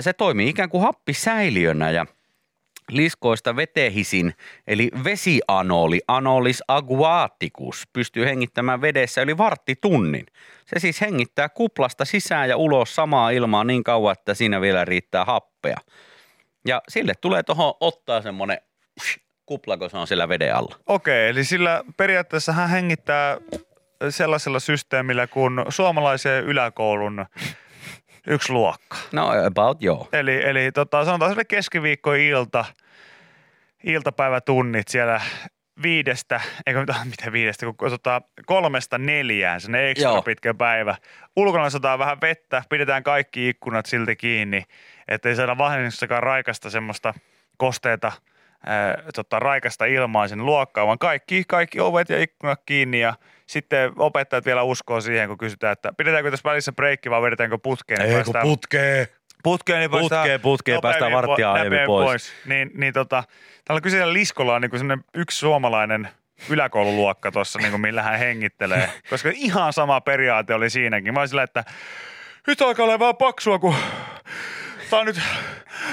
Se 0.00 0.12
toimii 0.12 0.48
ikään 0.48 0.68
kuin 0.68 0.82
happisäiliönä 0.82 1.90
ja 1.90 2.06
liskoista 2.90 3.56
vetehisin, 3.56 4.34
eli 4.66 4.90
vesianoli, 5.04 6.00
anolis 6.08 6.62
aguaticus, 6.68 7.88
pystyy 7.92 8.24
hengittämään 8.24 8.80
vedessä 8.80 9.22
yli 9.22 9.38
varttitunnin. 9.38 10.26
Se 10.66 10.78
siis 10.78 11.00
hengittää 11.00 11.48
kuplasta 11.48 12.04
sisään 12.04 12.48
ja 12.48 12.56
ulos 12.56 12.94
samaa 12.94 13.30
ilmaa 13.30 13.64
niin 13.64 13.84
kauan, 13.84 14.12
että 14.12 14.34
siinä 14.34 14.60
vielä 14.60 14.84
riittää 14.84 15.24
happea. 15.24 15.76
Ja 16.66 16.82
sille 16.88 17.12
tulee 17.20 17.42
tuohon 17.42 17.74
ottaa 17.80 18.22
semmoinen 18.22 18.58
kupla, 19.46 19.76
kun 19.76 19.90
se 19.90 19.96
on 19.96 20.06
siellä 20.06 20.28
veden 20.28 20.56
alla. 20.56 20.76
Okei, 20.86 21.28
eli 21.28 21.44
sillä 21.44 21.84
periaatteessa 21.96 22.52
hän 22.52 22.68
hengittää 22.68 23.38
sellaisella 24.10 24.58
systeemillä 24.58 25.26
kuin 25.26 25.52
suomalaisen 25.68 26.44
yläkoulun 26.44 27.26
yksi 28.26 28.52
luokka. 28.52 28.96
No 29.12 29.46
about 29.46 29.82
joo. 29.82 30.08
Eli, 30.12 30.42
eli 30.44 30.72
tota, 30.72 31.04
sanotaan 31.04 31.30
sille 31.30 31.44
keskiviikko-ilta, 31.44 32.64
iltapäivätunnit 33.84 34.88
siellä 34.88 35.20
viidestä, 35.82 36.40
eikö 36.66 36.80
mitä- 36.80 37.04
miten 37.10 37.32
viidestä, 37.32 37.66
kun 37.66 37.90
tota, 37.90 38.22
kolmesta 38.46 38.98
neljään, 38.98 39.60
se 39.60 39.90
ekstra 39.90 40.10
Joo. 40.10 40.22
pitkä 40.22 40.54
päivä. 40.54 40.96
Ulkona 41.36 41.70
sataa 41.70 41.98
vähän 41.98 42.20
vettä, 42.20 42.62
pidetään 42.68 43.02
kaikki 43.02 43.48
ikkunat 43.48 43.86
silti 43.86 44.16
kiinni, 44.16 44.62
ettei 45.08 45.36
saada 45.36 45.58
vahingossakaan 45.58 46.22
raikasta 46.22 46.70
semmoista 46.70 47.14
kosteita, 47.56 48.12
ää, 48.66 49.02
tota, 49.14 49.38
raikasta 49.38 49.84
ilmaa 49.84 50.28
sinne 50.28 50.44
luokkaan, 50.44 50.86
vaan 50.86 50.98
kaikki, 50.98 51.44
kaikki 51.48 51.80
ovet 51.80 52.08
ja 52.08 52.22
ikkunat 52.22 52.60
kiinni 52.66 53.00
ja 53.00 53.14
sitten 53.46 53.92
opettajat 53.98 54.44
vielä 54.44 54.62
uskoo 54.62 55.00
siihen, 55.00 55.28
kun 55.28 55.38
kysytään, 55.38 55.72
että 55.72 55.92
pidetäänkö 55.96 56.30
tässä 56.30 56.50
välissä 56.50 56.72
breikki 56.72 57.10
vai 57.10 57.22
vedetäänkö 57.22 57.58
putkeen. 57.58 58.00
niin 58.00 58.14
päästään- 58.14 58.42
putkee. 58.42 59.08
Putkeen, 59.42 59.78
niin 59.80 59.90
päästään 59.90 60.20
Putkeen, 60.22 60.40
putkeen, 60.40 60.74
nopeammin 60.74 61.00
päästään 61.00 61.12
varttia 61.28 61.52
aiemmin 61.52 61.70
näpeä 61.76 61.86
pois. 61.86 62.32
Niin, 62.46 62.70
niin 62.74 62.92
tota, 62.92 63.24
tällä 63.64 63.80
kyseisellä 63.80 64.12
liskolla 64.12 64.54
on 64.54 64.60
niin 64.62 64.70
sellainen 64.78 65.04
yksi 65.14 65.38
suomalainen 65.38 66.08
yläkoululuokka 66.48 67.32
tuossa, 67.32 67.58
niin 67.58 67.80
millä 67.80 68.02
hän 68.02 68.18
hengittelee. 68.18 68.90
Koska 69.10 69.30
ihan 69.34 69.72
sama 69.72 70.00
periaate 70.00 70.54
oli 70.54 70.70
siinäkin. 70.70 71.14
Mä 71.14 71.20
olin 71.20 71.28
sillä, 71.28 71.42
että 71.42 71.64
nyt 72.46 72.62
alkaa 72.62 72.84
olla 72.84 72.98
vaan 72.98 73.16
paksua, 73.16 73.58
kun 73.58 73.74
on 74.98 75.06
nyt 75.06 75.20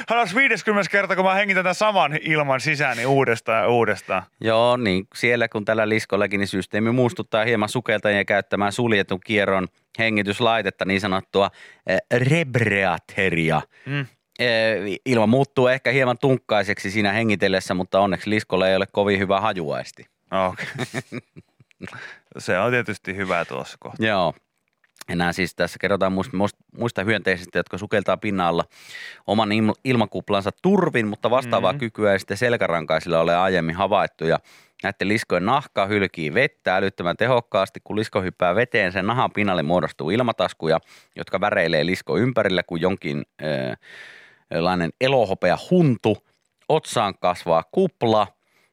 150 0.10 0.92
kerta, 0.92 1.16
kun 1.16 1.26
mä 1.26 1.34
hengitän 1.34 1.64
tämän 1.64 1.76
saman 1.76 2.20
ilman 2.22 2.62
sisään, 2.62 2.98
niin 2.98 3.08
uudestaan 3.08 3.64
ja 3.64 3.70
uudestaan. 3.70 4.24
Joo, 4.42 4.78
niin 4.78 5.08
siellä 5.16 5.48
kun 5.48 5.66
tällä 5.66 5.90
liskollakin, 5.90 6.40
niin 6.40 6.48
systeemi 6.48 6.92
muistuttaa 6.92 7.46
hieman 7.46 7.70
sukeltajien 7.70 8.26
käyttämään 8.26 8.72
suljetun 8.72 9.20
kierron 9.20 9.68
hengityslaitetta, 10.00 10.86
niin 10.86 11.02
sanottua 11.02 11.52
eh, 11.88 12.00
rebreateria. 12.14 13.62
Mm. 13.86 14.06
Eh, 14.40 15.00
Ilma 15.06 15.28
muuttuu 15.28 15.68
ehkä 15.68 15.92
hieman 15.92 16.18
tunkkaiseksi 16.18 16.92
siinä 16.92 17.12
hengitellessä, 17.12 17.74
mutta 17.74 18.00
onneksi 18.00 18.30
liskolla 18.30 18.70
ei 18.70 18.76
ole 18.76 18.86
kovin 18.92 19.20
hyvä 19.20 19.42
hajuaisti. 19.42 20.06
Okei. 20.50 21.22
Se 22.38 22.60
on 22.60 22.72
tietysti 22.72 23.16
hyvä 23.16 23.46
tuossa 23.46 23.78
kohtaa. 23.80 24.08
Joo. 24.08 24.34
Enää 25.10 25.32
siis 25.34 25.56
tässä 25.56 25.80
kerrotaan 25.80 26.14
muista, 26.14 26.38
muista 26.78 27.04
hyönteisistä, 27.04 27.60
jotka 27.60 27.78
sukeltaa 27.78 28.18
pinnalla 28.18 28.64
oman 29.28 29.52
ilma- 29.52 29.74
ilmakuplansa 29.84 30.52
turvin, 30.62 31.08
mutta 31.08 31.30
vastaavaa 31.30 31.72
Mhm. 31.72 31.76
mm-hmm. 31.76 31.80
kykyä 31.80 32.14
ei 32.14 32.20
sitten 32.20 32.38
selkärankaisilla 32.38 33.20
ole 33.20 33.36
aiemmin 33.36 33.76
havaittu. 33.76 34.26
Ja 34.26 34.40
näiden 34.84 35.08
liskojen 35.08 35.46
nahka 35.46 35.86
hylkii 35.86 36.34
vettä 36.34 36.76
älyttömän 36.76 37.18
tehokkaasti. 37.18 37.80
Kun 37.84 37.96
lisko 37.96 38.22
hyppää 38.22 38.56
veteen, 38.56 38.92
sen 38.92 39.08
nahan 39.08 39.32
pinnalle 39.32 39.64
muodostuu 39.64 40.10
ilmataskuja, 40.10 40.80
jotka 41.16 41.42
väreilee 41.42 41.86
lisko 41.86 42.18
ympärillä 42.18 42.64
kuin 42.64 42.82
jonkin 42.82 43.24
äh, 43.44 43.78
lainen 44.62 44.90
elohopea 45.02 45.58
huntu. 45.70 46.18
Otsaan 46.70 47.14
kasvaa 47.20 47.64
kupla 47.72 48.28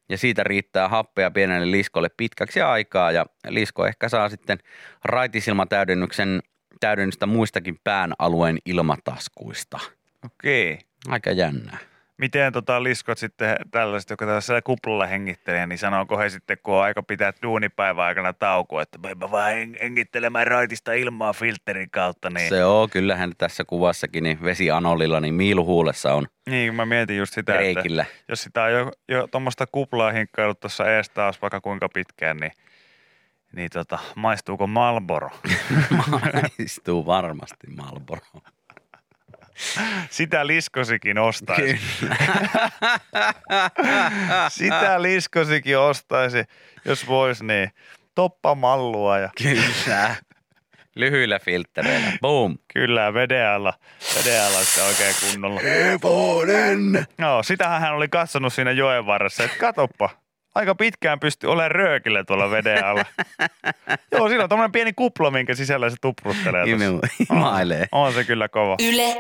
ja 0.09 0.19
siitä 0.19 0.45
riittää 0.45 0.89
happea 0.89 1.31
pienelle 1.31 1.71
liskolle 1.71 2.09
pitkäksi 2.17 2.61
aikaa 2.61 3.13
ja 3.13 3.27
lisko 3.49 3.87
ehkä 3.87 4.09
saa 4.09 4.29
sitten 4.29 4.59
raitisilmatäydennyksen 5.05 6.41
täydennystä 6.81 7.27
muistakin 7.27 7.81
pään 7.85 8.13
alueen 8.19 8.59
ilmataskuista. 8.65 9.79
Okei. 10.25 10.79
Aika 11.09 11.31
jännää. 11.31 11.79
Miten 12.19 12.53
tota 12.53 12.83
liskot 12.83 13.19
sitten 13.19 13.57
tällaiset, 13.71 14.11
jotka 14.11 14.27
tällaisella 14.27 14.63
kuplalla 14.63 15.07
hengittelee, 15.07 15.67
niin 15.67 15.79
sanooko 15.79 16.19
he 16.19 16.29
sitten, 16.29 16.59
kun 16.63 16.75
on 16.75 16.83
aika 16.83 17.03
pitää 17.03 17.33
duunipäivän 17.43 18.05
aikana 18.05 18.33
taukoa, 18.33 18.83
että 18.83 18.99
mä 18.99 19.31
vaan 19.31 19.53
heng- 19.53 19.83
hengittelemään 19.83 20.47
raitista 20.47 20.93
ilmaa 20.93 21.33
filterin 21.33 21.91
kautta, 21.91 22.31
niin, 22.31 22.49
Se 22.49 22.65
on, 22.65 22.91
kyllähän 22.91 23.33
tässä 23.39 23.65
kuvassakin 23.65 24.25
niin 24.25 24.43
vesianolilla, 24.43 25.21
niin 25.21 25.35
miiluhuulessa 25.35 26.15
on 26.15 26.27
niin 26.51 26.75
mä 26.75 26.87
mietin 26.87 27.17
just 27.17 27.35
sitä, 27.35 27.53
että 27.53 27.63
reikillä. 27.63 28.05
jos 28.29 28.43
sitä 28.43 28.63
on 28.63 28.73
jo, 28.73 28.93
jo 29.09 29.27
tuommoista 29.27 29.67
kuplaa 29.67 30.13
hinkkailut 30.13 30.61
tuossa 30.61 30.97
ees 30.97 31.11
taas 31.11 31.43
vaikka 31.43 31.61
kuinka 31.61 31.89
pitkään, 31.89 32.37
niin, 32.37 32.53
niin 33.53 33.71
tota, 33.73 33.99
maistuuko 34.15 34.67
Malboro? 34.67 35.31
Maistuu 36.59 37.07
varmasti 37.07 37.67
Marlboro. 37.77 38.21
Sitä 40.11 40.47
liskosikin 40.47 41.19
ostaisi. 41.19 41.79
Sitä 44.49 45.03
liskosikin 45.03 45.79
ostaisi, 45.79 46.45
jos 46.85 47.07
vois 47.07 47.43
niin. 47.43 47.71
Toppa 48.15 48.55
mallua 48.55 49.19
ja 49.19 49.31
Kyllä. 49.43 50.17
Lyhyillä 50.95 51.39
filtreillä. 51.39 52.13
Boom. 52.21 52.59
kyllä 52.73 53.15
veden 53.15 53.49
alla, 53.49 53.75
veden 54.17 54.43
alla 54.45 54.59
sitä 54.65 54.85
oikein 54.87 55.15
kunnolla. 55.21 55.61
Hevonen! 55.61 57.07
No, 57.19 57.43
sitähän 57.43 57.81
hän 57.81 57.95
oli 57.95 58.09
katsonut 58.09 58.53
siinä 58.53 58.71
joen 58.71 59.07
varressa, 59.07 59.45
että 59.45 59.59
katoppa, 59.59 60.11
aika 60.59 60.75
pitkään 60.75 61.21
pystyy 61.21 61.51
olemaan 61.51 61.71
röökillä 61.71 62.25
tuolla 62.25 62.51
veden 62.51 62.85
alla. 62.85 63.05
Joo, 64.13 64.29
siinä 64.29 64.43
on 64.43 64.49
tommonen 64.49 64.73
pieni 64.73 64.93
kuplo, 64.93 65.31
minkä 65.31 65.55
sisällä 65.55 65.91
se 65.91 65.97
tupruttelee 66.01 66.65
Imailee. 67.31 67.87
On 67.93 68.13
se 68.13 68.25
kyllä 68.25 68.49
kova. 68.49 68.77
Yle 68.89 69.17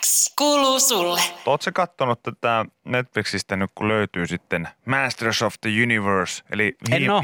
X 0.00 0.34
kuuluu 0.38 0.80
sulle. 0.80 1.20
Oletko 1.46 1.70
kattonut 1.74 2.22
tätä 2.22 2.64
Netflixistä 2.84 3.56
nyt, 3.56 3.70
kun 3.74 3.88
löytyy 3.88 4.26
sitten 4.26 4.68
Masters 4.84 5.42
of 5.42 5.54
the 5.60 5.70
Universe, 5.82 6.42
eli 6.52 6.76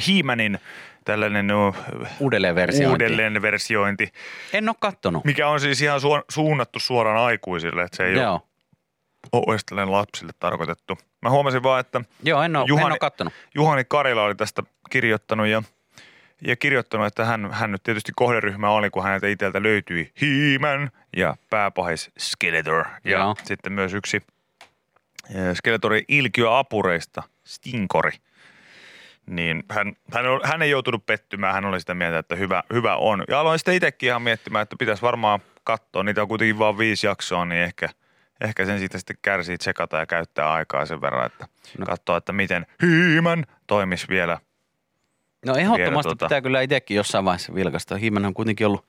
He-Manin 0.08 0.58
tällainen 1.04 1.46
no, 1.46 1.74
Uudelleenversiointi. 2.20 2.90
uudelleenversiointi, 2.90 4.12
En 4.52 4.68
ole 4.68 4.76
kattonut. 4.80 5.24
mikä 5.24 5.48
on 5.48 5.60
siis 5.60 5.82
ihan 5.82 6.00
suunnattu 6.30 6.78
suoraan 6.78 7.24
aikuisille, 7.24 7.82
että 7.82 7.96
se 7.96 8.04
ei 8.06 8.14
Joo. 8.14 8.32
ole 8.32 8.40
tällainen 9.68 9.92
lapsille 9.92 10.32
tarkoitettu. 10.38 10.98
Mä 11.22 11.30
huomasin 11.30 11.62
vaan, 11.62 11.80
että 11.80 12.00
Joo, 12.22 12.42
en 12.42 12.56
ole, 12.56 12.64
en 12.64 12.68
Juhani- 12.68 12.92
ole 12.92 12.98
kattonut. 12.98 13.32
Juhani 13.54 13.84
Karila 13.84 14.22
oli 14.22 14.34
tästä 14.34 14.62
kirjoittanut 14.90 15.46
ja, 15.46 15.62
ja 16.46 16.56
kirjoittanut, 16.56 17.06
että 17.06 17.24
hän, 17.24 17.52
hän 17.52 17.72
nyt 17.72 17.82
tietysti 17.82 18.12
kohderyhmä 18.16 18.70
oli, 18.70 18.90
kun 18.90 19.02
häneltä 19.02 19.26
itseltä 19.26 19.62
löytyi 19.62 20.12
He-Man 20.20 20.90
ja 21.16 21.36
pääpahis 21.50 22.10
Skeletor. 22.18 22.84
Ja 23.04 23.18
Joo. 23.18 23.36
sitten 23.44 23.72
myös 23.72 23.94
yksi 23.94 24.16
eh, 25.34 25.54
Skeletorin 25.54 26.04
ilkiöapureista, 26.08 27.22
Stinkori. 27.44 28.12
Niin 29.26 29.62
hän, 29.70 29.96
hän, 30.12 30.26
on, 30.26 30.40
hän 30.44 30.62
ei 30.62 30.70
joutunut 30.70 31.06
pettymään, 31.06 31.54
hän 31.54 31.64
oli 31.64 31.80
sitä 31.80 31.94
mieltä, 31.94 32.18
että 32.18 32.36
hyvä, 32.36 32.62
hyvä 32.72 32.96
on. 32.96 33.24
Ja 33.28 33.40
aloin 33.40 33.58
sitten 33.58 33.74
itsekin 33.74 34.06
ihan 34.06 34.22
miettimään, 34.22 34.62
että 34.62 34.76
pitäisi 34.78 35.02
varmaan 35.02 35.40
katsoa, 35.64 36.02
niitä 36.02 36.22
on 36.22 36.28
kuitenkin 36.28 36.58
vain 36.58 36.78
viisi 36.78 37.06
jaksoa, 37.06 37.44
niin 37.44 37.62
ehkä, 37.62 37.88
ehkä 38.40 38.64
sen 38.64 38.78
siitä 38.78 38.98
sitten 38.98 39.16
kärsii 39.22 39.58
tsekata 39.58 39.96
ja 39.96 40.06
käyttää 40.06 40.52
aikaa 40.52 40.86
sen 40.86 41.00
verran, 41.00 41.26
että 41.26 41.46
No. 41.78 41.86
katsoa, 41.86 42.16
että 42.16 42.32
miten 42.32 42.66
He-Man 42.82 43.44
toimisi 43.66 44.06
vielä 44.08 44.38
No 45.46 45.54
ehdottomasti 45.54 46.08
tuota- 46.08 46.26
pitää 46.26 46.40
kyllä 46.40 46.60
itsekin 46.60 46.96
jossain 46.96 47.24
vaiheessa 47.24 47.54
vilkasta. 47.54 47.96
Hiiman 47.96 48.24
on 48.26 48.34
kuitenkin 48.34 48.66
ollut 48.66 48.86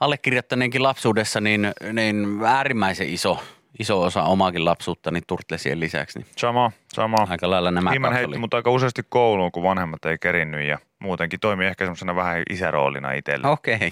allekirjoittaneenkin 0.00 0.82
lapsuudessa 0.82 1.40
niin, 1.40 1.72
niin 1.92 2.40
äärimmäisen 2.46 3.08
iso, 3.08 3.42
iso 3.78 4.02
osa 4.02 4.22
omaakin 4.22 4.64
lapsuuttani 4.64 5.20
Turtlesien 5.26 5.80
lisäksi. 5.80 6.18
Niin 6.18 6.28
Sama, 6.36 6.72
sama. 6.92 7.16
aika 7.30 7.50
lailla 7.50 7.70
nämä 7.70 7.90
kaksi 7.90 8.14
heitti 8.14 8.26
oli. 8.26 8.38
mut 8.38 8.54
aika 8.54 8.70
useasti 8.70 9.02
kouluun, 9.08 9.52
kun 9.52 9.62
vanhemmat 9.62 10.04
ei 10.04 10.18
kerinnyt 10.18 10.68
ja 10.68 10.78
muutenkin 10.98 11.40
toimii 11.40 11.66
ehkä 11.66 11.84
semmoisena 11.84 12.16
vähän 12.16 12.42
isäroolina 12.50 13.12
itselle. 13.12 13.48
Okei. 13.48 13.74
Okay. 13.74 13.90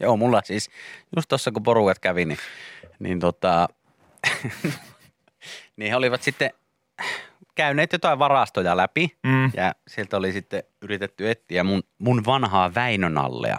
Joo, 0.00 0.16
mulla 0.16 0.40
siis 0.44 0.70
just 1.16 1.28
tuossa 1.28 1.52
kun 1.52 1.62
porukat 1.62 1.98
kävi, 1.98 2.24
niin, 2.24 2.38
niin 2.98 3.20
tota, 3.20 3.68
niin 5.76 5.90
he 5.90 5.96
olivat 5.96 6.22
sitten 6.22 6.50
käyneet 7.54 7.92
jotain 7.92 8.18
varastoja 8.18 8.76
läpi. 8.76 9.18
Mm, 9.26 9.50
ja 9.54 9.74
sieltä 9.88 10.16
oli 10.16 10.32
sitten 10.32 10.62
yritetty 10.82 11.30
etsiä 11.30 11.64
mun, 11.64 11.82
mun 11.98 12.24
vanhaa 12.26 12.74
Väinönallea 12.74 13.58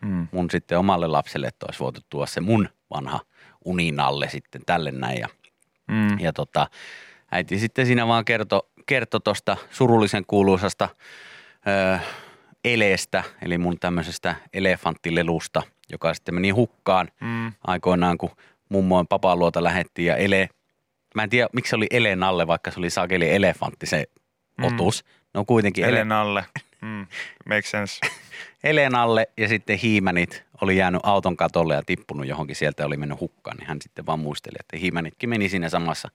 mm. 0.00 0.28
mun 0.32 0.50
sitten 0.50 0.78
omalle 0.78 1.06
lapselle, 1.06 1.46
että 1.46 1.66
olisi 1.66 1.80
voitu 1.80 2.00
tuoda 2.08 2.26
se 2.26 2.40
mun 2.40 2.68
vanha 2.94 3.20
uninalle 3.64 4.28
sitten 4.28 4.62
tälle 4.66 4.90
näin. 4.90 5.20
Ja 5.20 5.28
Mm. 5.88 6.18
ja 6.18 6.32
tota, 6.32 6.66
äiti 7.30 7.58
sitten 7.58 7.86
siinä 7.86 8.06
vaan 8.06 8.24
kertoi 8.24 8.62
kerto 8.86 9.20
tuosta 9.20 9.56
surullisen 9.70 10.24
kuuluisasta 10.26 10.88
ö, 11.66 11.98
eleestä, 12.64 13.24
eli 13.42 13.58
mun 13.58 13.78
tämmöisestä 13.78 14.34
elefanttilelusta, 14.52 15.62
joka 15.90 16.14
sitten 16.14 16.34
meni 16.34 16.50
hukkaan 16.50 17.08
Mm. 17.20 17.52
aikoinaan, 17.66 18.18
kun 18.18 18.30
mummoin 18.68 19.06
papan 19.06 19.38
luota 19.38 19.62
lähettiin 19.64 20.06
ja 20.06 20.16
ele, 20.16 20.48
mä 21.14 21.22
en 21.22 21.30
tiedä 21.30 21.48
miksi 21.52 21.70
se 21.70 21.76
oli 21.76 21.86
Elen 21.90 22.22
alle, 22.22 22.46
vaikka 22.46 22.70
se 22.70 22.78
oli 22.80 22.90
sakeli 22.90 23.34
elefantti 23.34 23.86
se 23.86 24.04
Mm. 24.58 24.64
otus. 24.64 25.04
No 25.34 25.44
kuitenkin 25.44 25.84
ele, 25.84 25.96
Elenalle. 25.96 26.44
Mm. 26.82 27.06
Make 27.48 27.62
sense. 27.62 28.00
Elen 28.64 28.94
alle 28.94 29.28
ja 29.36 29.48
sitten 29.48 29.78
hiimänit 29.78 30.44
oli 30.60 30.76
jäänyt 30.76 31.00
auton 31.04 31.36
katolle 31.36 31.74
ja 31.74 31.82
tippunut 31.86 32.26
johonkin 32.26 32.56
sieltä 32.56 32.82
ja 32.82 32.86
oli 32.86 32.96
mennyt 32.96 33.20
hukkaan, 33.20 33.56
niin 33.56 33.66
hän 33.66 33.78
sitten 33.82 34.06
vaan 34.06 34.18
muisteli, 34.18 34.56
että 34.60 34.76
hiimänitkin 34.76 35.28
meni 35.28 35.48
siinä 35.48 35.68
samassa, 35.68 36.08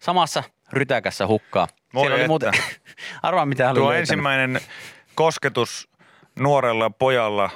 samassa 0.00 0.42
rytäkässä 0.72 1.26
hukkaan. 1.26 1.68
Hmm. 1.70 1.78
Voi 1.94 2.02
Siellä 2.02 2.14
oli 2.14 2.20
että. 2.22 2.28
muuten, 2.28 2.52
arvaa 3.22 3.46
mitä 3.46 3.64
hän 3.64 3.70
oli 3.72 3.78
Tuo 3.78 3.88
löytänyt. 3.88 4.00
ensimmäinen 4.10 4.60
kosketus 5.14 5.88
nuorella 6.38 6.90
pojalla 6.90 7.50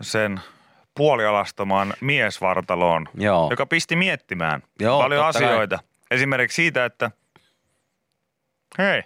sen 0.00 0.40
puolialastamaan 0.96 1.94
miesvartaloon, 2.00 3.08
Joo. 3.14 3.50
joka 3.50 3.66
pisti 3.66 3.96
miettimään 3.96 4.62
Joo, 4.80 5.02
paljon 5.02 5.24
asioita. 5.26 5.78
Esimerkiksi 6.10 6.56
siitä, 6.56 6.84
että 6.84 7.10
hei, 8.78 9.02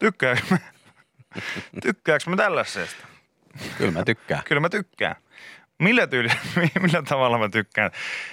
tykkääks 0.00 0.50
mä, 0.50 0.58
tykkääks 1.82 2.26
mä 2.26 2.36
tällaisesta? 2.36 3.06
Kyllä 3.78 3.90
mä 3.90 4.04
tykkään. 4.04 4.42
Kyllä 4.44 4.60
mä 4.60 4.68
tykkään. 4.68 5.16
Millä 5.78 6.06
tyyli, 6.06 6.28
millä 6.82 7.02
tavalla 7.02 7.38
mä 7.38 7.48
tykkään? 7.48 7.90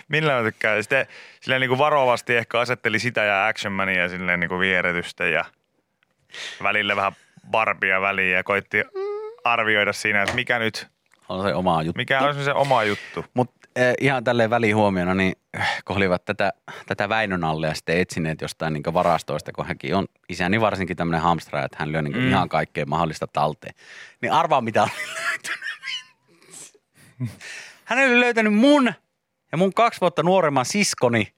Millä 0.08 0.34
mä 0.34 0.44
tykkään? 0.44 0.76
Ja 0.76 0.84
Sitten 0.84 1.08
silleen 1.42 1.62
niin 1.62 1.70
kuin 1.70 1.80
varovasti 1.80 2.36
ehkä 2.36 2.60
asetteli 2.60 3.00
sitä 3.00 3.24
ja 3.24 3.48
Action 3.48 3.74
Mania 3.74 4.10
silleen 4.10 4.40
niin 4.40 4.50
kuin 4.50 4.60
vieretystä 4.60 5.26
ja 5.26 5.46
välillä 6.64 6.96
vähän 6.96 7.12
barbia 7.52 8.02
väliin 8.02 8.34
ja 8.34 8.44
koitti 8.44 8.84
arvioida 9.44 9.94
siinä, 9.94 10.22
että 10.22 10.36
mikä 10.36 10.60
nyt, 10.60 10.88
On 11.30 11.44
se 11.48 11.54
oma 11.54 11.84
juttu. 11.84 11.98
mikä 11.98 12.20
on 12.22 12.44
se 12.44 12.54
oma 12.54 12.84
juttu. 12.84 13.26
Mutta 13.34 13.68
eh, 13.76 13.94
ihan 14.02 14.24
tälleen 14.24 14.50
välihuomiona, 14.50 15.14
niin 15.14 15.34
eh, 15.54 15.68
kun 15.86 15.98
olivat 15.98 16.26
tätä, 16.26 16.54
tätä 16.86 17.10
Väinön 17.10 17.44
alle 17.44 17.68
ja 17.68 17.74
sitten 17.74 17.98
etsineet 18.00 18.42
jostain 18.42 18.74
niin 18.74 18.84
varastoista, 18.94 19.52
kun 19.52 19.66
hänkin 19.66 19.96
on 19.96 20.06
isäni 20.30 20.62
varsinkin 20.62 20.98
tämmöinen 20.98 21.22
hamstra, 21.22 21.64
että 21.64 21.78
hän 21.80 21.92
lyö 21.92 22.02
niin 22.02 22.18
Mm. 22.18 22.30
ihan 22.30 22.50
kaikkea 22.50 22.86
mahdollista 22.86 23.28
talteen. 23.28 23.74
Niin 24.22 24.32
arvaa 24.32 24.62
mitä 24.62 24.84
oli 24.84 24.92
löytänyt. 25.08 25.62
Hän 27.86 28.00
oli 28.00 28.20
löytänyt 28.20 28.54
mun 28.54 28.94
ja 29.52 29.58
mun 29.58 29.74
kaksi 29.74 30.02
vuotta 30.02 30.24
nuoremman 30.24 30.66
siskoni 30.66 31.34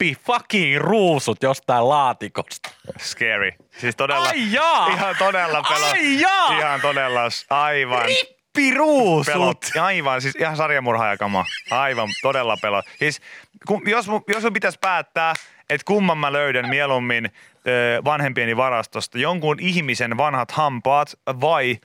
rippi 0.00 0.16
fucking 0.26 0.78
ruusut 0.78 1.42
jostain 1.42 1.88
laatikosta. 1.88 2.70
Scary. 2.98 3.50
Siis 3.78 3.96
todella, 3.96 4.28
Ai 4.28 4.52
jaa! 4.52 4.86
ihan 4.86 5.16
todella 5.18 5.62
pelo. 5.62 5.86
Ai 5.86 6.20
jaa! 6.20 6.58
Ihan 6.58 6.80
todella, 6.80 7.20
aivan. 7.50 8.04
Rippiruusut! 8.04 9.32
pelot. 9.34 9.66
Aivan, 9.80 10.20
siis 10.20 10.34
ihan 10.36 10.56
sarjamurhaajakama. 10.56 11.44
Aivan, 11.70 12.08
todella 12.22 12.56
pelot. 12.62 12.84
Siis, 12.98 13.20
kun, 13.66 13.82
jos, 13.86 14.06
jos 14.28 14.42
mun 14.42 14.52
pitäisi 14.52 14.78
päättää, 14.80 15.34
että 15.70 15.84
kumman 15.84 16.18
mä 16.18 16.32
löydän 16.32 16.68
mieluummin 16.68 17.24
ö, 17.26 18.02
vanhempieni 18.04 18.56
varastosta, 18.56 19.18
jonkun 19.18 19.60
ihmisen 19.60 20.16
vanhat 20.16 20.50
hampaat 20.50 21.14
vai 21.40 21.78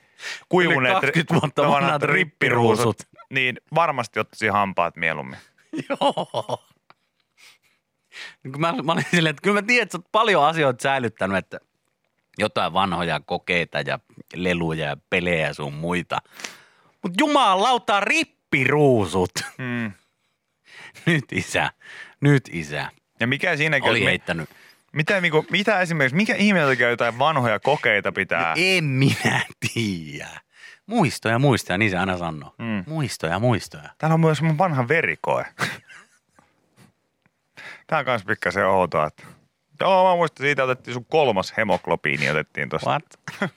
kuivuneet 0.50 1.04
Yli 1.04 1.12
20 1.12 1.34
vuotta 1.34 1.68
vanhat 1.68 2.04
rippiruusut. 2.04 2.98
niin 3.30 3.58
varmasti 3.76 4.20
ottaisin 4.20 4.52
hampaat 4.52 4.96
mieluummin. 4.96 5.38
Joo. 5.90 6.64
Niin 8.44 8.62
mä, 8.62 8.74
mä 8.84 8.92
olin 8.92 9.06
silleen, 9.12 9.32
että 9.32 9.42
kyllä 9.42 9.62
mä 9.62 9.68
tiedän, 9.68 9.84
että 9.84 9.92
sä 9.92 9.98
oot 9.98 10.12
paljon 10.12 10.46
asioita 10.46 10.84
säilyttänyt, 10.84 11.38
että 11.38 11.60
jotain 12.38 12.74
vanhoja 12.74 13.20
kokeita 13.20 13.82
ja 13.82 14.00
leluja 14.36 14.86
ja 14.86 14.98
pelejä 15.10 15.48
ja 15.48 15.54
sun 15.54 15.74
muita. 15.74 16.18
Mutta 17.02 17.16
jumalauta 17.20 18.00
rippiruusut. 18.00 19.32
Mm. 19.58 19.92
Nyt 21.06 21.26
isä, 21.32 21.72
nyt 22.22 22.44
isä. 22.52 22.90
Ja 23.20 23.28
mikä 23.28 23.58
siinäkin 23.58 23.90
Oli 23.90 24.00
mi- 24.00 24.06
heittänyt. 24.06 24.50
mitä, 24.94 25.22
niinku, 25.22 25.46
mitä 25.52 25.80
esimerkiksi, 25.82 26.16
mikä 26.16 26.36
ihminen 26.36 26.68
takia 26.68 26.90
jotain 26.90 27.20
vanhoja 27.20 27.60
kokeita 27.60 28.12
pitää? 28.12 28.54
En 28.58 28.84
minä 28.84 29.42
tiedä. 29.74 30.42
Muistoja, 30.86 31.40
muistoja, 31.40 31.78
niin 31.78 31.92
se 31.92 31.98
aina 31.98 32.18
sanoo. 32.18 32.56
Mm. 32.58 32.84
Muistoja, 32.88 33.40
muistoja. 33.40 33.90
Täällä 33.98 34.14
on 34.14 34.20
myös 34.20 34.42
mun 34.42 34.58
vanha 34.58 34.88
verikoe. 34.88 35.46
Tää 37.92 38.00
on 38.00 38.06
kans 38.06 38.26
pikkasen 38.26 38.66
outoa. 38.66 39.06
Että... 39.06 39.24
Joo, 39.80 40.10
mä 40.10 40.16
muistan, 40.16 40.44
siitä 40.44 40.64
otettiin 40.64 40.94
sun 40.94 41.06
kolmas 41.06 41.54
hemoglobiini 41.58 42.30
otettiin 42.30 42.70
tosta. 42.70 42.90
What? 42.90 43.04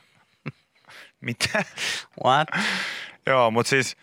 Mitä? 1.20 1.65
What? 2.24 2.48
Joo, 3.27 3.51
mutta 3.51 3.70
siis 3.70 3.97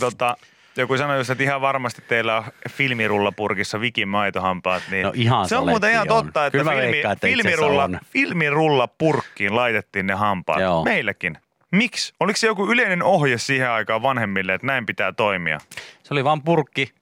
tota, 0.00 0.36
joku 0.76 0.96
sanoi 0.96 1.18
just, 1.18 1.30
että 1.30 1.44
ihan 1.44 1.60
varmasti 1.60 2.02
teillä 2.08 2.36
on 2.36 2.44
filmirullapurkissa 2.70 3.80
vikin 3.80 4.08
maitohampaat. 4.08 4.82
Niin 4.90 5.02
No 5.02 5.12
ihan 5.14 5.48
se 5.48 5.56
on 5.56 5.68
muuten 5.68 5.90
ihan 5.90 6.10
on. 6.10 6.24
totta, 6.24 6.46
että, 6.46 6.58
Kyllä 6.58 6.70
filmi, 6.70 6.92
veikkaan, 6.92 7.12
että 7.12 7.26
filmirulla, 7.26 7.84
on. 7.84 7.98
filmirullapurkkiin 8.04 9.56
laitettiin 9.56 10.06
ne 10.06 10.14
hampaat. 10.14 10.60
Joo. 10.60 10.84
Meilläkin. 10.84 11.38
Miksi? 11.72 12.12
Oliko 12.20 12.36
se 12.36 12.46
joku 12.46 12.72
yleinen 12.72 13.02
ohje 13.02 13.38
siihen 13.38 13.70
aikaan 13.70 14.02
vanhemmille, 14.02 14.54
että 14.54 14.66
näin 14.66 14.86
pitää 14.86 15.12
toimia? 15.12 15.58
Se 16.02 16.14
oli 16.14 16.24
vaan 16.24 16.42
purkki, 16.42 16.92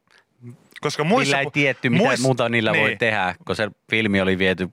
Koska 0.80 1.04
muissa, 1.04 1.36
Niillä 1.36 1.48
ei 1.48 1.50
tietty, 1.52 1.90
mitä 1.90 2.04
muissa- 2.04 2.22
muuta 2.22 2.48
niillä 2.48 2.72
niin, 2.72 2.82
voi 2.82 2.96
tehdä, 2.96 3.34
kun 3.46 3.56
se 3.56 3.70
filmi 3.90 4.20
oli 4.20 4.38
viety 4.38 4.68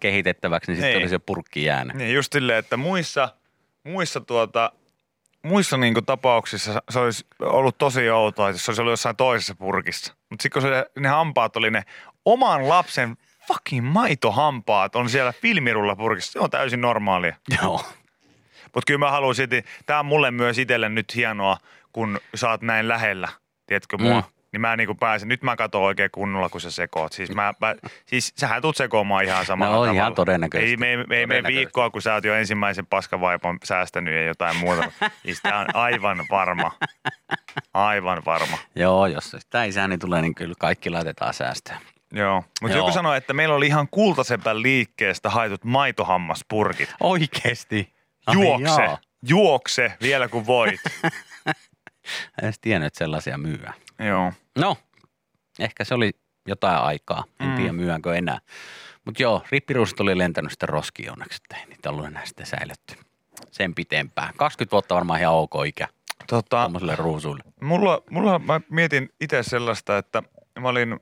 kehitettäväksi, 0.00 0.70
niin 0.70 0.76
sitten 0.76 0.90
Niin. 0.92 1.02
oli 1.02 1.08
se 1.08 1.18
purkki 1.18 1.64
jäänyt. 1.64 1.96
Niin 1.96 2.14
just 2.14 2.32
silleen, 2.32 2.58
että 2.58 2.76
muissa, 2.76 3.28
muissa, 3.84 4.20
tuota, 4.20 4.72
muissa 5.42 5.76
niinku 5.76 6.02
tapauksissa 6.02 6.82
se 6.90 6.98
olisi 6.98 7.26
ollut 7.40 7.78
tosi 7.78 8.10
outoa, 8.10 8.50
jos 8.50 8.64
se 8.64 8.70
olisi 8.70 8.80
ollut 8.82 8.92
jossain 8.92 9.16
toisessa 9.16 9.54
purkissa. 9.54 10.14
Mutta 10.30 10.42
sitten 10.42 10.62
kun 10.62 10.70
se, 10.70 10.86
ne 11.00 11.08
hampaat 11.08 11.56
oli 11.56 11.70
ne 11.70 11.82
oman 12.24 12.68
lapsen 12.68 13.16
fucking 13.46 13.86
maitohampaat 13.92 14.96
on 14.96 15.10
siellä 15.10 15.32
filmirulla 15.32 15.96
purkissa, 15.96 16.32
se 16.32 16.38
on 16.38 16.50
täysin 16.50 16.80
normaalia. 16.80 17.36
Joo. 17.62 17.84
Mutta 18.74 18.86
kyllä 18.86 18.98
mä 18.98 19.10
haluan 19.10 19.34
silti, 19.34 19.64
tämä 19.86 19.98
on 20.00 20.06
mulle 20.06 20.30
myös 20.30 20.58
itselle 20.58 20.88
nyt 20.88 21.14
hienoa, 21.16 21.56
kun 21.92 22.20
oot 22.48 22.62
näin 22.62 22.88
lähellä, 22.88 23.28
tiedätkö 23.66 23.98
mua. 23.98 24.20
Mm. 24.20 24.37
Niin 24.52 24.60
mä 24.60 24.76
niinku 24.76 24.94
pääsin, 24.94 25.28
nyt 25.28 25.42
mä 25.42 25.56
katson 25.56 25.82
oikein 25.82 26.10
kunnolla, 26.12 26.48
kun 26.48 26.60
sä 26.60 26.70
sekoot. 26.70 27.12
Siis, 27.12 27.30
mä, 27.30 27.54
mä, 27.60 27.74
siis 28.06 28.32
sähän 28.36 28.62
tulet 28.62 28.76
sekoamaan 28.76 29.24
ihan 29.24 29.46
samalla 29.46 29.76
No, 29.76 29.84
ihan 29.84 29.96
tavalla. 29.96 30.14
todennäköisesti. 30.14 30.70
Ei, 30.70 30.76
me, 30.76 30.86
mene 30.96 31.04
Todennäköisesti. 31.06 31.54
viikkoa, 31.56 31.90
kun 31.90 32.02
sä 32.02 32.14
oot 32.14 32.24
jo 32.24 32.34
ensimmäisen 32.34 32.86
paskavaipan 32.86 33.58
säästänyt 33.64 34.14
ja 34.14 34.22
jotain 34.24 34.56
muuta. 34.56 34.92
Siis 35.22 35.40
tää 35.42 35.58
on 35.58 35.66
aivan 35.76 36.24
varma. 36.30 36.72
Aivan 37.74 38.22
varma. 38.26 38.58
Joo, 38.76 39.06
jos 39.06 39.30
sitä 39.30 39.64
isäni 39.64 39.98
tulee, 39.98 40.22
niin 40.22 40.34
kyllä 40.34 40.54
kaikki 40.58 40.90
laitetaan 40.90 41.34
säästöön. 41.34 41.78
Joo. 42.12 42.44
Mutta 42.62 42.76
joku 42.76 42.92
sanoi, 42.92 43.16
että 43.16 43.32
meillä 43.32 43.54
oli 43.54 43.66
ihan 43.66 43.88
kultasepän 43.90 44.62
liikkeestä 44.62 45.30
haetut 45.30 45.64
maitohammaspurkit. 45.64 46.94
Oikeesti? 47.00 47.92
Juokse. 48.32 48.88
Juokse 49.28 49.92
vielä 50.02 50.28
kun 50.28 50.46
voit. 50.46 50.80
En 52.38 52.44
edes 52.44 52.58
tiennyt, 52.58 52.86
että 52.86 52.98
sellaisia 52.98 53.38
myyä. 53.38 53.72
Joo. 53.98 54.32
No, 54.58 54.76
ehkä 55.58 55.84
se 55.84 55.94
oli 55.94 56.10
jotain 56.46 56.78
aikaa. 56.78 57.24
En 57.40 57.48
Mm. 57.48 57.56
tiedä 57.56 57.72
myyänkö 57.72 58.16
enää. 58.16 58.38
Mutta 59.04 59.22
joo, 59.22 59.42
rippiruusit 59.50 60.00
oli 60.00 60.18
lentänyt 60.18 60.50
sitten 60.52 60.68
roskiin 60.68 61.12
onneksi, 61.12 61.40
että 61.44 61.56
ei 61.62 61.66
niitä 61.68 61.90
ollut 61.90 62.06
enää 62.06 62.26
sitten 62.26 62.46
säilytty 62.46 62.94
sen 63.50 63.74
pitempään. 63.74 64.34
20 64.36 64.72
vuotta 64.72 64.94
varmaan 64.94 65.20
ihan 65.20 65.34
ok 65.34 65.52
ikä 65.66 65.88
Tota, 66.26 66.48
tuommoiselle 66.60 66.96
ruusuille. 66.96 67.42
mulla, 67.62 68.02
mulla, 68.10 68.38
mä 68.38 68.60
mietin 68.70 69.08
itse 69.20 69.42
sellaista, 69.42 69.98
että 69.98 70.22
mä 70.60 70.68
olin 70.68 71.00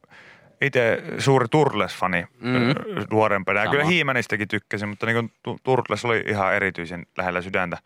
itse 0.60 1.02
suuri 1.18 1.46
Turtles-fani 1.50 2.22
Mhm. 2.40 2.56
mm. 2.56 2.74
nuorempana. 3.10 3.60
Sama. 3.60 3.70
kyllä 3.70 3.84
Hiimänistäkin 3.84 4.48
tykkäsin, 4.48 4.88
mutta 4.88 5.06
niin 5.06 5.30
kuin 5.44 5.58
Turtles 5.62 6.04
oli 6.04 6.24
ihan 6.28 6.54
erityisen 6.54 7.06
lähellä 7.18 7.42
sydäntä. 7.42 7.78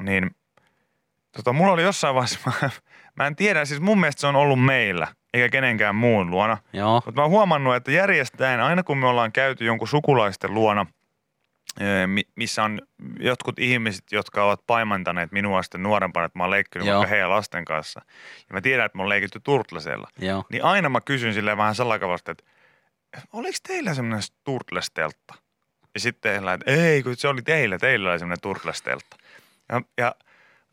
Niin 0.00 0.36
tota, 1.36 1.52
mulla 1.52 1.72
oli 1.72 1.82
jossain 1.82 2.14
vaiheessa, 2.14 2.38
mä, 2.62 2.70
mä 3.16 3.26
en 3.26 3.36
tiedä, 3.36 3.64
siis 3.64 3.80
mun 3.80 4.00
mielestä 4.00 4.20
se 4.20 4.26
on 4.26 4.36
ollut 4.36 4.64
meillä, 4.64 5.06
eikä 5.34 5.48
kenenkään 5.48 5.94
muun 5.94 6.30
luona. 6.30 6.58
Joo, 6.72 6.94
Mutta 7.06 7.20
mä 7.20 7.22
oon 7.22 7.30
huomannut, 7.30 7.74
että 7.76 7.90
järjestäen, 7.92 8.60
aina 8.60 8.82
kun 8.82 8.98
me 8.98 9.06
ollaan 9.06 9.32
käyty 9.32 9.64
jonkun 9.64 9.88
sukulaisten 9.88 10.54
luona, 10.54 10.86
mi- 12.06 12.28
missä 12.36 12.64
on 12.64 12.80
jotkut 13.20 13.58
ihmiset, 13.58 14.04
jotka 14.12 14.44
ovat 14.44 14.60
paimantaneet 14.66 15.32
minua 15.32 15.62
sitten 15.62 15.82
nuorempana, 15.82 16.26
että 16.26 16.38
mä 16.38 16.42
oon 16.42 16.50
leikkinyt 16.50 16.88
Joo. 16.88 16.98
vaikka 16.98 17.10
heidän 17.10 17.30
lasten 17.30 17.64
kanssa. 17.64 18.00
Ja 18.48 18.54
mä 18.54 18.60
tiedän, 18.60 18.86
että 18.86 18.98
mä 18.98 19.02
oon 19.02 19.08
leikitty 19.08 19.40
Turtlesella. 19.40 20.08
joo. 20.18 20.44
Niin 20.50 20.64
aina 20.64 20.88
mä 20.88 21.00
kysyn 21.00 21.34
silleen 21.34 21.56
vähän 21.58 21.74
salakavasti, 21.74 22.30
että 22.30 22.44
oliko 23.32 23.56
teillä 23.68 23.94
semmoinen 23.94 24.28
Turtles-teltta? 24.44 25.34
Ja 25.94 26.00
sitten 26.00 26.32
heillä, 26.32 26.52
että 26.52 26.70
ei, 26.70 27.02
kun 27.02 27.16
se 27.16 27.28
oli 27.28 27.42
teillä, 27.42 27.78
teillä 27.78 28.10
oli 28.10 28.18
semmoinen 28.18 28.40
Turtles-teltta. 28.42 29.16
Ja, 29.68 29.80
ja 29.98 30.14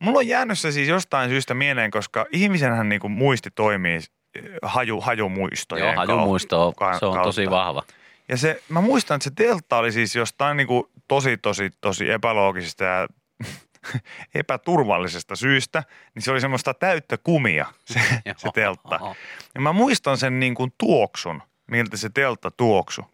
mulla 0.02 0.18
on 0.18 0.28
jäänyt 0.28 0.58
se 0.58 0.72
siis 0.72 0.88
jostain 0.88 1.30
syystä 1.30 1.54
mieleen, 1.54 1.90
koska 1.90 2.26
ihmisenhän 2.32 2.88
niin 2.88 3.00
kuin 3.00 3.10
muisti 3.10 3.50
toimii 3.50 3.96
eh, 3.96 4.42
haju, 4.62 5.00
hajumuistojen 5.00 5.84
Joo, 5.86 5.96
hajumuisto 5.96 6.66
on, 6.66 6.74
ka- 6.74 6.98
se 6.98 7.06
on 7.06 7.22
tosi 7.22 7.44
kautta. 7.44 7.56
vahva. 7.56 7.82
Ja 8.28 8.36
se, 8.36 8.62
mä 8.68 8.80
muistan, 8.80 9.14
että 9.14 9.24
se 9.24 9.30
teltta 9.34 9.76
oli 9.76 9.92
siis 9.92 10.16
jostain 10.16 10.56
niin 10.56 10.66
kuin 10.66 10.84
tosi, 11.08 11.36
tosi, 11.36 11.70
tosi 11.80 12.10
epäloogisesta 12.10 12.84
ja 12.84 13.08
epäturvallisesta 14.34 15.36
syystä, 15.36 15.84
niin 16.14 16.22
se 16.22 16.30
oli 16.30 16.40
semmoista 16.40 16.74
täyttä 16.74 17.16
kumia, 17.18 17.66
se, 17.84 18.00
se 18.36 18.48
teltta. 18.54 19.00
Ja 19.54 19.60
mä 19.60 19.72
muistan 19.72 20.16
sen 20.18 20.40
niin 20.40 20.54
kuin 20.54 20.72
tuoksun, 20.78 21.42
miltä 21.66 21.96
se 21.96 22.10
teltta 22.14 22.50
tuoksu. 22.50 23.04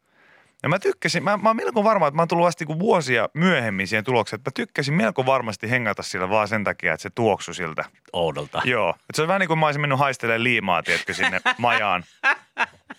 Ja 0.62 0.68
mä 0.68 0.78
tykkäsin, 0.78 1.24
mä, 1.24 1.36
mä 1.36 1.48
oon 1.48 1.56
melko 1.56 1.84
varma, 1.84 2.06
että 2.06 2.16
mä 2.16 2.22
oon 2.22 2.28
tullut 2.28 2.46
vasta 2.46 2.64
niin 2.64 2.78
vuosia 2.78 3.28
myöhemmin 3.34 3.88
siihen 3.88 4.04
tulokseen, 4.04 4.38
että 4.38 4.50
mä 4.50 4.52
tykkäsin 4.54 4.94
melko 4.94 5.26
varmasti 5.26 5.70
hengata 5.70 6.02
sillä 6.02 6.30
vaan 6.30 6.48
sen 6.48 6.64
takia, 6.64 6.92
että 6.92 7.02
se 7.02 7.10
tuoksu 7.10 7.54
siltä. 7.54 7.84
Oudolta. 8.12 8.62
Joo, 8.64 8.90
että 8.90 9.04
se 9.14 9.22
on 9.22 9.28
vähän 9.28 9.40
niin 9.40 9.48
kuin 9.48 9.58
mä 9.58 9.66
olisin 9.66 9.80
mennyt 9.80 9.98
haistelemaan 9.98 10.44
liimaa, 10.44 10.82
tiedätkö, 10.82 11.14
sinne 11.14 11.40
majaan, 11.58 12.04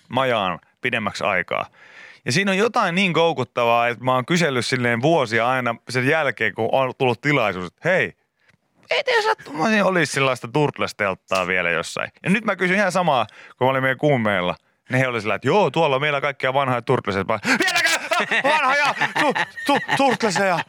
majaan 0.09 0.59
pidemmäksi 0.81 1.23
aikaa. 1.23 1.65
Ja 2.25 2.31
siinä 2.31 2.51
on 2.51 2.57
jotain 2.57 2.95
niin 2.95 3.13
koukuttavaa, 3.13 3.87
että 3.87 4.03
mä 4.03 4.13
oon 4.13 4.25
kysellyt 4.25 4.65
silleen 4.65 5.01
vuosia 5.01 5.49
aina 5.49 5.75
sen 5.89 6.07
jälkeen, 6.07 6.53
kun 6.53 6.69
on 6.71 6.93
tullut 6.97 7.21
tilaisuus, 7.21 7.67
että 7.67 7.89
hei, 7.89 8.13
ei 8.89 9.03
teillä 9.03 9.23
sattumoisin 9.23 9.83
olisi 9.83 10.13
sellaista 10.13 10.47
turtlestelttaa 10.47 11.47
vielä 11.47 11.69
jossain. 11.69 12.11
Ja 12.23 12.29
nyt 12.29 12.45
mä 12.45 12.55
kysyn 12.55 12.77
ihan 12.77 12.91
samaa, 12.91 13.27
kun 13.57 13.67
mä 13.67 13.71
olin 13.71 13.83
meidän 13.83 13.97
kuumeilla. 13.97 14.55
Ne 14.89 14.99
he 14.99 15.07
oli 15.07 15.21
sillä, 15.21 15.35
että 15.35 15.47
joo, 15.47 15.71
tuolla 15.71 15.95
on 15.95 16.01
meillä 16.01 16.21
kaikkia 16.21 16.53
vanhoja 16.53 16.81
turtleseja. 16.81 17.25
Mä, 17.27 17.39
Vieläkö 17.45 17.89
vanhoja 18.43 18.95
tu, 19.19 19.33
tu, 19.65 19.79
turtleseja? 19.97 20.59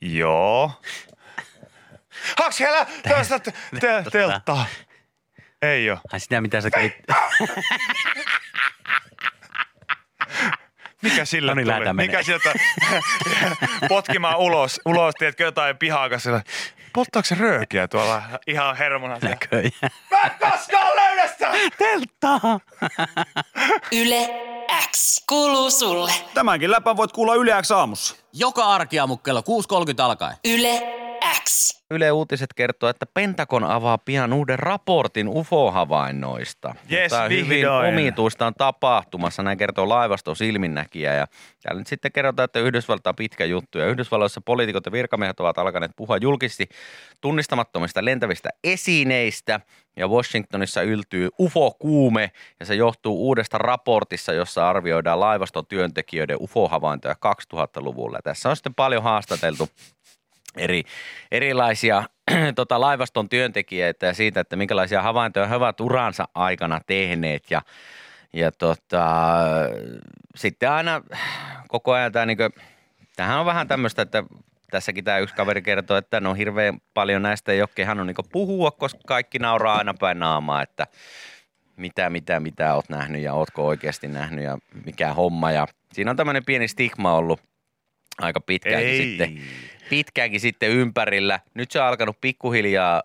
joo. 0.00 0.82
Onko 2.40 2.52
siellä 2.52 2.86
tällaista 3.02 3.38
te, 3.40 3.52
te, 3.80 4.04
telttaa? 4.12 4.66
Ei 5.62 5.90
oo. 5.90 5.98
Ai 6.12 6.20
sitä 6.20 6.40
mitä 6.40 6.60
sä 6.60 6.70
kävit. 6.70 6.94
Mikä 11.02 11.24
sillä 11.24 11.50
No 11.50 11.54
niin, 11.54 11.74
tuli? 11.74 11.92
Mikä 11.92 12.22
sieltä 12.22 12.52
potkimaan 13.88 14.38
ulos, 14.38 14.80
ulos 14.84 15.14
tiedätkö, 15.18 15.44
jotain 15.44 15.78
pihaa 15.78 16.08
kanssa. 16.10 16.40
Polttaako 16.94 17.26
se 17.26 17.34
röökiä 17.34 17.88
tuolla 17.88 18.22
ihan 18.46 18.76
hermona? 18.76 19.18
Näköjään. 19.22 19.70
Mä 20.10 20.20
en 20.20 20.30
koskaan 20.50 20.96
löydä 20.96 21.28
sitä! 21.28 21.52
Telttaa! 21.78 22.60
Yle 23.92 24.28
X 24.90 25.24
kuuluu 25.28 25.70
sulle. 25.70 26.12
Tämänkin 26.34 26.70
läpän 26.70 26.96
voit 26.96 27.12
kuulla 27.12 27.34
Yle 27.34 27.62
X 27.62 27.70
aamussa. 27.70 28.16
Joka 28.32 28.64
arkiaamu 28.64 29.16
kello 29.16 29.40
6.30 29.40 30.02
alkaen. 30.02 30.36
Yle 30.44 30.82
X. 31.44 31.80
Yle 31.94 32.12
Uutiset 32.12 32.54
kertoo, 32.54 32.88
että 32.88 33.06
Pentagon 33.14 33.64
avaa 33.64 33.98
pian 33.98 34.32
uuden 34.32 34.58
raportin 34.58 35.28
UFO-havainnoista. 35.28 36.74
Jes, 36.88 37.10
Tämä 37.10 37.24
hyvin 37.28 37.48
vihdoin. 37.48 37.88
omituista 37.88 38.46
on 38.46 38.54
tapahtumassa, 38.58 39.42
näin 39.42 39.58
kertoo 39.58 39.88
laivaston 39.88 40.36
silminnäkijä. 40.36 41.14
Ja 41.14 41.26
täällä 41.62 41.80
nyt 41.80 41.86
sitten 41.86 42.12
kerrotaan, 42.12 42.44
että 42.44 42.60
Yhdysvalta 42.60 43.10
on 43.10 43.16
pitkä 43.16 43.44
juttu 43.44 43.78
ja 43.78 43.86
Yhdysvalloissa 43.86 44.40
poliitikot 44.40 44.86
ja 44.86 44.92
virkamiehet 44.92 45.40
ovat 45.40 45.58
alkaneet 45.58 45.92
puhua 45.96 46.16
julkisesti 46.16 46.68
tunnistamattomista 47.20 48.04
lentävistä 48.04 48.48
esineistä 48.64 49.60
ja 49.96 50.08
Washingtonissa 50.08 50.82
yltyy 50.82 51.28
UFO-kuume 51.40 52.30
ja 52.60 52.66
se 52.66 52.74
johtuu 52.74 53.26
uudesta 53.26 53.58
raportissa, 53.58 54.32
jossa 54.32 54.68
arvioidaan 54.68 55.20
laivaston 55.20 55.66
työntekijöiden 55.66 56.36
UFO-havaintoja 56.40 57.14
2000-luvulla. 57.14 58.18
Ja 58.18 58.22
Tässä 58.22 58.50
on 58.50 58.56
sitten 58.56 58.74
paljon 58.74 59.02
haastateltu 59.02 59.68
eri, 60.56 60.82
erilaisia 61.30 62.04
tota, 62.56 62.80
laivaston 62.80 63.28
työntekijöitä 63.28 64.06
ja 64.06 64.14
siitä, 64.14 64.40
että 64.40 64.56
minkälaisia 64.56 65.02
havaintoja 65.02 65.46
he 65.46 65.54
ovat 65.54 65.80
uransa 65.80 66.28
aikana 66.34 66.80
tehneet 66.86 67.50
ja, 67.50 67.62
ja 68.32 68.52
tota, 68.52 69.06
sitten 70.36 70.70
aina 70.70 71.02
koko 71.68 71.92
ajan 71.92 72.12
tämä 72.12 72.26
niin 72.26 72.38
tämähän 73.16 73.40
on 73.40 73.46
vähän 73.46 73.68
tämmöistä, 73.68 74.02
että 74.02 74.24
tässäkin 74.70 75.04
tämä 75.04 75.18
yksi 75.18 75.34
kaveri 75.34 75.62
kertoo, 75.62 75.96
että 75.96 76.20
no 76.20 76.34
hirveän 76.34 76.78
paljon 76.94 77.22
näistä 77.22 77.52
ei 77.52 77.60
ole 77.60 77.68
kehannut 77.74 78.06
niin 78.06 78.16
puhua, 78.32 78.70
koska 78.70 79.00
kaikki 79.06 79.38
nauraa 79.38 79.76
aina 79.76 79.94
päin 79.94 80.18
naamaa, 80.18 80.62
että 80.62 80.86
mitä, 81.76 82.10
mitä, 82.10 82.40
mitä 82.40 82.74
oot 82.74 82.88
nähnyt 82.88 83.22
ja 83.22 83.34
ootko 83.34 83.66
oikeasti 83.66 84.08
nähnyt 84.08 84.44
ja 84.44 84.58
mikä 84.84 85.12
homma. 85.14 85.52
Ja 85.52 85.66
siinä 85.92 86.10
on 86.10 86.16
tämmöinen 86.16 86.44
pieni 86.44 86.68
stigma 86.68 87.14
ollut 87.14 87.40
aika 88.18 88.40
pitkäänkin 88.40 88.88
Ei. 88.88 89.02
sitten 89.02 89.40
pitkäänkin 89.90 90.40
sitten 90.40 90.70
ympärillä. 90.70 91.40
Nyt 91.54 91.70
se 91.70 91.80
on 91.80 91.86
alkanut 91.86 92.20
pikkuhiljaa 92.20 93.02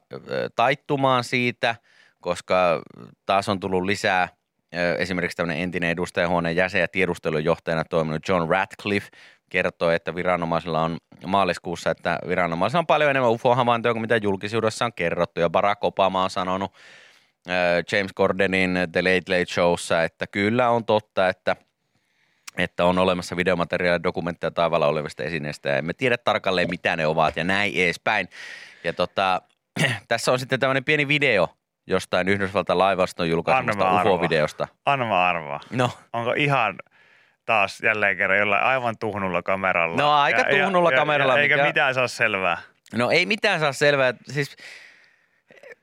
taittumaan 0.56 1.24
siitä, 1.24 1.76
koska 2.22 2.82
taas 3.26 3.50
on 3.50 3.60
tullut 3.60 3.84
lisää 3.84 4.30
esimerkiksi 4.98 5.38
tämmöinen 5.38 5.64
entinen 5.64 5.90
edustajahuoneen 5.90 6.56
jäsen 6.56 6.82
ja 6.82 6.88
tiedustelujohtajana 6.88 7.84
toiminut 7.84 8.28
John 8.28 8.50
Ratcliffe 8.50 9.10
kertoo, 9.50 9.92
että 9.92 10.16
viranomaisilla 10.16 10.82
on 10.82 10.98
maaliskuussa, 11.26 11.92
että 11.92 12.20
viranomaisilla 12.28 12.80
on 12.80 12.88
paljon 12.88 13.10
enemmän 13.10 13.32
UFO-havaintoja 13.32 13.94
kuin 13.94 14.02
mitä 14.02 14.18
julkisuudessa 14.18 14.86
on 14.86 14.94
kerrottu. 14.94 15.40
Ja 15.40 15.50
Barack 15.50 15.84
Obama 15.84 16.24
on 16.24 16.30
sanonut 16.30 16.74
James 17.92 18.14
Gordonin 18.16 18.80
The 18.92 19.02
Late 19.02 19.38
Late 19.38 19.46
Showssa, 19.46 20.04
että 20.04 20.28
kyllä 20.28 20.70
on 20.70 20.86
totta, 20.86 21.30
että 21.30 21.56
että 22.58 22.86
on 22.86 22.98
olemassa 22.98 23.36
videomateriaalia, 23.38 24.04
dokumentteja 24.04 24.52
taivaalla 24.52 24.88
olevista 24.88 25.24
esineistä 25.24 25.70
ja 25.70 25.78
emme 25.78 25.94
tiedä 25.94 26.18
tarkalleen 26.18 26.70
mitä 26.70 26.96
ne 26.96 27.08
ovat 27.08 27.38
ja 27.38 27.44
näin 27.44 27.74
edespäin. 27.76 28.30
Ja 28.84 28.94
tota, 28.94 29.42
tässä 30.08 30.32
on 30.32 30.40
sitten 30.40 30.60
tämmöinen 30.60 30.84
pieni 30.84 31.08
video 31.08 31.48
jostain 31.88 32.28
Yhdysvaltain 32.28 32.80
laivaston 32.80 33.30
julkaisemasta 33.30 33.90
Anna. 33.90 34.02
UFO-videosta. 34.02 34.68
Anna 34.86 35.06
mä 35.06 35.28
arvaa. 35.28 35.60
No, 35.72 35.92
Onko 36.14 36.34
ihan 36.34 36.76
taas 37.46 37.82
jälleen 37.82 38.18
kerran 38.18 38.40
jollain 38.40 38.64
aivan 38.64 38.98
tuhnulla 38.98 39.42
kameralla? 39.42 39.98
No, 39.98 40.12
aika 40.12 40.44
tuhnulla 40.44 40.92
kameralla, 40.92 41.40
eikä 41.40 41.56
mikä- 41.56 41.68
mitään 41.68 41.94
saa 41.94 42.08
selvää. 42.08 42.58
no 42.94 43.12
ei 43.12 43.26
mitään 43.26 43.60
saa 43.60 43.74
selvää. 43.74 44.14
Siis, 44.32 44.56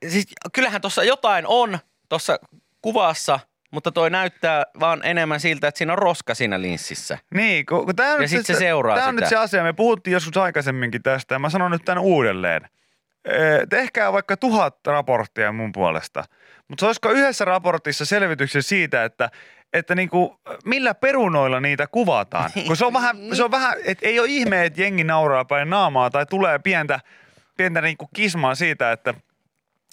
siis 0.08 0.26
kyllähän 0.52 0.80
tuossa 0.80 1.04
jotain 1.04 1.44
on 1.48 1.78
tuossa 2.08 2.38
kuvassa, 2.82 3.40
mutta 3.70 3.92
toi 3.92 4.10
näyttää 4.10 4.64
vaan 4.80 5.00
enemmän 5.04 5.40
siltä, 5.40 5.68
että 5.68 5.78
siinä 5.78 5.92
on 5.92 5.98
roska 5.98 6.34
siinä 6.34 6.62
linssissä. 6.62 7.18
Niin, 7.34 7.66
kun, 7.66 7.84
kun 7.84 7.96
tää 7.96 8.06
on 8.06 8.14
Ja 8.14 8.20
nyt 8.20 8.30
sit 8.30 8.46
se 8.46 8.54
seuraa 8.54 8.96
tää 8.96 9.08
on 9.08 9.16
nyt 9.16 9.28
se 9.28 9.36
asia. 9.36 9.62
Me 9.62 9.72
puhuttiin 9.72 10.12
joskus 10.12 10.36
aikaisemminkin 10.36 11.02
tästä 11.02 11.34
ja 11.34 11.38
mä 11.38 11.50
sanon 11.50 11.70
nyt 11.70 11.84
tämän 11.84 12.02
uudelleen. 12.02 12.68
tehkää 13.70 14.12
vaikka 14.12 14.36
tuhat 14.36 14.86
raporttia 14.86 15.52
mun 15.52 15.72
puolesta. 15.72 16.24
Mutta 16.68 16.80
se 16.80 16.86
olisiko 16.86 17.10
yhdessä 17.10 17.44
raportissa 17.44 18.04
selvityksen 18.04 18.62
siitä, 18.62 19.04
että 19.04 19.30
että 19.72 19.94
niinku, 19.94 20.40
millä 20.64 20.94
perunoilla 20.94 21.60
niitä 21.60 21.86
kuvataan. 21.86 22.50
Kun 22.66 22.76
se 22.76 22.84
on 22.84 22.92
vähän, 22.92 23.16
se 23.36 23.44
on 23.44 23.50
vähän 23.50 23.78
että 23.84 24.06
ei 24.08 24.20
ole 24.20 24.28
ihme, 24.30 24.64
että 24.64 24.82
jengi 24.82 25.04
nauraa 25.04 25.44
päin 25.44 25.70
naamaa 25.70 26.10
tai 26.10 26.26
tulee 26.26 26.58
pientä, 26.58 27.00
pientä 27.56 27.80
niinku 27.80 28.08
kismaa 28.14 28.54
siitä, 28.54 28.92
että 28.92 29.14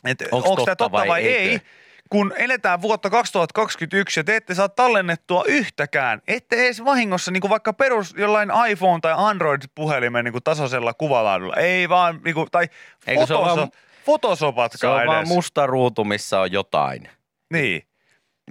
että 0.05 0.25
onko 0.31 0.65
tämä 0.65 0.75
totta 0.75 0.91
vai 0.91 1.07
vai, 1.07 1.23
eikö? 1.23 1.51
ei. 1.51 1.82
Kun 2.13 2.33
eletään 2.37 2.81
vuotta 2.81 3.09
2021 3.09 4.19
ja 4.19 4.23
te 4.23 4.35
ette 4.35 4.53
saa 4.55 4.69
tallennettua 4.69 5.43
yhtäkään, 5.47 6.21
ette 6.27 6.55
edes 6.65 6.85
vahingossa 6.85 7.31
niin 7.31 7.49
vaikka 7.49 7.73
perus 7.73 8.13
jollain 8.17 8.51
iPhone 8.69 8.99
tai 9.01 9.13
Android-puhelimen 9.17 10.25
niin 10.25 10.43
tasoisella 10.43 10.93
kuvalaadulla. 10.93 11.55
Ei 11.55 11.89
vaan, 11.89 12.21
niin 12.25 12.33
kuin, 12.35 12.47
tai 12.51 12.67
Eikö 13.07 13.21
se 13.25 13.33
fotoso, 13.33 13.55
vaan- 13.55 13.71
fotosopatkaan 14.05 14.79
Se 14.79 14.87
on 14.87 14.97
edes. 15.01 15.07
vaan 15.07 15.27
musta 15.27 15.67
ruutu, 15.67 16.03
missä 16.05 16.39
on 16.39 16.51
jotain. 16.51 17.09
Niin. 17.53 17.83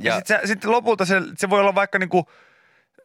Ja, 0.01 0.13
Ja- 0.13 0.17
sitten 0.17 0.41
sit 0.49 0.65
lopulta 0.65 1.05
se, 1.05 1.21
se 1.37 1.51
voi 1.51 1.61
olla 1.61 1.75
vaikka 1.75 1.99
niinku, 1.99 2.31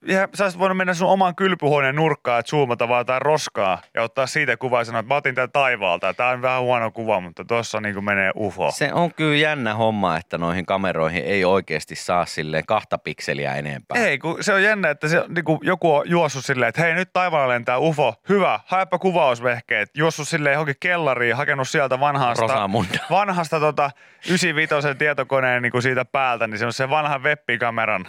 ja 0.01 0.27
sä 0.33 0.43
olisit 0.43 0.59
voinut 0.59 0.77
mennä 0.77 0.93
sun 0.93 1.09
oman 1.09 1.35
kylpyhuoneen 1.35 1.95
nurkkaan, 1.95 2.39
että 2.39 2.49
zoomata 2.49 2.87
vaan 2.87 2.99
jotain 2.99 3.21
roskaa 3.21 3.81
ja 3.93 4.03
ottaa 4.03 4.27
siitä 4.27 4.57
kuvaa 4.57 4.81
ja 4.81 4.85
sanoa, 4.85 4.99
että 4.99 5.13
mä 5.13 5.17
otin 5.17 5.35
tämän 5.35 5.51
taivaalta. 5.51 6.13
Tämä 6.13 6.29
on 6.29 6.41
vähän 6.41 6.61
huono 6.61 6.91
kuva, 6.91 7.19
mutta 7.19 7.45
tuossa 7.45 7.81
niinku 7.81 8.01
menee 8.01 8.31
ufo. 8.35 8.71
Se 8.71 8.93
on 8.93 9.13
kyllä 9.13 9.35
jännä 9.35 9.73
homma, 9.73 10.17
että 10.17 10.37
noihin 10.37 10.65
kameroihin 10.65 11.23
ei 11.23 11.45
oikeasti 11.45 11.95
saa 11.95 12.25
silleen 12.25 12.65
kahta 12.65 12.97
pikseliä 12.97 13.55
enempää. 13.55 14.05
Ei, 14.05 14.17
kun 14.17 14.37
se 14.41 14.53
on 14.53 14.63
jännä, 14.63 14.89
että 14.89 15.07
se, 15.07 15.23
niinku, 15.27 15.59
joku 15.63 15.95
on 15.95 16.09
juossut 16.09 16.45
silleen, 16.45 16.69
että 16.69 16.81
hei 16.81 16.93
nyt 16.93 17.13
taivaalla 17.13 17.53
lentää 17.53 17.79
ufo, 17.79 18.13
hyvä, 18.29 18.59
haepa 18.65 18.99
kuvausvehkeet. 18.99 19.89
Juossut 19.93 20.27
silleen 20.27 20.53
johonkin 20.53 20.75
kellariin, 20.79 21.35
hakenut 21.35 21.69
sieltä 21.69 21.99
vanhasta, 21.99 22.41
Rosamunda. 22.41 22.99
vanhasta 23.09 23.59
tota 23.59 23.91
95 24.29 24.95
tietokoneen 24.95 25.61
niinku 25.61 25.81
siitä 25.81 26.05
päältä, 26.05 26.47
niin 26.47 26.59
se 26.59 26.65
on 26.65 26.73
se 26.73 26.89
vanha 26.89 27.19
webbikameran, 27.19 28.05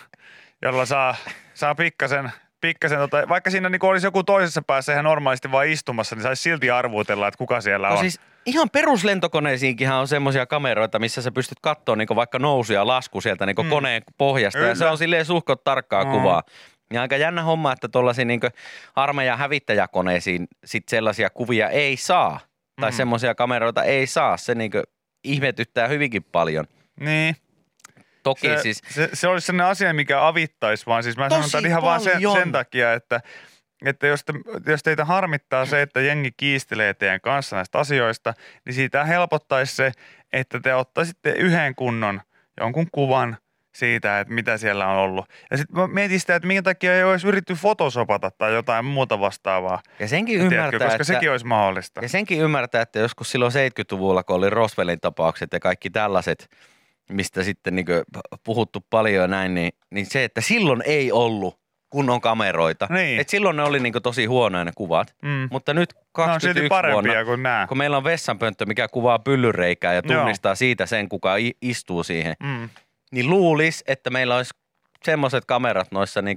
jolla 0.63 0.87
saa, 0.87 1.15
saa 1.59 1.75
pikkasen, 1.75 2.33
pikkasen 2.61 2.99
tota, 2.99 3.29
vaikka 3.29 3.51
siinä 3.51 3.69
niinku 3.69 3.87
olisi 3.87 4.07
joku 4.07 4.25
toisessa 4.25 4.63
päässä 4.63 4.93
ihan 4.93 5.05
normaalisti 5.05 5.53
vaan 5.53 5.67
istumassa, 5.69 6.17
niin 6.17 6.23
saisi 6.23 6.43
silti 6.43 6.71
arvuutella, 6.71 7.29
että 7.29 7.39
kuka 7.39 7.61
siellä 7.61 7.89
No 7.89 7.95
on. 7.95 8.01
siis 8.01 8.21
ihan 8.47 8.71
peruslentokoneisiinkin 8.71 9.91
on 9.91 10.09
semmoisia 10.09 10.47
kameroita, 10.47 10.99
missä 10.99 11.23
sä 11.23 11.33
pystyt 11.33 11.59
katsoa 11.63 11.97
niin 11.97 12.09
vaikka 12.15 12.39
nousu 12.39 12.73
ja 12.73 12.87
lasku 12.87 13.21
sieltä 13.21 13.47
niin 13.47 13.57
Mm. 13.63 13.69
koneen 13.71 14.03
pohjasta. 14.19 14.59
Ja 14.61 14.75
se 14.75 14.87
on 14.87 14.99
silleen 14.99 15.25
suhkot 15.25 15.65
tarkkaa 15.65 16.05
Mm. 16.05 16.11
kuvaa. 16.11 16.43
Ja 16.93 17.01
aika 17.01 17.17
jännä 17.17 17.43
homma, 17.43 17.73
että 17.73 17.89
tuollaisiin 17.89 18.29
niin 18.29 18.41
armeijan 18.97 19.39
hävittäjäkoneisiin 19.39 20.49
sit 20.65 20.89
sellaisia 20.89 21.31
kuvia 21.31 21.69
ei 21.69 21.97
saa. 21.97 22.41
Tai 22.81 22.91
Mm. 22.91 22.97
semmoisia 22.97 23.35
kameroita 23.35 23.83
ei 23.85 24.07
saa. 24.07 24.37
Se 24.37 24.55
niin 24.55 24.71
ihmetyttää 25.25 25.89
hyvinkin 25.89 26.25
paljon. 26.33 26.65
niin. 27.01 27.37
Toki 28.23 28.47
se, 28.47 28.59
siis 28.59 28.83
se, 28.89 29.11
se 29.13 29.29
olisi 29.29 29.47
sellainen 29.47 29.71
asia, 29.71 29.95
mikä 29.95 30.27
avittaisi 30.27 30.87
vaan. 30.87 31.03
Siis 31.03 31.17
mä 31.17 31.29
sanon 31.29 31.51
tämän 31.51 31.67
ihan 31.67 31.83
vaan 31.83 32.01
sen, 32.01 32.13
paljon. 32.13 32.37
sen 32.37 32.53
takia, 32.53 32.93
että, 32.93 33.21
että 33.85 34.07
jos, 34.07 34.25
te, 34.25 34.33
jos 34.67 34.83
teitä 34.83 35.05
harmittaa 35.05 35.67
se, 35.67 35.83
että 35.83 36.01
jengi 36.01 36.33
kiistelee 36.37 36.95
teidän 36.95 37.21
kanssa 37.21 37.57
näistä 37.57 37.79
asioista, 37.79 38.35
niin 38.65 38.75
siitä 38.75 39.05
helpottaisi 39.05 39.77
se, 39.77 39.93
että 40.33 40.61
te 40.61 40.75
ottaisitte 40.75 41.31
yhden 41.31 41.75
kunnon 41.75 42.21
jonkun 42.61 42.87
kuvan 42.93 43.37
siitä, 43.79 44.21
että 44.21 44.35
mitä 44.35 44.57
siellä 44.57 44.87
on 44.87 44.97
ollut. 44.97 45.27
Ja 45.51 45.57
sitten 45.57 45.81
mä 45.81 45.87
mietin 45.87 46.21
sitä, 46.21 46.35
että 46.35 46.47
minkä 46.47 46.63
takia 46.63 46.97
ei 46.97 47.05
olisi 47.05 47.29
yritetty 47.29 47.55
fotosopata 47.55 48.31
tai 48.31 48.55
jotain 48.55 48.85
muuta 48.85 49.21
vastaavaa. 49.21 49.83
ja 49.99 50.09
senkin 50.09 50.39
Tiedätkö, 50.39 50.57
ymmärtää, 50.57 50.89
koska 50.89 50.95
että... 50.95 51.05
sekin 51.05 51.31
olisi 51.31 51.47
mahdollista. 51.47 52.01
Ja 52.01 52.09
senkin 52.09 52.41
ymmärtää, 52.41 52.83
että 52.83 52.99
joskus 52.99 53.31
silloin 53.31 53.53
70-luvulla, 53.53 54.23
kun 54.23 54.37
oli 54.37 54.51
Roswellin 54.51 55.01
tapaukset 55.01 55.53
ja 55.53 55.61
kaikki 55.61 55.91
tällaiset, 55.91 56.51
mistä 57.09 57.43
sitten 57.43 57.75
niin 57.77 57.87
puhuttu 58.45 58.85
paljon 58.91 59.23
ja 59.23 59.29
näin, 59.29 59.55
niin, 59.55 59.73
niin 59.91 60.07
se, 60.07 60.25
että 60.25 60.41
silloin 60.41 60.83
ei 60.87 61.13
ollut 61.13 61.59
kunnon 61.91 62.21
kameroita. 62.21 62.87
Niin. 62.91 63.21
Et 63.21 63.29
silloin 63.29 63.57
ne 63.57 63.63
oli 63.63 63.81
niin 63.81 63.95
tosi 64.03 64.27
huonoja 64.27 64.65
ne 64.65 64.73
kuvat. 64.77 65.15
Mm. 65.23 65.49
Mutta 65.51 65.75
nyt 65.75 65.95
Ne 65.95 66.01
on 66.01 66.05
21 66.13 66.55
silti 66.61 66.69
parempia 66.69 66.95
vuonna, 67.13 67.25
kuin 67.25 67.43
nämä. 67.43 67.67
kun 67.69 67.79
meillä 67.79 67.97
on 67.97 68.05
vessanpönttö, 68.05 68.67
mikä 68.67 68.89
kuvaa 68.89 69.19
pyllyreikää 69.19 69.95
ja 69.95 70.03
Joo. 70.05 70.19
tunnistaa 70.21 70.55
siitä 70.55 70.87
sen, 70.87 71.09
kuka 71.09 71.35
istuu 71.63 72.03
siihen, 72.03 72.35
Mm. 72.43 72.69
niin 73.13 73.31
luulisi, 73.31 73.85
että 73.87 74.11
meillä 74.11 74.37
olisi 74.37 74.51
semmoiset 75.05 75.45
kamerat 75.45 75.93
noissa 75.93 76.23
niin 76.23 76.37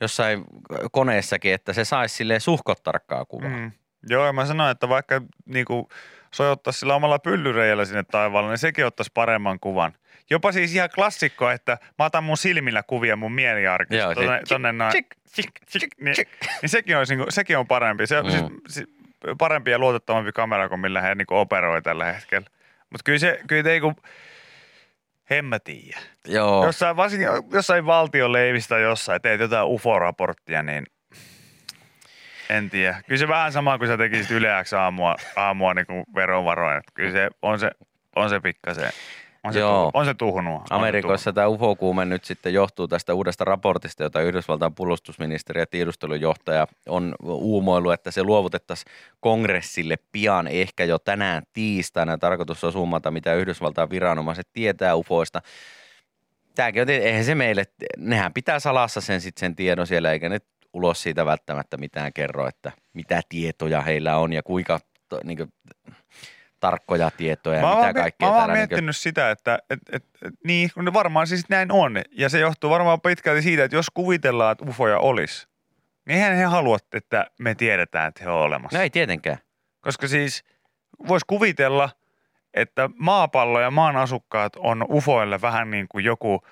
jossain 0.00 0.44
koneessakin, 0.92 1.54
että 1.54 1.72
se 1.72 1.84
saisi 1.84 2.14
silleen 2.14 2.40
suhkot 2.40 2.82
tarkkaa 2.82 3.24
kuvaa. 3.24 3.48
Mm. 3.50 3.72
Joo, 4.08 4.26
ja 4.26 4.32
mä 4.32 4.46
sanoin, 4.46 4.70
että 4.70 4.88
vaikka 4.88 5.22
niinku 5.46 5.88
sojottaisi 6.34 6.78
sillä 6.78 6.94
omalla 6.94 7.18
pyllyreijällä 7.18 7.84
sinne 7.84 8.02
taivaalle, 8.10 8.50
niin 8.50 8.58
sekin 8.58 8.86
ottaisi 8.86 9.10
paremman 9.14 9.60
kuvan. 9.60 9.92
Jopa 10.30 10.52
siis 10.52 10.74
ihan 10.74 10.88
klassikko, 10.94 11.50
että 11.50 11.78
mä 11.98 12.04
otan 12.04 12.24
mun 12.24 12.36
silmillä 12.36 12.82
kuvia 12.82 13.16
mun 13.16 13.32
mieliarkista 13.32 14.02
Joo, 14.02 14.14
tonne 14.48 14.72
noin. 14.72 14.92
Niin, 14.92 16.16
niin 16.62 16.70
sekin, 16.70 16.96
olisi, 16.96 17.16
niinku, 17.16 17.30
sekin 17.30 17.58
on 17.58 17.66
parempi. 17.66 18.06
Se 18.06 18.18
on 18.18 18.24
Mm. 18.26 18.30
siis, 18.30 18.44
siis 18.68 18.88
parempi 19.38 19.70
ja 19.70 19.78
luotettavampi 19.78 20.32
kamera 20.32 20.68
kuin 20.68 20.80
millä 20.80 21.00
he 21.00 21.14
niinku 21.14 21.34
operoi 21.36 21.82
tällä 21.82 22.12
hetkellä. 22.12 22.46
Mutta 22.90 23.04
kyllä 23.04 23.18
se, 23.18 23.40
kyllä 23.46 23.70
ei 23.70 23.80
kun, 23.80 23.94
en 25.30 25.44
mä 25.44 25.58
tiedä. 25.58 25.98
Joo. 26.26 26.66
Jossain, 26.66 26.96
varsinkin 26.96 27.28
jossain 27.52 27.86
valtion 27.86 28.32
leivistä 28.32 28.78
jossain, 28.78 29.22
teet 29.22 29.40
jotain 29.40 29.66
UFO-raporttia, 29.66 30.62
niin 30.62 30.86
en 32.48 32.70
tiedä. 32.70 33.02
Kyllä 33.06 33.18
se 33.18 33.28
vähän 33.28 33.52
sama 33.52 33.78
kuin 33.78 33.88
sä 33.88 33.96
tekisit 33.96 34.30
yleäksi 34.30 34.76
aamua, 34.76 35.16
aamua 35.36 35.74
niin 35.74 35.86
kuin 35.86 36.04
verovaroin. 36.14 36.76
Että 36.76 36.92
Kyllä 36.94 37.12
se 37.12 37.28
on 37.42 37.58
se, 37.58 37.70
on 38.16 38.30
se 38.30 38.40
pikkasen, 38.40 38.90
on 39.44 39.52
se, 39.52 39.58
Joo. 39.58 39.84
tuh, 39.84 40.00
on 40.00 40.04
se 40.04 40.14
tuhnua. 40.14 40.64
Amerikoissa 40.70 41.32
tämä 41.32 41.48
UFO-kuume 41.48 42.04
nyt 42.04 42.24
sitten 42.24 42.54
johtuu 42.54 42.88
tästä 42.88 43.14
uudesta 43.14 43.44
raportista, 43.44 44.02
jota 44.02 44.20
Yhdysvaltain 44.20 44.74
puolustusministeri 44.74 45.60
ja 45.60 45.66
tiedustelujohtaja 45.66 46.66
on 46.88 47.14
uumoillut, 47.22 47.92
että 47.92 48.10
se 48.10 48.22
luovutettaisiin 48.22 48.92
kongressille 49.20 49.96
pian, 50.12 50.46
ehkä 50.46 50.84
jo 50.84 50.98
tänään 50.98 51.42
tiistaina. 51.52 52.18
Tarkoitus 52.18 52.64
on 52.64 52.72
summata, 52.72 53.10
mitä 53.10 53.34
Yhdysvaltain 53.34 53.90
viranomaiset 53.90 54.48
tietää 54.52 54.96
UFOista. 54.96 55.42
Tämäkin 56.54 56.82
on, 56.82 56.90
eihän 56.90 57.24
se 57.24 57.34
meille, 57.34 57.64
nehän 57.96 58.32
pitää 58.32 58.60
salassa 58.60 59.00
sen, 59.00 59.20
sit 59.20 59.38
sen 59.38 59.56
tiedon 59.56 59.86
siellä, 59.86 60.12
eikä 60.12 60.28
ne 60.28 60.38
ulos 60.78 61.02
siitä 61.02 61.26
välttämättä 61.26 61.76
mitään 61.76 62.12
kerro, 62.12 62.48
että 62.48 62.72
mitä 62.92 63.20
tietoja 63.28 63.80
heillä 63.80 64.16
on 64.16 64.32
ja 64.32 64.42
kuinka 64.42 64.80
to, 65.08 65.20
niin 65.24 65.38
kuin, 65.38 65.52
tarkkoja 66.60 67.10
tietoja 67.10 67.56
ja 67.56 67.62
Mä 67.62 67.72
oon 67.72 67.86
mitä 67.86 68.00
kaikkea 68.00 68.28
mä 68.28 68.30
oon 68.30 68.36
vaan 68.36 68.48
täällä. 68.48 68.54
niin 68.54 68.68
miettinyt 68.70 68.96
sitä, 68.96 69.30
että 69.30 69.58
et, 69.70 69.80
et, 69.92 70.04
et, 70.22 70.34
niin, 70.44 70.70
varmaan 70.92 71.26
siis 71.26 71.48
näin 71.48 71.72
on. 71.72 72.00
Ja 72.10 72.28
se 72.28 72.38
johtuu 72.38 72.70
varmaan 72.70 73.00
pitkälti 73.00 73.42
siitä, 73.42 73.64
että 73.64 73.76
jos 73.76 73.90
kuvitellaan, 73.94 74.52
että 74.52 74.64
ufoja 74.68 74.98
olisi, 74.98 75.48
niin 76.06 76.18
eihän 76.18 76.36
he 76.36 76.44
halua, 76.44 76.76
että 76.92 77.26
me 77.38 77.54
tiedetään, 77.54 78.08
että 78.08 78.24
he 78.24 78.30
on 78.30 78.40
olemassa. 78.40 78.78
No 78.78 78.82
ei 78.82 78.90
tietenkään. 78.90 79.38
Koska 79.80 80.08
siis 80.08 80.44
voisi 81.08 81.26
kuvitella, 81.26 81.90
että 82.54 82.90
maapallo 82.96 83.60
ja 83.60 83.70
maan 83.70 83.96
asukkaat 83.96 84.56
on 84.56 84.86
ufoille 84.90 85.40
vähän 85.40 85.70
niin 85.70 85.86
kuin 85.88 86.04
joku 86.04 86.42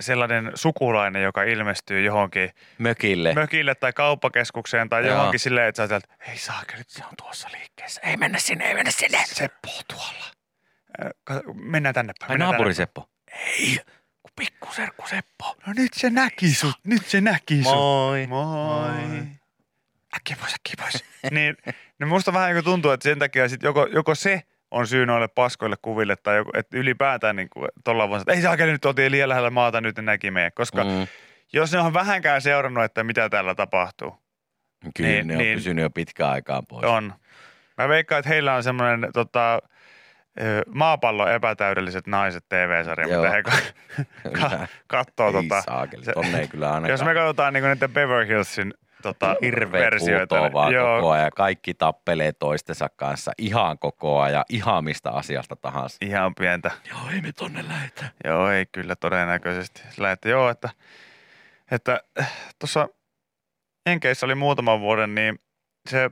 sellainen 0.00 0.52
sukulainen, 0.54 1.22
joka 1.22 1.42
ilmestyy 1.42 2.00
johonkin 2.02 2.50
Mökille. 2.78 3.34
mökille 3.34 3.74
tai 3.74 3.92
kauppakeskukseen 3.92 4.88
tai 4.88 5.06
Joo. 5.06 5.16
johonkin 5.16 5.40
silleen, 5.40 5.68
että 5.68 5.86
sä 5.86 5.94
ajattelet, 5.94 6.20
ei 6.30 6.38
saakeli, 6.38 6.82
se 6.86 7.04
on 7.04 7.16
tuossa 7.16 7.48
liikkeessä. 7.52 8.00
Ei 8.00 8.16
mennä 8.16 8.38
sinne, 8.38 8.68
ei 8.68 8.74
mennä 8.74 8.90
sinne. 8.90 9.24
Seppo 9.26 9.68
on 9.68 9.84
tuolla. 9.88 10.24
Mennään 11.54 11.94
tänne 11.94 12.12
päin. 12.20 12.32
Ai 12.32 12.38
naapuri 12.38 12.74
Seppo. 12.74 13.08
Ei, 13.32 13.80
kun 14.22 14.30
pikkuserkku 14.36 15.06
Seppo. 15.08 15.56
No 15.66 15.72
nyt 15.76 15.94
se 15.94 16.10
näki 16.10 16.54
sut, 16.54 16.78
nyt 16.84 17.06
se 17.06 17.20
näki 17.20 17.62
sut. 17.62 17.74
Moi. 17.74 18.26
Moi. 18.26 18.92
Äkkiä 20.16 20.36
pois, 20.40 20.54
äkkiä 20.54 20.74
pois. 20.80 21.04
niin, 21.30 21.56
niin 21.98 22.08
musta 22.08 22.32
vähän 22.32 22.54
niin 22.54 22.64
tuntuu, 22.64 22.90
että 22.90 23.04
sen 23.04 23.18
takia 23.18 23.48
sit 23.48 23.62
joko, 23.62 23.86
joko 23.86 24.14
se 24.14 24.42
on 24.74 24.86
syy 24.86 25.06
noille 25.06 25.28
paskoille 25.28 25.76
kuville 25.82 26.16
tai 26.16 26.36
joku, 26.36 26.50
että 26.54 26.76
ylipäätään 26.78 27.36
niin 27.36 27.48
kuin, 27.50 27.68
tuolla 27.84 28.08
vaan, 28.10 28.20
että 28.20 28.32
ei 28.32 28.42
saakeli 28.42 28.72
nyt 28.72 28.84
oltiin 28.84 29.12
liian 29.12 29.28
lähellä 29.28 29.50
maata, 29.50 29.80
nyt 29.80 29.96
ne 29.96 30.02
näki 30.02 30.30
meidät. 30.30 30.54
Koska 30.54 30.84
mm. 30.84 31.06
Jos 31.52 31.72
ne 31.72 31.78
on 31.80 31.94
vähänkään 31.94 32.42
seurannut, 32.42 32.84
että 32.84 33.04
mitä 33.04 33.28
täällä 33.30 33.54
tapahtuu, 33.54 34.18
Kyllä 34.96 35.10
Niin, 35.10 35.26
ne 35.26 35.34
on 35.34 35.38
niin. 35.38 35.56
pysynyt 35.58 35.82
jo 35.82 35.90
pitkään 35.90 36.30
aikaan 36.30 36.66
pois. 36.66 36.84
on. 36.84 37.14
Mä 37.78 37.88
veikkaan, 37.88 38.18
että 38.18 38.28
heillä 38.28 38.54
on 38.54 38.62
semmoinen 38.62 39.10
tota, 39.12 39.54
ö, 40.40 40.62
maapallon 40.74 41.32
epätäydelliset 41.32 42.06
naiset 42.06 42.44
TV-sarja, 42.48 43.08
Joo. 43.08 43.22
mitä 43.22 43.34
he 43.34 43.42
ka- 43.42 43.52
ka- 44.40 44.66
katsoo. 44.86 45.26
ei 45.26 45.32
Tota, 45.32 45.62
saakeli, 45.62 46.02
tonne 46.02 46.38
ei 46.40 46.48
kyllä 46.48 46.66
ainakaan. 46.74 46.90
jos 46.90 47.04
me 47.04 47.14
katsotaan 47.14 47.52
niin 47.52 47.64
näiden 47.64 47.90
Beverly 47.92 48.26
Hillsin 48.28 48.74
tota, 49.12 49.36
versioita. 49.72 50.40
huutoo 50.40 50.52
vaan 50.52 50.72
joo, 50.72 50.96
koko 50.96 51.10
ajan. 51.10 51.30
Kaikki 51.36 51.74
tappelee 51.74 52.32
toistensa 52.32 52.88
kanssa 52.96 53.32
ihan 53.38 53.78
koko 53.78 54.20
ajan, 54.20 54.44
ihan 54.48 54.84
mistä 54.84 55.10
asiasta 55.10 55.56
tahansa. 55.56 55.96
Ihan 56.00 56.34
pientä. 56.34 56.70
Joo, 56.90 57.00
ei 57.14 57.20
me 57.20 57.32
tonne 57.32 57.68
lähetä. 57.68 58.04
Joo, 58.24 58.50
ei 58.50 58.66
kyllä 58.66 58.96
todennäköisesti. 58.96 59.82
Että 60.12 60.28
joo, 60.28 60.48
että, 60.50 60.70
että 61.70 62.00
tuossa 62.58 62.88
Enkeissä 63.86 64.26
oli 64.26 64.34
muutaman 64.34 64.80
vuoden, 64.80 65.14
niin 65.14 65.38
se 65.88 66.10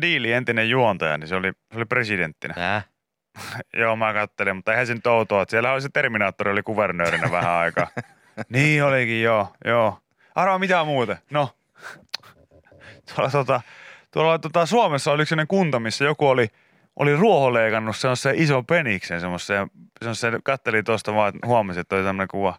Diili 0.00 0.32
entinen 0.32 0.70
juontaja, 0.70 1.18
niin 1.18 1.28
se 1.28 1.34
oli, 1.34 1.52
se 1.72 1.76
oli 1.76 1.84
presidenttinä. 1.84 2.54
Tää. 2.54 2.82
Joo, 3.80 3.96
mä 3.96 4.12
kattelin, 4.12 4.56
mutta 4.56 4.72
eihän 4.72 4.86
se 4.86 4.94
nyt 4.94 5.06
outoa. 5.06 5.44
Siellä 5.48 5.72
oli 5.72 5.80
se 5.80 5.88
Terminaattori, 5.92 6.50
oli 6.50 6.62
kuvernöörinä 6.62 7.30
vähän 7.30 7.52
aikaa. 7.52 7.88
niin 8.48 8.84
olikin, 8.84 9.22
joo, 9.22 9.54
joo. 9.64 9.98
Arvaa 10.34 10.58
mitä 10.58 10.84
muuten. 10.84 11.16
No, 11.30 11.48
tuolla, 13.14 13.30
tota, 13.30 13.60
tuolla 14.10 14.38
tota, 14.38 14.66
Suomessa 14.66 15.12
oli 15.12 15.22
yksi 15.22 15.34
kunta, 15.48 15.80
missä 15.80 16.04
joku 16.04 16.28
oli, 16.28 16.48
oli 16.96 17.16
ruoholeikannut 17.16 17.96
semmoisen 17.96 18.34
iso 18.38 18.62
peniksen 18.62 19.20
semmoisen. 19.20 19.70
semmoisen 19.98 20.40
katteli 20.44 20.82
tuosta 20.82 21.14
vaan, 21.14 21.34
että 21.34 21.46
huomasi, 21.46 21.80
että 21.80 21.96
oli 21.96 22.04
tämmöinen 22.04 22.28
kuva. 22.28 22.54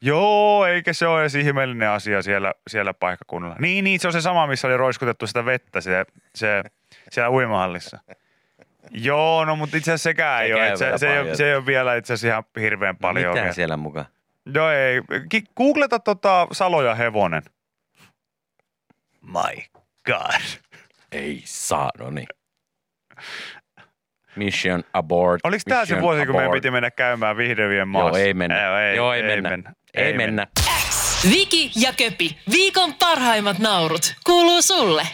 Joo, 0.00 0.66
eikä 0.66 0.92
se 0.92 1.06
ole 1.06 1.20
edes 1.20 1.34
ihmeellinen 1.34 1.90
asia 1.90 2.22
siellä, 2.22 2.54
siellä 2.70 2.94
paikkakunnalla. 2.94 3.56
Niin, 3.58 3.84
niin, 3.84 4.00
se 4.00 4.08
on 4.08 4.12
se 4.12 4.20
sama, 4.20 4.46
missä 4.46 4.68
oli 4.68 4.76
roiskutettu 4.76 5.26
sitä 5.26 5.44
vettä 5.44 5.80
se, 5.80 6.04
se, 6.34 6.62
siellä 7.10 7.30
uimahallissa. 7.30 7.98
Joo, 8.90 9.44
no 9.44 9.56
mutta 9.56 9.76
itse 9.76 9.90
asiassa 9.90 10.10
sekään 10.10 10.44
ei 10.44 10.54
ole. 10.54 10.76
Se, 10.76 10.84
vielä 10.84 10.98
se, 10.98 11.12
ei 11.12 11.20
ole, 11.20 11.34
se 11.34 11.48
ei 11.48 11.54
ole 11.54 11.66
vielä 11.66 11.96
itse 11.96 12.12
asiassa 12.12 12.28
ihan 12.28 12.44
hirveän 12.60 12.96
paljon. 12.96 13.30
Mitä 13.30 13.40
oikein. 13.40 13.54
siellä 13.54 13.76
mukaan? 13.76 14.06
Joo 14.54 14.70
ei. 14.70 15.02
Googleta 15.56 15.98
tota 15.98 16.46
Saloja 16.52 16.94
hevonen. 16.94 17.42
My 19.28 19.62
God. 20.06 20.40
Ei 21.12 21.42
saa, 21.44 21.90
no 21.98 22.10
niin. 22.10 22.26
Mission 24.36 24.84
abort. 24.92 25.40
Oliko 25.44 25.62
tämä 25.68 25.84
se 25.84 26.00
vuosi, 26.00 26.26
kun 26.26 26.34
meidän 26.34 26.46
abort. 26.50 26.56
piti 26.62 26.70
mennä 26.70 26.90
käymään 26.90 27.36
vihdevien 27.36 27.78
Joo, 27.78 27.86
maassa? 27.86 28.18
ei 28.20 28.34
mennä. 28.34 28.62
Joo, 28.62 28.78
ei, 28.78 28.96
Joo, 28.96 29.12
ei, 29.12 29.22
mennä. 29.42 29.72
Ei, 29.94 30.12
mennä. 30.12 30.46
Viki 31.30 31.70
ja 31.76 31.92
Köpi, 31.92 32.38
viikon 32.50 32.94
parhaimmat 32.94 33.58
naurut, 33.58 34.14
kuuluu 34.26 34.62
sulle. 34.62 35.06